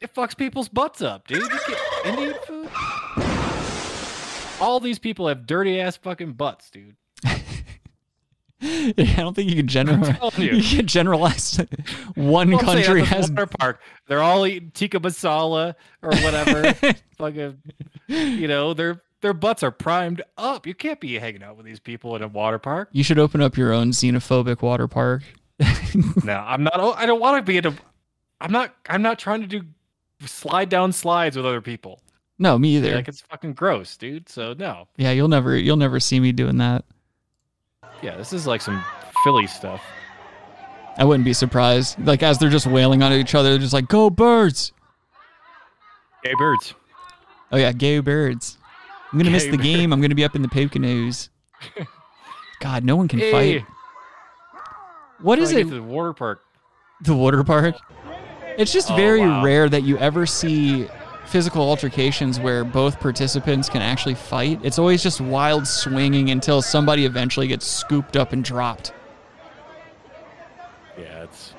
It 0.00 0.14
fucks 0.14 0.36
people's 0.36 0.68
butts 0.68 1.02
up, 1.02 1.26
dude. 1.26 1.42
You 1.42 1.48
get 1.48 1.78
Indian 2.06 2.34
food. 2.46 2.68
All 4.60 4.80
these 4.80 4.98
people 4.98 5.28
have 5.28 5.46
dirty 5.46 5.80
ass 5.80 5.96
fucking 5.96 6.32
butts, 6.32 6.70
dude. 6.70 6.96
I 8.62 9.14
don't 9.18 9.34
think 9.34 9.50
you 9.50 9.56
can 9.56 9.68
generalize. 9.68 10.38
You. 10.38 10.52
you. 10.52 10.76
can 10.78 10.86
generalize. 10.86 11.60
One 12.16 12.50
Well, 12.50 12.60
country 12.60 13.04
has 13.04 13.30
water 13.30 13.46
park. 13.46 13.80
They're 14.06 14.22
all 14.22 14.46
eating 14.46 14.72
tikka 14.72 14.98
masala 15.00 15.74
or 16.02 16.10
whatever. 16.10 16.72
fucking, 17.18 17.58
you 18.08 18.48
know, 18.48 18.74
their 18.74 19.02
their 19.20 19.34
butts 19.34 19.62
are 19.62 19.70
primed 19.70 20.22
up. 20.36 20.66
You 20.66 20.74
can't 20.74 20.98
be 21.00 21.18
hanging 21.18 21.42
out 21.42 21.56
with 21.56 21.66
these 21.66 21.80
people 21.80 22.16
in 22.16 22.22
a 22.22 22.28
water 22.28 22.58
park. 22.58 22.88
You 22.92 23.04
should 23.04 23.18
open 23.18 23.40
up 23.40 23.56
your 23.56 23.72
own 23.72 23.92
xenophobic 23.92 24.60
water 24.60 24.88
park. 24.88 25.22
no, 26.24 26.34
I'm 26.34 26.64
not. 26.64 26.74
oh, 26.76 26.92
I 26.92 27.06
don't 27.06 27.20
want 27.20 27.44
to 27.44 27.48
be 27.48 27.58
in 27.58 27.66
a. 27.66 27.74
I'm 28.40 28.52
not. 28.52 28.74
I'm 28.88 29.02
not 29.02 29.18
trying 29.18 29.40
to 29.42 29.46
do 29.46 29.62
slide 30.26 30.68
down 30.68 30.92
slides 30.92 31.36
with 31.36 31.46
other 31.46 31.60
people. 31.60 32.00
No, 32.40 32.58
me 32.58 32.76
either. 32.76 32.94
Like 32.94 33.08
it's 33.08 33.20
fucking 33.20 33.54
gross, 33.54 33.96
dude. 33.96 34.28
So 34.28 34.54
no. 34.58 34.88
Yeah, 34.96 35.10
you'll 35.12 35.28
never 35.28 35.56
you'll 35.56 35.76
never 35.76 35.98
see 36.00 36.20
me 36.20 36.32
doing 36.32 36.58
that. 36.58 36.84
Yeah, 38.02 38.16
this 38.16 38.32
is 38.32 38.46
like 38.46 38.60
some 38.60 38.82
Philly 39.24 39.46
stuff. 39.46 39.82
I 40.96 41.04
wouldn't 41.04 41.24
be 41.24 41.32
surprised. 41.32 41.98
Like 42.04 42.22
as 42.22 42.38
they're 42.38 42.48
just 42.50 42.66
wailing 42.66 43.02
on 43.02 43.12
each 43.12 43.34
other, 43.34 43.50
they're 43.50 43.58
just 43.58 43.72
like, 43.72 43.88
"Go 43.88 44.10
birds!" 44.10 44.72
Gay 46.24 46.32
birds. 46.38 46.74
Oh 47.52 47.56
yeah, 47.56 47.72
go 47.72 48.02
birds! 48.02 48.58
I'm 49.12 49.18
gonna 49.18 49.30
miss 49.30 49.44
Gay 49.44 49.50
the 49.52 49.56
game. 49.56 49.92
I'm 49.92 50.00
gonna 50.00 50.14
be 50.14 50.24
up 50.24 50.34
in 50.36 50.42
the 50.42 50.48
Poconos. 50.48 51.28
God, 52.60 52.84
no 52.84 52.96
one 52.96 53.08
can 53.08 53.20
Hey. 53.20 53.30
fight. 53.60 53.66
What 55.20 55.38
is 55.38 55.50
it? 55.52 55.68
the 55.68 55.82
water 55.82 56.12
park? 56.12 56.40
The 57.02 57.14
water 57.14 57.42
park. 57.44 57.76
It's 58.56 58.72
just 58.72 58.90
Oh, 58.90 58.96
very 58.96 59.20
wow. 59.20 59.44
rare 59.44 59.68
that 59.68 59.82
you 59.82 59.98
ever 59.98 60.26
see 60.26 60.88
physical 61.28 61.62
altercations 61.62 62.40
where 62.40 62.64
both 62.64 62.98
participants 63.00 63.68
can 63.68 63.82
actually 63.82 64.14
fight. 64.14 64.58
It's 64.62 64.78
always 64.78 65.02
just 65.02 65.20
wild 65.20 65.66
swinging 65.66 66.30
until 66.30 66.62
somebody 66.62 67.04
eventually 67.04 67.46
gets 67.46 67.66
scooped 67.66 68.16
up 68.16 68.32
and 68.32 68.42
dropped. 68.44 68.92
Yeah, 70.98 71.24
it's 71.24 71.54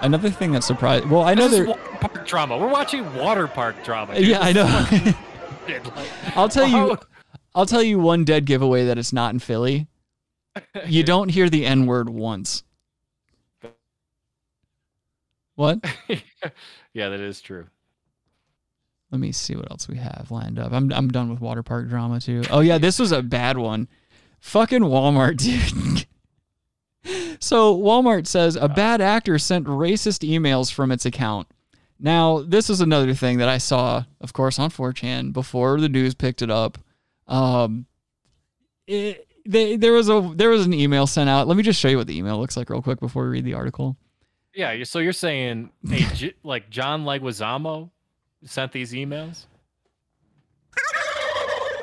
Another 0.00 0.28
thing 0.30 0.52
that 0.52 0.62
surprised. 0.62 1.06
Well, 1.06 1.22
I 1.22 1.34
know 1.34 1.48
this 1.48 1.60
is 1.60 1.66
there. 1.66 1.74
water 1.76 1.96
park 2.00 2.26
drama. 2.26 2.58
We're 2.58 2.68
watching 2.68 3.14
water 3.14 3.46
park 3.48 3.82
drama. 3.84 4.14
dude. 4.16 4.26
Yeah, 4.28 4.40
I 4.40 4.52
know. 4.52 4.66
fucking 4.66 5.14
shit, 5.66 5.96
like- 5.96 6.08
I'll 6.36 6.48
tell 6.48 6.66
you. 6.68 6.98
I'll 7.54 7.66
tell 7.66 7.82
you 7.82 7.98
one 7.98 8.24
dead 8.24 8.44
giveaway 8.46 8.84
that 8.86 8.98
it's 8.98 9.12
not 9.12 9.32
in 9.32 9.38
Philly. 9.40 9.86
You 10.86 11.02
don't 11.02 11.30
hear 11.30 11.48
the 11.50 11.66
N 11.66 11.86
word 11.86 12.08
once. 12.08 12.62
What? 15.54 15.84
yeah, 16.92 17.08
that 17.08 17.20
is 17.20 17.40
true. 17.40 17.66
Let 19.10 19.20
me 19.20 19.32
see 19.32 19.54
what 19.54 19.70
else 19.70 19.86
we 19.86 19.96
have 19.96 20.28
lined 20.30 20.58
up. 20.58 20.72
I'm 20.72 20.92
I'm 20.92 21.08
done 21.08 21.30
with 21.30 21.40
water 21.40 21.62
park 21.62 21.88
drama 21.88 22.20
too. 22.20 22.42
Oh 22.50 22.60
yeah, 22.60 22.78
this 22.78 22.98
was 22.98 23.12
a 23.12 23.22
bad 23.22 23.56
one. 23.56 23.88
Fucking 24.40 24.80
Walmart, 24.80 25.36
dude. 27.04 27.38
so 27.40 27.76
Walmart 27.76 28.26
says 28.26 28.56
a 28.56 28.68
bad 28.68 29.00
actor 29.00 29.38
sent 29.38 29.66
racist 29.66 30.28
emails 30.28 30.72
from 30.72 30.90
its 30.90 31.06
account. 31.06 31.46
Now, 31.98 32.42
this 32.42 32.68
is 32.68 32.80
another 32.80 33.14
thing 33.14 33.38
that 33.38 33.48
I 33.48 33.58
saw, 33.58 34.04
of 34.20 34.32
course, 34.32 34.58
on 34.58 34.70
4chan 34.70 35.32
before 35.32 35.80
the 35.80 35.88
news 35.88 36.14
picked 36.14 36.42
it 36.42 36.50
up. 36.50 36.76
Um, 37.28 37.86
it, 38.86 39.26
they, 39.46 39.76
there 39.76 39.92
was 39.92 40.08
a 40.08 40.32
there 40.34 40.50
was 40.50 40.66
an 40.66 40.74
email 40.74 41.06
sent 41.06 41.30
out. 41.30 41.46
Let 41.46 41.56
me 41.56 41.62
just 41.62 41.80
show 41.80 41.88
you 41.88 41.96
what 41.96 42.06
the 42.06 42.18
email 42.18 42.38
looks 42.38 42.56
like 42.56 42.68
real 42.68 42.82
quick 42.82 43.00
before 43.00 43.24
we 43.24 43.30
read 43.30 43.44
the 43.44 43.54
article. 43.54 43.96
Yeah, 44.54 44.84
so 44.84 45.00
you're 45.00 45.12
saying 45.12 45.70
J- 45.84 46.34
like 46.44 46.70
John 46.70 47.04
Leguizamo 47.04 47.90
sent 48.44 48.72
these 48.72 48.92
emails? 48.92 49.46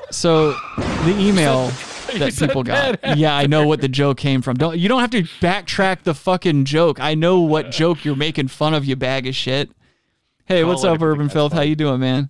So 0.10 0.52
the 0.52 1.16
email 1.18 1.68
that 2.18 2.36
people 2.38 2.64
got. 2.64 3.00
Yeah, 3.18 3.36
I 3.36 3.48
know 3.48 3.68
what 3.68 3.82
the 3.82 3.88
joke 3.88 4.18
came 4.18 4.42
from. 4.42 4.56
Don't 4.58 4.78
you 4.78 4.90
don't 4.90 5.02
have 5.02 5.12
to 5.12 5.24
backtrack 5.24 6.04
the 6.04 6.14
fucking 6.14 6.66
joke. 6.66 7.00
I 7.00 7.16
know 7.16 7.42
what 7.42 7.72
joke 7.72 8.04
you're 8.04 8.16
making 8.16 8.50
fun 8.50 8.74
of, 8.74 8.86
you 8.86 8.96
bag 8.96 9.28
of 9.28 9.36
shit. 9.36 9.72
Hey, 10.46 10.64
what's 10.64 10.84
up, 10.84 11.02
Urban 11.02 11.30
Filth? 11.30 11.54
How 11.54 11.62
you 11.62 11.76
doing, 11.76 12.00
man? 12.00 12.30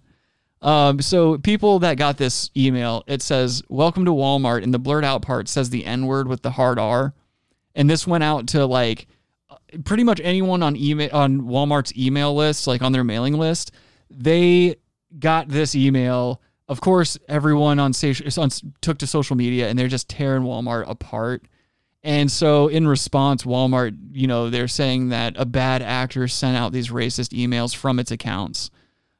Um, 0.62 1.02
so 1.02 1.40
people 1.40 1.80
that 1.80 1.98
got 1.98 2.18
this 2.18 2.52
email, 2.56 3.04
it 3.08 3.24
says 3.24 3.64
"Welcome 3.68 4.06
to 4.06 4.12
Walmart," 4.12 4.62
and 4.62 4.72
the 4.74 4.80
blurred 4.80 5.04
out 5.04 5.24
part 5.24 5.48
says 5.48 5.72
the 5.72 5.86
N 5.86 6.06
word 6.06 6.28
with 6.28 6.44
the 6.44 6.52
hard 6.52 6.78
R, 6.78 7.16
and 7.74 7.90
this 7.90 8.06
went 8.06 8.24
out 8.24 8.46
to 8.50 8.66
like 8.68 9.08
pretty 9.84 10.04
much 10.04 10.20
anyone 10.24 10.64
on 10.64 10.76
email 10.76 11.10
on 11.14 11.42
Walmart's 11.42 11.96
email 11.98 12.36
list, 12.36 12.68
like 12.68 12.82
on 12.82 12.92
their 12.92 13.04
mailing 13.04 13.34
list, 13.34 13.72
they 14.10 14.76
got 15.20 15.50
this 15.50 15.76
email. 15.76 16.42
Of 16.68 16.82
course, 16.82 17.18
everyone 17.28 17.80
on, 17.80 17.94
sa- 17.94 18.14
on 18.38 18.50
took 18.82 18.98
to 19.00 19.08
social 19.08 19.36
media 19.36 19.68
and 19.70 19.78
they're 19.78 19.88
just 19.88 20.10
tearing 20.10 20.44
Walmart 20.44 20.90
apart. 20.90 21.46
And 22.04 22.32
so, 22.32 22.68
in 22.68 22.88
response, 22.88 23.44
Walmart, 23.44 23.96
you 24.12 24.26
know, 24.26 24.50
they're 24.50 24.68
saying 24.68 25.10
that 25.10 25.36
a 25.38 25.46
bad 25.46 25.84
actor 25.84 26.28
sent 26.28 26.58
out 26.58 26.72
these 26.72 26.90
racist 26.90 27.38
emails 27.38 27.76
from 27.76 28.00
its 28.00 28.10
accounts. 28.10 28.72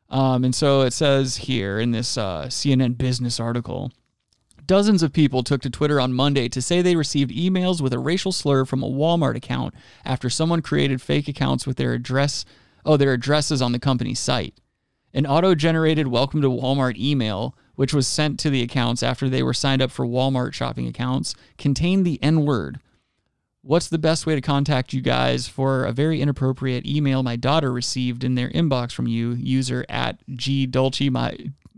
Um, 0.10 0.44
and 0.44 0.54
so 0.54 0.82
it 0.82 0.92
says 0.92 1.38
here 1.38 1.80
in 1.80 1.92
this 1.92 2.18
uh, 2.18 2.46
CNN 2.48 2.98
business 2.98 3.40
article 3.40 3.92
Dozens 4.66 5.02
of 5.02 5.12
people 5.12 5.44
took 5.44 5.62
to 5.62 5.70
Twitter 5.70 6.00
on 6.00 6.14
Monday 6.14 6.48
to 6.50 6.62
say 6.62 6.82
they 6.82 6.96
received 6.96 7.32
emails 7.32 7.82
with 7.82 7.94
a 7.94 8.00
racial 8.00 8.32
slur 8.32 8.64
from 8.64 8.84
a 8.84 8.90
Walmart 8.90 9.36
account 9.36 9.74
after 10.06 10.30
someone 10.30 10.62
created 10.62 11.02
fake 11.02 11.28
accounts 11.28 11.66
with 11.66 11.78
their 11.78 11.94
address, 11.94 12.46
oh, 12.86 12.96
their 12.96 13.14
addresses 13.14 13.62
on 13.62 13.72
the 13.72 13.80
company's 13.80 14.20
site. 14.20 14.54
An 15.14 15.26
auto-generated 15.26 16.08
welcome 16.08 16.42
to 16.42 16.50
Walmart 16.50 16.96
email, 16.98 17.56
which 17.76 17.94
was 17.94 18.08
sent 18.08 18.40
to 18.40 18.50
the 18.50 18.62
accounts 18.62 19.02
after 19.02 19.28
they 19.28 19.44
were 19.44 19.54
signed 19.54 19.82
up 19.82 19.92
for 19.92 20.06
Walmart 20.06 20.54
shopping 20.54 20.88
accounts, 20.88 21.36
contained 21.58 22.06
the 22.06 22.22
N-word. 22.22 22.80
What's 23.64 23.90
the 23.90 23.98
best 23.98 24.26
way 24.26 24.36
to 24.36 24.42
contact 24.42 24.94
you 24.94 25.02
guys 25.02 25.48
for 25.48 25.86
a 25.86 25.92
very 25.92 26.22
inappropriate 26.22 26.86
email 26.86 27.24
my 27.24 27.36
daughter 27.36 27.72
received 27.72 28.24
in 28.24 28.36
their 28.36 28.50
inbox 28.50 28.92
from 28.92 29.08
you? 29.08 29.32
User 29.34 29.86
at 29.90 30.20
G 30.36 30.66
Dolce, 30.66 31.10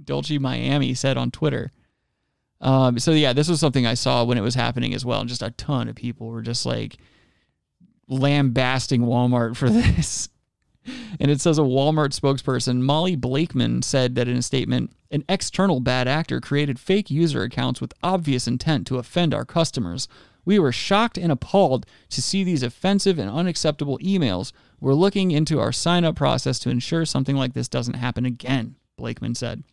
Dolce 0.04 0.38
Miami 0.38 0.94
said 0.94 1.18
on 1.18 1.32
Twitter. 1.32 1.72
Um, 2.64 2.97
so 2.97 3.11
yeah, 3.11 3.34
this 3.34 3.49
was 3.49 3.59
something 3.59 3.86
I 3.86 3.93
saw 3.93 4.24
when 4.24 4.38
it 4.38 4.41
was 4.41 4.55
happening 4.55 4.93
as 4.93 5.05
well. 5.05 5.20
And 5.20 5.30
just 5.30 5.43
a 5.43 5.51
ton 5.51 5.89
of 5.89 5.95
people 5.95 6.28
were 6.28 6.41
just 6.41 6.66
like 6.66 6.97
lambasting 8.07 9.01
Walmart 9.01 9.57
for 9.57 9.70
this. 9.70 10.30
And 11.20 11.30
it 11.30 11.39
says 11.39 11.59
a 11.59 11.61
Walmart 11.61 12.18
spokesperson, 12.18 12.82
Molly 12.82 13.16
Blakeman, 13.16 13.82
said 13.82 14.16
that 14.16 14.28
in 14.28 14.38
a 14.38 14.41
statement, 14.41 14.91
an 15.11 15.24
external 15.30 15.80
bad 15.80 16.07
actor 16.07 16.41
created 16.41 16.80
fake 16.80 17.11
user 17.11 17.43
accounts 17.43 17.80
with 17.80 17.93
obvious 18.01 18.47
intent 18.47 18.88
to 18.88 18.97
offend 18.97 19.34
our 19.34 19.45
customers. 19.45 20.07
We 20.45 20.59
were 20.59 20.72
shocked 20.72 21.18
and 21.18 21.32
appalled 21.32 21.86
to 22.09 22.22
see 22.22 22.43
these 22.43 22.64
offensive 22.64 23.20
and 23.20 23.30
unacceptable 23.30 23.97
emails. 23.99 24.51
We're 24.82 24.93
looking 24.93 25.32
into 25.32 25.59
our 25.59 25.72
sign 25.72 26.03
up 26.03 26.16
process 26.16 26.59
to 26.59 26.70
ensure 26.70 27.05
something 27.05 27.36
like 27.36 27.53
this 27.53 27.70
doesn't 27.70 27.93
happen 27.95 28.26
again, 28.26 28.76
Blakeman 28.97 29.36
said. 29.36 29.64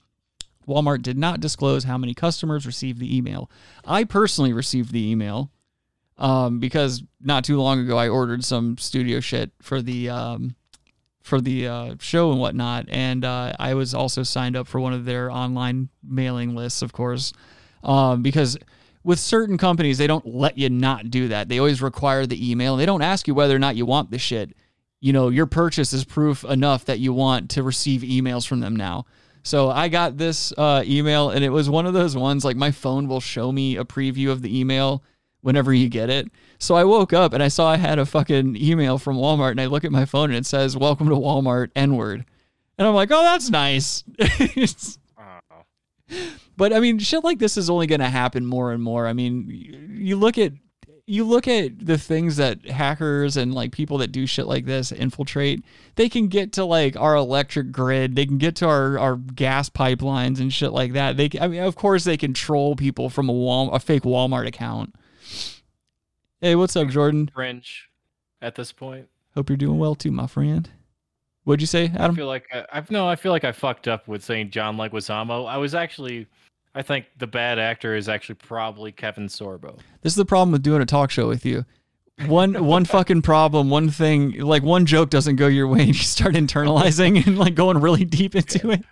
Walmart 0.69 1.03
did 1.03 1.19
not 1.19 1.41
disclose 1.41 1.85
how 1.85 1.99
many 1.99 2.15
customers 2.15 2.67
received 2.67 3.01
the 3.01 3.17
email. 3.17 3.51
I 3.85 4.05
personally 4.05 4.53
received 4.53 4.93
the 4.93 5.11
email 5.11 5.51
um, 6.19 6.61
because 6.61 7.03
not 7.21 7.45
too 7.45 7.61
long 7.61 7.81
ago 7.81 7.97
I 7.97 8.09
ordered 8.09 8.45
some 8.45 8.79
studio 8.79 9.21
shit 9.21 9.51
for 9.61 9.83
the 9.83 10.11
um, 10.11 10.55
for 11.23 11.41
the 11.41 11.67
uh, 11.67 11.95
show 12.01 12.31
and 12.31 12.41
whatnot, 12.41 12.87
and 12.89 13.25
uh, 13.25 13.53
I 13.59 13.75
was 13.75 13.95
also 13.95 14.23
signed 14.23 14.57
up 14.57 14.67
for 14.67 14.81
one 14.81 14.93
of 14.93 15.05
their 15.05 15.31
online 15.31 15.91
mailing 16.03 16.55
lists, 16.55 16.83
of 16.83 16.93
course, 16.93 17.33
um, 17.83 18.23
because 18.23 18.57
with 19.03 19.19
certain 19.19 19.57
companies 19.59 19.99
they 19.99 20.07
don't 20.07 20.27
let 20.27 20.59
you 20.59 20.69
not 20.69 21.11
do 21.11 21.29
that. 21.29 21.49
They 21.49 21.59
always 21.59 21.83
require 21.83 22.27
the 22.27 22.51
email. 22.51 22.75
And 22.75 22.81
They 22.81 22.87
don't 22.87 23.03
ask 23.03 23.27
you 23.27 23.35
whether 23.35 23.55
or 23.55 23.59
not 23.59 23.77
you 23.77 23.87
want 23.87 24.11
the 24.11 24.19
shit. 24.19 24.55
You 25.01 25.13
know, 25.13 25.29
your 25.29 25.47
purchase 25.47 25.93
is 25.93 26.05
proof 26.05 26.45
enough 26.45 26.85
that 26.85 26.99
you 26.99 27.13
want 27.13 27.51
to 27.51 27.63
receive 27.63 28.03
emails 28.03 28.47
from 28.47 28.61
them 28.61 28.77
now. 28.77 29.07
So 29.43 29.71
I 29.71 29.89
got 29.89 30.17
this 30.19 30.53
uh, 30.57 30.83
email, 30.87 31.31
and 31.31 31.45
it 31.45 31.51
was 31.51 31.71
one 31.71 31.87
of 31.87 31.95
those 31.95 32.17
ones 32.17 32.45
like 32.45 32.57
my 32.57 32.71
phone 32.71 33.09
will 33.09 33.21
show 33.21 33.51
me 33.53 33.77
a 33.77 33.85
preview 33.85 34.31
of 34.31 34.43
the 34.43 34.59
email 34.59 35.03
whenever 35.41 35.73
you 35.73 35.89
get 35.89 36.11
it. 36.11 36.29
So 36.59 36.75
I 36.75 36.85
woke 36.85 37.13
up 37.13 37.33
and 37.33 37.43
I 37.43 37.49
saw 37.49 37.71
I 37.71 37.79
had 37.79 37.99
a 37.99 38.05
fucking 38.05 38.57
email 38.57 38.99
from 38.99 39.17
Walmart, 39.17 39.53
and 39.53 39.61
I 39.61 39.67
look 39.67 39.85
at 39.85 39.93
my 39.93 40.05
phone 40.05 40.31
and 40.31 40.37
it 40.39 40.47
says 40.47 40.77
"Welcome 40.77 41.09
to 41.09 41.15
Walmart" 41.15 41.71
N 41.75 41.97
word, 41.97 42.25
and 42.77 42.87
I'm 42.87 42.95
like, 42.95 43.11
oh, 43.11 43.23
that's 43.23 43.51
nice. 43.51 44.05
It's- 44.19 44.99
but 46.57 46.73
I 46.73 46.81
mean, 46.81 46.99
shit 46.99 47.25
like 47.25 47.39
this 47.39 47.57
is 47.57 47.71
only 47.71 47.87
going 47.87 48.01
to 48.01 48.09
happen 48.09 48.45
more 48.45 48.73
and 48.73 48.83
more. 48.83 49.07
I 49.07 49.13
mean, 49.13 49.47
you, 49.49 49.79
you 50.07 50.17
look 50.17 50.39
at 50.39 50.53
you 51.11 51.25
look 51.25 51.49
at 51.49 51.85
the 51.85 51.99
things 51.99 52.37
that 52.37 52.65
hackers 52.67 53.37
and 53.37 53.53
like 53.53 53.73
people 53.73 53.99
that 53.99 54.13
do 54.13 54.27
shit 54.27 54.47
like 54.47 54.65
this 54.65 54.93
infiltrate. 54.93 55.65
They 55.97 56.09
can 56.09 56.29
get 56.29 56.53
to 56.53 56.65
like 56.65 56.97
our 56.97 57.17
electric 57.17 57.73
grid. 57.73 58.15
They 58.15 58.27
can 58.27 58.39
get 58.39 58.55
to 58.57 58.69
our, 58.69 58.97
our 58.97 59.17
gas 59.17 59.69
pipelines 59.69 60.39
and 60.39 60.53
shit 60.53 60.73
like 60.73 60.93
that. 60.93 61.17
They, 61.17 61.29
I 61.41 61.49
mean, 61.49 61.63
of 61.63 61.75
course, 61.75 62.05
they 62.05 62.17
control 62.17 62.77
people 62.77 63.11
from 63.11 63.29
a 63.29 63.33
Wal, 63.33 63.73
a 63.73 63.81
fake 63.81 64.05
Walmart 64.05 64.47
account. 64.47 64.95
Hey, 66.41 66.55
what's 66.55 66.77
up, 66.77 66.89
Jordan? 66.89 67.29
Fringe 67.35 67.89
at 68.41 68.55
this 68.55 68.71
point. 68.71 69.09
Hope 69.35 69.51
you're 69.51 69.57
doing 69.57 69.79
well 69.79 69.97
too, 69.97 70.13
my 70.13 70.29
friend. 70.29 70.71
What'd 71.43 71.61
you 71.61 71.67
say, 71.67 71.91
I 71.93 72.05
Adam? 72.05 72.15
feel 72.15 72.29
like 72.29 72.47
I, 72.53 72.67
I've 72.73 72.91
no. 72.93 73.09
I 73.09 73.17
feel 73.17 73.33
like 73.33 73.45
I 73.45 73.51
fucked 73.51 73.89
up 73.89 74.07
with 74.07 74.23
saying 74.23 74.51
John 74.51 74.77
Leguizamo. 74.77 75.49
I 75.49 75.57
was 75.57 75.75
actually, 75.75 76.29
I 76.75 76.83
think 76.83 77.07
the 77.19 77.27
bad 77.27 77.59
actor 77.59 77.97
is 77.97 78.09
actually 78.09 78.37
probably 78.37 78.93
Kevin 78.93 79.27
Sorbo. 79.27 79.79
This 80.03 80.13
is 80.13 80.17
the 80.17 80.25
problem 80.25 80.53
with 80.53 80.63
doing 80.63 80.81
a 80.81 80.87
talk 80.87 81.11
show 81.11 81.27
with 81.27 81.45
you. 81.45 81.65
One 82.27 82.65
one 82.67 82.85
fucking 82.85 83.23
problem, 83.23 83.71
one 83.71 83.91
thing, 83.91 84.39
like 84.41 84.63
one 84.63 84.87
joke 84.87 85.11
doesn't 85.11 85.37
go 85.37 85.47
your 85.49 85.67
way, 85.67 85.81
and 85.81 85.89
you 85.89 85.95
start 85.95 86.35
internalizing 86.35 87.27
and 87.27 87.39
like 87.39 87.55
going 87.55 87.79
really 87.79 88.05
deep 88.05 88.35
into 88.37 88.71
it. 88.71 88.85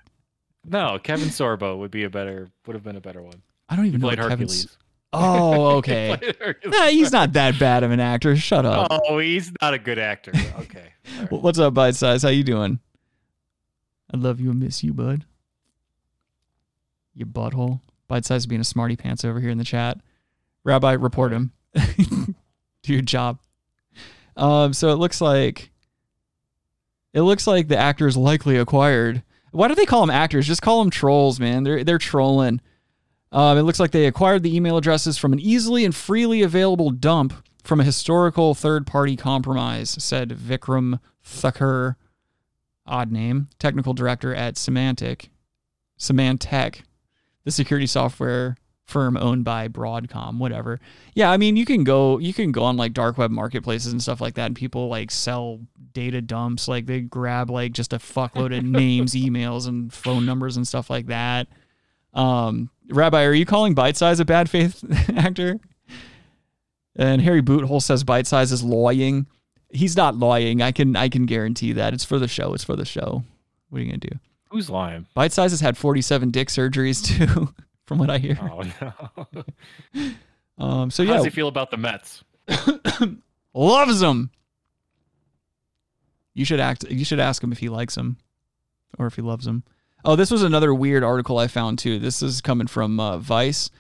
No, 0.65 0.99
Kevin 1.03 1.29
Sorbo 1.29 1.79
would 1.79 1.91
be 1.91 2.05
a 2.05 2.11
better. 2.11 2.49
Would 2.67 2.75
have 2.75 2.83
been 2.83 2.97
a 2.97 3.01
better 3.01 3.23
one. 3.23 3.43
I 3.69 3.77
don't 3.77 3.87
even 3.87 4.01
He 4.01 4.07
know 4.07 4.15
played. 4.15 4.19
Hercules. 4.19 4.77
Oh, 5.13 5.77
okay. 5.77 6.19
nah, 6.67 6.87
he's 6.89 7.13
not 7.13 7.33
that 7.35 7.59
bad 7.59 7.83
of 7.85 7.91
an 7.91 8.01
actor. 8.01 8.37
Shut 8.37 8.67
up. 8.67 8.89
Oh, 8.91 9.19
he's 9.19 9.53
not 9.63 9.73
a 9.73 9.79
good 9.79 9.99
actor. 9.99 10.33
Okay. 10.61 10.93
What's 11.31 11.59
up, 11.59 11.75
Bite 11.75 11.95
Size? 11.95 12.23
How 12.23 12.29
you 12.29 12.45
doing? 12.45 12.81
I 14.13 14.17
love 14.17 14.41
you 14.41 14.51
and 14.51 14.61
miss 14.61 14.83
you, 14.83 14.93
bud. 14.93 15.25
You 17.19 17.27
butthole. 17.27 17.81
Bite 18.07 18.25
Size 18.25 18.47
being 18.47 18.61
a 18.61 18.65
smarty 18.65 18.95
pants 18.95 19.25
over 19.25 19.41
here 19.41 19.51
in 19.51 19.59
the 19.59 19.65
chat. 19.65 19.99
Rabbi, 20.63 20.93
report 20.93 21.33
him. 21.33 21.53
Do 21.75 22.93
your 22.93 23.03
job. 23.03 23.41
Um, 24.37 24.73
so 24.73 24.91
it 24.91 24.97
looks 24.97 25.21
like 25.21 25.73
it 27.13 27.23
looks 27.23 27.49
like 27.49 27.67
the 27.67 27.77
actor 27.77 28.07
is 28.07 28.17
likely 28.17 28.57
acquired. 28.57 29.25
Why 29.51 29.67
do 29.67 29.75
they 29.75 29.85
call 29.85 30.01
them 30.01 30.11
actors? 30.11 30.47
Just 30.47 30.63
call 30.63 30.79
them 30.79 30.91
trolls, 30.91 31.41
man. 31.41 31.65
They're 31.65 31.83
they're 31.83 31.99
trolling. 31.99 32.61
Um, 33.33 33.59
it 33.59 33.63
looks 33.63 33.81
like 33.81 33.91
they 33.91 34.07
acquired 34.07 34.45
the 34.45 34.55
email 34.55 34.77
addresses 34.77 35.19
from 35.19 35.33
an 35.33 35.41
easily 35.41 35.85
and 35.85 35.95
freely 35.95 36.43
available 36.43 36.91
dump 36.91 37.35
from 37.65 37.81
a 37.81 37.85
historical 37.85 38.55
third-party 38.55 39.17
compromise, 39.17 39.91
said 40.03 40.31
Vikram 40.31 41.01
Thakur, 41.23 41.99
odd 42.87 43.13
name, 43.13 43.49
technical 43.59 43.93
director 43.93 44.35
at 44.35 44.57
Semantic, 44.57 45.29
Symantec, 45.99 46.85
the 47.49 47.53
security 47.53 47.87
software 47.87 48.57
firm 48.85 49.17
owned 49.17 49.43
by 49.43 49.69
Broadcom, 49.69 50.37
whatever. 50.37 50.81
Yeah, 51.15 51.31
I 51.31 51.39
mean, 51.39 51.57
you 51.57 51.65
can 51.65 51.83
go 51.83 52.19
you 52.19 52.35
can 52.35 52.53
go 52.53 52.63
on 52.63 52.77
like 52.77 52.93
dark 52.93 53.17
web 53.17 53.31
marketplaces 53.31 53.91
and 53.91 54.03
stuff 54.03 54.21
like 54.21 54.35
that 54.35 54.45
and 54.45 54.55
people 54.55 54.89
like 54.89 55.11
sell 55.11 55.61
data 55.95 56.21
dumps, 56.21 56.69
like 56.69 56.85
they 56.85 57.01
grab 57.01 57.49
like 57.49 57.73
just 57.73 57.95
a 57.95 57.99
fuckload 57.99 58.57
of 58.57 58.65
names, 58.65 59.15
emails 59.15 59.67
and 59.67 59.91
phone 59.91 60.27
numbers 60.27 60.59
and 60.59 60.69
stuff 60.69 60.91
like 60.91 61.07
that. 61.07 61.49
Um, 62.13 62.69
Rabbi, 62.91 63.25
are 63.25 63.33
you 63.33 63.47
calling 63.47 63.73
Bite 63.73 63.97
Size 63.97 64.21
a 64.21 64.27
bad 64.27 64.51
faith 64.51 64.85
actor? 65.17 65.59
And 66.97 67.23
Harry 67.23 67.41
Boothole 67.41 67.81
says 67.81 68.05
Bite 68.05 68.27
Size 68.27 68.53
is 68.53 68.63
lying. 68.63 69.27
He's 69.71 69.97
not 69.97 70.17
lying. 70.17 70.61
I 70.61 70.73
can 70.73 70.97
I 70.97 71.09
can 71.09 71.25
guarantee 71.25 71.73
that. 71.73 71.95
It's 71.95 72.05
for 72.05 72.19
the 72.19 72.29
show. 72.29 72.53
It's 72.53 72.65
for 72.65 72.77
the 72.77 72.85
show. 72.85 73.25
What 73.71 73.79
are 73.79 73.83
you 73.83 73.89
gonna 73.89 73.99
do? 74.01 74.19
Who's 74.51 74.71
lying? 74.71 75.07
Bite 75.15 75.33
Size 75.33 75.51
has 75.51 75.61
had 75.61 75.77
47 75.77 76.31
dick 76.31 76.49
surgeries 76.49 77.05
too, 77.05 77.53
from 77.87 77.99
what 77.99 78.11
I 78.11 78.19
hear. 78.19 78.39
Oh 78.41 78.63
no. 78.81 79.45
Um, 80.61 80.91
so 80.91 81.07
How 81.07 81.15
does 81.15 81.25
he 81.25 81.31
feel 81.31 81.47
about 81.47 81.71
the 81.71 81.77
Mets? 81.77 82.25
loves 83.55 84.01
them. 84.01 84.31
You 86.35 86.45
should 86.45 86.59
act. 86.59 86.83
You 86.91 87.05
should 87.05 87.21
ask 87.21 87.43
him 87.43 87.53
if 87.53 87.59
he 87.59 87.69
likes 87.69 87.95
them, 87.95 88.17
or 88.99 89.07
if 89.07 89.15
he 89.15 89.23
loves 89.23 89.45
them. 89.45 89.63
Oh, 90.05 90.17
this 90.17 90.33
was 90.33 90.43
another 90.43 90.75
weird 90.75 91.05
article 91.05 91.39
I 91.39 91.47
found 91.47 91.79
too. 91.79 92.01
This 92.01 92.23
is 92.23 92.41
coming 92.41 92.67
from 92.67 92.99
uh, 92.99 93.19
Vice. 93.19 93.71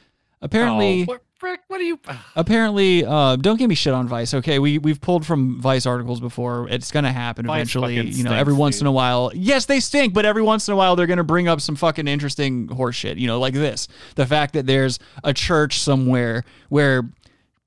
Apparently, 0.40 1.04
Oh, 1.08 1.18
Frick, 1.38 1.60
what 1.68 1.80
are 1.80 1.84
you? 1.84 2.00
apparently, 2.34 3.04
uh, 3.04 3.36
don't 3.36 3.58
give 3.58 3.68
me 3.68 3.76
shit 3.76 3.94
on 3.94 4.08
Vice. 4.08 4.34
Okay, 4.34 4.58
we 4.58 4.78
we've 4.78 5.00
pulled 5.00 5.24
from 5.24 5.60
Vice 5.60 5.86
articles 5.86 6.18
before. 6.20 6.68
It's 6.68 6.90
gonna 6.90 7.12
happen 7.12 7.46
Vice 7.46 7.56
eventually. 7.56 7.94
You 7.94 8.24
know, 8.24 8.32
every 8.32 8.52
stinks, 8.52 8.60
once 8.60 8.80
in 8.80 8.88
a 8.88 8.92
while. 8.92 9.30
Yes, 9.34 9.66
they 9.66 9.78
stink, 9.78 10.14
but 10.14 10.26
every 10.26 10.42
once 10.42 10.66
in 10.66 10.74
a 10.74 10.76
while 10.76 10.96
they're 10.96 11.06
gonna 11.06 11.22
bring 11.22 11.46
up 11.46 11.60
some 11.60 11.76
fucking 11.76 12.08
interesting 12.08 12.66
horseshit. 12.66 13.18
You 13.18 13.28
know, 13.28 13.38
like 13.38 13.54
this: 13.54 13.86
the 14.16 14.26
fact 14.26 14.54
that 14.54 14.66
there's 14.66 14.98
a 15.22 15.32
church 15.32 15.78
somewhere 15.78 16.44
where 16.70 17.08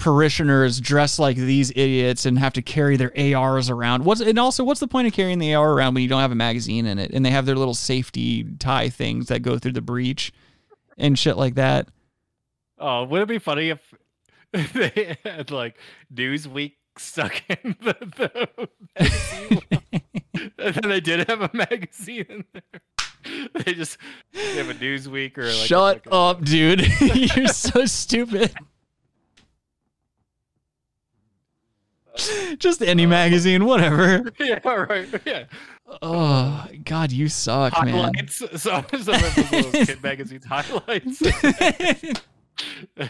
parishioners 0.02 0.82
dress 0.82 1.20
like 1.20 1.38
these 1.38 1.70
idiots 1.72 2.26
and 2.26 2.40
have 2.40 2.54
to 2.54 2.62
carry 2.62 2.98
their 2.98 3.14
ARs 3.18 3.70
around. 3.70 4.04
What's 4.04 4.20
and 4.20 4.38
also 4.38 4.64
what's 4.66 4.80
the 4.80 4.88
point 4.88 5.08
of 5.08 5.14
carrying 5.14 5.40
the 5.40 5.54
AR 5.54 5.74
around 5.74 5.94
when 5.94 6.04
you 6.04 6.10
don't 6.10 6.22
have 6.22 6.32
a 6.32 6.36
magazine 6.36 6.88
in 6.88 7.00
it 7.00 7.12
and 7.14 7.26
they 7.26 7.30
have 7.30 7.46
their 7.46 7.56
little 7.56 7.76
safety 7.76 8.44
tie 8.60 8.90
things 8.90 9.28
that 9.28 9.44
go 9.44 9.58
through 9.60 9.74
the 9.74 9.82
breech 9.82 10.34
and 10.98 11.18
shit 11.18 11.38
like 11.38 11.56
that. 11.56 11.88
Oh, 12.84 13.04
would 13.06 13.22
it 13.22 13.28
be 13.28 13.38
funny 13.40 13.70
if 13.70 13.94
they 14.74 15.18
had 15.24 15.52
like 15.52 15.78
Newsweek 16.14 16.74
stuck 16.98 17.42
in 17.50 17.76
the, 17.82 17.96
the 18.18 18.70
magazine? 19.00 19.62
and 20.58 20.76
then 20.76 20.90
they 20.90 21.00
did 21.00 21.30
have 21.30 21.42
a 21.42 21.50
magazine 21.54 22.26
in 22.28 22.46
there. 22.54 23.52
They 23.54 23.74
just 23.76 23.98
they 24.34 24.56
have 24.58 24.70
a 24.70 24.74
Newsweek 24.74 25.38
or 25.38 25.44
like 25.44 25.52
a 25.52 25.68
Shut 25.68 26.04
fucking- 26.06 26.12
up, 26.14 26.44
dude. 26.44 26.88
You're 27.38 27.48
so 27.48 27.86
stupid. 27.86 28.52
Just 32.58 32.82
any 32.82 33.06
uh, 33.06 33.10
magazine, 33.10 33.66
whatever. 33.66 34.24
yeah, 34.40 34.60
right. 34.68 35.08
Yeah. 35.26 35.46
Oh 36.02 36.68
God, 36.84 37.12
you 37.12 37.30
suck, 37.30 37.74
man. 37.86 37.94
Highlights. 37.94 38.36
So, 38.38 38.48
some 38.58 38.86
of 38.86 39.06
those 39.06 39.08
little 39.52 39.72
kid 39.72 40.04
magazines 40.04 40.46
highlights. 40.46 41.22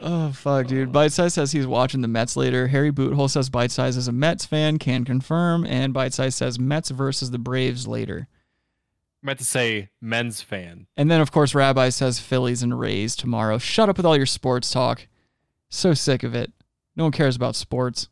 Oh 0.00 0.32
fuck, 0.32 0.66
dude. 0.66 0.88
Uh. 0.88 0.92
Bite 0.92 1.12
Size 1.12 1.34
says 1.34 1.52
he's 1.52 1.66
watching 1.66 2.00
the 2.00 2.08
Mets 2.08 2.36
later. 2.36 2.68
Harry 2.68 2.90
Boothole 2.90 3.28
says 3.28 3.50
Bite 3.50 3.70
Size 3.70 3.96
is 3.96 4.08
a 4.08 4.12
Mets 4.12 4.46
fan, 4.46 4.78
can 4.78 5.04
confirm, 5.04 5.66
and 5.66 5.92
Bite 5.92 6.14
Size 6.14 6.34
says 6.34 6.58
Mets 6.58 6.90
versus 6.90 7.30
the 7.30 7.38
Braves 7.38 7.86
later. 7.86 8.26
I 9.22 9.26
meant 9.26 9.38
to 9.40 9.44
say 9.44 9.90
men's 10.00 10.40
fan. 10.40 10.86
And 10.96 11.10
then 11.10 11.20
of 11.20 11.30
course 11.30 11.54
Rabbi 11.54 11.90
says 11.90 12.18
Phillies 12.18 12.62
and 12.62 12.78
Rays 12.78 13.14
tomorrow. 13.14 13.58
Shut 13.58 13.90
up 13.90 13.98
with 13.98 14.06
all 14.06 14.16
your 14.16 14.26
sports 14.26 14.70
talk. 14.70 15.06
So 15.68 15.92
sick 15.92 16.22
of 16.22 16.34
it. 16.34 16.52
No 16.96 17.04
one 17.04 17.12
cares 17.12 17.36
about 17.36 17.54
sports. 17.54 18.08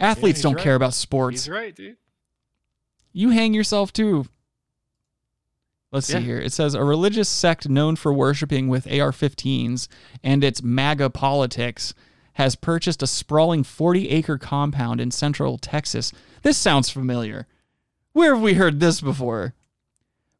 Athletes 0.00 0.38
he's 0.38 0.42
don't 0.42 0.54
right. 0.54 0.64
care 0.64 0.74
about 0.74 0.94
sports. 0.94 1.44
He's 1.44 1.50
right, 1.50 1.74
dude. 1.74 1.96
You 3.12 3.30
hang 3.30 3.52
yourself 3.52 3.92
too. 3.92 4.26
Let's 5.92 6.08
see 6.08 6.20
here. 6.20 6.38
It 6.38 6.52
says 6.52 6.74
a 6.74 6.82
religious 6.82 7.28
sect 7.28 7.68
known 7.68 7.96
for 7.96 8.12
worshiping 8.12 8.68
with 8.68 8.86
AR 8.86 9.12
15s 9.12 9.88
and 10.22 10.42
its 10.42 10.62
MAGA 10.62 11.10
politics 11.10 11.94
has 12.34 12.56
purchased 12.56 13.02
a 13.02 13.06
sprawling 13.06 13.62
40 13.62 14.10
acre 14.10 14.36
compound 14.36 15.00
in 15.00 15.10
central 15.10 15.56
Texas. 15.58 16.12
This 16.42 16.58
sounds 16.58 16.90
familiar. 16.90 17.46
Where 18.12 18.34
have 18.34 18.42
we 18.42 18.54
heard 18.54 18.80
this 18.80 19.00
before? 19.00 19.54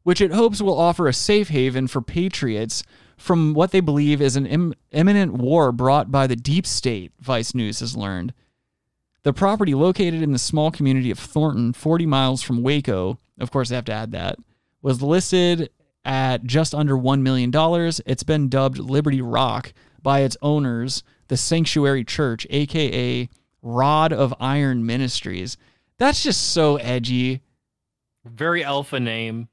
Which 0.03 0.21
it 0.21 0.31
hopes 0.31 0.61
will 0.61 0.77
offer 0.77 1.07
a 1.07 1.13
safe 1.13 1.49
haven 1.49 1.87
for 1.87 2.01
patriots 2.01 2.83
from 3.17 3.53
what 3.53 3.71
they 3.71 3.79
believe 3.79 4.21
is 4.21 4.35
an 4.35 4.45
Im- 4.45 4.73
imminent 4.91 5.33
war 5.33 5.71
brought 5.71 6.11
by 6.11 6.27
the 6.27 6.35
deep 6.35 6.67
state, 6.67 7.11
Vice 7.19 7.55
News 7.55 7.79
has 7.79 7.97
learned. 7.97 8.33
The 9.23 9.33
property 9.33 9.73
located 9.73 10.21
in 10.21 10.33
the 10.33 10.39
small 10.39 10.71
community 10.71 11.09
of 11.09 11.19
Thornton, 11.19 11.73
40 11.73 12.05
miles 12.05 12.43
from 12.43 12.61
Waco, 12.61 13.17
of 13.39 13.49
course 13.51 13.69
they 13.69 13.75
have 13.75 13.85
to 13.85 13.93
add 13.93 14.11
that, 14.11 14.37
was 14.87 15.01
listed 15.01 15.69
at 16.05 16.45
just 16.45 16.73
under 16.73 16.95
$1 16.95 17.19
million. 17.19 17.51
It's 18.05 18.23
been 18.23 18.47
dubbed 18.47 18.77
Liberty 18.79 19.21
Rock 19.21 19.73
by 20.01 20.21
its 20.21 20.37
owners, 20.41 21.03
the 21.27 21.35
Sanctuary 21.35 22.05
Church, 22.05 22.47
aka 22.49 23.27
Rod 23.61 24.13
of 24.13 24.33
Iron 24.39 24.85
Ministries. 24.85 25.57
That's 25.97 26.23
just 26.23 26.53
so 26.53 26.77
edgy. 26.77 27.41
Very 28.23 28.63
alpha 28.63 28.97
name. 28.97 29.49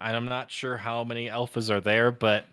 And 0.00 0.16
I'm 0.16 0.24
not 0.24 0.50
sure 0.50 0.76
how 0.76 1.04
many 1.04 1.28
alphas 1.28 1.70
are 1.70 1.80
there, 1.80 2.10
but 2.10 2.44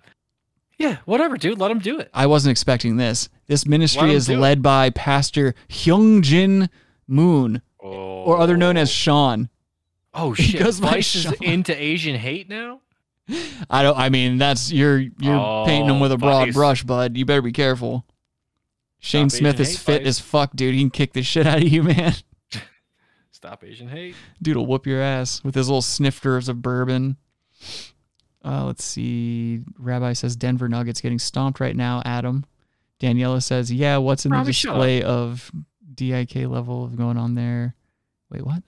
yeah, 0.78 0.98
whatever, 1.06 1.36
dude. 1.36 1.58
Let 1.58 1.70
them 1.70 1.80
do 1.80 1.98
it. 1.98 2.12
I 2.14 2.28
wasn't 2.28 2.52
expecting 2.52 2.98
this. 2.98 3.28
This 3.48 3.66
ministry 3.66 4.14
is 4.14 4.28
do 4.28 4.34
it. 4.34 4.38
led 4.38 4.62
by 4.62 4.92
Pastor 4.92 5.56
Hyungjin 5.68 6.70
Moon, 7.08 7.64
oh. 7.82 7.88
or 7.90 8.38
other 8.38 8.56
known 8.56 8.78
as 8.78 8.92
Sean. 8.92 9.50
Oh 10.14 10.32
He 10.34 10.44
shit! 10.44 10.60
goes 10.62 10.80
by 10.80 10.92
Vice 10.92 11.16
is 11.16 11.24
Sean. 11.24 11.34
into 11.42 11.76
Asian 11.82 12.16
hate 12.16 12.50
now. 12.50 12.82
I 13.70 13.84
don't. 13.84 13.98
I 13.98 14.10
mean, 14.10 14.38
that's 14.38 14.72
you're 14.72 15.00
you're 15.00 15.36
Oh, 15.36 15.64
painting 15.66 15.90
him 15.94 16.00
with 16.00 16.12
a 16.14 16.18
broad 16.18 16.46
Vice. 16.48 16.54
brush, 16.54 16.84
bud. 16.84 17.18
You 17.18 17.26
better 17.26 17.42
be 17.42 17.52
careful. 17.52 18.06
Shane 19.00 19.30
Stop 19.30 19.40
Smith 19.40 19.56
Asian 19.56 19.62
is 19.64 19.72
hate, 19.78 19.80
fit 19.80 20.00
Vice. 20.04 20.08
as 20.08 20.20
fuck, 20.20 20.56
dude. 20.56 20.74
He 20.74 20.80
can 20.82 20.90
kick 20.90 21.14
the 21.14 21.22
shit 21.24 21.46
out 21.46 21.58
of 21.62 21.68
you, 21.68 21.84
man. 21.84 22.14
Stop 23.32 23.64
Asian 23.64 23.88
hate. 23.90 24.16
Dude'll 24.42 24.66
whoop 24.66 24.88
your 24.88 25.02
ass 25.02 25.44
with 25.44 25.54
his 25.56 25.68
little 25.68 25.82
snifters 25.84 26.50
of 26.50 26.62
bourbon. 26.62 27.18
Uh, 28.44 28.64
let's 28.66 28.84
see. 28.84 29.62
Rabbi 29.78 30.14
says 30.14 30.36
Denver 30.36 30.68
Nuggets 30.70 31.02
getting 31.02 31.20
stomped 31.20 31.60
right 31.60 31.76
now. 31.76 32.02
Adam. 32.06 32.46
Daniela 33.00 33.44
says, 33.44 33.72
yeah. 33.72 33.98
What's 33.98 34.26
in 34.26 34.32
the 34.32 34.42
display 34.44 35.04
of 35.04 35.52
DIK 35.94 36.48
level 36.48 36.88
going 36.88 37.18
on 37.18 37.36
there? 37.36 37.76
Wait, 38.32 38.44
what? 38.44 38.64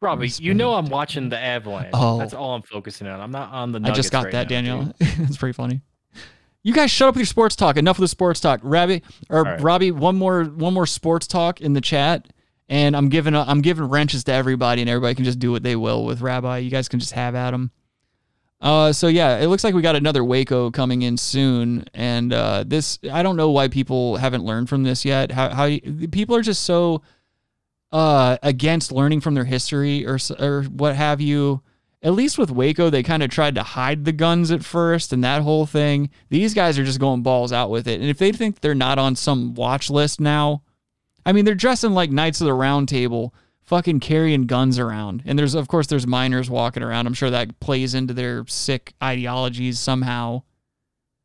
Robbie, 0.00 0.28
you 0.38 0.54
know 0.54 0.74
I'm 0.74 0.86
watching 0.86 1.28
the 1.28 1.38
Avalanche. 1.38 1.90
Oh. 1.92 2.18
That's 2.18 2.34
all 2.34 2.54
I'm 2.54 2.62
focusing 2.62 3.06
on. 3.08 3.20
I'm 3.20 3.32
not 3.32 3.52
on 3.52 3.72
the. 3.72 3.80
I 3.82 3.90
just 3.90 4.12
got 4.12 4.24
right 4.24 4.32
that, 4.32 4.44
now, 4.44 4.48
Danielle. 4.48 4.94
That's 4.98 5.36
pretty 5.36 5.54
funny. 5.54 5.80
You 6.62 6.72
guys 6.72 6.90
shut 6.90 7.08
up 7.08 7.14
with 7.14 7.20
your 7.20 7.26
sports 7.26 7.56
talk. 7.56 7.76
Enough 7.76 7.96
of 7.96 8.02
the 8.02 8.08
sports 8.08 8.40
talk. 8.40 8.60
Rabbi 8.62 9.00
or 9.28 9.42
right. 9.42 9.60
Robbie, 9.60 9.90
one 9.90 10.16
more 10.16 10.44
one 10.44 10.74
more 10.74 10.86
sports 10.86 11.26
talk 11.26 11.60
in 11.60 11.72
the 11.72 11.80
chat. 11.80 12.28
And 12.68 12.94
I'm 12.94 13.08
giving 13.08 13.34
I'm 13.34 13.62
giving 13.62 13.84
wrenches 13.88 14.24
to 14.24 14.32
everybody, 14.32 14.82
and 14.82 14.90
everybody 14.90 15.14
can 15.14 15.24
just 15.24 15.38
do 15.38 15.50
what 15.50 15.62
they 15.62 15.74
will 15.74 16.04
with 16.04 16.20
Rabbi. 16.20 16.58
You 16.58 16.70
guys 16.70 16.88
can 16.88 17.00
just 17.00 17.12
have 17.12 17.34
at 17.34 17.54
him. 17.54 17.70
Uh, 18.60 18.92
so 18.92 19.06
yeah, 19.06 19.38
it 19.38 19.46
looks 19.46 19.62
like 19.62 19.74
we 19.74 19.82
got 19.82 19.96
another 19.96 20.24
Waco 20.24 20.70
coming 20.70 21.02
in 21.02 21.16
soon, 21.16 21.84
and 21.94 22.32
uh, 22.32 22.64
this 22.66 22.98
I 23.10 23.22
don't 23.22 23.36
know 23.36 23.50
why 23.50 23.68
people 23.68 24.16
haven't 24.16 24.44
learned 24.44 24.68
from 24.68 24.82
this 24.82 25.04
yet. 25.04 25.30
How 25.30 25.48
how 25.50 25.64
you- 25.64 26.08
people 26.08 26.36
are 26.36 26.42
just 26.42 26.64
so 26.64 27.02
uh 27.92 28.36
against 28.42 28.92
learning 28.92 29.20
from 29.20 29.34
their 29.34 29.44
history 29.44 30.06
or 30.06 30.18
or 30.38 30.62
what 30.64 30.94
have 30.96 31.20
you. 31.20 31.62
At 32.00 32.12
least 32.12 32.38
with 32.38 32.52
Waco, 32.52 32.90
they 32.90 33.02
kind 33.02 33.24
of 33.24 33.30
tried 33.30 33.56
to 33.56 33.62
hide 33.64 34.04
the 34.04 34.12
guns 34.12 34.52
at 34.52 34.64
first 34.64 35.12
and 35.12 35.24
that 35.24 35.42
whole 35.42 35.66
thing. 35.66 36.10
These 36.28 36.54
guys 36.54 36.78
are 36.78 36.84
just 36.84 37.00
going 37.00 37.22
balls 37.24 37.52
out 37.52 37.70
with 37.70 37.88
it. 37.88 38.00
And 38.00 38.08
if 38.08 38.18
they 38.18 38.30
think 38.30 38.60
they're 38.60 38.72
not 38.72 39.00
on 39.00 39.16
some 39.16 39.54
watch 39.54 39.90
list 39.90 40.20
now, 40.20 40.62
I 41.26 41.32
mean, 41.32 41.44
they're 41.44 41.56
dressing 41.56 41.94
like 41.94 42.12
Knights 42.12 42.40
of 42.40 42.46
the 42.46 42.54
Round 42.54 42.88
Table, 42.88 43.34
fucking 43.62 43.98
carrying 43.98 44.46
guns 44.46 44.78
around. 44.78 45.24
And 45.26 45.36
there's, 45.36 45.56
of 45.56 45.66
course, 45.66 45.88
there's 45.88 46.06
minors 46.06 46.48
walking 46.48 46.84
around. 46.84 47.08
I'm 47.08 47.14
sure 47.14 47.30
that 47.30 47.58
plays 47.58 47.94
into 47.94 48.14
their 48.14 48.46
sick 48.46 48.94
ideologies 49.02 49.80
somehow. 49.80 50.42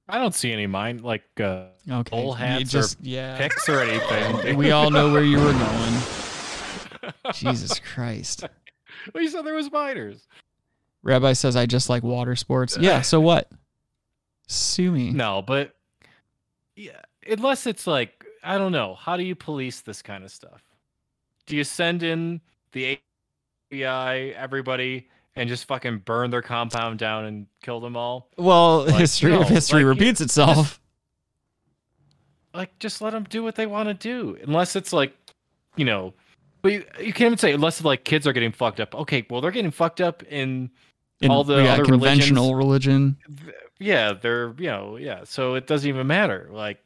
I 0.09 0.17
don't 0.17 0.33
see 0.33 0.51
any 0.51 0.65
mind 0.65 1.01
like 1.01 1.23
uh, 1.39 1.65
Okay, 1.87 2.31
hats 2.31 2.71
just- 2.71 2.95
or 2.99 3.03
yeah. 3.03 3.37
picks 3.37 3.69
or 3.69 3.79
anything. 3.79 4.57
We 4.57 4.71
all 4.71 4.89
know 4.89 5.11
where 5.13 5.23
you 5.23 5.37
were 5.37 5.53
going. 5.53 6.22
Jesus 7.33 7.79
Christ. 7.79 8.43
well, 9.13 9.23
you 9.23 9.29
said 9.29 9.45
there 9.45 9.53
was 9.53 9.71
minors. 9.71 10.27
Rabbi 11.03 11.33
says 11.33 11.55
I 11.55 11.65
just 11.65 11.89
like 11.89 12.03
water 12.03 12.35
sports. 12.35 12.77
Yeah, 12.79 13.01
so 13.01 13.19
what? 13.21 13.51
Sue 14.47 14.91
me. 14.91 15.11
No, 15.11 15.41
but 15.41 15.75
yeah, 16.75 17.01
unless 17.27 17.65
it's 17.67 17.87
like 17.87 18.25
I 18.43 18.57
don't 18.57 18.71
know, 18.71 18.95
how 18.95 19.17
do 19.17 19.23
you 19.23 19.35
police 19.35 19.81
this 19.81 20.01
kind 20.01 20.23
of 20.23 20.31
stuff? 20.31 20.61
Do 21.45 21.55
you 21.55 21.63
send 21.63 22.03
in 22.03 22.41
the 22.71 22.99
FBI, 23.71 24.33
everybody, 24.33 25.07
and 25.35 25.49
just 25.49 25.65
fucking 25.65 25.99
burn 25.99 26.29
their 26.29 26.41
compound 26.41 26.99
down 26.99 27.25
and 27.25 27.47
kill 27.61 27.79
them 27.79 27.95
all? 27.95 28.29
Well, 28.37 28.85
Like, 28.85 28.95
history 28.99 29.31
no, 29.31 29.41
of 29.41 29.49
history 29.49 29.83
like, 29.83 29.97
repeats 29.97 30.21
itself. 30.21 30.79
Like, 32.53 32.77
just 32.79 33.01
let 33.01 33.11
them 33.11 33.23
do 33.29 33.43
what 33.43 33.55
they 33.55 33.65
want 33.65 33.87
to 33.89 33.93
do, 33.93 34.37
unless 34.43 34.75
it's 34.75 34.93
like, 34.93 35.13
you 35.75 35.85
know. 35.85 36.13
But 36.63 36.71
you, 36.71 36.85
you 36.99 37.13
can't 37.13 37.27
even 37.27 37.37
say 37.37 37.51
unless 37.53 37.83
like 37.83 38.03
kids 38.05 38.25
are 38.25 38.33
getting 38.33 38.51
fucked 38.51 38.79
up. 38.79 38.95
Okay, 38.95 39.25
well 39.29 39.41
they're 39.41 39.51
getting 39.51 39.69
fucked 39.71 40.01
up 40.01 40.23
in, 40.23 40.71
In 41.21 41.29
all 41.29 41.43
the 41.43 41.61
yeah, 41.63 41.73
other 41.73 41.83
conventional 41.85 42.55
religions. 42.55 43.17
religion. 43.27 43.53
yeah, 43.79 44.13
they're 44.13 44.55
you 44.57 44.67
know 44.67 44.95
yeah. 44.97 45.21
So 45.25 45.53
it 45.55 45.67
doesn't 45.67 45.87
even 45.87 46.07
matter. 46.07 46.47
Like 46.51 46.79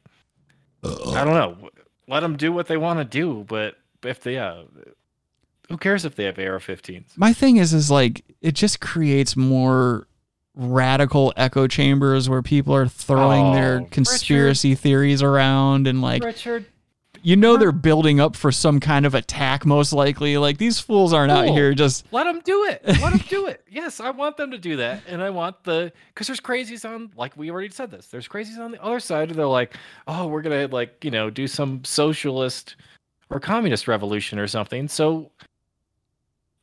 I 0.84 1.24
don't 1.24 1.34
know. 1.34 1.70
Let 2.08 2.20
them 2.20 2.36
do 2.36 2.52
what 2.52 2.66
they 2.66 2.76
want 2.76 2.98
to 2.98 3.04
do. 3.04 3.44
But 3.48 3.76
if 4.02 4.20
they 4.22 4.34
yeah, 4.34 4.62
who 5.68 5.76
cares 5.76 6.04
if 6.04 6.16
they 6.16 6.24
have 6.24 6.38
AR-15s? 6.38 7.16
My 7.16 7.32
thing 7.32 7.56
is, 7.56 7.72
is 7.72 7.90
like 7.90 8.24
it 8.40 8.54
just 8.54 8.80
creates 8.80 9.36
more 9.36 10.06
radical 10.54 11.32
echo 11.36 11.68
chambers 11.68 12.28
where 12.28 12.42
people 12.42 12.74
are 12.74 12.88
throwing 12.88 13.52
their 13.54 13.80
Oh, 13.82 13.88
conspiracy 13.92 14.74
theories 14.74 15.22
around 15.22 15.86
and 15.86 16.02
like 16.02 16.24
Richard, 16.24 16.64
you 17.22 17.36
know 17.36 17.56
they're 17.56 17.72
building 17.72 18.20
up 18.20 18.34
for 18.36 18.50
some 18.52 18.80
kind 18.80 19.04
of 19.06 19.14
attack 19.14 19.64
most 19.66 19.92
likely 19.92 20.36
like 20.38 20.58
these 20.58 20.78
fools 20.78 21.12
aren't 21.12 21.32
out 21.32 21.46
here 21.48 21.74
just 21.74 22.06
let 22.12 22.24
them 22.24 22.40
do 22.44 22.64
it. 22.64 22.82
Let 22.86 23.00
them 23.12 23.20
do 23.28 23.46
it. 23.48 23.62
Yes, 23.70 24.00
I 24.00 24.10
want 24.10 24.36
them 24.36 24.50
to 24.50 24.58
do 24.58 24.76
that, 24.76 25.02
and 25.06 25.22
I 25.22 25.30
want 25.30 25.62
the 25.64 25.92
because 26.14 26.26
there's 26.26 26.40
crazies 26.40 26.88
on 26.88 27.10
like 27.16 27.36
we 27.36 27.50
already 27.50 27.70
said 27.70 27.90
this. 27.90 28.06
There's 28.06 28.28
crazies 28.28 28.58
on 28.58 28.70
the 28.72 28.82
other 28.82 29.00
side. 29.00 29.30
They're 29.30 29.46
like, 29.46 29.76
oh, 30.06 30.26
we're 30.26 30.42
gonna 30.42 30.68
like 30.68 31.04
you 31.04 31.10
know 31.10 31.30
do 31.30 31.46
some 31.46 31.84
socialist 31.84 32.76
or 33.30 33.40
communist 33.40 33.88
revolution 33.88 34.38
or 34.38 34.46
something. 34.46 34.88
So 34.88 35.30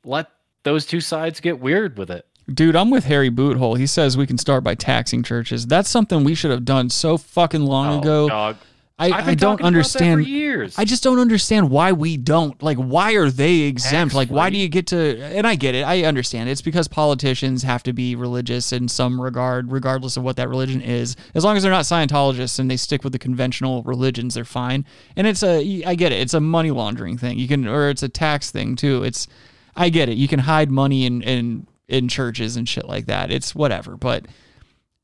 let 0.03 0.27
those 0.63 0.85
two 0.85 1.01
sides 1.01 1.39
get 1.39 1.59
weird 1.59 1.97
with 1.97 2.09
it. 2.09 2.25
Dude, 2.53 2.75
I'm 2.75 2.91
with 2.91 3.05
Harry 3.05 3.31
Boothole. 3.31 3.77
He 3.77 3.87
says 3.87 4.17
we 4.17 4.27
can 4.27 4.37
start 4.37 4.63
by 4.63 4.75
taxing 4.75 5.23
churches. 5.23 5.65
That's 5.65 5.89
something 5.89 6.23
we 6.23 6.35
should 6.35 6.51
have 6.51 6.63
done 6.65 6.89
so 6.91 7.17
fucking 7.17 7.61
long 7.61 7.95
Oh, 7.95 7.99
ago. 7.99 8.29
dog. 8.29 8.57
I, 8.97 9.07
I 9.07 9.35
don't 9.35 9.37
talking 9.37 9.43
about 9.43 9.57
that 9.57 9.59
for 9.59 9.65
understand. 9.65 10.27
years. 10.27 10.79
I 10.79 10.85
just 10.85 11.03
don't 11.03 11.19
understand 11.19 11.69
why 11.69 11.91
we 11.91 12.15
don't. 12.15 12.61
Like, 12.63 12.77
why 12.77 13.13
are 13.15 13.29
they 13.29 13.61
exempt? 13.61 14.15
Like, 14.15 14.29
why 14.29 14.49
do 14.49 14.57
you 14.57 14.69
get 14.69 14.87
to? 14.87 15.21
And 15.21 15.45
I 15.45 15.55
get 15.55 15.75
it. 15.75 15.83
I 15.83 16.03
understand. 16.03 16.49
It's 16.49 16.61
because 16.61 16.87
politicians 16.87 17.63
have 17.63 17.83
to 17.83 17.93
be 17.93 18.15
religious 18.15 18.71
in 18.71 18.87
some 18.87 19.19
regard, 19.19 19.69
regardless 19.69 20.15
of 20.15 20.23
what 20.23 20.37
that 20.37 20.47
religion 20.47 20.81
is. 20.81 21.17
As 21.33 21.43
long 21.43 21.57
as 21.57 21.63
they're 21.63 21.71
not 21.73 21.83
Scientologists 21.83 22.57
and 22.57 22.71
they 22.71 22.77
stick 22.77 23.03
with 23.03 23.11
the 23.11 23.19
conventional 23.19 23.83
religions, 23.83 24.35
they're 24.35 24.45
fine. 24.45 24.85
And 25.17 25.27
it's 25.27 25.43
a, 25.43 25.83
I 25.83 25.95
get 25.95 26.13
it. 26.13 26.21
It's 26.21 26.33
a 26.33 26.39
money 26.39 26.71
laundering 26.71 27.17
thing. 27.17 27.37
You 27.37 27.49
can, 27.49 27.67
or 27.67 27.89
it's 27.89 28.03
a 28.03 28.09
tax 28.09 28.49
thing 28.49 28.77
too. 28.77 29.03
It's, 29.03 29.27
I 29.75 29.89
get 29.89 30.07
it. 30.07 30.15
You 30.15 30.29
can 30.29 30.39
hide 30.39 30.71
money 30.71 31.05
in 31.05 31.21
in 31.21 31.67
in 31.87 32.07
churches 32.07 32.55
and 32.55 32.67
shit 32.67 32.85
like 32.85 33.05
that. 33.07 33.31
It's 33.31 33.53
whatever. 33.53 33.97
But 33.97 34.25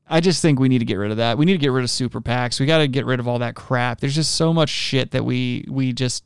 I 0.08 0.20
just 0.20 0.42
think 0.42 0.58
we 0.58 0.68
need 0.68 0.80
to 0.80 0.84
get 0.84 0.96
rid 0.96 1.10
of 1.10 1.16
that. 1.18 1.38
We 1.38 1.46
need 1.46 1.52
to 1.52 1.58
get 1.58 1.72
rid 1.72 1.84
of 1.84 1.90
super 1.90 2.20
PACs. 2.20 2.60
We 2.60 2.66
got 2.66 2.78
to 2.78 2.88
get 2.88 3.06
rid 3.06 3.20
of 3.20 3.28
all 3.28 3.38
that 3.38 3.54
crap. 3.54 4.00
There's 4.00 4.14
just 4.14 4.34
so 4.34 4.52
much 4.52 4.68
shit 4.68 5.12
that 5.12 5.24
we 5.24 5.64
we 5.68 5.92
just 5.92 6.24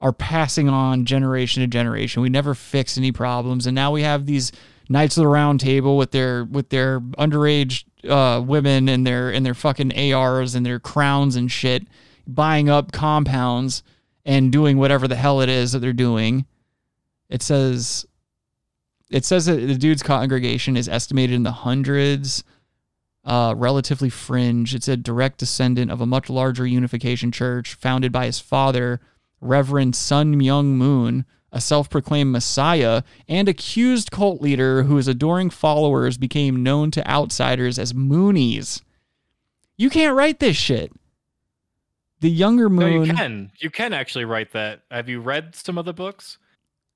are 0.00 0.12
passing 0.12 0.68
on 0.68 1.04
generation 1.04 1.62
to 1.62 1.66
generation. 1.66 2.22
We 2.22 2.28
never 2.28 2.54
fix 2.54 2.96
any 2.96 3.12
problems, 3.12 3.66
and 3.66 3.74
now 3.74 3.90
we 3.90 4.02
have 4.02 4.26
these 4.26 4.52
knights 4.88 5.16
of 5.16 5.22
the 5.22 5.28
round 5.28 5.60
table 5.60 5.96
with 5.96 6.12
their 6.12 6.44
with 6.44 6.70
their 6.70 7.00
underage 7.00 7.84
uh, 8.08 8.40
women 8.40 8.88
and 8.88 9.06
their 9.06 9.30
and 9.30 9.44
their 9.44 9.54
fucking 9.54 10.12
ARs 10.12 10.54
and 10.54 10.64
their 10.64 10.78
crowns 10.78 11.36
and 11.36 11.50
shit, 11.50 11.86
buying 12.26 12.68
up 12.68 12.92
compounds 12.92 13.82
and 14.24 14.52
doing 14.52 14.78
whatever 14.78 15.06
the 15.08 15.16
hell 15.16 15.40
it 15.40 15.48
is 15.48 15.72
that 15.72 15.80
they're 15.80 15.92
doing. 15.92 16.46
It 17.28 17.42
says 17.42 18.06
it 19.10 19.24
says 19.24 19.46
that 19.46 19.56
the 19.56 19.76
dude's 19.76 20.02
congregation 20.02 20.76
is 20.76 20.88
estimated 20.88 21.34
in 21.34 21.42
the 21.42 21.52
hundreds 21.52 22.44
uh, 23.24 23.54
relatively 23.56 24.10
fringe. 24.10 24.74
It's 24.74 24.88
a 24.88 24.96
direct 24.96 25.38
descendant 25.38 25.90
of 25.90 26.00
a 26.00 26.06
much 26.06 26.28
larger 26.28 26.66
unification 26.66 27.32
church 27.32 27.74
founded 27.74 28.12
by 28.12 28.26
his 28.26 28.38
father, 28.40 29.00
Reverend 29.40 29.96
Sun 29.96 30.34
Myung 30.36 30.66
Moon, 30.74 31.24
a 31.52 31.60
self 31.60 31.88
proclaimed 31.88 32.32
messiah 32.32 33.02
and 33.28 33.48
accused 33.48 34.10
cult 34.10 34.42
leader 34.42 34.82
whose 34.84 35.06
adoring 35.08 35.50
followers 35.50 36.18
became 36.18 36.62
known 36.62 36.90
to 36.90 37.06
outsiders 37.08 37.78
as 37.78 37.92
Moonies. 37.92 38.82
You 39.76 39.88
can't 39.90 40.16
write 40.16 40.40
this 40.40 40.56
shit. 40.56 40.92
The 42.20 42.30
younger 42.30 42.68
moon. 42.68 42.78
No, 42.98 43.04
you 43.04 43.14
can. 43.14 43.50
You 43.58 43.70
can 43.70 43.92
actually 43.92 44.24
write 44.24 44.52
that. 44.52 44.82
Have 44.90 45.08
you 45.08 45.20
read 45.20 45.54
some 45.54 45.78
of 45.78 45.84
the 45.84 45.92
books 45.92 46.38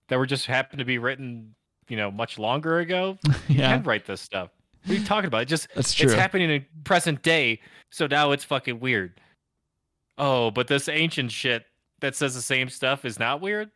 that 0.09 0.19
were 0.19 0.27
just 0.27 0.47
happened 0.47 0.79
to 0.79 0.85
be 0.85 0.99
written, 0.99 1.55
you 1.89 1.97
know, 1.97 2.11
much 2.11 2.39
longer 2.39 2.79
ago? 2.79 3.19
You 3.49 3.57
Yeah. 3.61 3.77
can 3.77 3.83
write 3.85 4.07
this 4.07 4.21
stuff. 4.21 4.51
What 4.89 4.97
are 4.97 5.01
you 5.01 5.05
talking 5.07 5.27
about? 5.29 5.43
It 5.43 5.49
just 5.49 5.69
That's 5.75 5.93
true. 5.93 6.07
it's 6.07 6.15
happening 6.15 6.51
in 6.51 6.65
present 6.85 7.23
day, 7.23 7.61
so 7.91 8.07
now 8.07 8.33
it's 8.33 8.45
fucking 8.45 8.81
weird. 8.81 9.21
Oh, 10.17 10.51
but 10.51 10.67
this 10.69 10.89
ancient 10.89 11.31
shit 11.31 11.65
that 12.01 12.17
says 12.17 12.35
the 12.35 12.41
same 12.43 12.69
stuff 12.71 13.05
is 13.05 13.19
not 13.19 13.41
weird? 13.41 13.71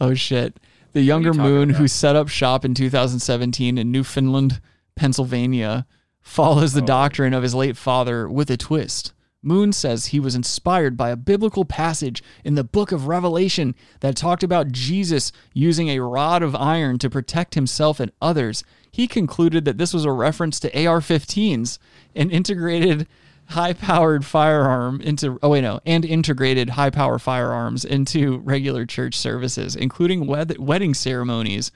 Oh 0.00 0.14
shit. 0.14 0.60
The 0.92 1.00
younger 1.02 1.34
moon 1.34 1.70
about? 1.70 1.80
who 1.80 1.88
set 1.88 2.14
up 2.14 2.28
shop 2.28 2.64
in 2.64 2.74
2017 2.74 3.78
in 3.78 3.90
Newfoundland, 3.90 4.60
Pennsylvania, 4.94 5.86
follows 6.20 6.72
the 6.74 6.82
Oh. 6.82 6.86
doctrine 6.86 7.34
of 7.34 7.42
his 7.42 7.54
late 7.54 7.76
father 7.76 8.28
with 8.28 8.50
a 8.50 8.56
twist. 8.56 9.12
Moon 9.44 9.72
says 9.72 10.06
he 10.06 10.18
was 10.18 10.34
inspired 10.34 10.96
by 10.96 11.10
a 11.10 11.16
biblical 11.16 11.64
passage 11.64 12.22
in 12.44 12.54
the 12.54 12.64
book 12.64 12.92
of 12.92 13.06
Revelation 13.06 13.74
that 14.00 14.16
talked 14.16 14.42
about 14.42 14.72
Jesus 14.72 15.32
using 15.52 15.88
a 15.88 16.00
rod 16.00 16.42
of 16.42 16.56
iron 16.56 16.98
to 16.98 17.10
protect 17.10 17.54
himself 17.54 18.00
and 18.00 18.10
others. 18.22 18.64
He 18.90 19.06
concluded 19.06 19.64
that 19.66 19.76
this 19.76 19.92
was 19.92 20.04
a 20.04 20.12
reference 20.12 20.58
to 20.60 20.86
AR 20.86 21.00
15s, 21.00 21.78
an 22.14 22.30
integrated 22.30 23.06
high 23.48 23.74
powered 23.74 24.24
firearm 24.24 25.00
into 25.02 25.38
oh 25.42 25.50
wait 25.50 25.60
no 25.60 25.78
and 25.84 26.04
integrated 26.04 26.70
high 26.70 26.88
power 26.88 27.18
firearms 27.18 27.84
into 27.84 28.38
regular 28.38 28.86
church 28.86 29.14
services 29.14 29.76
including 29.76 30.26
wed- 30.26 30.58
wedding 30.58 30.94
ceremonies 30.94 31.70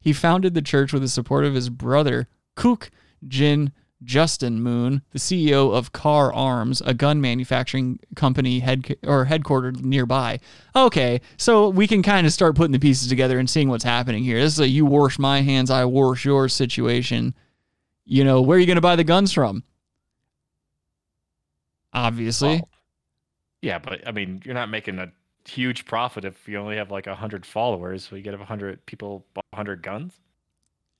he 0.00 0.12
founded 0.12 0.54
the 0.54 0.60
church 0.62 0.92
with 0.92 1.02
the 1.02 1.08
support 1.08 1.44
of 1.44 1.54
his 1.54 1.70
brother 1.70 2.26
kook 2.56 2.90
jin 3.26 3.72
justin 4.04 4.62
moon 4.62 5.02
the 5.12 5.18
ceo 5.18 5.74
of 5.74 5.92
Kahr 5.92 6.32
Arms 6.32 6.82
a 6.84 6.92
gun 6.92 7.20
manufacturing 7.20 7.98
company 8.14 8.60
head 8.60 8.96
or 9.04 9.26
headquartered 9.26 9.82
nearby 9.82 10.38
okay 10.74 11.20
so 11.38 11.68
we 11.68 11.86
can 11.86 12.02
kind 12.02 12.26
of 12.26 12.32
start 12.32 12.56
putting 12.56 12.72
the 12.72 12.78
pieces 12.78 13.08
together 13.08 13.38
and 13.38 13.48
seeing 13.48 13.68
what's 13.68 13.84
happening 13.84 14.22
here 14.22 14.38
this 14.38 14.52
is 14.52 14.60
a 14.60 14.68
you 14.68 14.84
wash 14.84 15.18
my 15.18 15.40
hands 15.40 15.70
i 15.70 15.84
wash 15.84 16.24
yours 16.24 16.52
situation 16.52 17.34
you 18.04 18.22
know 18.22 18.42
where 18.42 18.56
are 18.56 18.60
you 18.60 18.66
going 18.66 18.76
to 18.76 18.82
buy 18.82 18.96
the 18.96 19.04
guns 19.04 19.32
from 19.32 19.64
obviously. 21.96 22.56
Well, 22.56 22.68
yeah, 23.62 23.78
but 23.78 24.06
I 24.06 24.12
mean, 24.12 24.42
you're 24.44 24.54
not 24.54 24.70
making 24.70 24.98
a 24.98 25.10
huge 25.48 25.86
profit 25.86 26.24
if 26.24 26.46
you 26.46 26.58
only 26.58 26.76
have 26.76 26.90
like 26.90 27.06
100 27.06 27.44
followers. 27.44 28.06
So 28.06 28.14
you 28.14 28.22
get 28.22 28.38
100 28.38 28.86
people, 28.86 29.26
100 29.50 29.82
guns. 29.82 30.20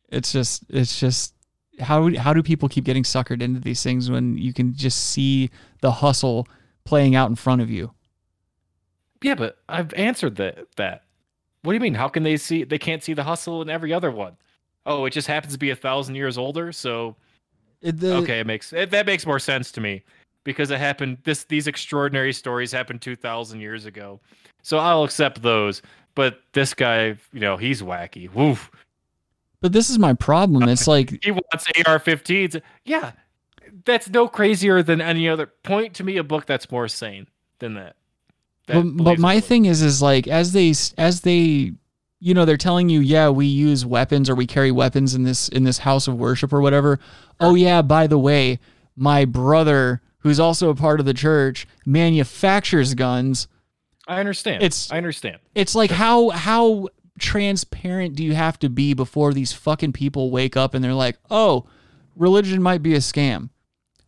It's 0.08 0.32
just 0.32 0.64
it's 0.68 0.98
just 0.98 1.34
how 1.80 2.14
how 2.16 2.32
do 2.32 2.42
people 2.42 2.68
keep 2.68 2.84
getting 2.84 3.02
suckered 3.02 3.42
into 3.42 3.60
these 3.60 3.82
things 3.82 4.10
when 4.10 4.36
you 4.38 4.52
can 4.52 4.74
just 4.74 5.10
see 5.10 5.50
the 5.80 5.90
hustle 5.90 6.48
playing 6.84 7.14
out 7.14 7.28
in 7.30 7.36
front 7.36 7.60
of 7.62 7.70
you? 7.70 7.92
Yeah, 9.22 9.34
but 9.34 9.58
I've 9.68 9.92
answered 9.94 10.36
that. 10.36 10.66
That. 10.76 11.04
What 11.62 11.72
do 11.72 11.74
you 11.74 11.80
mean? 11.80 11.94
How 11.94 12.08
can 12.08 12.22
they 12.22 12.36
see? 12.36 12.64
They 12.64 12.78
can't 12.78 13.02
see 13.02 13.12
the 13.14 13.24
hustle 13.24 13.62
in 13.62 13.70
every 13.70 13.92
other 13.92 14.10
one. 14.10 14.36
Oh, 14.84 15.04
it 15.04 15.10
just 15.10 15.26
happens 15.26 15.52
to 15.52 15.58
be 15.58 15.70
a 15.70 15.76
thousand 15.76 16.14
years 16.14 16.38
older. 16.38 16.70
So 16.72 17.16
It- 17.82 17.98
the- 17.98 18.14
okay, 18.16 18.40
it 18.40 18.46
makes 18.46 18.72
it, 18.72 18.90
that 18.90 19.06
makes 19.06 19.26
more 19.26 19.38
sense 19.40 19.72
to 19.72 19.80
me 19.80 20.02
because 20.44 20.70
it 20.70 20.78
happened. 20.78 21.18
This 21.24 21.44
these 21.44 21.66
extraordinary 21.66 22.32
stories 22.32 22.70
happened 22.72 23.02
two 23.02 23.16
thousand 23.16 23.60
years 23.60 23.84
ago. 23.86 24.20
So 24.62 24.78
I'll 24.78 25.04
accept 25.04 25.42
those. 25.42 25.82
But 26.14 26.40
this 26.52 26.72
guy, 26.72 27.16
you 27.32 27.40
know, 27.40 27.56
he's 27.56 27.82
wacky. 27.82 28.32
Woof. 28.32 28.70
But 29.66 29.72
this 29.72 29.90
is 29.90 29.98
my 29.98 30.12
problem. 30.12 30.68
It's 30.68 30.86
like 30.96 31.24
he 31.24 31.32
wants 31.32 31.66
AR-15s. 31.84 32.62
Yeah, 32.84 33.10
that's 33.84 34.08
no 34.08 34.28
crazier 34.28 34.80
than 34.80 35.00
any 35.00 35.28
other. 35.28 35.46
Point 35.64 35.94
to 35.94 36.04
me 36.04 36.18
a 36.18 36.22
book 36.22 36.46
that's 36.46 36.70
more 36.70 36.86
sane 36.86 37.26
than 37.58 37.74
that. 37.74 37.96
That 38.68 38.84
but, 38.84 39.02
but 39.02 39.18
my 39.18 39.40
thing 39.40 39.64
is 39.64 39.82
is 39.82 40.00
like 40.00 40.28
as 40.28 40.52
they 40.52 40.72
as 40.96 41.22
they 41.22 41.72
you 42.20 42.32
know 42.32 42.44
they're 42.44 42.56
telling 42.56 42.88
you 42.88 43.00
yeah 43.00 43.28
we 43.28 43.46
use 43.46 43.84
weapons 43.84 44.30
or 44.30 44.36
we 44.36 44.46
carry 44.46 44.70
weapons 44.70 45.16
in 45.16 45.24
this 45.24 45.48
in 45.48 45.64
this 45.64 45.78
house 45.78 46.06
of 46.06 46.14
worship 46.14 46.52
or 46.52 46.60
whatever 46.60 47.00
oh 47.40 47.56
yeah 47.56 47.82
by 47.82 48.06
the 48.06 48.18
way 48.18 48.60
my 48.94 49.24
brother 49.24 50.00
who's 50.18 50.38
also 50.38 50.70
a 50.70 50.76
part 50.76 51.00
of 51.00 51.06
the 51.06 51.14
church 51.14 51.66
manufactures 51.84 52.94
guns 52.94 53.48
I 54.08 54.20
understand. 54.20 54.62
It's- 54.62 54.88
I 54.92 54.98
understand. 54.98 55.38
it's 55.56 55.74
like 55.74 55.90
how 55.90 56.30
how 56.30 56.88
transparent 57.18 58.14
do 58.14 58.22
you 58.22 58.34
have 58.34 58.58
to 58.58 58.68
be 58.68 58.94
before 58.94 59.32
these 59.32 59.52
fucking 59.52 59.92
people 59.92 60.30
wake 60.30 60.56
up 60.56 60.74
and 60.74 60.84
they're 60.84 60.92
like 60.92 61.18
oh 61.30 61.66
religion 62.14 62.62
might 62.62 62.82
be 62.82 62.94
a 62.94 62.98
scam 62.98 63.48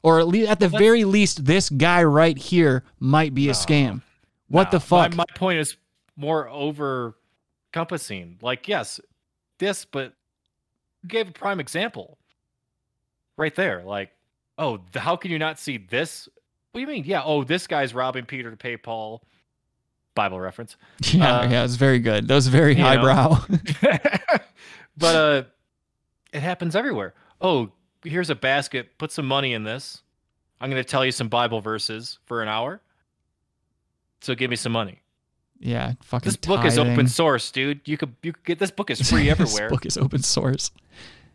or 0.03 0.21
at 0.21 0.29
least 0.29 0.51
at 0.51 0.61
the 0.61 0.69
very 0.69 1.05
least 1.05 1.45
this 1.47 1.71
guy 1.71 2.03
right 2.03 2.37
here 2.37 2.85
might 2.99 3.35
be 3.35 3.49
a 3.49 3.53
scam 3.53 4.03
what 4.49 4.71
the 4.71 4.81
fuck 4.81 5.13
My, 5.13 5.25
my 5.29 5.37
point 5.37 5.59
is 5.59 5.77
more 6.17 6.49
over 6.49 7.15
encompassing. 7.79 8.39
Like, 8.43 8.69
yes, 8.69 9.01
this, 9.59 9.85
but 9.85 10.13
you 11.03 11.09
gave 11.09 11.29
a 11.29 11.33
prime 11.33 11.61
example 11.61 12.19
right 13.37 13.55
there. 13.55 13.83
Like, 13.85 14.11
oh, 14.57 14.81
how 14.95 15.17
can 15.17 15.31
you 15.31 15.39
not 15.39 15.59
see 15.59 15.79
this? 15.79 16.29
What 16.73 16.79
do 16.79 16.81
you 16.81 16.87
mean? 16.87 17.05
Yeah, 17.05 17.23
oh, 17.25 17.45
this 17.45 17.67
guy's 17.67 17.95
robbing 17.95 18.27
Peter 18.27 18.51
to 18.51 18.57
pay 18.57 18.77
Paul. 18.77 19.23
Bible 20.23 20.39
reference. 20.41 20.77
yeah 21.13 21.39
Uh, 21.39 21.49
yeah 21.53 21.65
it's 21.67 21.77
very 21.87 22.01
good 22.01 22.27
that 22.29 22.35
was 22.35 22.49
very 22.49 22.75
highbrow 22.75 23.39
but 24.97 25.15
uh 25.17 25.43
it 26.33 26.43
happens 26.43 26.77
everywhere. 26.77 27.15
Oh, 27.41 27.71
here's 28.05 28.29
a 28.31 28.35
basket. 28.35 28.99
Put 28.99 29.11
some 29.13 29.27
money 29.27 29.55
in 29.55 29.65
this. 29.65 30.03
I'm 30.61 30.69
going 30.71 30.83
to 30.83 30.89
tell 30.89 31.05
you 31.05 31.13
some 31.13 31.29
Bible 31.29 31.61
verses 31.63 32.19
for 32.27 32.43
an 32.43 32.49
hour. 32.49 32.81
So 34.21 34.35
give 34.35 34.51
me 34.51 34.57
some 34.57 34.73
money. 34.73 35.01
Yeah, 35.61 35.95
fucking. 36.03 36.29
This 36.29 36.37
book 36.37 36.65
is 36.65 36.79
open 36.79 37.09
source, 37.09 37.51
dude. 37.51 37.81
You 37.87 37.97
could 37.97 38.15
you 38.23 38.33
could 38.33 38.45
get 38.45 38.59
this 38.59 38.71
book 38.71 38.91
is 38.91 39.01
free 39.09 39.25
this 39.25 39.41
everywhere. 39.41 39.71
book 39.71 39.87
is 39.87 39.97
open 39.97 40.23
source. 40.23 40.71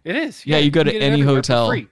It 0.03 0.15
is. 0.15 0.45
Yeah, 0.45 0.57
you 0.59 0.69
go 0.71 0.83
to 0.83 0.91
can 0.91 0.99
get 0.99 1.05
it 1.05 1.11
any 1.13 1.21
hotel. 1.21 1.67
free. 1.69 1.87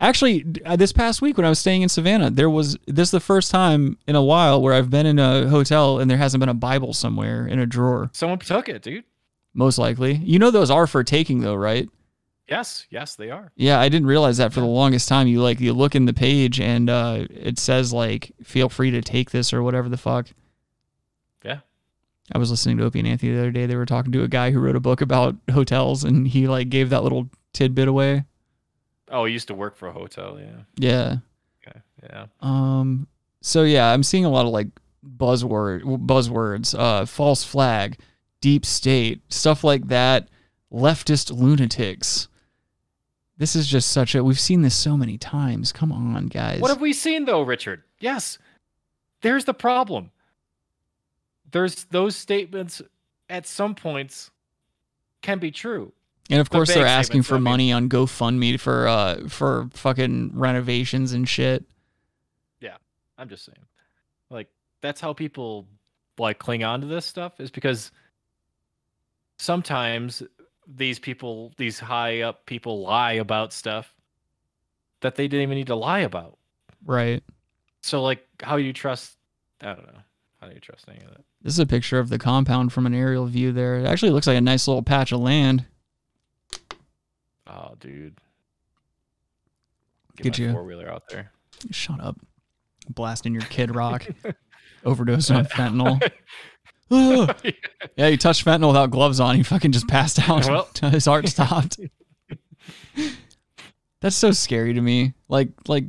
Actually, 0.00 0.46
uh, 0.64 0.76
this 0.76 0.92
past 0.92 1.20
week 1.20 1.36
when 1.36 1.44
I 1.44 1.50
was 1.50 1.58
staying 1.58 1.82
in 1.82 1.88
Savannah, 1.90 2.30
there 2.30 2.48
was 2.48 2.78
this 2.86 3.08
is 3.08 3.10
the 3.10 3.20
first 3.20 3.50
time 3.50 3.98
in 4.06 4.16
a 4.16 4.22
while 4.22 4.62
where 4.62 4.72
I've 4.72 4.88
been 4.88 5.04
in 5.04 5.18
a 5.18 5.46
hotel 5.48 5.98
and 5.98 6.10
there 6.10 6.16
hasn't 6.16 6.40
been 6.40 6.48
a 6.48 6.54
Bible 6.54 6.94
somewhere 6.94 7.46
in 7.46 7.58
a 7.58 7.66
drawer. 7.66 8.08
Someone 8.12 8.38
took 8.38 8.68
it, 8.68 8.82
dude. 8.82 9.04
Most 9.52 9.76
likely, 9.78 10.14
you 10.14 10.38
know 10.38 10.50
those 10.50 10.70
are 10.70 10.86
for 10.86 11.04
taking 11.04 11.40
though, 11.40 11.54
right? 11.54 11.88
Yes, 12.48 12.86
yes, 12.90 13.14
they 13.14 13.30
are. 13.30 13.52
Yeah, 13.56 13.78
I 13.78 13.88
didn't 13.88 14.08
realize 14.08 14.38
that 14.38 14.52
for 14.52 14.60
the 14.60 14.66
longest 14.66 15.08
time. 15.08 15.28
You 15.28 15.42
like 15.42 15.60
you 15.60 15.72
look 15.74 15.94
in 15.94 16.06
the 16.06 16.14
page 16.14 16.60
and 16.60 16.88
uh, 16.88 17.26
it 17.28 17.58
says 17.58 17.92
like 17.92 18.32
feel 18.42 18.70
free 18.70 18.90
to 18.92 19.02
take 19.02 19.30
this 19.30 19.52
or 19.52 19.62
whatever 19.62 19.88
the 19.88 19.98
fuck. 19.98 20.28
Yeah. 21.44 21.60
I 22.32 22.38
was 22.38 22.50
listening 22.50 22.78
to 22.78 22.84
Opie 22.84 23.00
and 23.00 23.08
Anthony 23.08 23.32
the 23.32 23.40
other 23.40 23.50
day. 23.50 23.66
They 23.66 23.76
were 23.76 23.86
talking 23.86 24.12
to 24.12 24.22
a 24.22 24.28
guy 24.28 24.50
who 24.50 24.60
wrote 24.60 24.76
a 24.76 24.80
book 24.80 25.00
about 25.00 25.36
hotels 25.52 26.04
and 26.04 26.26
he 26.26 26.48
like 26.48 26.70
gave 26.70 26.88
that 26.90 27.02
little 27.02 27.28
tidbit 27.52 27.86
away. 27.86 28.24
Oh, 29.10 29.24
he 29.24 29.32
used 29.32 29.48
to 29.48 29.54
work 29.54 29.76
for 29.76 29.88
a 29.88 29.92
hotel. 29.92 30.38
Yeah. 30.40 30.62
Yeah. 30.76 31.16
Okay. 31.66 31.80
Yeah. 32.02 32.26
Um. 32.40 33.06
So 33.42 33.62
yeah, 33.62 33.92
I'm 33.92 34.02
seeing 34.02 34.24
a 34.24 34.30
lot 34.30 34.46
of 34.46 34.52
like 34.52 34.68
buzzword 35.04 35.82
buzzwords, 36.06 36.78
uh, 36.78 37.06
false 37.06 37.44
flag, 37.44 37.98
deep 38.40 38.64
state, 38.64 39.20
stuff 39.32 39.64
like 39.64 39.88
that. 39.88 40.28
Leftist 40.72 41.36
lunatics. 41.36 42.28
This 43.36 43.56
is 43.56 43.66
just 43.66 43.90
such 43.90 44.14
a. 44.14 44.22
We've 44.22 44.38
seen 44.38 44.62
this 44.62 44.74
so 44.74 44.96
many 44.96 45.18
times. 45.18 45.72
Come 45.72 45.90
on, 45.92 46.26
guys. 46.26 46.60
What 46.60 46.68
have 46.68 46.80
we 46.80 46.92
seen 46.92 47.24
though, 47.24 47.42
Richard? 47.42 47.82
Yes. 47.98 48.38
There's 49.22 49.44
the 49.44 49.54
problem. 49.54 50.10
There's 51.50 51.84
those 51.84 52.16
statements 52.16 52.80
at 53.28 53.46
some 53.46 53.74
points 53.74 54.30
can 55.22 55.38
be 55.38 55.50
true. 55.50 55.92
And 56.30 56.40
of 56.40 56.50
course, 56.50 56.72
they're 56.72 56.86
asking 56.86 57.22
for 57.22 57.34
I 57.34 57.38
mean. 57.38 57.44
money 57.44 57.72
on 57.72 57.88
GoFundMe 57.88 58.58
for 58.58 58.88
uh 58.88 59.28
for 59.28 59.68
fucking 59.72 60.32
renovations 60.34 61.12
and 61.12 61.28
shit. 61.28 61.64
Yeah, 62.60 62.76
I'm 63.18 63.28
just 63.28 63.44
saying. 63.44 63.58
Like 64.30 64.48
that's 64.80 65.00
how 65.00 65.12
people 65.12 65.66
like 66.18 66.38
cling 66.38 66.64
on 66.64 66.80
to 66.82 66.86
this 66.86 67.06
stuff 67.06 67.40
is 67.40 67.50
because 67.50 67.90
sometimes 69.38 70.22
these 70.66 70.98
people, 70.98 71.52
these 71.56 71.78
high 71.78 72.20
up 72.20 72.46
people 72.46 72.82
lie 72.82 73.14
about 73.14 73.52
stuff 73.52 73.92
that 75.00 75.16
they 75.16 75.26
didn't 75.26 75.42
even 75.42 75.56
need 75.56 75.66
to 75.66 75.74
lie 75.74 76.00
about. 76.00 76.38
Right. 76.84 77.22
So 77.82 78.02
like 78.02 78.26
how 78.42 78.56
do 78.56 78.62
you 78.62 78.72
trust 78.72 79.16
I 79.60 79.74
don't 79.74 79.86
know. 79.86 80.00
How 80.40 80.48
do 80.48 80.54
you 80.54 80.60
trust 80.60 80.86
any 80.88 81.00
of 81.00 81.10
that? 81.10 81.24
This 81.42 81.54
is 81.54 81.58
a 81.58 81.66
picture 81.66 81.98
of 81.98 82.08
the 82.08 82.18
compound 82.18 82.72
from 82.72 82.86
an 82.86 82.94
aerial 82.94 83.26
view. 83.26 83.52
There, 83.52 83.76
it 83.76 83.86
actually 83.86 84.10
looks 84.10 84.26
like 84.26 84.36
a 84.36 84.42
nice 84.42 84.66
little 84.66 84.82
patch 84.82 85.12
of 85.12 85.20
land. 85.20 85.66
Oh, 87.50 87.74
dude. 87.80 88.16
Get 90.16 90.38
my 90.38 90.44
you. 90.44 90.52
four 90.52 90.64
wheeler 90.64 90.88
out 90.88 91.02
there. 91.08 91.32
Shut 91.70 92.00
up. 92.00 92.16
Blasting 92.88 93.34
your 93.34 93.42
Kid 93.42 93.74
Rock. 93.74 94.06
Overdose 94.84 95.30
on 95.30 95.46
fentanyl. 95.46 96.00
Ah. 96.92 97.32
yeah, 97.94 98.08
you 98.08 98.16
touched 98.16 98.44
fentanyl 98.44 98.66
without 98.66 98.90
gloves 98.90 99.20
on. 99.20 99.36
He 99.36 99.44
fucking 99.44 99.70
just 99.70 99.86
passed 99.86 100.18
out. 100.28 100.44
Well. 100.48 100.90
His 100.90 101.04
heart 101.04 101.28
stopped. 101.28 101.78
That's 104.00 104.16
so 104.16 104.32
scary 104.32 104.74
to 104.74 104.80
me. 104.80 105.14
Like, 105.28 105.50
like 105.68 105.84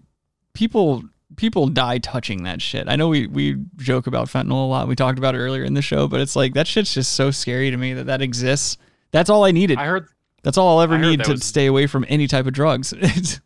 people 0.53 1.03
people 1.37 1.69
die 1.69 1.97
touching 1.97 2.43
that 2.43 2.61
shit. 2.61 2.87
I 2.87 2.97
know 2.97 3.07
we 3.07 3.25
we 3.25 3.55
joke 3.77 4.05
about 4.05 4.27
fentanyl 4.27 4.51
a 4.63 4.67
lot. 4.67 4.87
We 4.87 4.95
talked 4.95 5.17
about 5.17 5.33
it 5.33 5.39
earlier 5.39 5.63
in 5.63 5.73
the 5.73 5.81
show, 5.81 6.07
but 6.07 6.19
it's 6.19 6.35
like 6.35 6.53
that 6.53 6.67
shit's 6.67 6.93
just 6.93 7.13
so 7.13 7.31
scary 7.31 7.71
to 7.71 7.77
me 7.77 7.93
that 7.95 8.05
that 8.05 8.21
exists. 8.21 8.77
That's 9.09 9.31
all 9.31 9.43
I 9.43 9.49
needed. 9.49 9.79
I 9.79 9.85
heard 9.85 10.07
That's 10.43 10.57
all 10.57 10.77
I'll 10.77 10.81
ever 10.81 10.97
need 10.97 11.23
to 11.25 11.31
was- 11.33 11.43
stay 11.45 11.67
away 11.67 11.87
from 11.87 12.05
any 12.09 12.27
type 12.27 12.45
of 12.47 12.53
drugs. 12.53 12.93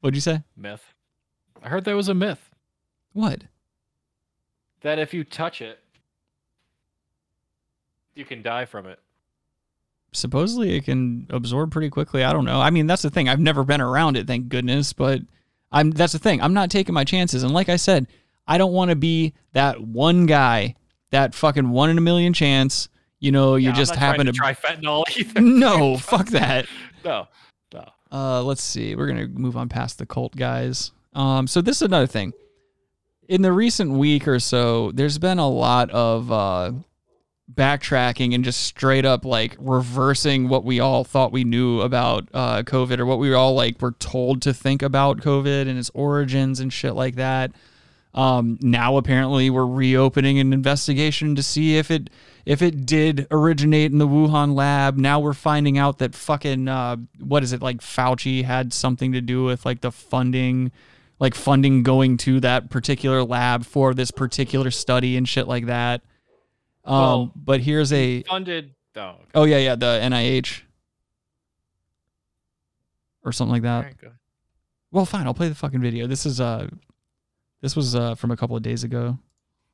What'd 0.00 0.14
you 0.14 0.20
say? 0.20 0.42
myth. 0.56 0.94
I 1.62 1.68
heard 1.68 1.84
that 1.86 1.96
was 1.96 2.08
a 2.08 2.14
myth 2.14 2.50
What? 3.12 3.44
that 4.82 4.98
if 5.00 5.12
you 5.12 5.24
touch 5.24 5.60
it, 5.60 5.80
you 8.14 8.24
can 8.24 8.40
die 8.42 8.64
from 8.66 8.86
it. 8.86 9.00
supposedly 10.12 10.76
it 10.76 10.84
can 10.84 11.26
absorb 11.30 11.70
pretty 11.72 11.90
quickly. 11.90 12.22
I 12.22 12.32
don't 12.32 12.44
know. 12.44 12.60
I 12.60 12.70
mean, 12.70 12.86
that's 12.86 13.02
the 13.02 13.10
thing. 13.10 13.28
I've 13.28 13.40
never 13.40 13.64
been 13.64 13.80
around 13.80 14.16
it, 14.16 14.26
thank 14.28 14.48
goodness, 14.48 14.92
but 14.92 15.20
I'm 15.72 15.90
that's 15.90 16.12
the 16.12 16.18
thing. 16.20 16.40
I'm 16.40 16.54
not 16.54 16.70
taking 16.70 16.94
my 16.94 17.04
chances. 17.04 17.42
And 17.42 17.52
like 17.52 17.68
I 17.68 17.76
said, 17.76 18.06
I 18.46 18.58
don't 18.58 18.72
want 18.72 18.90
to 18.90 18.96
be 18.96 19.34
that 19.54 19.80
one 19.80 20.26
guy, 20.26 20.76
that 21.10 21.34
fucking 21.34 21.68
one 21.70 21.90
in 21.90 21.98
a 21.98 22.02
million 22.02 22.32
chance. 22.32 22.88
You 23.18 23.32
know, 23.32 23.56
you 23.56 23.70
Yeah, 23.70 23.74
just 23.74 23.94
happen 23.94 24.26
to 24.26 24.32
to, 24.32 24.38
try 24.38 24.54
fentanyl 24.54 25.04
either. 25.16 25.40
No, 25.40 25.96
fuck 25.98 26.28
that. 26.28 26.66
No, 27.04 27.28
no. 27.72 27.84
Uh, 28.12 28.42
let's 28.42 28.62
see. 28.62 28.94
We're 28.94 29.08
gonna 29.08 29.28
move 29.28 29.56
on 29.56 29.68
past 29.68 29.98
the 29.98 30.06
cult 30.06 30.36
guys. 30.36 30.92
Um, 31.14 31.46
so 31.46 31.60
this 31.60 31.76
is 31.76 31.82
another 31.82 32.06
thing. 32.06 32.32
In 33.28 33.42
the 33.42 33.52
recent 33.52 33.92
week 33.92 34.28
or 34.28 34.38
so, 34.38 34.92
there's 34.92 35.18
been 35.18 35.38
a 35.38 35.48
lot 35.48 35.90
of 35.90 36.30
uh, 36.30 36.72
backtracking 37.52 38.34
and 38.34 38.44
just 38.44 38.60
straight 38.60 39.04
up 39.04 39.24
like 39.24 39.56
reversing 39.58 40.48
what 40.48 40.64
we 40.64 40.80
all 40.80 41.04
thought 41.04 41.32
we 41.32 41.44
knew 41.44 41.80
about 41.80 42.28
uh, 42.34 42.62
COVID 42.62 42.98
or 42.98 43.06
what 43.06 43.18
we 43.18 43.32
all 43.32 43.54
like 43.54 43.80
were 43.80 43.92
told 43.92 44.42
to 44.42 44.52
think 44.52 44.82
about 44.82 45.18
COVID 45.18 45.68
and 45.68 45.78
its 45.78 45.90
origins 45.94 46.60
and 46.60 46.72
shit 46.72 46.94
like 46.94 47.16
that. 47.16 47.52
Um, 48.16 48.58
now 48.62 48.96
apparently 48.96 49.50
we're 49.50 49.66
reopening 49.66 50.38
an 50.38 50.54
investigation 50.54 51.34
to 51.36 51.42
see 51.42 51.76
if 51.76 51.90
it 51.90 52.08
if 52.46 52.62
it 52.62 52.86
did 52.86 53.26
originate 53.30 53.92
in 53.92 53.98
the 53.98 54.08
Wuhan 54.08 54.54
lab. 54.54 54.96
Now 54.96 55.20
we're 55.20 55.34
finding 55.34 55.76
out 55.76 55.98
that 55.98 56.14
fucking 56.14 56.66
uh, 56.66 56.96
what 57.18 57.42
is 57.42 57.52
it 57.52 57.60
like 57.60 57.78
Fauci 57.78 58.42
had 58.44 58.72
something 58.72 59.12
to 59.12 59.20
do 59.20 59.44
with 59.44 59.66
like 59.66 59.82
the 59.82 59.92
funding, 59.92 60.72
like 61.18 61.34
funding 61.34 61.82
going 61.82 62.16
to 62.18 62.40
that 62.40 62.70
particular 62.70 63.22
lab 63.22 63.66
for 63.66 63.92
this 63.92 64.10
particular 64.10 64.70
study 64.70 65.18
and 65.18 65.28
shit 65.28 65.46
like 65.46 65.66
that. 65.66 66.00
Um, 66.86 66.94
Well, 66.94 67.32
but 67.36 67.60
here's 67.60 67.92
a 67.92 68.22
Funded. 68.22 68.74
Oh, 68.96 69.16
oh 69.34 69.44
yeah 69.44 69.58
yeah 69.58 69.74
the 69.74 70.00
NIH 70.02 70.62
or 73.24 73.32
something 73.32 73.52
like 73.52 73.62
that. 73.62 73.92
Well, 74.90 75.04
fine. 75.04 75.26
I'll 75.26 75.34
play 75.34 75.48
the 75.50 75.54
fucking 75.54 75.80
video. 75.80 76.06
This 76.06 76.24
is 76.24 76.40
uh, 76.40 76.68
this 77.66 77.74
was 77.74 77.96
uh 77.96 78.14
from 78.14 78.30
a 78.30 78.36
couple 78.36 78.56
of 78.56 78.62
days 78.62 78.84
ago. 78.84 79.18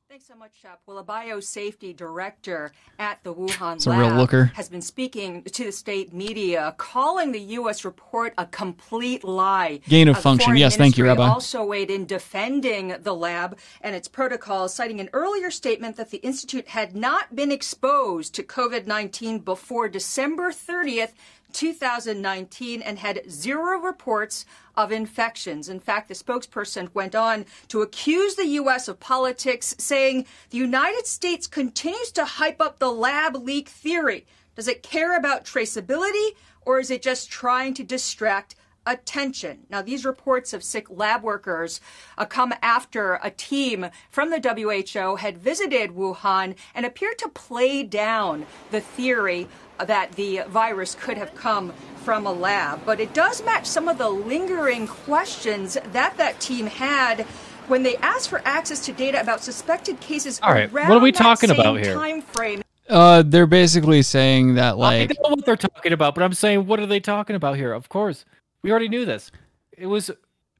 Thanks 0.09 0.27
so 0.27 0.35
much, 0.35 0.51
Shep. 0.61 0.79
Well, 0.87 0.97
a 0.99 1.03
biosafety 1.03 1.95
director 1.95 2.71
at 2.99 3.23
the 3.23 3.33
Wuhan 3.33 3.83
lab 3.87 3.99
real 3.99 4.15
looker. 4.15 4.45
has 4.55 4.67
been 4.69 4.81
speaking 4.81 5.43
to 5.43 5.63
the 5.65 5.71
state 5.71 6.11
media, 6.13 6.73
calling 6.77 7.31
the 7.31 7.39
U.S. 7.59 7.83
report 7.83 8.33
a 8.37 8.45
complete 8.47 9.23
lie. 9.23 9.79
Gain 9.89 10.07
of 10.07 10.17
Uh, 10.17 10.21
function. 10.21 10.55
Yes, 10.55 10.75
thank 10.77 10.97
you, 10.99 11.05
Rabbi. 11.05 11.27
Also 11.27 11.63
weighed 11.65 11.89
in 11.91 12.05
defending 12.05 12.95
the 13.01 13.13
lab 13.15 13.57
and 13.81 13.95
its 13.95 14.07
protocols, 14.07 14.73
citing 14.73 14.99
an 14.99 15.09
earlier 15.13 15.49
statement 15.51 15.95
that 15.97 16.09
the 16.11 16.17
institute 16.19 16.67
had 16.69 16.95
not 16.95 17.35
been 17.35 17.51
exposed 17.51 18.33
to 18.35 18.43
COVID-19 18.43 19.43
before 19.43 19.87
December 19.89 20.51
30th. 20.51 21.13
2019 21.53 22.81
and 22.81 22.99
had 22.99 23.29
zero 23.29 23.79
reports 23.79 24.45
of 24.75 24.91
infections. 24.91 25.69
In 25.69 25.79
fact, 25.79 26.07
the 26.07 26.13
spokesperson 26.13 26.93
went 26.93 27.15
on 27.15 27.45
to 27.67 27.81
accuse 27.81 28.35
the 28.35 28.47
U.S. 28.47 28.87
of 28.87 28.99
politics, 28.99 29.75
saying 29.77 30.25
the 30.49 30.57
United 30.57 31.05
States 31.05 31.47
continues 31.47 32.11
to 32.11 32.25
hype 32.25 32.59
up 32.59 32.79
the 32.79 32.91
lab 32.91 33.35
leak 33.35 33.69
theory. 33.69 34.25
Does 34.55 34.67
it 34.67 34.83
care 34.83 35.17
about 35.17 35.45
traceability 35.45 36.31
or 36.61 36.79
is 36.79 36.91
it 36.91 37.01
just 37.01 37.29
trying 37.29 37.73
to 37.75 37.83
distract 37.83 38.55
attention. 38.85 39.59
Now, 39.69 39.81
these 39.81 40.05
reports 40.05 40.53
of 40.53 40.63
sick 40.63 40.87
lab 40.89 41.23
workers 41.23 41.81
uh, 42.17 42.25
come 42.25 42.53
after 42.61 43.19
a 43.23 43.31
team 43.31 43.87
from 44.09 44.29
the 44.29 44.39
WHO 44.39 45.17
had 45.17 45.37
visited 45.37 45.91
Wuhan 45.91 46.55
and 46.75 46.85
appeared 46.85 47.17
to 47.19 47.29
play 47.29 47.83
down 47.83 48.45
the 48.71 48.81
theory 48.81 49.47
that 49.79 50.13
the 50.13 50.41
virus 50.47 50.95
could 50.95 51.17
have 51.17 51.33
come 51.35 51.73
from 52.03 52.25
a 52.25 52.31
lab. 52.31 52.85
But 52.85 52.99
it 52.99 53.13
does 53.13 53.43
match 53.43 53.65
some 53.65 53.87
of 53.87 53.97
the 53.97 54.09
lingering 54.09 54.87
questions 54.87 55.77
that 55.91 56.17
that 56.17 56.39
team 56.39 56.67
had 56.67 57.25
when 57.67 57.83
they 57.83 57.95
asked 57.97 58.29
for 58.29 58.41
access 58.45 58.85
to 58.85 58.93
data 58.93 59.19
about 59.21 59.41
suspected 59.43 59.99
cases 59.99 60.39
All 60.41 60.51
right, 60.51 60.71
around 60.71 60.89
what 60.89 60.97
are 60.97 61.01
we 61.03 61.11
that 61.11 61.17
talking 61.17 61.49
same 61.49 61.59
about 61.59 61.79
here? 61.79 61.93
Time 61.93 62.21
frame. 62.21 62.61
Uh, 62.89 63.23
they're 63.25 63.47
basically 63.47 64.01
saying 64.01 64.55
that 64.55 64.77
like 64.77 64.93
I 64.93 64.99
like 65.05 65.17
know 65.23 65.29
what 65.29 65.45
they're 65.45 65.55
talking 65.55 65.93
about, 65.93 66.15
but 66.15 66.23
I'm 66.23 66.33
saying, 66.33 66.67
what 66.67 66.79
are 66.79 66.85
they 66.85 66.99
talking 66.99 67.35
about 67.35 67.55
here? 67.55 67.71
Of 67.71 67.87
course, 67.87 68.25
we 68.63 68.71
already 68.71 68.89
knew 68.89 69.05
this. 69.05 69.31
It 69.77 69.87
was, 69.87 70.09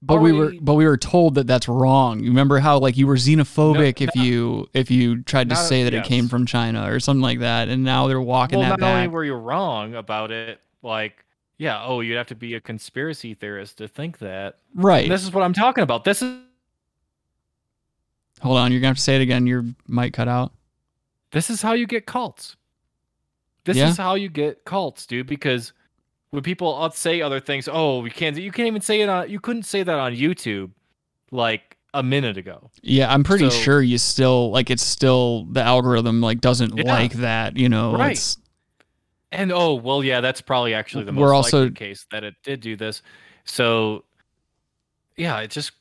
but 0.01 0.17
we 0.17 0.31
were 0.33 0.53
but 0.61 0.73
we 0.75 0.85
were 0.85 0.97
told 0.97 1.35
that 1.35 1.47
that's 1.47 1.67
wrong. 1.67 2.19
You 2.19 2.29
remember 2.29 2.59
how 2.59 2.77
like 2.77 2.97
you 2.97 3.07
were 3.07 3.15
xenophobic 3.15 4.01
if 4.01 4.15
you 4.15 4.67
if 4.73 4.91
you 4.91 5.23
tried 5.23 5.49
to 5.49 5.55
not- 5.55 5.63
say 5.63 5.83
that 5.83 5.93
it 5.93 5.97
yes. 5.97 6.07
came 6.07 6.27
from 6.27 6.45
China 6.45 6.91
or 6.91 6.99
something 6.99 7.21
like 7.21 7.39
that, 7.39 7.69
and 7.69 7.83
now 7.83 8.07
they're 8.07 8.21
walking 8.21 8.59
well, 8.59 8.69
that 8.69 8.79
not 8.79 8.95
only 8.95 9.07
back. 9.07 9.13
were 9.13 9.23
you 9.23 9.33
wrong 9.33 9.95
about 9.95 10.31
it, 10.31 10.59
like, 10.81 11.23
yeah, 11.57 11.83
oh, 11.85 12.01
you'd 12.01 12.17
have 12.17 12.27
to 12.27 12.35
be 12.35 12.53
a 12.55 12.61
conspiracy 12.61 13.33
theorist 13.33 13.77
to 13.77 13.87
think 13.87 14.19
that. 14.19 14.59
Right. 14.75 15.03
And 15.03 15.11
this 15.11 15.23
is 15.23 15.31
what 15.31 15.43
I'm 15.43 15.53
talking 15.53 15.83
about. 15.83 16.03
This 16.03 16.21
is 16.21 16.37
Hold 18.41 18.57
on, 18.57 18.71
you're 18.71 18.81
gonna 18.81 18.89
have 18.89 18.97
to 18.97 19.01
say 19.03 19.15
it 19.15 19.21
again. 19.21 19.47
Your 19.47 19.63
mic 19.87 20.13
cut 20.13 20.27
out. 20.27 20.51
this 21.31 21.49
is 21.49 21.61
how 21.61 21.73
you 21.73 21.87
get 21.87 22.05
cults. 22.05 22.57
This 23.63 23.77
Yeah? 23.77 23.87
is 23.89 23.97
how 23.97 24.15
you 24.15 24.27
get 24.27 24.65
cults, 24.65 25.05
dude. 25.05 25.27
Because 25.27 25.71
when 26.33 26.41
people 26.41 26.89
say 26.95 27.21
other 27.21 27.39
things, 27.39 27.69
oh, 27.71 28.03
you 28.05 28.09
can't, 28.09 28.35
you 28.35 28.51
can't 28.51 28.65
even 28.65 28.81
say 28.81 29.01
it 29.01 29.07
on, 29.07 29.29
you 29.29 29.39
couldn't 29.39 29.63
say 29.63 29.83
that 29.83 29.99
on 29.99 30.13
YouTube, 30.15 30.71
like 31.29 31.77
a 31.93 32.01
minute 32.01 32.37
ago. 32.37 32.71
Yeah, 32.81 33.13
I'm 33.13 33.23
pretty 33.23 33.51
So- 33.51 33.55
sure 33.57 33.81
you 33.83 33.99
still 33.99 34.49
like 34.49 34.71
it's 34.71 34.81
still 34.83 35.45
the 35.51 35.61
algorithm 35.61 36.21
like 36.21 36.41
doesn't 36.41 36.75
Yeah. 36.75 36.91
like 36.91 37.13
that. 37.13 37.55
You 37.55 37.69
know, 37.69 37.95
Right. 37.95 38.35
And 39.31 39.51
oh, 39.51 39.75
well, 39.75 40.03
yeah, 40.03 40.21
that's 40.21 40.41
probably 40.41 40.73
actually 40.73 41.03
the 41.03 41.11
most 41.11 41.21
We're 41.21 41.35
likely 41.35 41.59
also- 41.59 41.69
case 41.69 42.07
that 42.11 42.23
it 42.23 42.33
did 42.43 42.61
do 42.61 42.75
this. 42.75 43.03
So, 43.45 44.03
yeah, 45.15 45.39
it 45.41 45.51
just, 45.51 45.73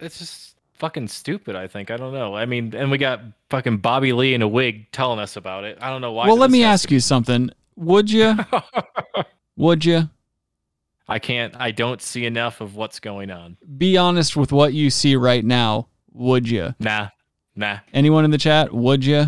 it's 0.00 0.18
just 0.18 0.54
fucking 0.74 1.08
stupid. 1.08 1.56
I 1.56 1.66
think 1.66 1.90
I 1.90 1.96
don't 1.96 2.12
know. 2.12 2.36
I 2.36 2.44
mean, 2.44 2.74
and 2.74 2.90
we 2.90 2.98
got 2.98 3.20
fucking 3.48 3.78
Bobby 3.78 4.12
Lee 4.12 4.34
in 4.34 4.42
a 4.42 4.48
wig 4.48 4.90
telling 4.92 5.18
us 5.18 5.36
about 5.36 5.64
it. 5.64 5.78
I 5.80 5.88
don't 5.88 6.02
know 6.02 6.12
why. 6.12 6.26
well. 6.26 6.36
Let 6.36 6.50
me 6.50 6.62
ask 6.62 6.90
you 6.90 7.00
something. 7.00 7.50
Would 7.80 8.10
you? 8.10 8.36
would 9.56 9.84
you 9.84 10.10
I 11.08 11.18
can't. 11.18 11.56
I 11.58 11.72
don't 11.72 12.00
see 12.00 12.24
enough 12.24 12.60
of 12.60 12.76
what's 12.76 13.00
going 13.00 13.30
on. 13.32 13.56
be 13.76 13.96
honest 13.96 14.36
with 14.36 14.52
what 14.52 14.72
you 14.72 14.90
see 14.90 15.16
right 15.16 15.44
now? 15.44 15.88
Would 16.12 16.48
you? 16.48 16.74
Nah, 16.78 17.08
nah. 17.56 17.78
Anyone 17.92 18.24
in 18.24 18.30
the 18.30 18.38
chat? 18.38 18.72
Would 18.72 19.04
you? 19.04 19.26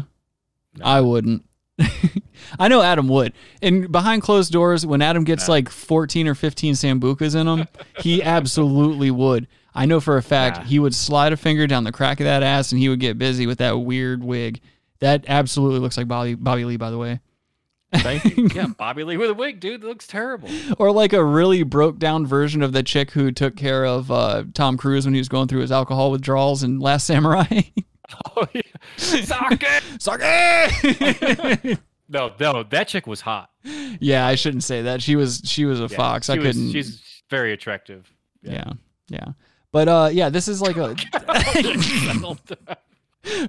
I 0.80 1.00
wouldn't. 1.00 1.44
I 2.58 2.68
know 2.68 2.82
Adam 2.82 3.08
would. 3.08 3.32
And 3.62 3.90
behind 3.90 4.22
closed 4.22 4.52
doors, 4.52 4.86
when 4.86 5.02
Adam 5.02 5.24
gets 5.24 5.48
like 5.48 5.68
14 5.68 6.28
or 6.28 6.34
15 6.34 6.74
sambucas 6.74 7.34
in 7.34 7.48
him, 7.48 7.66
he 7.98 8.22
absolutely 8.22 9.10
would. 9.10 9.48
I 9.74 9.86
know 9.86 10.00
for 10.00 10.16
a 10.16 10.22
fact 10.22 10.58
Nah. 10.58 10.64
he 10.64 10.78
would 10.78 10.94
slide 10.94 11.32
a 11.32 11.36
finger 11.36 11.66
down 11.66 11.84
the 11.84 11.92
crack 11.92 12.20
of 12.20 12.24
that 12.24 12.42
ass 12.42 12.70
and 12.72 12.80
he 12.80 12.88
would 12.90 13.00
get 13.00 13.18
busy 13.18 13.46
with 13.46 13.58
that 13.58 13.78
weird 13.78 14.22
wig. 14.22 14.60
That 15.00 15.24
absolutely 15.26 15.80
looks 15.80 15.96
like 15.96 16.06
Bobby 16.06 16.34
Bobby 16.34 16.64
Lee, 16.64 16.76
by 16.76 16.90
the 16.90 16.98
way. 16.98 17.20
Thank 17.94 18.36
you. 18.36 18.48
yeah, 18.54 18.66
Bobby 18.76 19.04
Lee 19.04 19.16
with 19.16 19.30
a 19.30 19.34
wig, 19.34 19.60
dude. 19.60 19.82
That 19.82 19.86
looks 19.86 20.06
terrible. 20.06 20.48
Or 20.78 20.90
like 20.92 21.12
a 21.12 21.22
really 21.24 21.62
broke 21.62 21.98
down 21.98 22.26
version 22.26 22.62
of 22.62 22.72
the 22.72 22.82
chick 22.82 23.10
who 23.12 23.30
took 23.32 23.56
care 23.56 23.84
of 23.84 24.10
uh, 24.10 24.44
Tom 24.54 24.76
Cruise 24.76 25.04
when 25.04 25.14
he 25.14 25.20
was 25.20 25.28
going 25.28 25.48
through 25.48 25.60
his 25.60 25.70
alcohol 25.72 26.10
withdrawals 26.10 26.62
in 26.62 26.78
Last 26.80 27.06
Samurai. 27.06 27.44
Oh 28.36 28.46
yeah, 28.52 28.60
Sake. 28.98 29.24
Sake. 29.98 31.78
no, 32.10 32.30
no, 32.38 32.62
that 32.64 32.88
chick 32.88 33.06
was 33.06 33.22
hot. 33.22 33.48
yeah, 34.00 34.26
I 34.26 34.34
shouldn't 34.34 34.64
say 34.64 34.82
that. 34.82 35.00
She 35.00 35.16
was 35.16 35.40
she 35.46 35.64
was 35.64 35.80
a 35.80 35.84
Yeah, 35.84 35.96
fox. 35.96 36.28
I 36.28 36.36
couldn't. 36.36 36.72
she's 36.72 37.00
very 37.30 37.54
attractive. 37.54 38.12
yeah. 38.42 38.72
yeah, 39.08 39.28
But 39.70 39.88
uh, 39.88 40.10
yeah, 40.12 40.28
this 40.28 40.46
is 40.46 40.60
like 40.60 40.76
a 40.76 40.94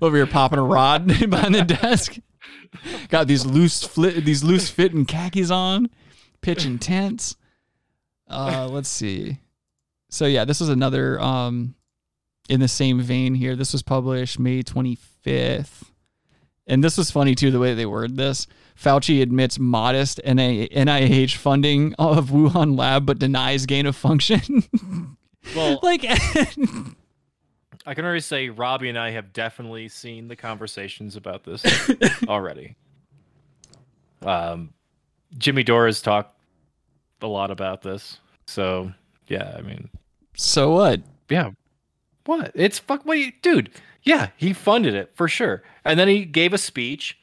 over 0.01 0.15
here 0.15 0.27
popping 0.27 0.59
a 0.59 0.63
rod 0.63 1.07
behind 1.07 1.55
the 1.55 1.63
desk. 1.63 2.17
Got 3.09 3.27
these 3.27 3.45
loose 3.45 3.83
flit, 3.83 4.25
these 4.25 4.43
loose 4.43 4.69
fitting 4.69 5.05
khakis 5.05 5.51
on, 5.51 5.89
pitching 6.41 6.79
tents. 6.79 7.35
Uh, 8.29 8.67
let's 8.69 8.89
see. 8.89 9.39
So 10.09 10.25
yeah, 10.25 10.45
this 10.45 10.59
was 10.59 10.69
another 10.69 11.19
um, 11.19 11.75
in 12.49 12.59
the 12.59 12.67
same 12.67 13.01
vein 13.01 13.35
here. 13.35 13.55
This 13.55 13.73
was 13.73 13.81
published 13.81 14.39
May 14.39 14.61
twenty 14.61 14.95
fifth, 14.95 15.91
and 16.67 16.83
this 16.83 16.97
was 16.97 17.11
funny 17.11 17.35
too 17.35 17.51
the 17.51 17.59
way 17.59 17.73
they 17.73 17.85
word 17.85 18.17
this. 18.17 18.47
Fauci 18.79 19.21
admits 19.21 19.59
modest 19.59 20.19
NA- 20.25 20.67
NIH 20.71 21.35
funding 21.35 21.93
of 21.99 22.29
Wuhan 22.29 22.77
lab, 22.77 23.05
but 23.05 23.19
denies 23.19 23.65
gain 23.65 23.85
of 23.85 23.95
function. 23.95 24.63
Well, 25.55 25.79
like 25.83 26.03
I 27.85 27.93
can 27.93 28.05
already 28.05 28.21
say 28.21 28.49
Robbie 28.49 28.89
and 28.89 28.97
I 28.97 29.11
have 29.11 29.33
definitely 29.33 29.89
seen 29.89 30.27
the 30.27 30.35
conversations 30.35 31.15
about 31.15 31.43
this 31.43 31.63
already. 32.27 32.75
Um, 34.21 34.73
Jimmy 35.37 35.63
Dore 35.63 35.85
has 35.85 36.01
talked 36.01 36.37
a 37.21 37.27
lot 37.27 37.51
about 37.51 37.81
this, 37.81 38.19
so 38.47 38.91
yeah, 39.27 39.55
I 39.57 39.61
mean, 39.61 39.89
so 40.35 40.71
what? 40.71 41.01
yeah, 41.29 41.51
what? 42.25 42.51
It's 42.55 42.79
fuck, 42.79 43.05
wait, 43.05 43.41
dude, 43.41 43.69
yeah, 44.03 44.29
he 44.37 44.53
funded 44.53 44.93
it 44.93 45.11
for 45.15 45.27
sure, 45.27 45.63
and 45.83 45.99
then 45.99 46.07
he 46.07 46.25
gave 46.25 46.53
a 46.53 46.57
speech. 46.57 47.17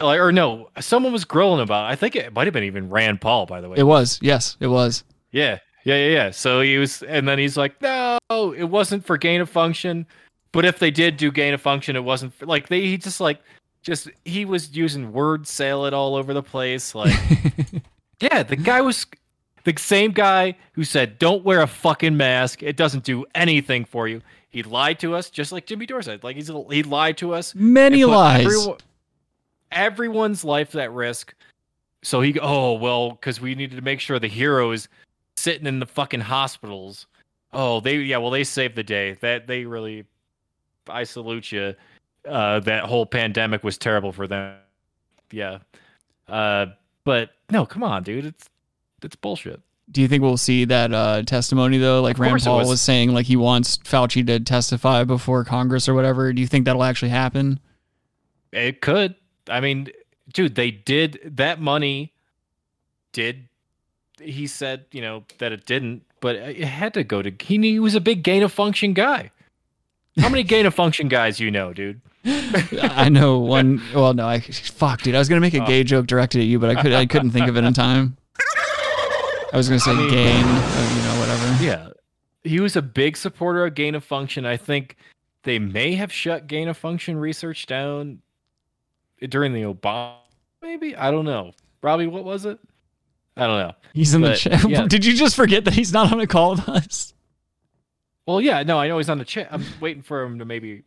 Like, 0.00 0.18
or 0.18 0.32
no, 0.32 0.70
someone 0.80 1.12
was 1.12 1.24
grilling 1.24 1.60
about. 1.60 1.88
It. 1.88 1.92
I 1.92 1.96
think 1.96 2.16
it 2.16 2.34
might 2.34 2.46
have 2.48 2.52
been 2.52 2.64
even 2.64 2.90
Rand 2.90 3.20
Paul, 3.20 3.46
by 3.46 3.60
the 3.60 3.68
way. 3.68 3.78
It 3.78 3.84
was 3.84 4.18
yes, 4.20 4.56
it 4.60 4.66
was. 4.66 5.04
Yeah, 5.30 5.58
yeah, 5.84 5.96
yeah, 5.96 6.08
yeah. 6.08 6.30
So 6.30 6.60
he 6.60 6.78
was, 6.78 7.02
and 7.02 7.28
then 7.28 7.38
he's 7.38 7.56
like, 7.56 7.80
no, 7.80 8.18
it 8.30 8.64
wasn't 8.64 9.04
for 9.04 9.16
gain 9.16 9.40
of 9.40 9.48
function. 9.48 10.06
But 10.52 10.64
if 10.64 10.78
they 10.78 10.90
did 10.90 11.16
do 11.16 11.30
gain 11.30 11.54
of 11.54 11.60
function, 11.60 11.96
it 11.96 12.04
wasn't 12.04 12.34
for, 12.34 12.46
like 12.46 12.68
they 12.68 12.80
he 12.82 12.96
just 12.96 13.20
like 13.20 13.40
just 13.82 14.08
he 14.24 14.44
was 14.44 14.74
using 14.76 15.12
word 15.12 15.46
salad 15.46 15.92
all 15.92 16.14
over 16.16 16.32
the 16.32 16.42
place. 16.42 16.94
Like, 16.94 17.14
yeah, 18.20 18.42
the 18.42 18.56
guy 18.56 18.80
was 18.80 19.06
the 19.64 19.74
same 19.76 20.12
guy 20.12 20.56
who 20.72 20.84
said, 20.84 21.18
"Don't 21.18 21.44
wear 21.44 21.60
a 21.60 21.66
fucking 21.66 22.16
mask. 22.16 22.62
It 22.62 22.76
doesn't 22.76 23.04
do 23.04 23.24
anything 23.34 23.84
for 23.84 24.08
you." 24.08 24.22
He 24.48 24.62
lied 24.62 25.00
to 25.00 25.16
us, 25.16 25.28
just 25.30 25.50
like 25.50 25.66
Jimmy 25.66 25.86
Dore 25.86 26.02
said. 26.02 26.22
Like 26.22 26.36
he's 26.36 26.50
he 26.70 26.82
lied 26.84 27.16
to 27.18 27.34
us. 27.34 27.54
Many 27.54 28.04
lies. 28.04 28.46
everyone- 28.46 28.78
everyone's 29.72 30.44
life 30.44 30.74
at 30.76 30.92
risk. 30.92 31.34
So 32.02 32.20
he, 32.20 32.38
oh 32.40 32.74
well, 32.74 33.10
because 33.10 33.40
we 33.40 33.54
needed 33.54 33.76
to 33.76 33.82
make 33.82 33.98
sure 33.98 34.18
the 34.18 34.28
hero 34.28 34.70
is 34.70 34.88
sitting 35.36 35.66
in 35.66 35.80
the 35.80 35.86
fucking 35.86 36.20
hospitals. 36.20 37.06
Oh, 37.52 37.80
they 37.80 37.96
yeah, 37.98 38.18
well 38.18 38.30
they 38.30 38.44
saved 38.44 38.76
the 38.76 38.82
day. 38.82 39.12
That 39.20 39.46
they 39.46 39.64
really, 39.64 40.04
I 40.88 41.04
salute 41.04 41.52
you. 41.52 41.74
Uh, 42.28 42.60
that 42.60 42.84
whole 42.84 43.06
pandemic 43.06 43.62
was 43.62 43.78
terrible 43.78 44.12
for 44.12 44.26
them. 44.26 44.56
Yeah, 45.30 45.58
uh, 46.28 46.66
but 47.04 47.30
no, 47.50 47.66
come 47.66 47.82
on, 47.82 48.02
dude, 48.02 48.26
it's 48.26 48.48
it's 49.02 49.16
bullshit. 49.16 49.60
Do 49.90 50.00
you 50.00 50.08
think 50.08 50.22
we'll 50.22 50.38
see 50.38 50.64
that 50.64 50.94
uh, 50.94 51.22
testimony 51.22 51.78
though? 51.78 52.00
Like 52.00 52.18
Rand 52.18 52.42
Paul 52.42 52.58
was. 52.58 52.68
was. 52.68 52.80
saying, 52.80 53.12
like 53.12 53.26
he 53.26 53.36
wants 53.36 53.76
Fauci 53.78 54.26
to 54.26 54.40
testify 54.40 55.04
before 55.04 55.44
Congress 55.44 55.88
or 55.88 55.94
whatever. 55.94 56.32
Do 56.32 56.40
you 56.40 56.48
think 56.48 56.64
that'll 56.64 56.82
actually 56.82 57.10
happen? 57.10 57.60
It 58.52 58.80
could. 58.80 59.14
I 59.48 59.60
mean, 59.60 59.88
dude, 60.32 60.54
they 60.54 60.70
did 60.70 61.20
that 61.36 61.60
money. 61.60 62.12
Did 63.12 63.48
he 64.20 64.46
said 64.46 64.84
you 64.92 65.00
know 65.00 65.24
that 65.38 65.52
it 65.52 65.66
didn't, 65.66 66.02
but 66.20 66.36
it 66.36 66.56
had 66.64 66.94
to 66.94 67.04
go 67.04 67.22
to 67.22 67.30
he. 67.40 67.58
He 67.58 67.78
was 67.78 67.94
a 67.94 68.00
big 68.00 68.22
gain 68.22 68.42
of 68.42 68.52
function 68.52 68.92
guy. 68.92 69.30
How 70.18 70.28
many 70.28 70.42
gain 70.44 70.64
of 70.66 70.74
function 70.74 71.08
guys 71.08 71.40
you 71.40 71.50
know, 71.50 71.72
dude? 71.72 72.00
I 72.24 73.08
know 73.08 73.38
one. 73.38 73.82
Well, 73.94 74.14
no, 74.14 74.26
I 74.26 74.40
fuck, 74.40 75.02
dude. 75.02 75.14
I 75.14 75.18
was 75.18 75.28
gonna 75.28 75.40
make 75.40 75.54
a 75.54 75.62
Oh. 75.62 75.66
gay 75.66 75.82
joke 75.84 76.06
directed 76.06 76.40
at 76.40 76.46
you, 76.46 76.58
but 76.58 76.70
I 76.76 76.80
could 76.80 76.92
I 76.92 77.06
couldn't 77.06 77.30
think 77.32 77.48
of 77.48 77.56
it 77.56 77.64
in 77.64 77.72
time. 77.74 78.16
I 79.52 79.56
was 79.56 79.68
gonna 79.68 79.80
say 79.80 79.94
mean- 79.94 80.10
gain, 80.10 80.44
uh, 80.44 80.94
you 80.96 81.02
know, 81.02 81.20
whatever. 81.20 81.64
Yeah. 81.64 81.88
He 82.42 82.60
was 82.60 82.76
a 82.76 82.82
big 82.82 83.16
supporter 83.16 83.64
of 83.66 83.74
gain 83.74 83.94
of 83.94 84.04
function. 84.04 84.44
I 84.44 84.56
think 84.56 84.96
they 85.44 85.58
may 85.58 85.94
have 85.94 86.12
shut 86.12 86.46
gain 86.46 86.68
of 86.68 86.76
function 86.76 87.16
research 87.16 87.66
down 87.66 88.20
during 89.28 89.52
the 89.54 89.62
Obama, 89.62 90.16
maybe? 90.60 90.94
I 90.96 91.10
don't 91.10 91.24
know. 91.24 91.52
Robbie, 91.82 92.06
what 92.06 92.24
was 92.24 92.44
it? 92.44 92.58
I 93.36 93.46
don't 93.46 93.58
know. 93.58 93.72
He's 93.92 94.14
in 94.14 94.20
the 94.20 94.34
chat. 94.34 94.68
yeah. 94.68 94.86
Did 94.88 95.04
you 95.04 95.14
just 95.14 95.36
forget 95.36 95.64
that 95.64 95.74
he's 95.74 95.92
not 95.92 96.12
on 96.12 96.20
a 96.20 96.26
call 96.26 96.52
with 96.52 96.68
us? 96.68 97.14
Well, 98.26 98.40
yeah, 98.40 98.62
no, 98.62 98.78
I 98.78 98.88
know 98.88 98.98
he's 98.98 99.10
on 99.10 99.18
the 99.18 99.24
chat. 99.24 99.48
I'm 99.50 99.64
waiting 99.80 100.02
for 100.02 100.22
him 100.22 100.38
to 100.38 100.44
maybe 100.44 100.84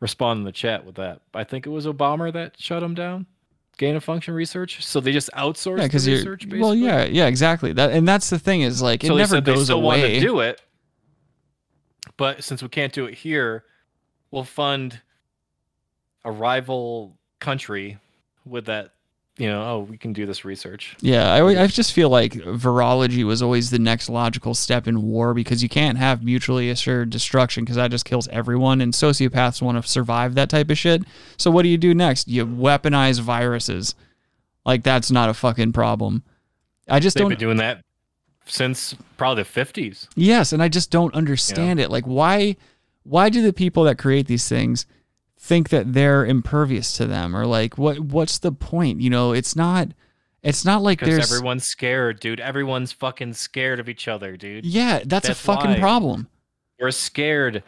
respond 0.00 0.38
in 0.38 0.44
the 0.44 0.52
chat 0.52 0.84
with 0.84 0.96
that. 0.96 1.20
I 1.34 1.44
think 1.44 1.66
it 1.66 1.70
was 1.70 1.86
Obama 1.86 2.32
that 2.32 2.58
shut 2.58 2.82
him 2.82 2.94
down. 2.94 3.26
Gain 3.78 3.96
of 3.96 4.04
function 4.04 4.34
research. 4.34 4.84
So 4.84 5.00
they 5.00 5.12
just 5.12 5.30
outsourced 5.32 5.78
Yeah, 5.78 5.88
the 5.88 6.12
research. 6.12 6.40
Basically. 6.40 6.60
Well, 6.60 6.74
yeah, 6.74 7.04
yeah, 7.04 7.26
exactly. 7.26 7.72
That 7.72 7.90
and 7.90 8.06
that's 8.06 8.30
the 8.30 8.38
thing 8.38 8.62
is 8.62 8.82
like 8.82 9.02
it 9.02 9.08
so 9.08 9.16
never 9.16 9.40
goes 9.40 9.70
away. 9.70 10.14
to 10.14 10.20
do 10.20 10.40
it, 10.40 10.60
but 12.16 12.44
since 12.44 12.62
we 12.62 12.68
can't 12.68 12.92
do 12.92 13.06
it 13.06 13.14
here, 13.14 13.64
we'll 14.30 14.44
fund 14.44 15.00
a 16.24 16.30
rival 16.30 17.16
country 17.40 17.98
with 18.44 18.66
that. 18.66 18.92
You 19.42 19.48
know, 19.48 19.60
oh, 19.64 19.78
we 19.90 19.98
can 19.98 20.12
do 20.12 20.24
this 20.24 20.44
research. 20.44 20.94
Yeah, 21.00 21.32
I, 21.32 21.64
I 21.64 21.66
just 21.66 21.94
feel 21.94 22.08
like 22.08 22.34
virology 22.34 23.24
was 23.24 23.42
always 23.42 23.70
the 23.70 23.78
next 23.80 24.08
logical 24.08 24.54
step 24.54 24.86
in 24.86 25.02
war 25.02 25.34
because 25.34 25.64
you 25.64 25.68
can't 25.68 25.98
have 25.98 26.22
mutually 26.22 26.70
assured 26.70 27.10
destruction 27.10 27.64
because 27.64 27.74
that 27.74 27.90
just 27.90 28.04
kills 28.04 28.28
everyone, 28.28 28.80
and 28.80 28.92
sociopaths 28.92 29.60
want 29.60 29.82
to 29.82 29.90
survive 29.90 30.36
that 30.36 30.48
type 30.48 30.70
of 30.70 30.78
shit. 30.78 31.02
So 31.38 31.50
what 31.50 31.62
do 31.64 31.70
you 31.70 31.76
do 31.76 31.92
next? 31.92 32.28
You 32.28 32.46
weaponize 32.46 33.18
viruses. 33.18 33.96
Like 34.64 34.84
that's 34.84 35.10
not 35.10 35.28
a 35.28 35.34
fucking 35.34 35.72
problem. 35.72 36.22
I 36.88 37.00
just 37.00 37.16
They've 37.16 37.22
don't. 37.22 37.30
been 37.30 37.38
doing 37.40 37.56
that 37.56 37.82
since 38.46 38.94
probably 39.16 39.42
the 39.42 39.48
fifties. 39.48 40.08
Yes, 40.14 40.52
and 40.52 40.62
I 40.62 40.68
just 40.68 40.92
don't 40.92 41.12
understand 41.14 41.80
it. 41.80 41.90
Like 41.90 42.04
why 42.04 42.54
why 43.02 43.28
do 43.28 43.42
the 43.42 43.52
people 43.52 43.82
that 43.84 43.98
create 43.98 44.28
these 44.28 44.48
things 44.48 44.86
think 45.42 45.70
that 45.70 45.92
they're 45.92 46.24
impervious 46.24 46.96
to 46.96 47.04
them 47.04 47.34
or 47.34 47.44
like 47.46 47.76
what 47.76 47.98
what's 47.98 48.38
the 48.38 48.52
point? 48.52 49.00
You 49.00 49.10
know, 49.10 49.32
it's 49.32 49.56
not 49.56 49.88
it's 50.42 50.64
not 50.64 50.82
like 50.82 51.00
there's 51.00 51.32
everyone's 51.32 51.64
scared, 51.64 52.20
dude. 52.20 52.38
Everyone's 52.38 52.92
fucking 52.92 53.34
scared 53.34 53.80
of 53.80 53.88
each 53.88 54.06
other, 54.06 54.36
dude. 54.36 54.64
Yeah, 54.64 55.02
that's, 55.04 55.28
a 55.28 55.34
fucking 55.34 55.72
why. 55.72 55.78
problem. 55.80 56.28
You're 56.78 56.92
scared. 56.92 57.64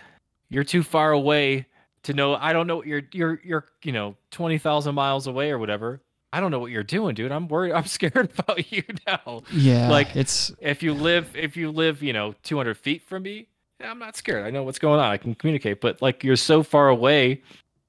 You're 0.48 0.64
too 0.64 0.82
far 0.84 1.12
away 1.12 1.66
to 2.04 2.14
know. 2.14 2.36
I 2.36 2.52
don't 2.52 2.68
know. 2.68 2.84
You're 2.84 3.02
you're 3.12 3.40
you're 3.44 3.66
you 3.82 3.92
know 3.92 4.16
twenty 4.30 4.58
thousand 4.58 4.94
miles 4.94 5.26
away 5.26 5.50
or 5.50 5.58
whatever. 5.58 6.00
I 6.32 6.40
don't 6.40 6.52
know 6.52 6.60
what 6.60 6.70
you're 6.70 6.82
doing, 6.84 7.14
dude. 7.14 7.32
I'm 7.32 7.48
worried. 7.48 7.72
I'm 7.74 7.86
scared 7.86 8.30
about 8.38 8.70
you 8.72 8.84
now. 9.06 9.42
Yeah, 9.52 9.90
like 9.90 10.14
it's 10.14 10.52
if 10.60 10.82
you 10.82 10.94
live 10.94 11.34
if 11.34 11.56
you 11.56 11.72
live 11.72 12.04
you 12.04 12.12
know 12.12 12.34
200 12.44 12.76
feet 12.76 13.02
from 13.02 13.24
me, 13.24 13.48
I'm 13.80 13.98
not 13.98 14.16
scared. 14.16 14.44
I 14.44 14.50
know 14.50 14.62
what's 14.62 14.78
going 14.78 15.00
on. 15.00 15.10
I 15.10 15.16
can 15.16 15.34
communicate. 15.34 15.80
But 15.80 16.00
like 16.02 16.24
you're 16.24 16.36
so 16.36 16.62
far 16.62 16.88
away. 16.88 17.42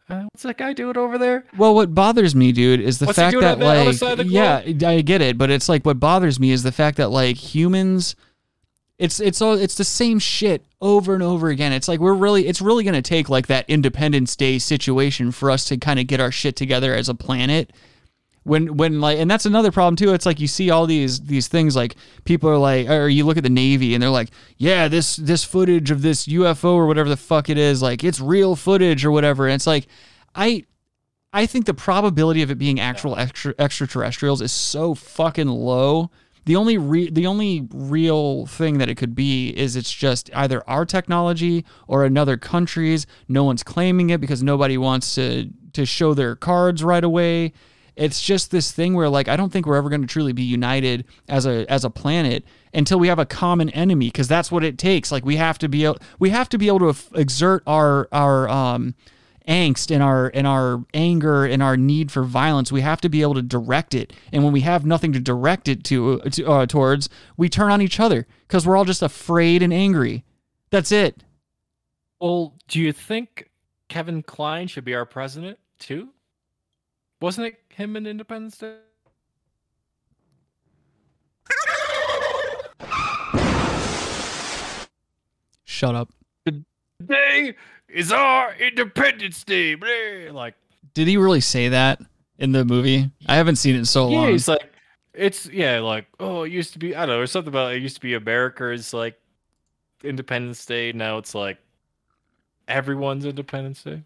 Uh, 0.08 0.22
what's 0.32 0.44
that 0.44 0.58
guy 0.58 0.74
doing 0.74 0.98
over 0.98 1.18
there? 1.18 1.46
Well, 1.58 1.74
what 1.74 1.96
bothers 1.96 2.36
me, 2.36 2.52
dude, 2.52 2.80
is 2.80 3.00
the 3.00 3.08
What's 3.08 3.18
fact 3.18 3.36
that 3.40 3.54
on 3.54 3.60
the 3.60 3.66
other 3.66 3.86
like 3.86 3.96
side 3.96 4.20
of 4.20 4.28
the 4.28 4.32
yeah, 4.32 4.58
I 4.88 5.02
get 5.02 5.22
it, 5.22 5.38
but 5.38 5.50
it's 5.50 5.68
like 5.68 5.84
what 5.86 6.00
bothers 6.00 6.40
me 6.40 6.52
is 6.52 6.62
the 6.64 6.72
fact 6.72 6.98
that 6.98 7.10
like 7.10 7.38
humans 7.38 8.16
it's 8.98 9.20
it's 9.20 9.42
all 9.42 9.54
it's 9.54 9.76
the 9.76 9.84
same 9.84 10.20
shit 10.20 10.66
over 10.82 11.14
and 11.14 11.24
over 11.24 11.50
again. 11.50 11.74
It's 11.74 11.88
like 11.88 12.00
we're 12.00 12.14
really 12.14 12.48
it's 12.48 12.62
really 12.62 12.84
going 12.84 12.94
to 12.94 13.02
take 13.02 13.30
like 13.30 13.48
that 13.48 13.66
Independence 13.68 14.36
Day 14.36 14.58
situation 14.58 15.32
for 15.32 15.52
us 15.52 15.66
to 15.66 15.78
kind 15.78 16.00
of 16.00 16.08
get 16.08 16.20
our 16.20 16.32
shit 16.32 16.56
together 16.56 16.94
as 16.94 17.10
a 17.10 17.16
planet. 17.16 17.74
When 18.46 18.78
when 18.78 19.02
like 19.02 19.18
and 19.18 19.30
that's 19.30 19.48
another 19.48 19.72
problem 19.72 19.96
too. 19.96 20.14
It's 20.14 20.26
like 20.26 20.40
you 20.40 20.48
see 20.48 20.70
all 20.70 20.86
these 20.86 21.20
these 21.20 21.48
things 21.48 21.76
like 21.76 21.96
people 22.26 22.48
are 22.50 22.60
like 22.60 22.88
or 22.88 23.10
you 23.10 23.26
look 23.26 23.38
at 23.38 23.44
the 23.44 23.50
Navy 23.50 23.96
and 23.96 24.04
they're 24.04 24.10
like, 24.12 24.30
"Yeah, 24.58 24.88
this 24.88 25.16
this 25.16 25.44
footage 25.44 25.90
of 25.90 26.04
this 26.04 26.28
UFO 26.28 26.76
or 26.76 26.86
whatever 26.86 27.10
the 27.10 27.18
fuck 27.18 27.50
it 27.50 27.58
is, 27.58 27.82
like 27.82 28.04
it's 28.04 28.22
real 28.22 28.56
footage 28.56 29.04
or 29.04 29.12
whatever." 29.12 29.48
And 29.48 29.56
it's 29.56 29.66
like 29.66 29.88
I 30.36 30.66
I 31.36 31.48
think 31.48 31.66
the 31.66 31.74
probability 31.74 32.42
of 32.44 32.50
it 32.50 32.58
being 32.58 32.80
actual 32.80 33.18
extra, 33.18 33.54
extraterrestrials 33.60 34.42
is 34.42 34.54
so 34.54 34.96
fucking 34.96 35.50
low. 35.50 36.10
The 36.46 36.56
only 36.56 36.78
re- 36.78 37.10
the 37.10 37.26
only 37.26 37.68
real 37.74 38.46
thing 38.46 38.78
that 38.78 38.88
it 38.88 38.96
could 38.96 39.16
be 39.16 39.50
is 39.50 39.76
it's 39.76 39.92
just 39.92 40.30
either 40.34 40.64
our 40.70 40.86
technology 40.86 41.66
or 41.88 42.06
another 42.06 42.38
country's. 42.38 43.06
No 43.28 43.44
one's 43.44 43.64
claiming 43.64 44.12
it 44.12 44.22
because 44.22 44.44
nobody 44.44 44.78
wants 44.78 45.16
to 45.16 45.50
to 45.74 45.86
show 45.86 46.14
their 46.14 46.36
cards 46.36 46.84
right 46.84 47.04
away. 47.04 47.52
It's 47.96 48.22
just 48.22 48.52
this 48.52 48.72
thing 48.72 48.94
where 48.94 49.10
like 49.10 49.28
I 49.28 49.36
don't 49.36 49.52
think 49.52 49.66
we're 49.66 49.78
ever 49.78 49.90
going 49.90 50.02
to 50.02 50.08
truly 50.08 50.34
be 50.34 50.44
united 50.44 51.06
as 51.28 51.46
a 51.46 51.70
as 51.72 51.84
a 51.84 51.90
planet 51.90 52.44
until 52.74 53.00
we 53.00 53.08
have 53.08 53.20
a 53.20 53.26
common 53.26 53.70
enemy 53.70 54.08
because 54.08 54.28
that's 54.28 54.52
what 54.52 54.64
it 54.64 54.78
takes. 54.78 55.12
Like 55.12 55.26
we 55.26 55.38
have 55.38 55.58
to 55.60 55.70
be 55.70 55.86
able 55.86 55.98
we 56.20 56.30
have 56.32 56.50
to 56.50 56.58
be 56.58 56.68
able 56.68 56.94
to 56.94 57.20
exert 57.20 57.64
our 57.66 58.08
our 58.12 58.50
um 58.50 58.96
angst 59.48 59.92
and 59.94 60.02
our 60.02 60.32
and 60.34 60.48
our 60.48 60.84
anger 60.94 61.46
and 61.46 61.62
our 61.62 61.78
need 61.78 62.12
for 62.12 62.24
violence 62.24 62.72
we 62.72 62.82
have 62.82 63.00
to 63.00 63.10
be 63.10 63.22
able 63.22 63.36
to 63.36 63.44
direct 63.44 63.94
it 63.94 64.12
and 64.32 64.44
when 64.44 64.52
we 64.52 64.62
have 64.62 64.88
nothing 64.88 65.14
to 65.14 65.20
direct 65.20 65.68
it 65.68 65.84
to, 65.84 66.20
to 66.32 66.48
uh, 66.48 66.66
towards 66.66 67.10
we 67.38 67.48
turn 67.48 67.72
on 67.72 67.80
each 67.80 68.00
other 68.00 68.26
because 68.48 68.66
we're 68.66 68.76
all 68.76 68.86
just 68.86 69.04
afraid 69.04 69.62
and 69.62 69.72
angry 69.72 70.24
that's 70.72 70.92
it 70.92 71.24
Well, 72.20 72.56
do 72.68 72.80
you 72.80 72.92
think 72.92 73.52
Kevin 73.88 74.24
Kline 74.24 74.68
should 74.68 74.86
be 74.86 74.96
our 74.96 75.06
president 75.06 75.60
too? 75.80 76.10
Wasn't 77.22 77.48
it 77.48 77.65
him 77.76 77.96
in 77.96 78.08
Independence 78.08 78.58
Day? 78.58 78.78
shut 85.66 85.94
up 85.94 86.10
Today 86.46 87.54
is 87.90 88.12
our 88.12 88.56
Independence 88.56 89.44
Day. 89.44 89.76
Blah. 89.76 89.90
Like, 90.32 90.56
did 90.94 91.08
he 91.08 91.18
really 91.18 91.42
say 91.42 91.68
that 91.70 92.00
in 92.38 92.54
the 92.54 92.64
movie 92.64 93.12
i 93.28 93.36
haven't 93.36 93.58
seen 93.58 93.76
it 93.76 93.80
in 93.80 93.86
so 93.86 94.10
yeah, 94.10 94.18
long 94.18 94.30
he's 94.30 94.48
like, 94.48 94.72
it's 95.14 95.46
yeah, 95.48 95.80
like, 95.80 96.08
oh, 96.20 96.44
it 96.44 96.52
used 96.52 96.74
to 96.74 96.80
be, 96.80 96.96
I 96.96 97.06
don't 97.06 97.16
know, 97.16 97.22
or 97.22 97.28
something 97.28 97.50
about 97.50 97.74
it 97.74 97.82
used 97.82 97.96
to 97.96 98.02
be 98.02 98.14
America's 98.14 98.94
like 98.94 99.20
Independence 100.04 100.66
Day. 100.66 100.92
Now 100.92 101.18
it's 101.18 101.34
like 101.36 101.58
everyone's 102.68 103.26
Independence 103.26 103.84
Day. 103.84 104.02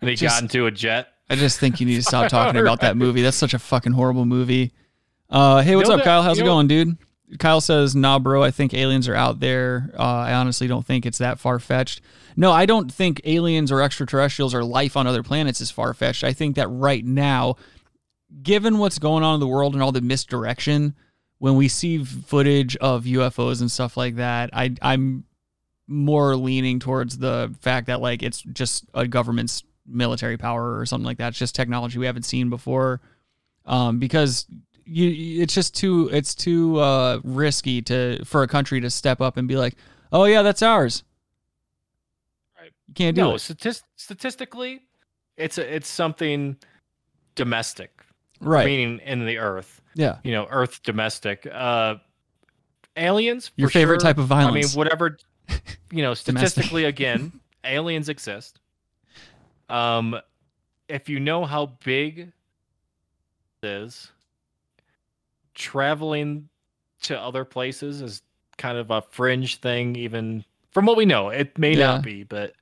And 0.00 0.10
he 0.10 0.16
Just- 0.16 0.36
got 0.36 0.42
into 0.42 0.66
a 0.66 0.70
jet. 0.70 1.08
I 1.30 1.36
just 1.36 1.58
think 1.60 1.80
you 1.80 1.86
need 1.86 1.96
to 1.96 2.02
stop 2.02 2.28
talking 2.28 2.60
about 2.60 2.80
that 2.80 2.96
movie. 3.04 3.22
That's 3.22 3.36
such 3.36 3.54
a 3.54 3.58
fucking 3.58 3.92
horrible 3.92 4.24
movie. 4.26 4.72
Uh 5.30 5.62
hey 5.62 5.76
what's 5.76 5.88
know 5.88 5.94
up 5.94 6.00
that- 6.00 6.04
kyle? 6.04 6.22
how's 6.22 6.38
it 6.38 6.44
going 6.44 6.66
dude? 6.68 6.96
Kyle 7.38 7.62
says 7.62 7.94
nah 7.96 8.18
bro 8.18 8.42
i 8.42 8.50
think 8.50 8.74
aliens 8.74 9.08
are 9.08 9.14
out 9.14 9.40
there. 9.40 9.90
Uh, 9.98 10.02
i 10.02 10.32
honestly 10.34 10.66
don't 10.66 10.84
think 10.86 11.06
it's 11.06 11.18
that 11.18 11.38
far-fetched. 11.40 12.00
No 12.36 12.52
i 12.52 12.66
don't 12.66 12.92
think 12.92 13.20
aliens 13.24 13.72
or 13.72 13.80
extraterrestrials 13.82 14.54
or 14.54 14.62
life 14.64 14.96
on 14.96 15.06
other 15.06 15.22
planets 15.22 15.60
is 15.60 15.70
far-fetched. 15.70 16.24
I 16.24 16.32
think 16.32 16.56
that 16.56 16.68
right 16.68 17.04
now 17.04 17.56
given 18.42 18.78
what's 18.78 18.98
going 18.98 19.22
on 19.22 19.34
in 19.34 19.40
the 19.40 19.46
world 19.46 19.74
and 19.74 19.82
all 19.82 19.92
the 19.92 20.00
misdirection 20.00 20.94
when 21.38 21.56
we 21.56 21.68
see 21.68 22.02
footage 22.04 22.76
of 22.76 23.04
ufos 23.04 23.60
and 23.60 23.70
stuff 23.70 23.96
like 23.96 24.16
that 24.16 24.48
i 24.54 24.74
i'm 24.80 25.24
more 25.86 26.34
leaning 26.36 26.78
towards 26.78 27.18
the 27.18 27.54
fact 27.60 27.88
that 27.88 28.00
like 28.00 28.22
it's 28.22 28.40
just 28.42 28.84
a 28.94 29.06
government's 29.06 29.64
military 29.86 30.36
power 30.36 30.78
or 30.78 30.86
something 30.86 31.04
like 31.04 31.18
that. 31.18 31.28
It's 31.28 31.38
just 31.38 31.54
technology 31.54 31.98
we 31.98 32.06
haven't 32.06 32.24
seen 32.24 32.50
before. 32.50 33.00
Um, 33.64 33.98
because 33.98 34.46
you, 34.84 35.42
it's 35.42 35.54
just 35.54 35.74
too, 35.74 36.10
it's 36.12 36.34
too 36.34 36.78
uh, 36.78 37.20
risky 37.22 37.82
to 37.82 38.24
for 38.24 38.42
a 38.42 38.48
country 38.48 38.80
to 38.80 38.90
step 38.90 39.20
up 39.20 39.36
and 39.36 39.46
be 39.46 39.56
like, 39.56 39.76
oh 40.12 40.24
yeah, 40.24 40.42
that's 40.42 40.62
ours. 40.62 41.04
Right. 42.58 42.72
You 42.88 42.94
can't 42.94 43.14
do 43.14 43.22
no, 43.22 43.34
it. 43.34 43.40
statist- 43.40 43.84
statistically, 43.96 44.82
it's 45.36 45.58
a, 45.58 45.74
it's 45.74 45.88
something 45.88 46.56
domestic, 47.34 48.02
Right. 48.42 48.66
Meaning 48.66 48.98
in 49.04 49.24
the 49.24 49.38
Earth. 49.38 49.80
Yeah. 49.94 50.18
You 50.24 50.32
know, 50.32 50.46
Earth 50.50 50.82
domestic. 50.82 51.46
Uh, 51.50 51.96
aliens. 52.96 53.52
Your 53.56 53.68
favorite 53.68 54.00
sure. 54.00 54.08
type 54.08 54.18
of 54.18 54.26
violence. 54.26 54.66
I 54.66 54.68
mean, 54.68 54.76
whatever. 54.76 55.16
You 55.90 56.02
know, 56.02 56.14
statistically, 56.14 56.84
again, 56.84 57.32
aliens 57.64 58.08
exist. 58.08 58.58
Um, 59.72 60.20
if 60.88 61.08
you 61.08 61.18
know 61.20 61.44
how 61.44 61.66
big 61.84 62.32
is, 63.62 64.10
traveling 65.54 66.48
to 67.02 67.18
other 67.18 67.44
places 67.44 68.00
is 68.02 68.22
kind 68.58 68.78
of 68.78 68.90
a 68.90 69.02
fringe 69.02 69.56
thing. 69.60 69.96
Even 69.96 70.44
from 70.70 70.86
what 70.86 70.96
we 70.96 71.06
know, 71.06 71.28
it 71.30 71.58
may 71.58 71.72
Yeah. 71.76 71.86
not 71.86 72.02
be, 72.02 72.22
but 72.22 72.54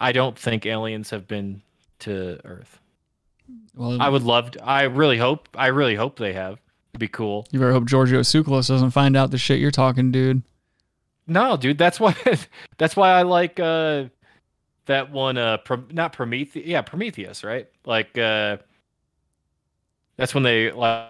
I 0.00 0.12
don't 0.12 0.38
think 0.38 0.66
aliens 0.66 1.10
have 1.10 1.26
been 1.26 1.62
to 2.00 2.38
Earth. 2.44 2.80
Well, 3.74 4.00
I 4.00 4.08
would 4.08 4.22
love. 4.22 4.52
To, 4.52 4.64
I 4.64 4.82
really 4.84 5.18
hope. 5.18 5.48
I 5.54 5.68
really 5.68 5.94
hope 5.94 6.18
they 6.18 6.32
have. 6.32 6.58
It'd 6.92 7.00
be 7.00 7.08
cool. 7.08 7.46
You 7.50 7.58
better 7.60 7.72
hope 7.72 7.84
Giorgio 7.86 8.20
Tsoukalos 8.20 8.68
doesn't 8.68 8.90
find 8.90 9.16
out 9.16 9.30
the 9.30 9.38
shit 9.38 9.60
you're 9.60 9.70
talking, 9.70 10.10
dude. 10.10 10.42
No, 11.26 11.56
dude, 11.56 11.78
that's 11.78 11.98
why. 12.00 12.14
that's 12.78 12.96
why 12.96 13.10
I 13.10 13.22
like. 13.22 13.58
uh 13.60 14.04
that 14.86 15.10
one 15.10 15.36
uh 15.36 15.58
Pro- 15.58 15.84
not 15.90 16.12
Prometheus 16.12 16.66
yeah 16.66 16.82
Prometheus 16.82 17.44
right 17.44 17.68
like 17.84 18.16
uh 18.18 18.56
that's 20.16 20.34
when 20.34 20.42
they 20.42 20.70
like 20.72 21.08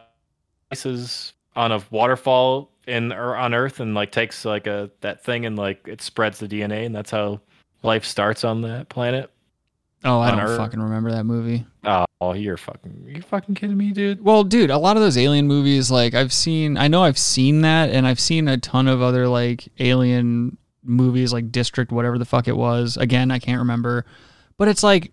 places 0.70 1.32
on 1.54 1.72
a 1.72 1.82
waterfall 1.90 2.70
in 2.86 3.12
or 3.12 3.36
on 3.36 3.54
Earth 3.54 3.80
and 3.80 3.94
like 3.94 4.12
takes 4.12 4.44
like 4.44 4.66
a 4.66 4.90
that 5.00 5.24
thing 5.24 5.46
and 5.46 5.56
like 5.56 5.86
it 5.86 6.02
spreads 6.02 6.38
the 6.38 6.48
DNA 6.48 6.86
and 6.86 6.94
that's 6.94 7.10
how 7.10 7.40
life 7.82 8.04
starts 8.04 8.44
on 8.44 8.62
that 8.62 8.88
planet. 8.88 9.30
Oh, 10.04 10.20
I 10.20 10.30
don't 10.30 10.40
Earth. 10.40 10.58
fucking 10.58 10.80
remember 10.80 11.10
that 11.10 11.24
movie. 11.24 11.64
Oh, 12.20 12.32
you're 12.32 12.56
fucking 12.56 13.04
you're 13.08 13.22
fucking 13.22 13.54
kidding 13.54 13.76
me, 13.76 13.92
dude? 13.92 14.24
Well, 14.24 14.44
dude, 14.44 14.70
a 14.70 14.78
lot 14.78 14.96
of 14.96 15.02
those 15.02 15.18
alien 15.18 15.46
movies, 15.46 15.90
like 15.90 16.14
I've 16.14 16.32
seen, 16.32 16.76
I 16.76 16.88
know 16.88 17.02
I've 17.02 17.18
seen 17.18 17.62
that, 17.62 17.90
and 17.90 18.06
I've 18.06 18.20
seen 18.20 18.48
a 18.48 18.56
ton 18.56 18.88
of 18.88 19.02
other 19.02 19.26
like 19.28 19.68
alien 19.78 20.56
movies, 20.86 21.32
like 21.32 21.52
District, 21.52 21.92
whatever 21.92 22.18
the 22.18 22.24
fuck 22.24 22.48
it 22.48 22.56
was. 22.56 22.96
Again, 22.96 23.30
I 23.30 23.38
can't 23.38 23.58
remember, 23.58 24.04
but 24.56 24.68
it's 24.68 24.82
like 24.82 25.12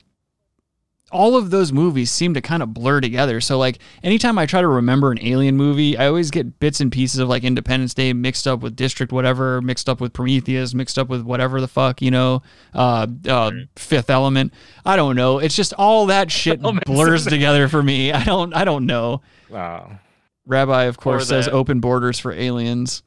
all 1.13 1.37
of 1.37 1.51
those 1.51 1.71
movies 1.71 2.11
seem 2.11 2.33
to 2.33 2.41
kind 2.41 2.63
of 2.63 2.73
blur 2.73 2.99
together. 2.99 3.39
So 3.39 3.57
like 3.57 3.77
anytime 4.01 4.37
I 4.39 4.45
try 4.45 4.61
to 4.61 4.67
remember 4.67 5.11
an 5.11 5.19
alien 5.21 5.55
movie, 5.55 5.95
I 5.95 6.07
always 6.07 6.31
get 6.31 6.59
bits 6.59 6.81
and 6.81 6.91
pieces 6.91 7.19
of 7.19 7.29
like 7.29 7.43
Independence 7.43 7.93
Day 7.93 8.11
mixed 8.13 8.47
up 8.47 8.61
with 8.61 8.75
District 8.75 9.13
whatever, 9.13 9.61
mixed 9.61 9.87
up 9.87 10.01
with 10.01 10.11
Prometheus, 10.11 10.73
mixed 10.73 10.97
up 10.97 11.09
with 11.09 11.21
whatever 11.21 11.61
the 11.61 11.67
fuck, 11.67 12.01
you 12.01 12.11
know, 12.11 12.41
uh, 12.73 13.05
uh 13.27 13.51
Fifth 13.75 14.09
Element. 14.09 14.53
I 14.83 14.95
don't 14.95 15.15
know. 15.15 15.37
It's 15.37 15.55
just 15.55 15.73
all 15.73 16.07
that 16.07 16.31
shit 16.31 16.61
blurs 16.61 17.25
together 17.25 17.67
for 17.67 17.83
me. 17.83 18.11
I 18.11 18.23
don't 18.23 18.53
I 18.53 18.65
don't 18.65 18.85
know. 18.85 19.21
Wow. 19.49 19.99
Rabbi, 20.45 20.83
of 20.85 20.97
course, 20.97 21.29
says 21.29 21.47
open 21.47 21.79
borders 21.79 22.19
for 22.19 22.33
aliens. 22.33 23.03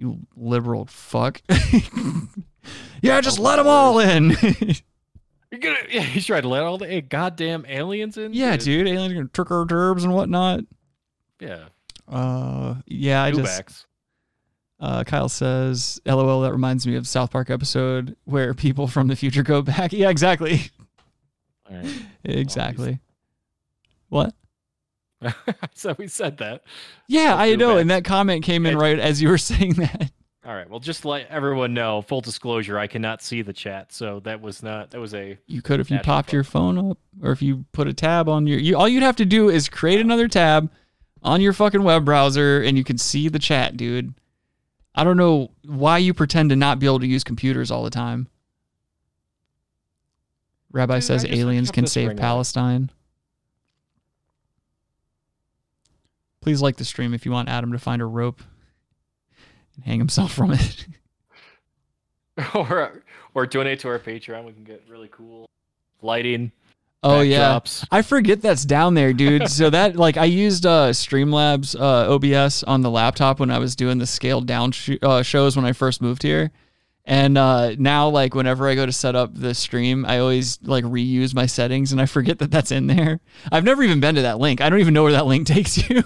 You 0.00 0.18
liberal 0.34 0.86
fuck. 0.86 1.42
yeah, 3.02 3.20
just 3.20 3.38
let 3.38 3.56
them 3.56 3.66
all 3.66 3.98
in. 3.98 4.30
You're 5.50 5.60
gonna 5.60 5.78
yeah, 5.90 6.00
he's 6.00 6.24
trying 6.24 6.42
to 6.42 6.48
let 6.48 6.62
all 6.62 6.78
the 6.78 7.02
goddamn 7.02 7.66
aliens 7.68 8.16
in. 8.16 8.32
yeah, 8.32 8.56
dude, 8.56 8.86
aliens 8.88 9.12
are 9.12 9.16
gonna 9.16 9.28
trick 9.28 9.50
our 9.50 9.66
turbs 9.66 10.02
and 10.02 10.14
whatnot. 10.14 10.60
Yeah. 11.38 11.66
Uh, 12.08 12.76
yeah, 12.86 13.22
I 13.22 13.30
just. 13.30 13.86
Uh, 14.78 15.04
Kyle 15.04 15.28
says, 15.28 16.00
"LOL." 16.06 16.40
That 16.40 16.52
reminds 16.52 16.86
me 16.86 16.96
of 16.96 17.06
South 17.06 17.30
Park 17.30 17.50
episode 17.50 18.16
where 18.24 18.54
people 18.54 18.86
from 18.86 19.08
the 19.08 19.16
future 19.16 19.42
go 19.42 19.60
back. 19.60 19.92
Yeah, 19.92 20.08
exactly. 20.08 20.70
Right. 21.70 22.02
exactly. 22.24 23.00
What? 24.08 24.34
so 25.74 25.94
we 25.98 26.08
said 26.08 26.38
that. 26.38 26.64
Yeah, 27.08 27.34
I 27.36 27.54
know. 27.56 27.76
And 27.76 27.90
that 27.90 28.04
comment 28.04 28.44
came 28.44 28.66
in 28.66 28.76
right 28.76 28.98
as 28.98 29.20
you 29.20 29.28
were 29.28 29.38
saying 29.38 29.74
that. 29.74 30.10
All 30.44 30.54
right. 30.54 30.68
Well, 30.68 30.80
just 30.80 31.04
let 31.04 31.28
everyone 31.28 31.74
know. 31.74 32.00
Full 32.02 32.22
disclosure: 32.22 32.78
I 32.78 32.86
cannot 32.86 33.22
see 33.22 33.42
the 33.42 33.52
chat, 33.52 33.92
so 33.92 34.20
that 34.20 34.40
was 34.40 34.62
not. 34.62 34.90
That 34.90 35.00
was 35.00 35.14
a. 35.14 35.38
You 35.46 35.60
could 35.60 35.80
if 35.80 35.90
you 35.90 35.98
popped 35.98 36.32
your 36.32 36.44
phone 36.44 36.90
up, 36.90 36.98
or 37.22 37.30
if 37.32 37.42
you 37.42 37.66
put 37.72 37.88
a 37.88 37.92
tab 37.92 38.28
on 38.28 38.46
your. 38.46 38.58
You 38.58 38.76
all 38.76 38.88
you'd 38.88 39.02
have 39.02 39.16
to 39.16 39.26
do 39.26 39.50
is 39.50 39.68
create 39.68 40.00
another 40.00 40.28
tab 40.28 40.70
on 41.22 41.40
your 41.42 41.52
fucking 41.52 41.82
web 41.82 42.06
browser, 42.06 42.62
and 42.62 42.78
you 42.78 42.84
can 42.84 42.96
see 42.96 43.28
the 43.28 43.38
chat, 43.38 43.76
dude. 43.76 44.14
I 44.94 45.04
don't 45.04 45.18
know 45.18 45.50
why 45.64 45.98
you 45.98 46.14
pretend 46.14 46.50
to 46.50 46.56
not 46.56 46.78
be 46.78 46.86
able 46.86 47.00
to 47.00 47.06
use 47.06 47.22
computers 47.22 47.70
all 47.70 47.84
the 47.84 47.90
time. 47.90 48.28
Rabbi 50.72 50.96
Dude, 50.96 51.04
says 51.04 51.24
aliens 51.24 51.70
can 51.70 51.86
save 51.86 52.16
Palestine. 52.16 52.64
on. 52.64 52.88
Palestine. 52.88 52.90
Please 56.40 56.62
like 56.62 56.76
the 56.76 56.84
stream 56.84 57.12
if 57.12 57.26
you 57.26 57.32
want 57.32 57.48
Adam 57.48 57.72
to 57.72 57.78
find 57.78 58.00
a 58.00 58.06
rope 58.06 58.42
and 59.76 59.84
hang 59.84 59.98
himself 59.98 60.32
from 60.32 60.52
it. 60.52 60.86
or 62.54 63.02
or 63.34 63.46
donate 63.46 63.80
to 63.80 63.88
our 63.88 63.98
Patreon. 63.98 64.44
We 64.44 64.52
can 64.52 64.64
get 64.64 64.82
really 64.88 65.08
cool 65.12 65.46
lighting. 66.02 66.52
Oh 67.02 67.20
yeah. 67.20 67.60
I 67.90 68.02
forget 68.02 68.42
that's 68.42 68.64
down 68.64 68.94
there, 68.94 69.12
dude. 69.12 69.48
so 69.48 69.70
that 69.70 69.96
like 70.06 70.16
I 70.16 70.26
used 70.26 70.66
uh, 70.66 70.90
Streamlabs 70.90 71.78
uh, 71.78 72.14
OBS 72.14 72.62
on 72.64 72.82
the 72.82 72.90
laptop 72.90 73.40
when 73.40 73.50
I 73.50 73.58
was 73.58 73.74
doing 73.74 73.98
the 73.98 74.06
scaled 74.06 74.46
down 74.46 74.72
sh- 74.72 74.98
uh, 75.02 75.22
shows 75.22 75.56
when 75.56 75.64
I 75.64 75.72
first 75.72 76.02
moved 76.02 76.22
here, 76.22 76.50
and 77.10 77.36
uh, 77.36 77.74
now 77.76 78.08
like 78.08 78.36
whenever 78.36 78.68
I 78.68 78.76
go 78.76 78.86
to 78.86 78.92
set 78.92 79.16
up 79.16 79.34
the 79.34 79.52
stream, 79.52 80.06
I 80.06 80.20
always 80.20 80.60
like 80.62 80.84
reuse 80.84 81.34
my 81.34 81.44
settings, 81.44 81.90
and 81.90 82.00
I 82.00 82.06
forget 82.06 82.38
that 82.38 82.52
that's 82.52 82.70
in 82.70 82.86
there. 82.86 83.18
I've 83.50 83.64
never 83.64 83.82
even 83.82 83.98
been 83.98 84.14
to 84.14 84.22
that 84.22 84.38
link. 84.38 84.60
I 84.60 84.70
don't 84.70 84.78
even 84.78 84.94
know 84.94 85.02
where 85.02 85.12
that 85.12 85.26
link 85.26 85.44
takes 85.48 85.76
you. 85.90 86.04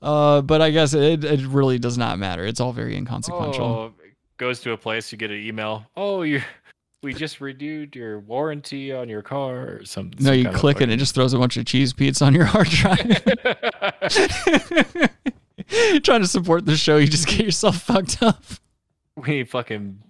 uh, 0.00 0.40
but 0.40 0.62
I 0.62 0.70
guess 0.70 0.94
it 0.94 1.22
it 1.22 1.46
really 1.46 1.78
does 1.78 1.98
not 1.98 2.18
matter. 2.18 2.46
It's 2.46 2.58
all 2.58 2.72
very 2.72 2.96
inconsequential. 2.96 3.66
Oh, 3.66 3.92
goes 4.38 4.60
to 4.60 4.72
a 4.72 4.78
place, 4.78 5.12
you 5.12 5.18
get 5.18 5.30
an 5.30 5.36
email. 5.36 5.84
Oh, 5.94 6.22
you. 6.22 6.40
We 7.02 7.12
just 7.12 7.42
renewed 7.42 7.94
your 7.94 8.20
warranty 8.20 8.90
on 8.90 9.10
your 9.10 9.20
car 9.20 9.68
or 9.68 9.84
something. 9.84 10.24
No, 10.24 10.32
you 10.32 10.48
click 10.48 10.78
it, 10.78 10.84
and 10.84 10.92
it 10.92 10.96
just 10.96 11.14
throws 11.14 11.34
a 11.34 11.38
bunch 11.38 11.58
of 11.58 11.66
cheese 11.66 11.92
pizza 11.92 12.24
on 12.24 12.32
your 12.32 12.46
hard 12.46 12.68
drive. 12.68 13.22
Trying 16.02 16.20
to 16.20 16.26
support 16.26 16.66
the 16.66 16.76
show, 16.76 16.96
you 16.98 17.06
just 17.06 17.26
get 17.28 17.40
yourself 17.40 17.80
fucked 17.80 18.22
up. 18.22 18.42
We 19.16 19.28
need 19.30 19.48
fucking 19.48 20.02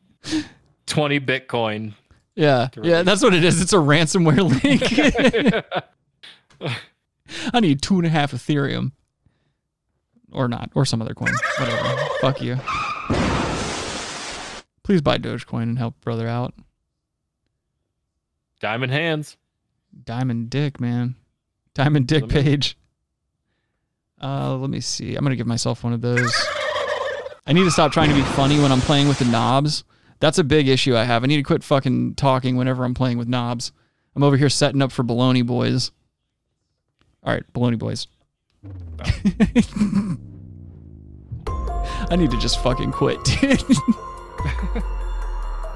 twenty 0.87 1.21
Bitcoin. 1.21 1.95
Yeah, 2.35 2.69
yeah, 2.83 3.03
that's 3.03 3.23
what 3.23 3.33
it 3.35 3.45
is. 3.45 3.63
It's 3.63 3.73
a 3.73 3.77
ransomware 3.77 4.43
link. 6.61 6.75
I 7.55 7.61
need 7.61 7.83
two 7.83 7.97
and 7.97 8.07
a 8.07 8.11
half 8.11 8.33
Ethereum, 8.33 8.93
or 10.33 10.49
not, 10.49 10.71
or 10.75 10.85
some 10.85 11.01
other 11.01 11.15
coin. 11.15 11.33
Whatever. 11.59 11.97
Fuck 12.21 12.43
you. 12.43 12.57
Please 14.83 15.01
buy 15.01 15.19
Dogecoin 15.19 15.63
and 15.63 15.79
help 15.79 16.01
brother 16.01 16.29
out. 16.29 16.55
Diamond 18.61 18.93
hands. 18.93 19.37
Diamond 20.05 20.51
Dick, 20.51 20.81
man. 20.81 21.17
Diamond 21.75 22.07
Dick 22.07 22.29
page. 22.29 22.77
Uh, 24.23 24.57
let 24.57 24.71
me 24.71 24.81
see. 24.81 25.15
I'm 25.15 25.25
gonna 25.25 25.37
give 25.37 25.47
myself 25.47 25.85
one 25.85 25.93
of 25.93 26.01
those. 26.01 26.35
I 27.47 27.53
need 27.53 27.65
to 27.65 27.71
stop 27.71 27.93
trying 27.93 28.09
to 28.09 28.15
be 28.15 28.23
funny 28.23 28.59
when 28.59 28.73
I'm 28.73 28.81
playing 28.81 29.09
with 29.09 29.19
the 29.19 29.25
knobs. 29.27 29.85
That's 30.19 30.39
a 30.39 30.45
big 30.45 30.69
issue 30.69 30.97
I 30.97 31.05
have. 31.05 31.23
I 31.23 31.27
need 31.27 31.37
to 31.37 31.43
quit 31.43 31.63
fucking 31.63 32.15
talking 32.15 32.57
whenever 32.57 32.85
I'm 32.85 32.95
playing 32.95 33.19
with 33.19 33.29
knobs. 33.29 33.73
I'm 34.15 34.23
over 34.23 34.37
here 34.37 34.49
setting 34.49 34.81
up 34.81 34.91
for 34.91 35.05
baloney 35.05 35.45
boys. 35.45 35.91
All 37.23 37.35
right, 37.35 37.45
baloney 37.53 37.79
boys. 37.79 38.07
I 42.11 42.17
need 42.17 42.31
to 42.31 42.39
just 42.39 42.63
fucking 42.63 42.93
quit, 42.93 43.23
dude. 43.25 43.59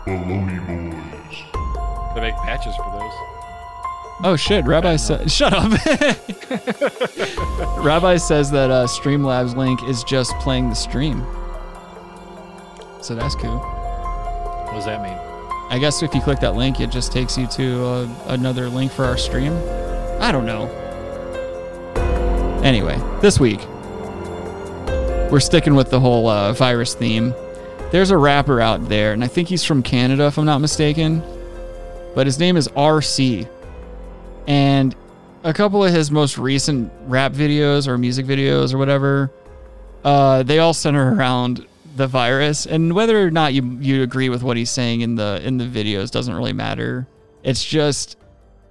Baloney 0.06 0.66
boys. 0.66 2.14
They 2.14 2.20
make 2.20 2.34
patches 2.36 2.74
for 2.76 2.90
those. 2.90 3.39
Oh 4.22 4.36
shit! 4.36 4.66
Rabbi 4.66 4.96
said, 4.96 5.30
"Shut 5.30 5.54
up." 5.54 5.72
Rabbi 7.84 8.18
says 8.18 8.50
that 8.50 8.70
uh, 8.70 8.86
Streamlabs 8.86 9.56
link 9.56 9.82
is 9.84 10.04
just 10.04 10.32
playing 10.40 10.68
the 10.68 10.74
stream, 10.74 11.24
so 13.00 13.14
that's 13.14 13.34
cool. 13.34 13.58
What 13.58 14.74
does 14.74 14.84
that 14.84 15.02
mean? 15.02 15.16
I 15.70 15.78
guess 15.78 16.02
if 16.02 16.14
you 16.14 16.20
click 16.20 16.40
that 16.40 16.54
link, 16.54 16.80
it 16.80 16.90
just 16.90 17.12
takes 17.12 17.38
you 17.38 17.46
to 17.46 17.84
uh, 17.84 18.08
another 18.26 18.68
link 18.68 18.92
for 18.92 19.04
our 19.04 19.16
stream. 19.16 19.54
I 20.20 20.30
don't 20.32 20.44
know. 20.44 20.66
Anyway, 22.62 23.00
this 23.22 23.40
week 23.40 23.60
we're 25.30 25.40
sticking 25.40 25.74
with 25.74 25.90
the 25.90 26.00
whole 26.00 26.28
uh, 26.28 26.52
virus 26.52 26.94
theme. 26.94 27.34
There's 27.90 28.10
a 28.10 28.18
rapper 28.18 28.60
out 28.60 28.88
there, 28.88 29.12
and 29.12 29.24
I 29.24 29.28
think 29.28 29.48
he's 29.48 29.64
from 29.64 29.82
Canada, 29.82 30.26
if 30.26 30.38
I'm 30.38 30.44
not 30.44 30.58
mistaken. 30.58 31.22
But 32.14 32.26
his 32.26 32.38
name 32.38 32.56
is 32.56 32.68
RC. 32.68 33.48
And 34.46 34.94
a 35.44 35.52
couple 35.52 35.84
of 35.84 35.92
his 35.92 36.10
most 36.10 36.38
recent 36.38 36.92
rap 37.06 37.32
videos 37.32 37.86
or 37.86 37.96
music 37.98 38.26
videos 38.26 38.74
or 38.74 38.78
whatever, 38.78 39.30
uh, 40.04 40.42
they 40.42 40.58
all 40.58 40.74
center 40.74 41.14
around 41.14 41.66
the 41.96 42.06
virus. 42.06 42.66
And 42.66 42.92
whether 42.94 43.26
or 43.26 43.30
not 43.30 43.54
you 43.54 43.78
you 43.80 44.02
agree 44.02 44.28
with 44.28 44.42
what 44.42 44.56
he's 44.56 44.70
saying 44.70 45.00
in 45.00 45.16
the 45.16 45.40
in 45.44 45.58
the 45.58 45.64
videos 45.64 46.10
doesn't 46.10 46.34
really 46.34 46.52
matter. 46.52 47.06
It's 47.42 47.64
just 47.64 48.16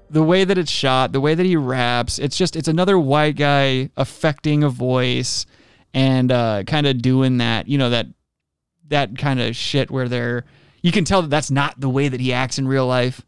the 0.10 0.24
way 0.24 0.44
that 0.44 0.58
it's 0.58 0.72
shot, 0.72 1.12
the 1.12 1.22
way 1.22 1.36
that 1.36 1.46
he 1.46 1.56
raps. 1.56 2.20
It's 2.20 2.38
just 2.38 2.56
it's 2.56 2.68
another 2.68 2.98
white 2.98 3.36
guy 3.36 3.90
affecting 3.98 4.64
a 4.64 4.70
voice 4.70 5.46
and 5.94 6.32
uh, 6.32 6.64
kind 6.66 6.88
of 6.88 7.02
doing 7.02 7.38
that, 7.38 7.68
you 7.68 7.78
know, 7.78 7.90
that 7.90 8.08
that 8.90 9.18
kind 9.18 9.40
of 9.40 9.56
shit 9.56 9.92
where 9.92 10.08
they're 10.08 10.46
you 10.82 10.92
can 10.92 11.04
tell 11.04 11.22
that 11.22 11.30
that's 11.30 11.52
not 11.52 11.80
the 11.80 11.90
way 11.90 12.08
that 12.08 12.20
he 12.20 12.34
acts 12.34 12.58
in 12.58 12.68
real 12.68 12.88
life 12.88 13.22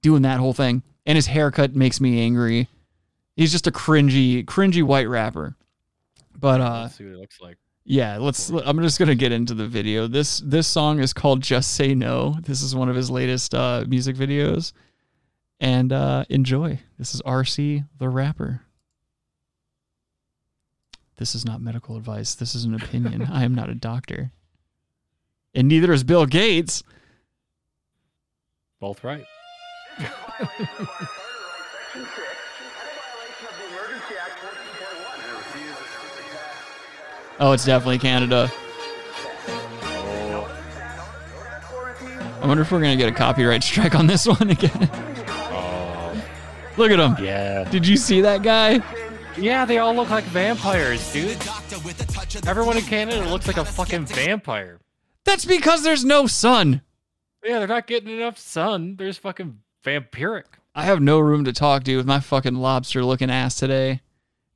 doing 0.00 0.22
that 0.22 0.38
whole 0.38 0.52
thing 0.52 0.82
and 1.06 1.16
his 1.16 1.26
haircut 1.26 1.74
makes 1.74 2.00
me 2.00 2.20
angry. 2.20 2.68
He's 3.36 3.52
just 3.52 3.66
a 3.66 3.72
cringy 3.72 4.44
cringy 4.44 4.82
white 4.82 5.08
rapper. 5.08 5.56
But 6.38 6.60
uh 6.60 6.82
Let's 6.82 6.96
see 6.96 7.04
what 7.04 7.14
it 7.14 7.18
looks 7.18 7.40
like. 7.40 7.56
yeah 7.84 8.16
let's 8.18 8.48
i'm 8.50 8.80
just 8.80 8.98
gonna 8.98 9.14
get 9.14 9.32
into 9.32 9.54
the 9.54 9.66
video. 9.66 10.06
This 10.06 10.40
this 10.40 10.66
song 10.66 10.98
is 11.00 11.12
called 11.12 11.40
just 11.42 11.74
say 11.74 11.94
no. 11.94 12.36
This 12.42 12.62
is 12.62 12.74
one 12.74 12.88
of 12.88 12.96
his 12.96 13.10
latest 13.10 13.54
uh 13.54 13.84
music 13.88 14.16
videos. 14.16 14.72
And 15.60 15.92
uh 15.92 16.24
enjoy. 16.28 16.80
This 16.98 17.14
is 17.14 17.22
rc 17.22 17.86
the 17.98 18.08
rapper. 18.08 18.62
This 21.18 21.34
is 21.34 21.44
not 21.44 21.60
medical 21.60 21.96
advice. 21.96 22.34
This 22.34 22.54
is 22.54 22.64
an 22.64 22.74
opinion. 22.74 23.22
I 23.32 23.44
am 23.44 23.54
not 23.54 23.68
a 23.70 23.74
doctor. 23.74 24.32
And 25.54 25.68
neither 25.68 25.92
is 25.92 26.02
bill 26.02 26.26
gates. 26.26 26.82
Both 28.80 29.04
right. 29.04 29.24
Oh, 37.40 37.52
it's 37.52 37.64
definitely 37.64 37.98
Canada. 37.98 38.50
I 42.40 42.46
wonder 42.46 42.62
if 42.62 42.70
we're 42.70 42.80
gonna 42.80 42.96
get 42.96 43.08
a 43.08 43.12
copyright 43.12 43.62
strike 43.62 43.94
on 43.94 44.06
this 44.06 44.26
one 44.28 44.50
again. 44.50 44.90
Look 46.76 46.90
at 46.90 46.98
him. 46.98 47.16
Yeah. 47.24 47.64
Did 47.64 47.86
you 47.86 47.96
see 47.96 48.20
that 48.22 48.42
guy? 48.42 48.80
Yeah, 49.36 49.64
they 49.64 49.78
all 49.78 49.94
look 49.94 50.10
like 50.10 50.24
vampires, 50.24 51.12
dude. 51.12 51.38
Everyone 52.46 52.76
in 52.76 52.84
Canada 52.84 53.28
looks 53.28 53.46
like 53.46 53.56
a 53.56 53.64
fucking 53.64 54.06
vampire. 54.06 54.78
That's 55.24 55.44
because 55.44 55.82
there's 55.82 56.04
no 56.04 56.26
sun. 56.26 56.82
Yeah, 57.44 57.58
they're 57.58 57.68
not 57.68 57.86
getting 57.86 58.10
enough 58.10 58.38
sun. 58.38 58.96
There's 58.96 59.18
fucking 59.18 59.58
vampiric. 59.84 60.44
I 60.74 60.84
have 60.84 61.00
no 61.00 61.18
room 61.18 61.44
to 61.44 61.52
talk, 61.52 61.84
dude, 61.84 61.98
with 61.98 62.06
my 62.06 62.20
fucking 62.20 62.54
lobster 62.54 63.04
looking 63.04 63.30
ass 63.30 63.56
today. 63.56 64.00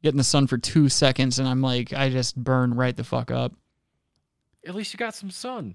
Getting 0.02 0.18
the 0.18 0.24
sun 0.24 0.46
for 0.46 0.58
two 0.58 0.88
seconds, 0.88 1.38
and 1.38 1.48
I'm 1.48 1.62
like, 1.62 1.92
I 1.92 2.10
just 2.10 2.36
burn 2.36 2.74
right 2.74 2.96
the 2.96 3.04
fuck 3.04 3.30
up. 3.30 3.52
At 4.66 4.74
least 4.74 4.92
you 4.92 4.98
got 4.98 5.14
some 5.14 5.30
sun. 5.30 5.74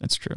That's 0.00 0.16
true. 0.16 0.36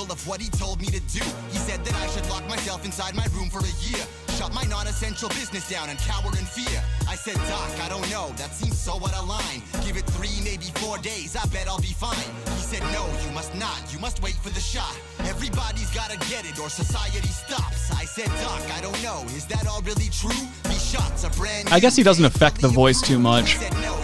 Of 0.00 0.26
what 0.26 0.40
he 0.40 0.48
told 0.48 0.80
me 0.80 0.86
to 0.86 1.00
do. 1.00 1.22
He 1.50 1.58
said 1.58 1.84
that 1.84 1.94
I 1.94 2.06
should 2.08 2.26
lock 2.30 2.46
myself 2.48 2.84
inside 2.84 3.14
my 3.14 3.26
room 3.36 3.50
for 3.50 3.58
a 3.60 3.74
year. 3.84 4.02
Shut 4.38 4.52
my 4.54 4.64
non-essential 4.64 5.28
business 5.28 5.68
down 5.68 5.90
and 5.90 5.98
cower 5.98 6.30
in 6.30 6.46
fear. 6.46 6.82
I 7.06 7.14
said, 7.14 7.34
Doc, 7.48 7.70
I 7.82 7.88
don't 7.90 8.08
know. 8.10 8.30
That 8.36 8.52
seems 8.52 8.78
so 8.78 8.94
out 8.94 9.12
of 9.14 9.28
line. 9.28 9.60
Give 9.84 9.96
it 9.98 10.06
three, 10.16 10.40
maybe 10.42 10.64
four 10.80 10.96
days. 10.98 11.36
I 11.36 11.44
bet 11.46 11.68
I'll 11.68 11.80
be 11.80 11.92
fine. 11.92 12.30
He 12.56 12.62
said, 12.62 12.80
No, 12.92 13.06
you 13.24 13.30
must 13.32 13.54
not. 13.54 13.80
You 13.92 13.98
must 13.98 14.22
wait 14.22 14.34
for 14.34 14.48
the 14.48 14.60
shot. 14.60 14.98
Everybody's 15.28 15.90
gotta 15.90 16.16
get 16.30 16.48
it 16.48 16.58
or 16.58 16.70
society 16.70 17.28
stops. 17.28 17.92
I 17.92 18.06
said, 18.06 18.30
Doc, 18.40 18.62
I 18.72 18.80
don't 18.80 19.00
know. 19.02 19.22
Is 19.36 19.44
that 19.46 19.66
all 19.66 19.82
really 19.82 20.08
true? 20.08 20.42
These 20.64 20.84
shots 20.90 21.24
are 21.24 21.30
brand 21.32 21.68
I 21.70 21.80
guess 21.80 21.94
he 21.96 22.02
doesn't 22.02 22.24
affect 22.24 22.60
the 22.62 22.68
voice 22.68 23.02
too 23.02 23.18
much. 23.18 23.58
said, 23.58 23.74
No, 23.82 23.94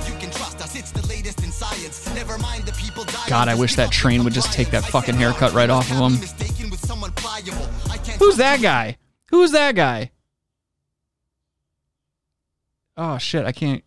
God, 3.29 3.49
I 3.49 3.55
wish 3.55 3.77
that 3.77 3.91
train 3.91 4.25
would 4.25 4.33
just 4.33 4.53
take 4.53 4.71
that 4.71 4.85
fucking 4.85 5.15
haircut 5.15 5.53
right 5.53 5.71
off 5.71 5.91
of 5.91 5.99
him. 5.99 6.21
Mistaken 6.21 6.71
with 6.71 6.81
someone 6.81 7.13
pliable. 7.13 7.69
I 7.91 7.99
can't 7.99 8.19
Who's 8.19 8.37
that 8.37 8.61
guy? 8.61 8.97
Who's 9.31 9.53
that 9.53 9.75
guy? 9.75 10.11
Oh 12.97 13.19
shit, 13.19 13.45
I 13.45 13.53
can't. 13.53 13.85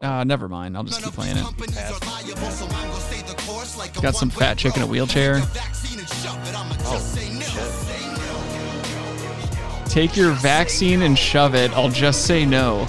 Uh, 0.00 0.24
never 0.24 0.48
mind. 0.48 0.76
I'll 0.76 0.82
just 0.82 1.02
keep 1.02 1.12
playing 1.12 1.36
it. 1.36 1.44
Got 4.02 4.16
some 4.16 4.30
fat 4.30 4.58
chick 4.58 4.76
in 4.76 4.82
a 4.82 4.86
wheelchair. 4.86 5.40
Take 9.86 10.16
your 10.16 10.32
vaccine 10.32 11.02
and 11.02 11.16
shove 11.16 11.54
it. 11.54 11.70
I'll 11.72 11.90
just 11.90 12.26
say 12.26 12.44
no. 12.44 12.88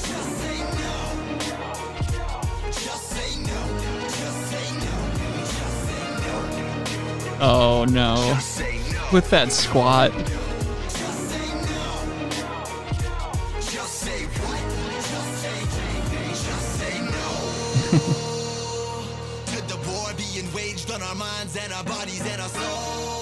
Oh 7.45 7.86
no. 7.90 8.38
With 9.11 9.30
that 9.32 9.52
squat. 9.52 10.11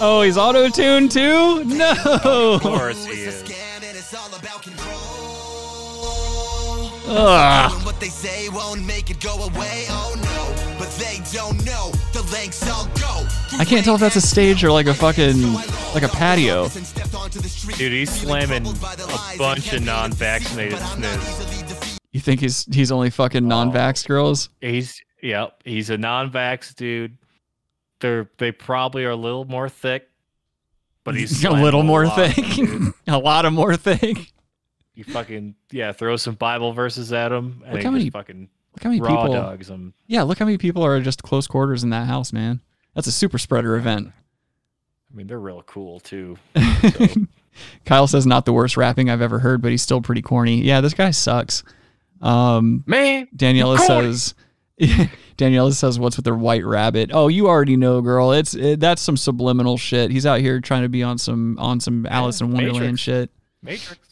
Oh, 0.04 0.22
he's 0.24 0.38
auto 0.38 0.70
tuned 0.70 1.12
too? 1.12 1.64
No. 1.66 1.94
Of 2.56 2.62
course 2.62 3.06
he 3.06 3.22
is. 3.22 3.42
Ugh. 7.08 7.72
What 10.82 10.90
they 10.94 11.22
say 11.24 11.38
won't 11.40 11.58
make 11.58 11.68
it 11.68 11.72
go 11.72 11.82
away. 11.82 11.92
Oh 11.92 11.92
no, 11.92 11.92
but 11.92 11.92
they 11.92 11.92
don't 11.92 11.92
know 11.92 11.92
the 12.12 12.24
lengths 12.34 12.64
I'll 12.68 12.88
go. 12.96 13.28
I 13.60 13.66
can't 13.66 13.86
tell 13.86 13.94
if 13.94 14.02
that's 14.02 14.16
a 14.16 14.22
stage 14.22 14.64
or 14.64 14.72
like 14.72 14.88
a 14.88 14.96
fucking 14.96 15.54
like 15.94 16.02
a 16.02 16.08
patio. 16.08 16.70
Dude, 17.78 17.92
he's 17.92 18.10
slamming 18.10 18.66
a 18.66 18.74
bunch 19.38 19.74
of 19.74 19.84
non-vaccinated 19.84 20.80
sniz. 20.80 22.00
You 22.12 22.20
think 22.20 22.40
he's 22.40 22.66
he's 22.74 22.92
only 22.92 23.12
fucking 23.12 23.46
oh. 23.46 23.48
non-vax 23.48 24.08
girls? 24.08 24.50
He's 24.60 25.00
yep, 25.22 25.62
he's 25.66 25.92
a 25.92 26.00
non-vax 26.00 26.74
dude. 26.74 27.16
They're 28.00 28.28
they 28.40 28.52
probably 28.52 29.06
are 29.06 29.12
a 29.12 29.16
little 29.16 29.46
more 29.46 29.70
thick, 29.70 30.10
but 31.04 31.16
he's 31.16 31.44
a 31.46 31.52
little 31.52 31.84
more 31.84 32.08
lot 32.08 32.16
thick. 32.34 32.68
a 33.08 33.20
lot 33.20 33.46
of 33.46 33.54
more 33.54 33.76
thick. 33.76 34.34
You 34.96 35.04
fucking 35.04 35.54
yeah, 35.72 35.92
throw 35.92 36.16
some 36.16 36.34
Bible 36.34 36.74
verses 36.74 37.14
at 37.14 37.32
him, 37.32 37.62
and 37.66 37.74
Look 37.74 37.82
he 37.82 37.86
how 37.86 37.92
many- 37.92 38.10
fucking 38.10 38.50
Look 38.74 38.84
how 38.84 38.90
many 38.90 39.02
raw 39.02 39.24
people. 39.24 39.34
dogs 39.34 39.70
him. 39.70 39.94
Yeah, 40.08 40.24
look 40.24 40.40
how 40.40 40.46
many 40.46 40.58
people 40.58 40.84
are 40.86 41.00
just 41.02 41.24
close 41.24 41.48
quarters 41.48 41.84
in 41.84 41.90
that 41.90 42.08
house, 42.08 42.32
man. 42.32 42.62
That's 42.96 43.08
a 43.08 43.12
super 43.12 43.38
spreader 43.38 43.76
event. 43.76 44.08
I 45.12 45.16
mean, 45.16 45.28
they're 45.28 45.40
real 45.40 45.62
cool 45.64 46.00
too. 46.00 46.38
Kyle 47.86 48.08
says 48.08 48.26
not 48.26 48.46
the 48.46 48.54
worst 48.54 48.78
rapping 48.78 49.10
I've 49.10 49.22
ever 49.22 49.40
heard, 49.40 49.62
but 49.62 49.72
he's 49.72 49.82
still 49.82 50.02
pretty 50.02 50.22
corny. 50.22 50.62
Yeah, 50.62 50.80
this 50.82 50.94
guy 50.94 51.12
sucks. 51.12 51.64
Um, 52.22 52.84
Man, 52.86 53.28
Daniela 53.36 53.78
says. 53.78 54.36
Daniela 55.38 55.74
says, 55.74 56.00
"What's 56.00 56.16
with 56.16 56.26
the 56.26 56.34
white 56.34 56.66
rabbit?" 56.66 57.12
Oh, 57.14 57.28
you 57.28 57.48
already 57.48 57.78
know, 57.78 58.02
girl. 58.02 58.32
It's 58.32 58.56
it, 58.56 58.80
that's 58.80 59.02
some 59.02 59.18
subliminal 59.18 59.78
shit. 59.78 60.12
He's 60.12 60.26
out 60.26 60.40
here 60.40 60.60
trying 60.60 60.84
to 60.84 60.90
be 60.90 61.04
on 61.04 61.18
some 61.18 61.58
on 61.60 61.80
some 61.80 62.06
Alice 62.08 62.42
in 62.42 62.52
Wonderland 62.52 62.82
Matrix. 62.82 63.02
shit, 63.02 63.32
Matrix. 63.62 64.11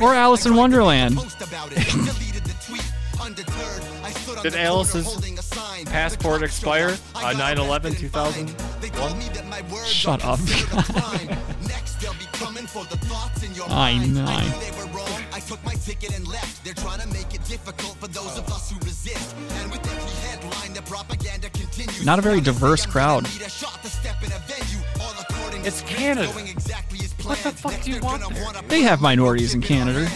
Or 0.00 0.14
Alice 0.14 0.46
in 0.46 0.54
Wonderland. 0.54 1.18
Did 4.42 4.54
Alice's 4.54 5.06
passport 5.86 6.42
expire 6.42 6.96
on 7.14 7.34
9/11 7.36 7.98
2001? 7.98 9.84
Shut 9.86 10.24
up. 10.24 10.38
I 13.68 13.92
uh, 13.92 14.06
know. 14.06 14.26
I 15.32 15.40
took 15.40 15.64
my 15.64 15.74
ticket 15.74 16.16
and 16.16 16.26
left. 16.28 16.64
They're 16.64 16.74
trying 16.74 17.00
to 17.00 17.08
make 17.08 17.34
it 17.34 17.44
difficult 17.44 17.96
for 17.96 18.08
those 18.08 18.38
of 18.38 18.50
us 18.50 18.70
who 18.70 18.78
resist. 18.80 19.34
And 19.60 19.70
with 19.70 19.80
every 19.90 20.10
headline, 20.28 20.74
the 20.74 20.82
propaganda 20.82 21.48
continues. 21.50 22.04
Not 22.04 22.18
a 22.18 22.22
very 22.22 22.40
diverse 22.40 22.86
crowd. 22.86 23.26
It's 25.64 25.82
Canada. 25.82 26.32
What 27.26 27.38
the 27.38 27.50
fuck 27.50 27.82
do 27.82 27.90
you 27.90 28.00
want 28.00 28.22
there? 28.32 28.62
They 28.68 28.82
have 28.82 29.00
minorities 29.00 29.54
in 29.54 29.60
Canada. 29.60 30.08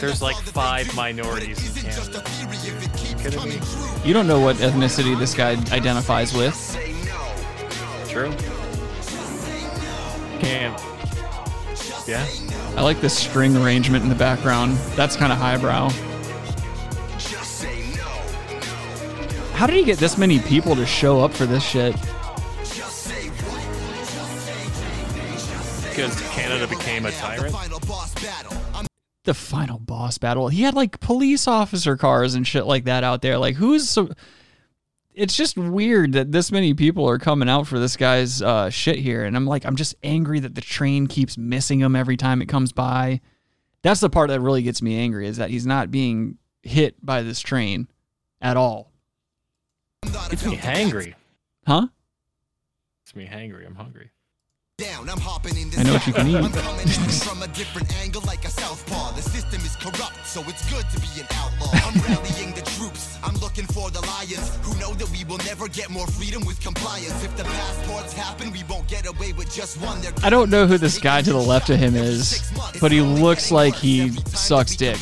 There's 0.00 0.22
like 0.22 0.36
five 0.36 0.94
minorities 0.96 1.76
in 1.76 1.90
Canada. 1.90 2.24
You 2.40 3.16
kidding 3.16 3.48
me? 3.48 3.60
You 4.02 4.14
don't 4.14 4.26
know 4.26 4.40
what 4.40 4.56
ethnicity 4.56 5.18
this 5.18 5.34
guy 5.34 5.52
identifies 5.74 6.32
with. 6.32 6.54
True. 8.08 8.32
Can't. 10.40 10.80
Yeah. 12.06 12.26
I 12.76 12.82
like 12.82 13.02
the 13.02 13.10
string 13.10 13.56
arrangement 13.58 14.04
in 14.04 14.08
the 14.08 14.14
background. 14.14 14.78
That's 14.94 15.16
kind 15.16 15.32
of 15.32 15.38
highbrow. 15.38 15.90
How 19.52 19.66
did 19.66 19.76
he 19.76 19.84
get 19.84 19.98
this 19.98 20.16
many 20.16 20.38
people 20.40 20.74
to 20.76 20.86
show 20.86 21.20
up 21.20 21.32
for 21.34 21.44
this 21.44 21.62
shit? 21.62 21.94
Because 25.96 26.20
Canada 26.28 26.66
became 26.68 27.06
a 27.06 27.10
tyrant. 27.10 27.56
The 29.24 29.32
final 29.32 29.78
boss 29.78 30.18
battle. 30.18 30.48
He 30.48 30.60
had 30.60 30.74
like 30.74 31.00
police 31.00 31.48
officer 31.48 31.96
cars 31.96 32.34
and 32.34 32.46
shit 32.46 32.66
like 32.66 32.84
that 32.84 33.02
out 33.02 33.22
there. 33.22 33.38
Like 33.38 33.54
who's 33.54 33.88
so 33.88 34.10
it's 35.14 35.34
just 35.34 35.56
weird 35.56 36.12
that 36.12 36.32
this 36.32 36.52
many 36.52 36.74
people 36.74 37.08
are 37.08 37.18
coming 37.18 37.48
out 37.48 37.66
for 37.66 37.78
this 37.78 37.96
guy's 37.96 38.42
uh, 38.42 38.68
shit 38.68 38.98
here, 38.98 39.24
and 39.24 39.34
I'm 39.34 39.46
like, 39.46 39.64
I'm 39.64 39.74
just 39.74 39.94
angry 40.02 40.38
that 40.40 40.54
the 40.54 40.60
train 40.60 41.06
keeps 41.06 41.38
missing 41.38 41.80
him 41.80 41.96
every 41.96 42.18
time 42.18 42.42
it 42.42 42.46
comes 42.46 42.72
by. 42.72 43.22
That's 43.80 44.00
the 44.00 44.10
part 44.10 44.28
that 44.28 44.42
really 44.42 44.62
gets 44.62 44.82
me 44.82 44.98
angry 44.98 45.26
is 45.26 45.38
that 45.38 45.48
he's 45.48 45.64
not 45.64 45.90
being 45.90 46.36
hit 46.62 46.94
by 47.02 47.22
this 47.22 47.40
train 47.40 47.88
at 48.42 48.58
all. 48.58 48.92
It's 50.02 50.44
me 50.44 50.58
hangry. 50.58 51.14
Huh? 51.66 51.86
It's 53.02 53.16
me 53.16 53.26
hangry. 53.26 53.66
I'm 53.66 53.76
hungry. 53.76 54.10
Down, 54.78 55.08
I'm 55.08 55.18
hopping 55.18 55.56
in 55.56 55.70
this 55.70 55.78
I 55.80 55.84
know 55.84 55.94
what 55.94 56.06
you 56.06 56.12
can 56.12 56.26
I'm 56.36 56.44
eat. 56.44 56.52
coming 56.52 56.80
at 56.80 57.22
from 57.24 57.42
a 57.42 57.48
different 57.48 57.90
angle 57.96 58.20
like 58.26 58.44
a 58.44 58.50
southpaw. 58.50 59.12
The 59.12 59.22
system 59.22 59.62
is 59.62 59.74
corrupt, 59.76 60.26
so 60.26 60.42
it's 60.42 60.70
good 60.70 60.84
to 60.90 61.00
be 61.00 61.08
an 61.18 61.26
outlaw. 61.32 61.70
I'm 61.72 61.98
rallying 62.02 62.52
the 62.52 62.60
troops. 62.60 63.16
I'm 63.24 63.36
looking 63.36 63.64
for 63.64 63.90
the 63.90 64.02
lions 64.02 64.54
who 64.60 64.78
know 64.78 64.92
that 64.92 65.08
we 65.08 65.24
will 65.24 65.38
never 65.38 65.66
get 65.66 65.88
more 65.88 66.06
freedom 66.06 66.44
with 66.44 66.60
compliance. 66.60 67.24
If 67.24 67.34
the 67.38 67.44
passports 67.44 68.12
happen, 68.12 68.52
we 68.52 68.64
won't 68.64 68.86
get 68.86 69.06
away 69.06 69.32
with 69.32 69.50
just 69.50 69.80
one. 69.80 70.02
They're 70.02 70.12
I 70.22 70.28
don't 70.28 70.50
know 70.50 70.66
who 70.66 70.76
this 70.76 70.98
guy 70.98 71.22
to 71.22 71.32
the 71.32 71.38
left 71.38 71.70
of 71.70 71.78
him 71.78 71.96
is, 71.96 72.46
but 72.78 72.92
he 72.92 73.00
looks 73.00 73.50
like 73.50 73.74
he 73.74 74.10
sucks 74.26 74.76
dick. 74.76 74.98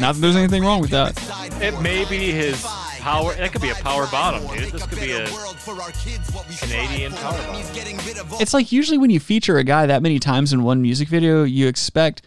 Not 0.00 0.14
that 0.14 0.20
there's 0.20 0.36
anything 0.36 0.62
wrong 0.64 0.80
with 0.80 0.90
that. 0.90 1.16
It 1.62 1.80
may 1.80 2.04
be 2.04 2.30
his 2.32 2.62
power. 3.00 3.34
That 3.34 3.52
could 3.52 3.62
be 3.62 3.70
a 3.70 3.74
power 3.74 4.06
bottom, 4.08 4.46
dude. 4.48 4.72
This 4.72 4.86
could 4.86 5.00
be 5.00 5.12
a 5.12 5.26
Canadian 6.58 7.12
power 7.12 7.38
bottom. 7.38 8.40
It's 8.40 8.52
like 8.52 8.72
usually 8.72 8.98
when 8.98 9.10
you 9.10 9.20
feature 9.20 9.58
a 9.58 9.64
guy 9.64 9.86
that 9.86 10.02
many 10.02 10.18
times 10.18 10.52
in 10.52 10.62
one 10.62 10.82
music 10.82 11.08
video, 11.08 11.44
you 11.44 11.68
expect 11.68 12.22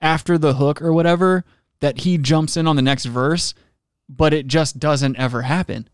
after 0.00 0.36
the 0.36 0.54
hook 0.54 0.82
or 0.82 0.92
whatever 0.92 1.44
that 1.80 2.00
he 2.00 2.18
jumps 2.18 2.56
in 2.56 2.66
on 2.66 2.76
the 2.76 2.82
next 2.82 3.06
verse, 3.06 3.54
but 4.08 4.34
it 4.34 4.46
just 4.46 4.78
doesn't 4.78 5.16
ever 5.16 5.42
happen. 5.42 5.88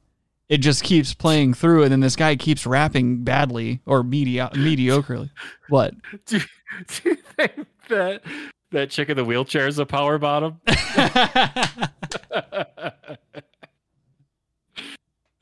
It 0.48 0.58
just 0.58 0.82
keeps 0.82 1.14
playing 1.14 1.54
through, 1.54 1.84
and 1.84 1.92
then 1.92 2.00
this 2.00 2.16
guy 2.16 2.34
keeps 2.34 2.66
rapping 2.66 3.22
badly 3.22 3.80
or 3.86 4.02
media- 4.02 4.50
mediocrely. 4.54 5.30
What? 5.68 5.94
Do, 6.26 6.40
do 6.88 7.10
you 7.10 7.14
think 7.36 7.66
that 7.88 8.22
that 8.70 8.90
chick 8.90 9.08
in 9.08 9.16
the 9.16 9.24
wheelchair 9.24 9.66
is 9.66 9.78
a 9.78 9.86
power 9.86 10.18
bottom? 10.18 10.60
oh, 10.68 10.74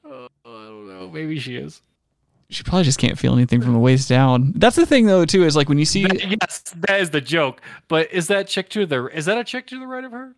I 0.04 0.28
don't 0.44 0.88
know. 0.88 1.10
Maybe 1.12 1.38
she 1.38 1.56
is. 1.56 1.82
She 2.50 2.62
probably 2.62 2.84
just 2.84 2.98
can't 2.98 3.18
feel 3.18 3.34
anything 3.34 3.60
from 3.60 3.74
the 3.74 3.78
waist 3.78 4.08
down. 4.08 4.52
That's 4.56 4.76
the 4.76 4.86
thing, 4.86 5.04
though, 5.06 5.26
too, 5.26 5.44
is 5.44 5.54
like 5.54 5.68
when 5.68 5.78
you 5.78 5.84
see. 5.84 6.04
That- 6.04 6.24
yes, 6.40 6.60
that 6.88 7.00
is 7.00 7.10
the 7.10 7.20
joke. 7.20 7.60
But 7.88 8.10
is 8.12 8.28
that 8.28 8.48
chick 8.48 8.70
to 8.70 8.86
the 8.86 9.06
is 9.06 9.26
that 9.26 9.36
a 9.36 9.44
chick 9.44 9.66
to 9.68 9.78
the 9.78 9.86
right 9.86 10.04
of 10.04 10.12
her? 10.12 10.34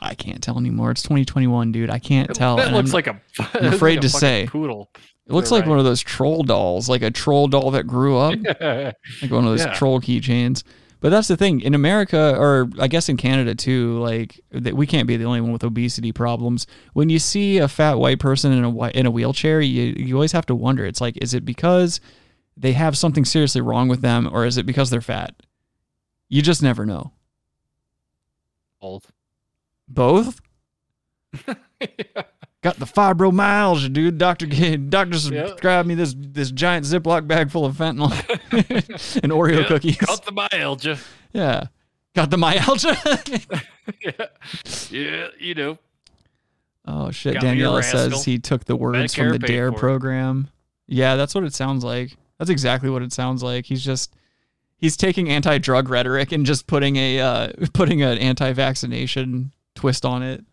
I 0.00 0.14
can't 0.14 0.42
tell 0.42 0.58
anymore. 0.58 0.90
It's 0.90 1.02
2021, 1.02 1.70
dude. 1.70 1.88
I 1.90 2.00
can't 2.00 2.34
tell. 2.34 2.56
That 2.56 2.66
and 2.66 2.76
looks 2.76 2.90
I'm, 2.90 2.94
like 2.94 3.06
a. 3.06 3.20
I'm 3.54 3.72
afraid 3.72 3.94
like 3.96 4.02
to 4.02 4.08
say. 4.08 4.46
poodle. 4.48 4.90
It 5.26 5.32
looks 5.32 5.50
like 5.50 5.64
one 5.64 5.78
of 5.78 5.84
those 5.86 6.02
troll 6.02 6.42
dolls, 6.42 6.88
like 6.88 7.00
a 7.02 7.10
troll 7.10 7.46
doll 7.48 7.70
that 7.70 7.86
grew 7.86 8.18
up, 8.18 8.34
like 8.60 9.30
one 9.30 9.44
of 9.44 9.50
those 9.50 9.64
Yeah. 9.64 9.72
troll 9.72 9.98
keychains. 10.00 10.64
But 11.04 11.10
that's 11.10 11.28
the 11.28 11.36
thing 11.36 11.60
in 11.60 11.74
America, 11.74 12.34
or 12.34 12.66
I 12.80 12.88
guess 12.88 13.10
in 13.10 13.18
Canada 13.18 13.54
too. 13.54 13.98
Like 13.98 14.40
that, 14.52 14.74
we 14.74 14.86
can't 14.86 15.06
be 15.06 15.18
the 15.18 15.26
only 15.26 15.42
one 15.42 15.52
with 15.52 15.62
obesity 15.62 16.12
problems. 16.12 16.66
When 16.94 17.10
you 17.10 17.18
see 17.18 17.58
a 17.58 17.68
fat 17.68 17.98
white 17.98 18.18
person 18.18 18.52
in 18.52 18.64
a 18.64 18.88
in 18.88 19.04
a 19.04 19.10
wheelchair, 19.10 19.60
you 19.60 19.94
you 19.98 20.14
always 20.14 20.32
have 20.32 20.46
to 20.46 20.54
wonder. 20.54 20.86
It's 20.86 21.02
like, 21.02 21.18
is 21.18 21.34
it 21.34 21.44
because 21.44 22.00
they 22.56 22.72
have 22.72 22.96
something 22.96 23.26
seriously 23.26 23.60
wrong 23.60 23.86
with 23.86 24.00
them, 24.00 24.30
or 24.32 24.46
is 24.46 24.56
it 24.56 24.64
because 24.64 24.88
they're 24.88 25.02
fat? 25.02 25.34
You 26.30 26.40
just 26.40 26.62
never 26.62 26.86
know. 26.86 27.12
Old. 28.80 29.04
Both. 29.86 30.40
Got 32.64 32.78
the 32.78 32.86
fibromyalgia, 32.86 33.92
dude. 33.92 34.16
Doctor, 34.16 34.46
doctor 34.88 35.18
subscribed 35.18 35.86
me 35.86 35.94
this 35.94 36.14
this 36.16 36.50
giant 36.50 36.86
Ziploc 36.86 37.28
bag 37.28 37.50
full 37.50 37.66
of 37.66 37.76
fentanyl 37.76 38.10
and 39.22 39.30
Oreo 39.30 39.60
Yeah, 39.60 39.66
cookies. 39.66 39.96
Got 39.98 40.24
the 40.24 40.32
myalgia. 40.32 40.98
Yeah, 41.34 41.66
got 42.14 42.30
the 42.30 42.38
myalgia. 42.38 42.96
yeah. 44.00 44.26
yeah, 44.88 45.26
you 45.38 45.54
know. 45.54 45.78
oh 46.86 47.10
shit! 47.10 47.34
Got 47.34 47.42
Daniela 47.42 47.84
says 47.84 48.24
he 48.24 48.38
took 48.38 48.64
the 48.64 48.76
words 48.76 49.14
from 49.14 49.28
the 49.28 49.38
Dare 49.38 49.70
for 49.70 49.76
it. 49.76 49.80
program. 49.80 50.48
Yeah, 50.86 51.16
that's 51.16 51.34
what 51.34 51.44
it 51.44 51.52
sounds 51.52 51.84
like. 51.84 52.16
That's 52.38 52.48
exactly 52.48 52.88
what 52.88 53.02
it 53.02 53.12
sounds 53.12 53.42
like. 53.42 53.66
He's 53.66 53.84
just 53.84 54.14
he's 54.78 54.96
taking 54.96 55.28
anti-drug 55.28 55.90
rhetoric 55.90 56.32
and 56.32 56.46
just 56.46 56.66
putting 56.66 56.96
a 56.96 57.20
uh, 57.20 57.48
putting 57.74 58.00
an 58.00 58.16
anti-vaccination 58.16 59.52
twist 59.74 60.06
on 60.06 60.22
it. 60.22 60.46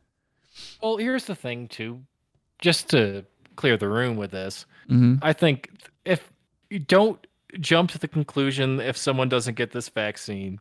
Well, 0.81 0.97
here's 0.97 1.25
the 1.25 1.35
thing 1.35 1.67
too. 1.67 2.01
Just 2.59 2.89
to 2.89 3.25
clear 3.55 3.77
the 3.77 3.89
room 3.89 4.17
with 4.17 4.31
this, 4.31 4.65
Mhm. 4.89 5.19
I 5.21 5.33
think 5.33 5.69
if 6.05 6.31
you 6.69 6.79
don't 6.79 7.25
jump 7.59 7.91
to 7.91 7.97
the 7.99 8.07
conclusion 8.07 8.79
if 8.79 8.95
someone 8.97 9.29
doesn't 9.29 9.55
get 9.55 9.71
this 9.71 9.89
vaccine 9.89 10.59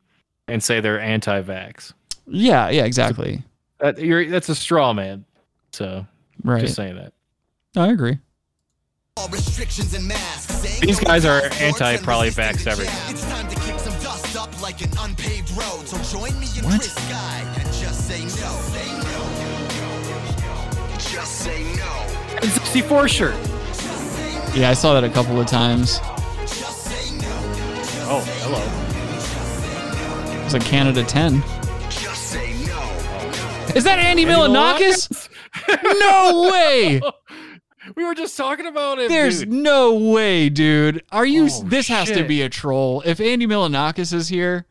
and 0.49 0.63
say 0.63 0.81
they're 0.81 1.01
anti-vax, 1.01 1.93
Yeah, 2.27 2.69
yeah, 2.71 2.85
exactly. 2.85 3.43
that, 3.79 3.99
you're 3.99 4.29
that's 4.29 4.49
a 4.49 4.55
straw 4.55 4.93
man. 4.93 5.25
So, 5.73 6.07
Right. 6.43 6.61
just 6.63 6.75
saying 6.75 6.97
that. 6.97 7.13
I 7.77 7.89
agree. 7.89 8.19
Restrictions 9.31 9.93
and 9.95 10.09
masks. 10.09 10.81
These 10.81 10.99
guys 11.01 11.25
are 11.27 11.43
anti 11.61 11.93
and 11.93 12.03
probably 12.03 12.31
vax 12.31 12.67
everything. 12.67 12.95
It's 13.15 13.23
time 13.25 13.47
to 13.49 13.55
kick 13.61 13.79
some 13.79 13.93
dust 14.03 14.35
up 14.37 14.63
like 14.63 14.81
an 14.83 14.91
unpaved 14.99 15.51
road. 15.51 15.87
So 15.87 15.99
join 16.19 16.39
me 16.41 16.47
and 16.57 16.65
What? 16.65 16.81
Chris 16.81 16.93
Sky 16.95 17.55
and 17.59 17.67
just 17.75 18.09
say 18.09 18.23
no. 18.23 18.29
Say 18.73 18.89
no. 18.99 19.10
Just 21.41 21.45
say 21.45 21.63
no. 21.77 22.41
N64 22.41 23.09
shirt. 23.09 23.35
Yeah, 24.57 24.69
I 24.69 24.75
saw 24.75 24.93
that 24.95 25.05
a 25.05 25.09
couple 25.09 25.41
of 25.41 25.47
times. 25.47 26.01
Oh, 28.13 28.21
hello. 28.43 28.61
It's 30.45 30.55
a 30.55 30.59
Canada 30.59 31.03
10. 31.05 31.43
Just 31.89 32.25
say 32.25 32.53
no. 32.67 33.73
Is 33.75 33.85
that 33.85 33.99
Andy 33.99 34.25
Andy 34.25 34.35
Milonakis? 34.35 35.29
no 36.01 36.51
way! 36.51 37.01
We 37.97 38.05
were 38.05 38.15
just 38.15 38.37
talking 38.37 38.67
about 38.67 38.99
it. 38.99 39.09
There's 39.09 39.41
dude. 39.41 39.53
no 39.53 39.95
way, 39.95 40.49
dude. 40.49 41.03
Are 41.11 41.25
you? 41.25 41.49
Oh, 41.51 41.63
this 41.65 41.89
has 41.89 42.11
to 42.11 42.25
be 42.25 42.43
a 42.43 42.49
troll. 42.49 43.03
If 43.07 43.21
Andy 43.21 43.47
Milonakis 43.47 44.13
is 44.13 44.29
here, 44.29 44.67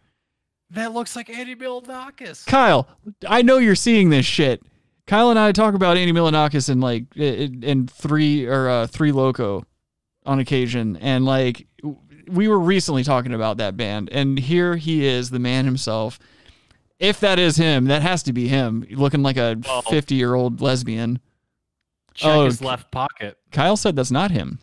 That 0.72 0.94
looks 0.94 1.16
like 1.16 1.30
Andy 1.30 1.56
Milonakis. 1.56 2.46
Kyle, 2.46 2.88
I 3.28 3.42
know 3.42 3.58
you're 3.58 3.76
seeing 3.76 4.10
this 4.10 4.26
shit. 4.26 4.62
Kyle 5.10 5.32
and 5.32 5.40
I 5.40 5.52
talk 5.52 5.74
about 5.74 5.98
Andy 5.98 6.14
Milonakis 6.14 6.70
in 6.70 6.82
like 6.82 7.06
in, 7.18 7.64
in 7.64 7.88
three 7.88 8.46
or 8.46 8.70
uh, 8.70 8.86
three 8.86 9.12
loco 9.12 9.66
on 10.24 10.38
occasion, 10.38 10.98
and 10.98 11.26
like 11.26 11.66
we 12.28 12.48
were 12.48 12.60
recently 12.60 13.04
talking 13.04 13.34
about 13.34 13.58
that 13.58 13.76
band, 13.76 14.10
and 14.12 14.38
here 14.38 14.76
he 14.76 15.08
is, 15.08 15.32
the 15.32 15.40
man 15.40 15.66
himself. 15.66 16.20
If 17.00 17.20
that 17.22 17.40
is 17.40 17.58
him, 17.58 17.86
that 17.86 18.04
has 18.04 18.22
to 18.22 18.34
be 18.34 18.50
him, 18.50 18.86
looking 18.92 19.24
like 19.24 19.38
a 19.38 19.58
fifty-year-old 19.90 20.62
lesbian. 20.62 21.20
Check 22.14 22.30
Oh, 22.32 22.46
his 22.46 22.62
left 22.62 22.92
pocket. 22.92 23.40
Kyle 23.52 23.78
said 23.78 23.96
that's 23.96 24.12
not 24.12 24.30
him. 24.30 24.60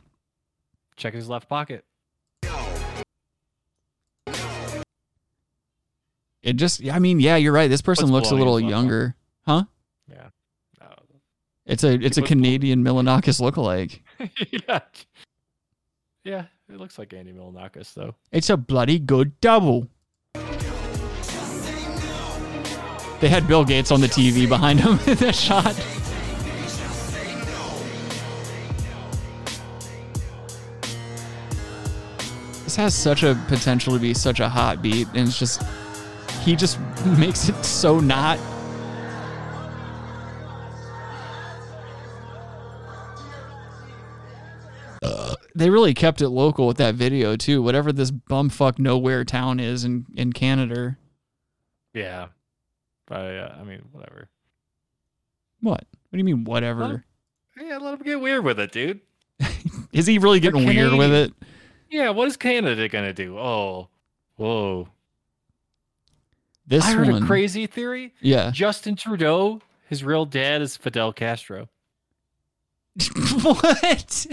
Check 0.94 1.14
his 1.14 1.28
left 1.28 1.48
pocket. 1.48 1.84
It 6.40 6.52
just, 6.52 6.86
I 6.88 7.00
mean, 7.00 7.18
yeah, 7.18 7.34
you're 7.34 7.52
right. 7.52 7.68
This 7.68 7.82
person 7.82 8.04
What's 8.12 8.30
looks 8.30 8.30
a 8.30 8.36
little 8.36 8.60
younger, 8.60 9.16
huh? 9.44 9.64
It's 11.66 11.82
a 11.82 11.94
it's 11.94 12.16
a 12.16 12.22
Canadian 12.22 12.84
Milonakis 12.84 13.40
lookalike. 13.40 14.00
yeah. 14.68 14.80
Yeah, 16.22 16.44
it 16.68 16.76
looks 16.76 16.96
like 16.96 17.12
Andy 17.12 17.32
Milonakis 17.32 17.92
though. 17.94 18.14
It's 18.30 18.50
a 18.50 18.56
bloody 18.56 19.00
good 19.00 19.40
double. 19.40 19.88
They 23.18 23.28
had 23.28 23.48
Bill 23.48 23.64
Gates 23.64 23.90
on 23.90 24.00
the 24.00 24.06
TV 24.06 24.48
behind 24.48 24.78
him 24.78 24.92
in 25.06 25.16
that 25.16 25.34
shot. 25.34 25.74
This 32.62 32.76
has 32.76 32.94
such 32.94 33.24
a 33.24 33.34
potential 33.48 33.94
to 33.94 33.98
be 33.98 34.14
such 34.14 34.38
a 34.38 34.48
hot 34.48 34.82
beat, 34.82 35.08
and 35.14 35.26
it's 35.26 35.38
just 35.38 35.62
he 36.42 36.54
just 36.54 36.78
makes 37.18 37.48
it 37.48 37.64
so 37.64 37.98
not. 37.98 38.38
They 45.56 45.70
really 45.70 45.94
kept 45.94 46.20
it 46.20 46.28
local 46.28 46.66
with 46.66 46.76
that 46.76 46.94
video 46.94 47.34
too. 47.36 47.62
Whatever 47.62 47.92
this 47.92 48.10
bumfuck 48.10 48.78
nowhere 48.78 49.24
town 49.24 49.58
is 49.58 49.84
in 49.84 50.06
in 50.14 50.32
Canada. 50.32 50.98
Yeah. 51.94 52.26
But 53.06 53.20
uh, 53.20 53.54
I 53.58 53.64
mean, 53.64 53.82
whatever. 53.92 54.28
What? 55.60 55.84
What 55.84 56.12
do 56.12 56.18
you 56.18 56.24
mean 56.24 56.44
whatever? 56.44 57.04
Yeah, 57.58 57.78
let 57.78 57.94
him 57.94 58.04
get 58.04 58.20
weird 58.20 58.44
with 58.44 58.60
it, 58.60 58.70
dude. 58.70 59.00
Is 59.92 60.06
he 60.06 60.18
really 60.18 60.40
getting 60.40 60.66
weird 60.66 60.92
with 60.92 61.12
it? 61.12 61.32
Yeah, 61.90 62.10
what 62.10 62.28
is 62.28 62.36
Canada 62.36 62.88
gonna 62.88 63.12
do? 63.14 63.38
Oh, 63.38 63.88
whoa. 64.36 64.88
This 66.66 66.84
I 66.84 66.92
heard 66.92 67.08
one. 67.08 67.22
a 67.22 67.26
crazy 67.26 67.66
theory. 67.66 68.12
Yeah. 68.20 68.50
Justin 68.50 68.96
Trudeau, 68.96 69.62
his 69.88 70.02
real 70.02 70.26
dad 70.26 70.60
is 70.60 70.76
Fidel 70.76 71.12
Castro. 71.12 71.68
what? 73.42 74.26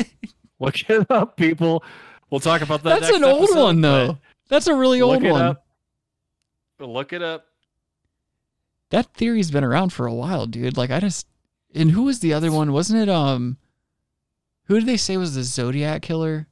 Look 0.64 0.90
it 0.90 1.06
up, 1.10 1.36
people. 1.36 1.84
We'll 2.30 2.40
talk 2.40 2.62
about 2.62 2.84
that. 2.84 3.02
That's 3.02 3.12
next 3.12 3.18
an 3.18 3.24
old 3.26 3.44
episode, 3.44 3.64
one 3.64 3.82
though. 3.82 4.18
That's 4.48 4.68
a 4.68 4.76
really 4.76 5.02
old 5.02 5.22
one. 5.24 5.42
up. 5.42 5.66
Look 6.80 7.14
it 7.14 7.22
up. 7.22 7.46
That 8.90 9.14
theory's 9.14 9.52
been 9.52 9.64
around 9.64 9.92
for 9.92 10.06
a 10.06 10.14
while, 10.14 10.46
dude. 10.46 10.78
Like 10.78 10.92
I 10.92 11.00
just 11.00 11.28
and 11.76 11.92
who 11.92 12.04
was 12.04 12.20
the 12.20 12.34
other 12.34 12.52
one? 12.52 12.72
Wasn't 12.72 13.00
it 13.00 13.10
um 13.10 13.58
who 14.66 14.76
did 14.80 14.86
they 14.88 14.98
say 14.98 15.18
was 15.18 15.36
the 15.36 15.44
Zodiac 15.44 16.02
killer? 16.02 16.48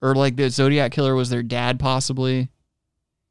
Or 0.00 0.14
like 0.14 0.36
the 0.36 0.48
Zodiac 0.48 0.92
killer 0.92 1.14
was 1.14 1.28
their 1.30 1.42
dad 1.42 1.78
possibly? 1.78 2.48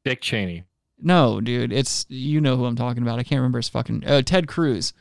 Dick 0.03 0.22
Cheney. 0.22 0.64
No, 1.01 1.41
dude. 1.41 1.72
It's 1.72 2.05
you 2.09 2.41
know 2.41 2.55
who 2.57 2.65
I'm 2.65 2.76
talking 2.76 3.03
about. 3.03 3.19
I 3.19 3.23
can't 3.23 3.39
remember 3.39 3.59
his 3.59 3.69
fucking 3.69 4.03
uh, 4.05 4.22
Ted 4.22 4.47
Cruz. 4.47 4.93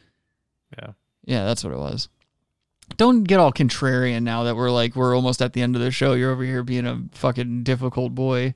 Yeah. 0.78 0.92
Yeah, 1.24 1.44
that's 1.44 1.64
what 1.64 1.72
it 1.72 1.78
was. 1.78 2.08
Don't 2.96 3.24
get 3.24 3.38
all 3.38 3.52
contrarian 3.52 4.22
now 4.22 4.44
that 4.44 4.56
we're 4.56 4.70
like 4.70 4.96
we're 4.96 5.14
almost 5.14 5.42
at 5.42 5.52
the 5.52 5.62
end 5.62 5.76
of 5.76 5.82
the 5.82 5.90
show. 5.90 6.14
You're 6.14 6.32
over 6.32 6.44
here 6.44 6.62
being 6.62 6.86
a 6.86 7.02
fucking 7.12 7.62
difficult 7.62 8.14
boy. 8.14 8.54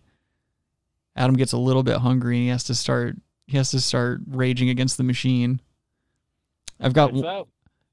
Adam 1.16 1.36
gets 1.36 1.52
a 1.52 1.59
little 1.59 1.82
bit 1.82 1.98
hungry 1.98 2.36
and 2.36 2.44
he 2.44 2.48
has 2.48 2.65
to 2.65 2.74
start 2.74 3.16
he 3.47 3.57
has 3.57 3.73
to 3.73 3.81
start 3.81 4.20
raging 4.28 4.70
against 4.70 4.97
the 4.97 5.02
machine. 5.02 5.61
I've 6.78 6.93
got. 6.93 7.12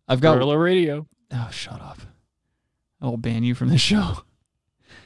I've 0.07 0.21
got. 0.21 0.35
Guerrilla 0.35 0.57
Radio. 0.57 1.07
Oh, 1.31 1.49
shut 1.51 1.81
up. 1.81 1.99
I 3.01 3.05
will 3.05 3.17
ban 3.17 3.43
you 3.43 3.55
from 3.55 3.69
the 3.69 3.77
show. 3.79 4.19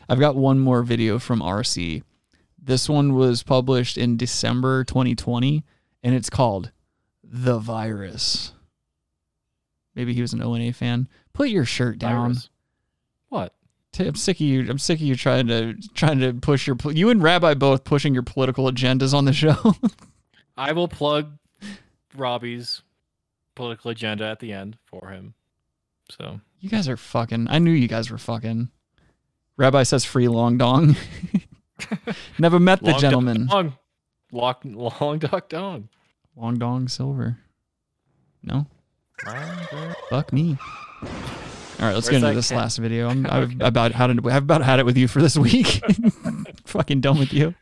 I've 0.10 0.20
got 0.20 0.36
one 0.36 0.60
more 0.60 0.84
video 0.84 1.20
from 1.20 1.40
RC. 1.40 2.04
This 2.62 2.90
one 2.90 3.14
was 3.14 3.44
published 3.44 3.98
in 3.98 4.18
December 4.18 4.84
2020, 4.84 5.64
and 6.04 6.14
it's 6.14 6.30
called 6.30 6.72
The 7.24 7.58
Virus. 7.58 8.54
Maybe 9.96 10.14
he 10.14 10.22
was 10.22 10.34
an 10.34 10.42
ONA 10.42 10.74
fan. 10.74 11.08
Put 11.34 11.50
your 11.50 11.66
shirt 11.66 12.00
down. 12.00 12.34
Virus. 12.34 12.50
What? 13.30 13.54
I'm 14.00 14.16
sick 14.16 14.38
of 14.38 14.42
you. 14.42 14.70
I'm 14.70 14.80
sick 14.80 15.00
of 15.00 15.06
you 15.06 15.16
trying 15.16 15.48
to 15.48 15.74
trying 15.94 16.20
to 16.20 16.34
push 16.34 16.66
your. 16.66 16.78
You 16.92 17.10
and 17.10 17.22
Rabbi 17.22 17.56
both 17.56 17.84
pushing 17.84 18.14
your 18.14 18.24
political 18.24 18.72
agendas 18.72 19.14
on 19.14 19.26
the 19.26 19.34
show. 19.34 19.76
I 20.58 20.72
will 20.72 20.88
plug 20.88 21.38
Robbie's 22.16 22.84
political 23.56 23.92
agenda 23.92 24.26
at 24.26 24.40
the 24.40 24.54
end 24.54 24.78
for 24.86 25.10
him. 25.10 25.34
So 26.10 26.40
you 26.60 26.70
guys 26.70 26.88
are 26.88 26.98
fucking. 26.98 27.48
I 27.50 27.60
knew 27.60 27.72
you 27.72 27.88
guys 27.88 28.10
were 28.10 28.18
fucking. 28.18 28.70
Rabbi 29.58 29.84
says 29.84 30.06
free 30.06 30.28
long 30.28 30.58
dong. 30.58 30.96
Never 32.40 32.60
met 32.60 32.80
the 32.82 32.92
Long 32.92 33.00
gentleman. 33.00 33.48
Dong. 33.48 33.78
Lock, 34.32 34.62
Long 34.64 35.20
Duk 35.20 35.50
Dong. 35.50 35.90
Long 36.36 36.58
dong 36.58 36.88
silver. 36.88 37.38
No. 38.42 38.66
Fuck 40.10 40.34
me. 40.34 40.58
All 41.02 41.88
right, 41.88 41.94
let's 41.94 42.10
Where's 42.10 42.22
get 42.22 42.28
into 42.28 42.36
this 42.36 42.50
cat? 42.50 42.58
last 42.58 42.78
video. 42.78 43.10
I'm 43.10 43.26
I've 43.30 43.60
about 43.62 43.92
had 43.92 44.10
it. 44.10 44.20
I've 44.26 44.44
about 44.44 44.62
had 44.64 44.80
it 44.80 44.86
with 44.86 44.98
you 44.98 45.08
for 45.08 45.22
this 45.22 45.38
week. 45.38 45.82
Fucking 46.66 47.02
done 47.02 47.20
with 47.20 47.34
you. 47.34 47.56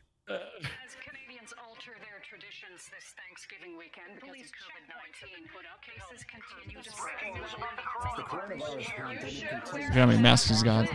Look 9.73 9.93
how 9.93 10.05
many 10.05 10.21
masks 10.21 10.49
he's 10.49 10.63
got. 10.63 10.87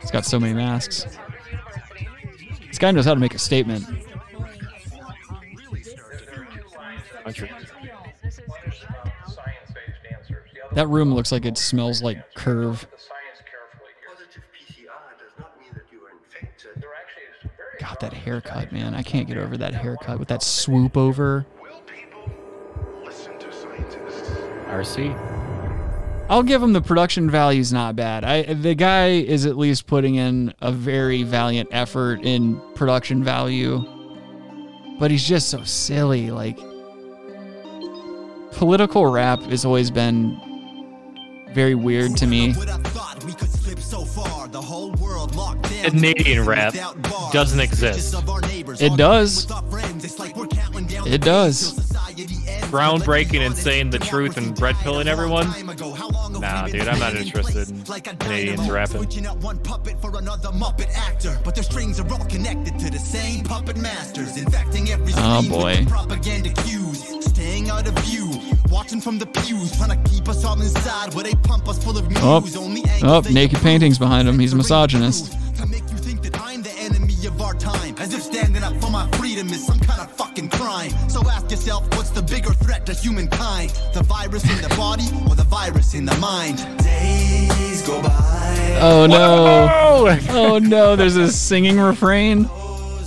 He's 0.00 0.10
got 0.10 0.24
so 0.24 0.40
many 0.40 0.52
masks. 0.54 1.06
This 2.68 2.78
guy 2.78 2.90
knows 2.90 3.04
how 3.04 3.14
to 3.14 3.20
make 3.20 3.34
a 3.34 3.38
statement. 3.38 3.84
That 10.74 10.88
room 10.88 11.14
looks 11.14 11.32
like 11.32 11.44
it 11.44 11.58
smells 11.58 12.02
like 12.02 12.34
curve. 12.34 12.86
God, 17.78 17.96
that 18.00 18.12
haircut, 18.12 18.72
man. 18.72 18.94
I 18.94 19.02
can't 19.02 19.26
get 19.26 19.36
over 19.36 19.56
that 19.56 19.74
haircut 19.74 20.18
with 20.18 20.28
that 20.28 20.42
swoop 20.42 20.96
over. 20.96 21.46
RC. 24.68 25.14
I'll 26.30 26.42
give 26.42 26.62
him 26.62 26.72
the 26.72 26.80
production 26.80 27.28
value's 27.28 27.72
not 27.72 27.94
bad. 27.94 28.24
I 28.24 28.54
the 28.54 28.74
guy 28.74 29.08
is 29.08 29.44
at 29.44 29.58
least 29.58 29.86
putting 29.86 30.14
in 30.14 30.54
a 30.62 30.72
very 30.72 31.24
valiant 31.24 31.68
effort 31.72 32.22
in 32.22 32.58
production 32.74 33.22
value. 33.22 33.84
But 34.98 35.10
he's 35.10 35.26
just 35.28 35.50
so 35.50 35.62
silly. 35.64 36.30
Like 36.30 36.58
political 38.52 39.06
rap 39.06 39.42
has 39.42 39.64
always 39.64 39.90
been 39.90 40.40
very 41.52 41.74
weird 41.74 42.16
to 42.16 42.26
me. 42.26 42.54
Canadian 45.84 46.46
rap 46.46 46.74
doesn't 47.32 47.60
exist. 47.60 48.14
It 48.80 48.96
does. 48.96 49.46
It 51.06 51.20
does. 51.22 51.74
Groundbreaking 52.72 53.40
and 53.40 53.56
saying 53.56 53.90
the 53.90 53.98
truth 53.98 54.36
and 54.36 54.58
red 54.60 54.76
pilling 54.76 55.08
everyone. 55.08 55.46
Nah, 56.42 56.66
dude, 56.66 56.88
I'm 56.88 56.98
not 56.98 57.14
interested 57.14 57.70
in 57.70 58.16
Canadians 58.16 58.68
rapping. 58.68 59.00
But 61.44 61.54
their 61.54 61.62
strings 61.62 62.00
are 62.00 62.12
all 62.12 62.24
connected 62.24 62.80
to 62.80 62.90
the 62.90 62.98
same 62.98 63.44
puppet 63.44 63.76
masters, 63.76 64.36
infecting 64.36 64.90
every 64.90 65.12
Oh, 65.18 65.48
boy. 65.48 65.84
propaganda 65.86 66.48
cues. 66.64 67.04
Staying 67.26 67.70
out 67.70 67.86
of 67.86 67.96
view, 68.00 68.28
watching 68.70 69.00
from 69.00 69.18
the 69.18 69.26
pews, 69.26 69.76
trying 69.76 69.90
to 69.90 70.10
keep 70.10 70.28
us 70.28 70.44
all 70.44 70.60
inside 70.60 71.14
where 71.14 71.22
they 71.22 71.34
pump 71.34 71.68
us 71.68 71.78
full 71.82 71.96
of 71.96 72.08
news. 72.08 72.18
Oh, 72.20 72.44
Only 72.58 72.82
oh, 73.04 73.22
naked 73.30 73.60
paintings 73.60 74.00
behind 74.00 74.26
him. 74.26 74.36
He's 74.40 74.52
a 74.52 74.56
misogynist. 74.56 75.32
The 77.22 77.28
of 77.28 77.40
our 77.40 77.54
time. 77.54 77.94
As 77.98 78.14
if 78.14 78.22
standing 78.22 78.62
up 78.62 78.74
for 78.80 78.90
my 78.90 79.08
freedom 79.12 79.48
is 79.48 79.66
some 79.66 79.78
kind 79.80 80.00
of 80.00 80.10
fucking 80.12 80.48
crime. 80.48 80.90
So 81.08 81.28
ask 81.28 81.50
yourself, 81.50 81.88
what's 81.96 82.10
the 82.10 82.22
bigger 82.22 82.52
threat 82.52 82.86
to 82.86 82.94
humankind? 82.94 83.70
The 83.94 84.02
virus 84.02 84.44
in 84.44 84.60
the 84.60 84.74
body 84.76 85.04
or 85.28 85.34
the 85.34 85.44
virus 85.44 85.94
in 85.94 86.04
the 86.04 86.16
mind? 86.16 86.58
Days 86.82 87.86
go 87.86 88.02
by. 88.02 88.78
Oh 88.80 89.06
no. 89.06 90.18
Oh 90.30 90.58
no, 90.58 90.96
there's 90.96 91.16
a 91.16 91.30
singing 91.30 91.78
refrain. 91.78 92.44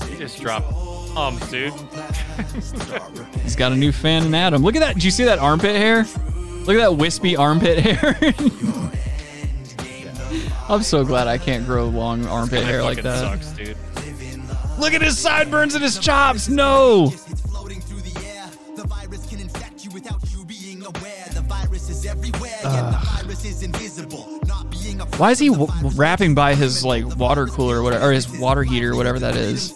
He 0.10 0.18
just 0.18 0.40
dropped 0.40 0.72
ums, 1.16 1.50
dude. 1.50 1.74
He's 3.44 3.56
got 3.56 3.72
a 3.72 3.76
new 3.76 3.92
fan 3.92 4.26
in 4.26 4.34
Adam. 4.34 4.64
Look 4.64 4.76
at 4.76 4.80
that. 4.80 4.96
Did 4.96 5.04
you 5.04 5.12
see 5.12 5.26
that 5.26 5.40
armpit 5.40 5.76
hair? 5.76 6.06
Look 6.66 6.76
at 6.76 6.82
that 6.82 6.96
wispy 6.96 7.36
armpit 7.36 7.80
hair. 7.80 8.18
I'm 10.68 10.84
so 10.84 11.04
glad 11.06 11.28
I 11.28 11.38
can't 11.38 11.66
grow 11.66 11.86
long 11.86 12.26
armpit 12.28 12.64
hair 12.64 12.82
like 12.84 13.02
that. 13.04 13.20
sucks, 13.20 13.52
dude. 13.52 13.78
Look 14.80 14.94
at 14.94 15.02
his 15.02 15.18
sideburns 15.18 15.74
and 15.76 15.84
his 15.84 16.00
chops. 16.00 16.50
No. 16.50 17.14
The 18.76 18.84
virus 18.88 19.26
can 19.28 19.40
infect 19.40 19.86
you 19.86 19.92
without 19.92 20.20
you 20.32 20.44
being 20.46 20.86
aware. 20.86 21.26
The 21.34 21.42
virus 21.42 21.90
is 21.90 22.06
everywhere, 22.06 22.50
yet 22.64 22.92
the 22.92 23.00
virus 23.22 23.46
is 23.46 23.64
invisible. 23.64 24.40
Not 24.48 24.70
being 24.70 25.00
a 25.02 25.06
Why 25.18 25.32
is 25.32 25.40
he 25.40 25.50
w- 25.50 25.72
rapping 25.96 26.36
by 26.36 26.56
his 26.56 26.84
like 26.84 27.06
water 27.18 27.48
cooler 27.48 27.78
or 27.80 27.84
whatever, 27.84 28.10
or 28.10 28.12
his 28.12 28.28
water 28.38 28.64
heater, 28.64 28.92
or 28.92 28.96
whatever 28.96 29.18
that 29.20 29.36
is? 29.36 29.74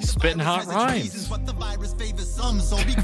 Spitting 0.00 0.38
hot 0.38 0.66
rhymes. 0.66 1.30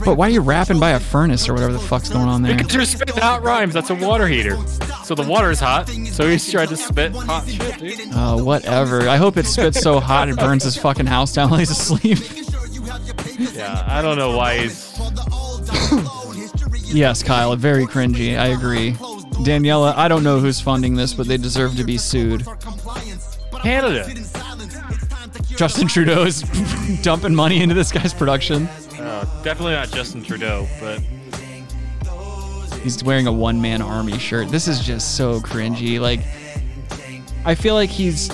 But 0.04 0.16
why 0.16 0.26
are 0.26 0.30
you 0.30 0.40
rapping 0.40 0.80
by 0.80 0.90
a 0.90 1.00
furnace 1.00 1.48
or 1.48 1.54
whatever 1.54 1.72
the 1.72 1.78
fuck's 1.78 2.08
going 2.08 2.28
on 2.28 2.42
there? 2.42 2.56
Because 2.56 2.74
you're 2.74 2.84
spitting 2.84 3.16
hot 3.16 3.42
rhymes. 3.42 3.74
That's 3.74 3.90
a 3.90 3.94
water 3.94 4.26
heater. 4.26 4.56
So 5.04 5.14
the 5.14 5.22
water's 5.22 5.60
hot. 5.60 5.88
So 5.88 6.28
he's 6.28 6.50
trying 6.50 6.68
to 6.68 6.76
spit 6.76 7.12
hot 7.12 7.48
shit, 7.48 7.78
dude. 7.78 8.00
Oh, 8.14 8.42
whatever. 8.42 9.08
I 9.08 9.16
hope 9.16 9.36
it 9.36 9.46
spits 9.46 9.80
so 9.80 10.00
hot 10.00 10.28
it 10.28 10.36
burns 10.36 10.64
his 10.64 10.76
fucking 10.76 11.06
house 11.06 11.32
down 11.32 11.50
while 11.50 11.58
he's 11.60 11.70
asleep. 11.70 12.18
Yeah, 13.54 13.84
I 13.86 14.02
don't 14.02 14.18
know 14.18 14.36
why 14.36 14.58
he's. 14.58 14.98
Yes, 16.90 17.22
Kyle, 17.22 17.54
very 17.54 17.84
cringy. 17.84 18.38
I 18.38 18.46
agree. 18.46 18.92
Daniela, 19.44 19.94
I 19.94 20.08
don't 20.08 20.24
know 20.24 20.40
who's 20.40 20.58
funding 20.58 20.94
this, 20.96 21.12
but 21.12 21.26
they 21.28 21.36
deserve 21.36 21.76
to 21.76 21.84
be 21.84 21.98
sued. 21.98 22.46
Canada. 23.62 24.08
Justin 25.54 25.86
Trudeau 25.86 26.24
is 26.24 26.42
dumping 27.02 27.34
money 27.34 27.62
into 27.62 27.74
this 27.74 27.92
guy's 27.92 28.14
production. 28.14 28.68
Definitely 29.42 29.74
not 29.74 29.90
Justin 29.90 30.22
Trudeau, 30.22 30.66
but 30.80 31.00
He's 32.82 33.02
wearing 33.02 33.26
a 33.26 33.32
one 33.32 33.60
man 33.60 33.82
army 33.82 34.18
shirt. 34.18 34.48
This 34.48 34.68
is 34.68 34.80
just 34.80 35.16
so 35.16 35.40
cringy. 35.40 36.00
Like, 36.00 36.20
I 37.44 37.54
feel 37.54 37.74
like 37.74 37.90
he's. 37.90 38.30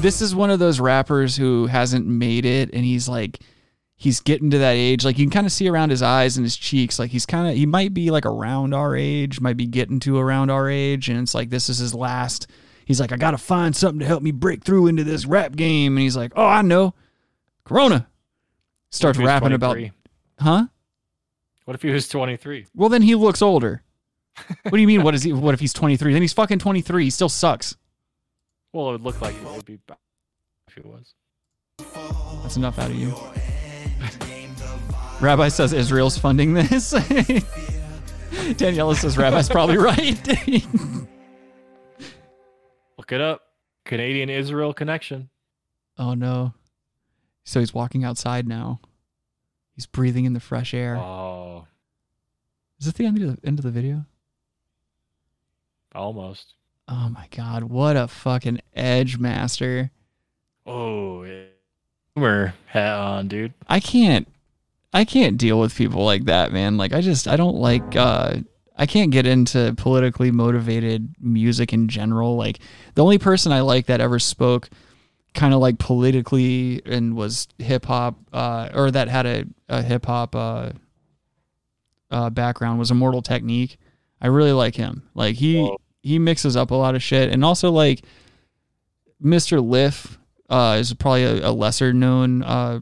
This 0.00 0.22
is 0.22 0.34
one 0.34 0.50
of 0.50 0.58
those 0.58 0.80
rappers 0.80 1.36
who 1.36 1.66
hasn't 1.66 2.06
made 2.06 2.44
it, 2.44 2.70
and 2.72 2.84
he's 2.84 3.08
like, 3.08 3.40
he's 3.96 4.20
getting 4.20 4.50
to 4.50 4.58
that 4.58 4.76
age. 4.76 5.04
Like, 5.04 5.18
you 5.18 5.26
can 5.26 5.30
kind 5.30 5.46
of 5.46 5.52
see 5.52 5.68
around 5.68 5.90
his 5.90 6.02
eyes 6.02 6.36
and 6.36 6.44
his 6.44 6.56
cheeks. 6.56 6.98
Like, 6.98 7.10
he's 7.10 7.26
kind 7.26 7.48
of, 7.48 7.54
he 7.54 7.66
might 7.66 7.92
be 7.92 8.10
like 8.10 8.24
around 8.24 8.72
our 8.72 8.94
age, 8.94 9.40
might 9.40 9.56
be 9.56 9.66
getting 9.66 10.00
to 10.00 10.18
around 10.18 10.50
our 10.50 10.70
age, 10.70 11.08
and 11.08 11.18
it's 11.20 11.34
like, 11.34 11.50
this 11.50 11.68
is 11.68 11.78
his 11.78 11.94
last. 11.94 12.46
He's 12.84 13.00
like, 13.00 13.12
I 13.12 13.16
got 13.16 13.32
to 13.32 13.38
find 13.38 13.74
something 13.74 14.00
to 14.00 14.06
help 14.06 14.22
me 14.22 14.32
break 14.32 14.64
through 14.64 14.86
into 14.86 15.04
this 15.04 15.26
rap 15.26 15.54
game. 15.54 15.96
And 15.96 16.02
he's 16.02 16.16
like, 16.16 16.32
oh, 16.34 16.46
I 16.46 16.62
know. 16.62 16.94
Corona. 17.64 18.08
Starts 18.90 19.02
What 19.02 19.10
if 19.10 19.16
he 19.18 19.22
was 19.22 19.28
rapping 19.42 19.52
about. 19.52 19.72
23? 19.74 19.92
Huh? 20.40 20.66
what 21.64 21.74
if 21.74 21.82
he 21.82 21.90
was 21.90 22.08
23? 22.08 22.66
Well, 22.74 22.88
then 22.88 23.02
he 23.02 23.14
looks 23.14 23.42
older. 23.42 23.82
What 24.62 24.72
do 24.72 24.78
you 24.78 24.86
mean? 24.86 25.02
What 25.02 25.14
is 25.14 25.22
he? 25.22 25.32
What 25.32 25.54
if 25.54 25.60
he's 25.60 25.72
23? 25.72 26.12
Then 26.12 26.22
he's 26.22 26.32
fucking 26.32 26.60
23. 26.60 27.04
He 27.04 27.10
still 27.10 27.28
sucks. 27.28 27.76
Well, 28.72 28.88
it 28.88 28.92
would 28.92 29.02
look 29.02 29.20
like 29.20 29.34
it 29.34 29.44
would 29.44 29.64
be 29.64 29.78
if 30.68 30.74
he 30.74 30.80
was. 30.82 31.14
That's 32.42 32.56
enough 32.56 32.78
out 32.78 32.90
of 32.90 32.96
you. 32.96 33.14
Rabbi 35.20 35.48
says 35.48 35.72
Israel's 35.72 36.16
funding 36.16 36.54
this. 36.54 36.92
Daniela 38.54 38.94
says 38.96 39.18
Rabbi's 39.18 39.48
probably 39.48 39.76
right. 39.76 40.26
Look 42.96 43.12
it 43.12 43.20
up. 43.20 43.42
Canadian 43.84 44.30
Israel 44.30 44.72
connection. 44.72 45.28
oh 45.98 46.14
no. 46.14 46.54
So 47.50 47.58
he's 47.58 47.74
walking 47.74 48.04
outside 48.04 48.46
now. 48.46 48.78
He's 49.74 49.84
breathing 49.84 50.24
in 50.24 50.34
the 50.34 50.38
fresh 50.40 50.72
air. 50.72 50.96
Oh, 50.96 51.66
Is 52.78 52.86
this 52.86 52.94
the 52.94 53.06
end 53.06 53.20
of 53.20 53.42
the 53.42 53.44
end 53.48 53.58
of 53.58 53.64
the 53.64 53.72
video? 53.72 54.06
almost. 55.92 56.54
Oh 56.86 57.08
my 57.08 57.26
god, 57.34 57.64
what 57.64 57.96
a 57.96 58.06
fucking 58.06 58.60
edge 58.76 59.18
master. 59.18 59.90
Oh, 60.64 61.24
yeah. 61.24 61.46
boomer 62.14 62.54
hat 62.66 62.94
on, 62.94 63.26
dude. 63.26 63.52
I 63.66 63.80
can't 63.80 64.28
I 64.92 65.04
can't 65.04 65.36
deal 65.36 65.58
with 65.58 65.74
people 65.74 66.04
like 66.04 66.26
that, 66.26 66.52
man. 66.52 66.76
Like 66.76 66.92
I 66.92 67.00
just 67.00 67.26
I 67.26 67.34
don't 67.34 67.56
like 67.56 67.96
uh 67.96 68.36
I 68.76 68.86
can't 68.86 69.10
get 69.10 69.26
into 69.26 69.74
politically 69.76 70.30
motivated 70.30 71.16
music 71.18 71.72
in 71.72 71.88
general. 71.88 72.36
Like 72.36 72.60
the 72.94 73.02
only 73.02 73.18
person 73.18 73.50
I 73.50 73.62
like 73.62 73.86
that 73.86 74.00
ever 74.00 74.20
spoke 74.20 74.70
kind 75.34 75.54
of 75.54 75.60
like 75.60 75.78
politically 75.78 76.82
and 76.84 77.14
was 77.14 77.48
hip 77.58 77.86
hop 77.86 78.18
uh 78.32 78.68
or 78.74 78.90
that 78.90 79.08
had 79.08 79.26
a, 79.26 79.44
a 79.68 79.82
hip 79.82 80.06
hop 80.06 80.34
uh 80.34 80.70
uh 82.10 82.30
background 82.30 82.78
was 82.78 82.90
Immortal 82.90 83.22
Technique. 83.22 83.78
I 84.20 84.26
really 84.26 84.52
like 84.52 84.74
him. 84.74 85.08
Like 85.14 85.36
he 85.36 85.74
he 86.02 86.18
mixes 86.18 86.56
up 86.56 86.70
a 86.70 86.74
lot 86.74 86.94
of 86.94 87.02
shit 87.02 87.32
and 87.32 87.44
also 87.44 87.70
like 87.70 88.02
Mr. 89.22 89.64
Lif 89.64 90.18
uh 90.48 90.76
is 90.80 90.92
probably 90.94 91.24
a, 91.24 91.48
a 91.48 91.52
lesser 91.52 91.92
known 91.92 92.42
uh 92.42 92.80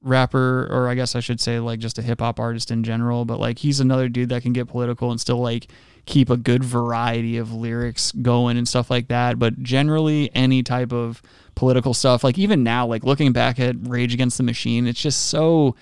rapper 0.00 0.68
or 0.70 0.88
I 0.88 0.94
guess 0.94 1.16
I 1.16 1.20
should 1.20 1.40
say 1.40 1.58
like 1.58 1.80
just 1.80 1.98
a 1.98 2.02
hip 2.02 2.20
hop 2.20 2.38
artist 2.38 2.70
in 2.70 2.84
general, 2.84 3.24
but 3.24 3.40
like 3.40 3.58
he's 3.58 3.80
another 3.80 4.08
dude 4.08 4.28
that 4.28 4.42
can 4.42 4.52
get 4.52 4.68
political 4.68 5.10
and 5.10 5.20
still 5.20 5.40
like 5.40 5.68
keep 6.08 6.30
a 6.30 6.36
good 6.36 6.64
variety 6.64 7.36
of 7.36 7.52
lyrics 7.52 8.10
going 8.12 8.56
and 8.56 8.66
stuff 8.66 8.90
like 8.90 9.08
that, 9.08 9.38
but 9.38 9.62
generally 9.62 10.30
any 10.34 10.62
type 10.62 10.92
of 10.92 11.22
political 11.54 11.92
stuff 11.92 12.24
like 12.24 12.38
even 12.38 12.62
now 12.62 12.86
like 12.86 13.04
looking 13.04 13.32
back 13.32 13.60
at 13.60 13.76
Rage 13.86 14.14
Against 14.14 14.38
the 14.38 14.42
Machine, 14.44 14.86
it's 14.86 15.00
just 15.00 15.26
so 15.26 15.76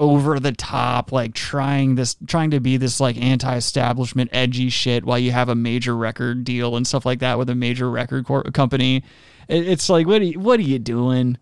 over 0.00 0.38
the 0.38 0.52
top 0.52 1.10
like 1.10 1.34
trying 1.34 1.96
this 1.96 2.14
trying 2.26 2.50
to 2.52 2.60
be 2.60 2.76
this 2.76 3.00
like 3.00 3.16
anti-establishment 3.16 4.30
edgy 4.32 4.68
shit 4.68 5.04
while 5.04 5.18
you 5.18 5.32
have 5.32 5.48
a 5.48 5.54
major 5.56 5.96
record 5.96 6.44
deal 6.44 6.76
and 6.76 6.86
stuff 6.86 7.04
like 7.04 7.18
that 7.18 7.36
with 7.36 7.50
a 7.50 7.54
major 7.54 7.90
record 7.90 8.24
cor- 8.24 8.44
company 8.44 9.02
it, 9.48 9.66
it's 9.66 9.88
like 9.88 10.06
what 10.06 10.20
are 10.22 10.24
you, 10.26 10.38
what 10.38 10.60
are 10.60 10.62
you 10.62 10.78
doing 10.78 11.36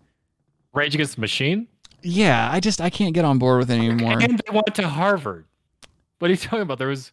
Rage 0.72 0.94
Against 0.94 1.16
the 1.16 1.20
Machine. 1.20 1.68
yeah 2.02 2.48
i 2.50 2.58
just 2.58 2.80
i 2.80 2.88
can't 2.88 3.12
get 3.12 3.26
on 3.26 3.38
board 3.38 3.58
with 3.58 3.70
it 3.70 3.74
anymore 3.74 4.18
And 4.22 4.38
they 4.38 4.50
went 4.52 4.74
to 4.76 4.88
Harvard. 4.88 5.44
What 6.18 6.28
are 6.28 6.32
you 6.32 6.38
talking 6.38 6.62
about? 6.62 6.78
There 6.78 6.88
was 6.88 7.12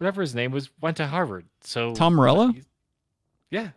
whatever 0.00 0.22
his 0.22 0.34
name 0.34 0.50
was 0.50 0.70
went 0.80 0.96
to 0.96 1.06
Harvard. 1.06 1.44
So 1.60 1.94
tom 1.94 2.14
morello? 2.14 2.54
Yeah. 3.50 3.68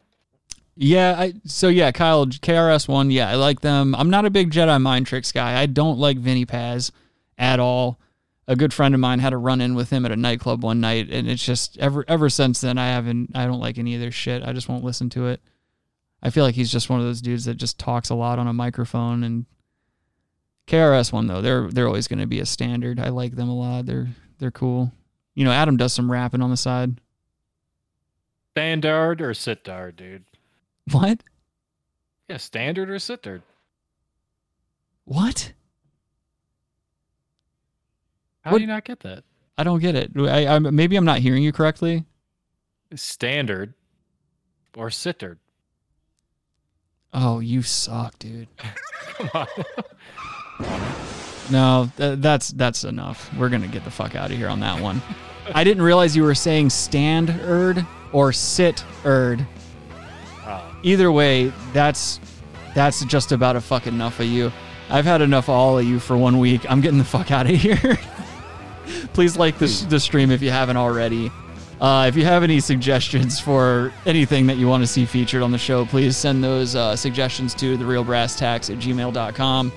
yeah 0.76 1.16
i 1.18 1.34
so 1.46 1.68
yeah 1.68 1.92
kyle 1.92 2.26
krs1 2.28 3.12
yeah 3.12 3.30
i 3.30 3.36
like 3.36 3.60
them. 3.60 3.94
I'm 3.96 4.10
not 4.10 4.26
a 4.26 4.30
big 4.30 4.52
jedi 4.52 4.82
mind 4.82 5.06
tricks 5.06 5.32
guy. 5.32 5.60
I 5.60 5.66
don't 5.66 6.00
like 6.00 6.18
Vinnie 6.18 6.46
Paz 6.46 6.92
at 7.38 7.60
all. 7.60 8.00
A 8.48 8.56
good 8.56 8.74
friend 8.74 8.94
of 8.94 9.02
mine 9.02 9.20
had 9.20 9.34
a 9.34 9.38
run 9.38 9.62
in 9.62 9.76
with 9.76 9.90
him 9.90 10.06
at 10.06 10.12
a 10.12 10.16
nightclub 10.16 10.64
one 10.64 10.80
night 10.80 11.10
and 11.12 11.30
it's 11.30 11.46
just 11.46 11.78
ever 11.78 12.06
ever 12.08 12.30
since 12.30 12.62
then 12.62 12.78
i 12.78 12.88
haven't 12.88 13.32
i 13.36 13.46
don't 13.46 13.60
like 13.60 13.78
any 13.78 13.94
of 13.96 14.02
their 14.02 14.12
shit. 14.12 14.44
I 14.44 14.54
just 14.54 14.70
won't 14.70 14.84
listen 14.84 15.10
to 15.12 15.28
it. 15.28 15.42
I 16.22 16.30
feel 16.30 16.46
like 16.46 16.56
he's 16.56 16.72
just 16.72 16.90
one 16.90 17.02
of 17.02 17.06
those 17.06 17.22
dudes 17.22 17.44
that 17.46 17.56
just 17.56 17.78
talks 17.78 18.10
a 18.10 18.16
lot 18.16 18.40
on 18.40 18.48
a 18.48 18.54
microphone 18.54 19.24
and 19.26 19.46
krs 20.68 21.12
one 21.12 21.28
though 21.28 21.42
they're 21.42 21.70
they're 21.70 21.88
always 21.88 22.08
going 22.08 22.20
to 22.20 22.28
be 22.28 22.40
a 22.40 22.46
standard. 22.46 22.98
I 22.98 23.10
like 23.10 23.36
them 23.36 23.50
a 23.50 23.56
lot. 23.56 23.86
They're 23.88 24.08
they're 24.40 24.52
cool 24.52 24.94
you 25.36 25.44
know 25.46 25.52
adam 25.52 25.78
does 25.78 25.94
some 25.94 26.12
rapping 26.12 26.42
on 26.42 26.50
the 26.50 26.58
side 26.58 27.00
Standard 28.56 29.20
or 29.20 29.32
Sittard, 29.32 29.96
dude. 29.96 30.26
what 30.92 31.24
Yeah, 32.30 32.38
standard 32.38 32.90
or 32.90 32.96
Sittard. 33.00 33.42
what 35.06 35.54
How 38.42 38.52
What- 38.52 38.58
do 38.60 38.62
you 38.64 38.68
not 38.68 38.84
get 38.84 39.00
that? 39.02 39.24
i 39.58 39.64
don't 39.64 39.80
get 39.80 39.96
it 39.96 40.12
I, 40.18 40.48
I 40.48 40.60
maybe 40.60 40.96
i'm 40.96 41.06
not 41.06 41.20
hearing 41.20 41.44
you 41.44 41.52
correctly 41.52 42.06
Standard 42.96 43.74
or 44.76 44.90
Sittard. 44.90 45.38
oh 47.14 47.40
you 47.40 47.62
suck 47.64 48.18
dude 48.20 48.48
Come 49.18 49.30
on. 49.34 49.48
No, 51.52 51.92
th- 51.98 52.20
that's 52.20 52.50
that's 52.50 52.84
enough. 52.84 53.34
We're 53.38 53.50
gonna 53.50 53.68
get 53.68 53.84
the 53.84 53.92
fuck 53.92 54.16
out 54.16 54.32
of 54.32 54.38
here 54.38 54.50
on 54.50 54.60
that 54.62 54.82
one. 54.82 55.02
I 55.54 55.64
didn't 55.64 55.84
realize 55.84 56.16
you 56.16 56.24
were 56.24 56.36
saying 56.36 56.70
stand 56.70 57.30
erd 57.30 57.86
or 58.12 58.32
sit 58.32 58.84
erd. 59.04 59.46
Oh. 60.46 60.76
Either 60.84 61.12
way, 61.12 61.52
that's 61.74 62.20
that's 62.74 63.04
just 63.06 63.32
about 63.32 63.56
a 63.56 63.62
fuck 63.62 63.88
enough 63.88 64.20
of 64.20 64.26
you. 64.26 64.52
I've 64.90 65.06
had 65.06 65.22
enough 65.22 65.46
of 65.46 65.56
all 65.56 65.80
of 65.80 65.86
you 65.86 66.00
for 66.00 66.18
one 66.18 66.40
week. 66.40 66.70
I'm 66.70 66.82
getting 66.82 66.98
the 66.98 67.04
fuck 67.04 67.32
out 67.32 67.50
of 67.50 67.56
here. 67.56 67.98
Please 69.14 69.38
like 69.38 69.58
this 69.58 69.82
the 69.82 70.00
stream 70.00 70.32
if 70.32 70.42
you 70.42 70.52
haven't 70.52 70.78
already. 70.78 71.32
Uh, 71.82 72.06
if 72.08 72.16
you 72.16 72.24
have 72.24 72.44
any 72.44 72.60
suggestions 72.60 73.40
for 73.40 73.92
anything 74.06 74.48
that 74.48 74.56
you 74.56 74.68
want 74.68 74.82
to 74.82 74.88
see 74.88 75.06
featured 75.06 75.42
on 75.42 75.52
the 75.52 75.58
show, 75.58 75.86
please 75.86 76.16
send 76.16 76.42
those 76.42 76.76
uh, 76.76 76.96
suggestions 76.96 77.54
to 77.54 77.76
the 77.76 77.86
real 77.86 78.06
brass 78.06 78.38
tacks 78.38 78.70
at 78.70 78.78
gmail.com. 78.78 79.72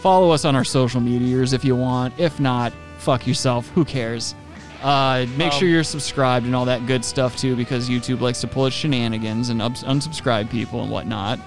Follow 0.00 0.30
us 0.30 0.44
on 0.44 0.56
our 0.56 0.64
social 0.64 1.00
medias 1.00 1.52
if 1.52 1.64
you 1.64 1.76
want. 1.76 2.14
If 2.18 2.40
not, 2.40 2.72
fuck 2.98 3.26
yourself. 3.26 3.68
Who 3.70 3.84
cares? 3.84 4.34
Uh, 4.82 5.26
make 5.36 5.52
Um, 5.52 5.58
sure 5.58 5.68
you're 5.68 5.84
subscribed 5.84 6.46
and 6.46 6.56
all 6.56 6.64
that 6.64 6.86
good 6.86 7.04
stuff 7.04 7.36
too, 7.36 7.54
because 7.54 7.88
YouTube 7.90 8.20
likes 8.20 8.40
to 8.40 8.46
pull 8.46 8.64
its 8.66 8.74
shenanigans 8.74 9.50
and 9.50 9.60
ups- 9.60 9.82
unsubscribe 9.82 10.50
people 10.50 10.82
and 10.82 10.90
whatnot. 10.90 11.38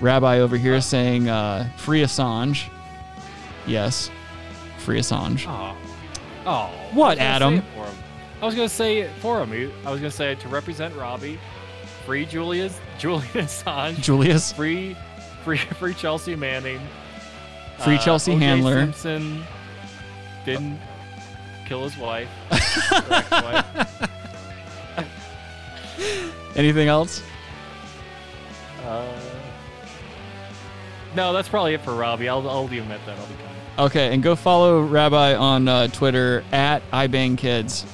Rabbi 0.00 0.40
over 0.40 0.56
here 0.56 0.80
saying, 0.80 1.28
uh, 1.28 1.68
free 1.76 2.02
Assange. 2.02 2.64
Yes, 3.66 4.10
free 4.78 4.98
Assange. 4.98 5.46
Oh. 5.48 5.76
Oh. 6.46 6.70
What, 6.92 7.18
I 7.20 7.22
Adam? 7.22 7.54
say 7.54 7.58
it 7.58 7.64
for 7.76 7.84
him. 7.86 7.94
I 8.42 8.46
was 8.46 8.54
gonna 8.56 8.68
say 8.68 8.98
it 8.98 9.10
for 9.20 9.42
him. 9.44 9.72
I 9.86 9.90
was 9.90 10.00
gonna 10.00 10.10
say 10.10 10.34
to 10.34 10.48
represent 10.48 10.94
Robbie, 10.96 11.38
free 12.04 12.26
Julius 12.26 12.78
Julian 12.98 13.28
Assange. 13.34 14.00
Julius. 14.02 14.52
Free 14.52 14.96
free 15.44 15.56
free 15.78 15.94
Chelsea 15.94 16.34
Manning. 16.34 16.80
Free 17.78 17.98
Chelsea 17.98 18.32
O.J. 18.32 18.44
Handler. 18.44 18.80
Simpson 18.86 19.42
didn't 20.44 20.78
kill 21.66 21.82
his 21.82 21.96
wife. 21.96 22.28
ex-wife. 23.10 23.66
Anything 26.56 26.88
else? 26.88 27.22
Uh, 28.84 29.06
no, 31.16 31.32
that's 31.32 31.48
probably 31.48 31.74
it 31.74 31.80
for 31.80 31.94
Robbie. 31.94 32.28
I'll 32.28 32.48
I'll 32.48 32.66
leave 32.66 32.82
him 32.82 32.92
at 32.92 33.04
that. 33.06 33.18
I'll 33.18 33.26
be 33.26 33.34
kind. 33.34 33.54
Okay, 33.76 34.14
and 34.14 34.22
go 34.22 34.36
follow 34.36 34.82
Rabbi 34.82 35.34
on 35.34 35.66
uh, 35.66 35.88
Twitter 35.88 36.44
at 36.52 36.88
iBangKids. 36.92 37.84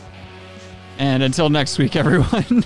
And 0.99 1.23
until 1.23 1.49
next 1.49 1.79
week, 1.79 1.97
everyone, 1.97 2.65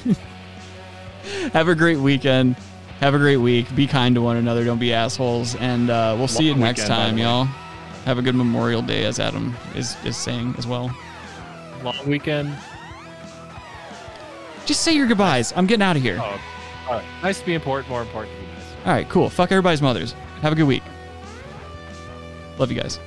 have 1.53 1.69
a 1.69 1.75
great 1.75 1.99
weekend. 1.99 2.57
Have 3.05 3.13
a 3.13 3.19
great 3.19 3.37
week. 3.37 3.77
Be 3.77 3.87
kind 3.87 4.15
to 4.15 4.23
one 4.23 4.39
another. 4.39 4.65
Don't 4.65 4.79
be 4.79 4.95
assholes. 4.95 5.57
And 5.57 5.91
uh, 5.91 6.15
we'll 6.17 6.27
see 6.27 6.45
you 6.45 6.55
next 6.55 6.85
weekend, 6.85 6.89
time, 6.89 7.19
y'all. 7.19 7.45
Have 8.07 8.17
a 8.17 8.23
good 8.23 8.35
Memorial 8.35 8.81
Day, 8.81 9.05
as 9.05 9.21
Adam 9.21 9.55
is, 9.75 9.95
is 10.07 10.17
saying 10.17 10.55
as 10.57 10.67
well. 10.67 10.91
Long 11.83 11.95
weekend. 12.07 12.57
Just 14.65 14.81
say 14.81 14.95
your 14.95 15.07
goodbyes. 15.07 15.53
I'm 15.55 15.67
getting 15.67 15.83
out 15.83 15.97
of 15.97 16.03
here. 16.03 16.17
Oh, 16.19 16.41
all 16.89 16.95
right. 16.95 17.05
Nice 17.23 17.41
to 17.41 17.45
be 17.45 17.53
important. 17.53 17.91
More 17.91 18.01
important 18.01 18.35
to 18.37 18.41
be 18.41 18.47
nice. 18.47 18.87
All 18.87 18.93
right, 18.95 19.07
cool. 19.11 19.29
Fuck 19.29 19.53
everybody's 19.53 19.83
mothers. 19.83 20.15
Have 20.41 20.55
a 20.55 20.57
good 20.57 20.67
week. 20.67 20.83
Love 22.57 22.73
you 22.73 22.81
guys. 22.81 22.99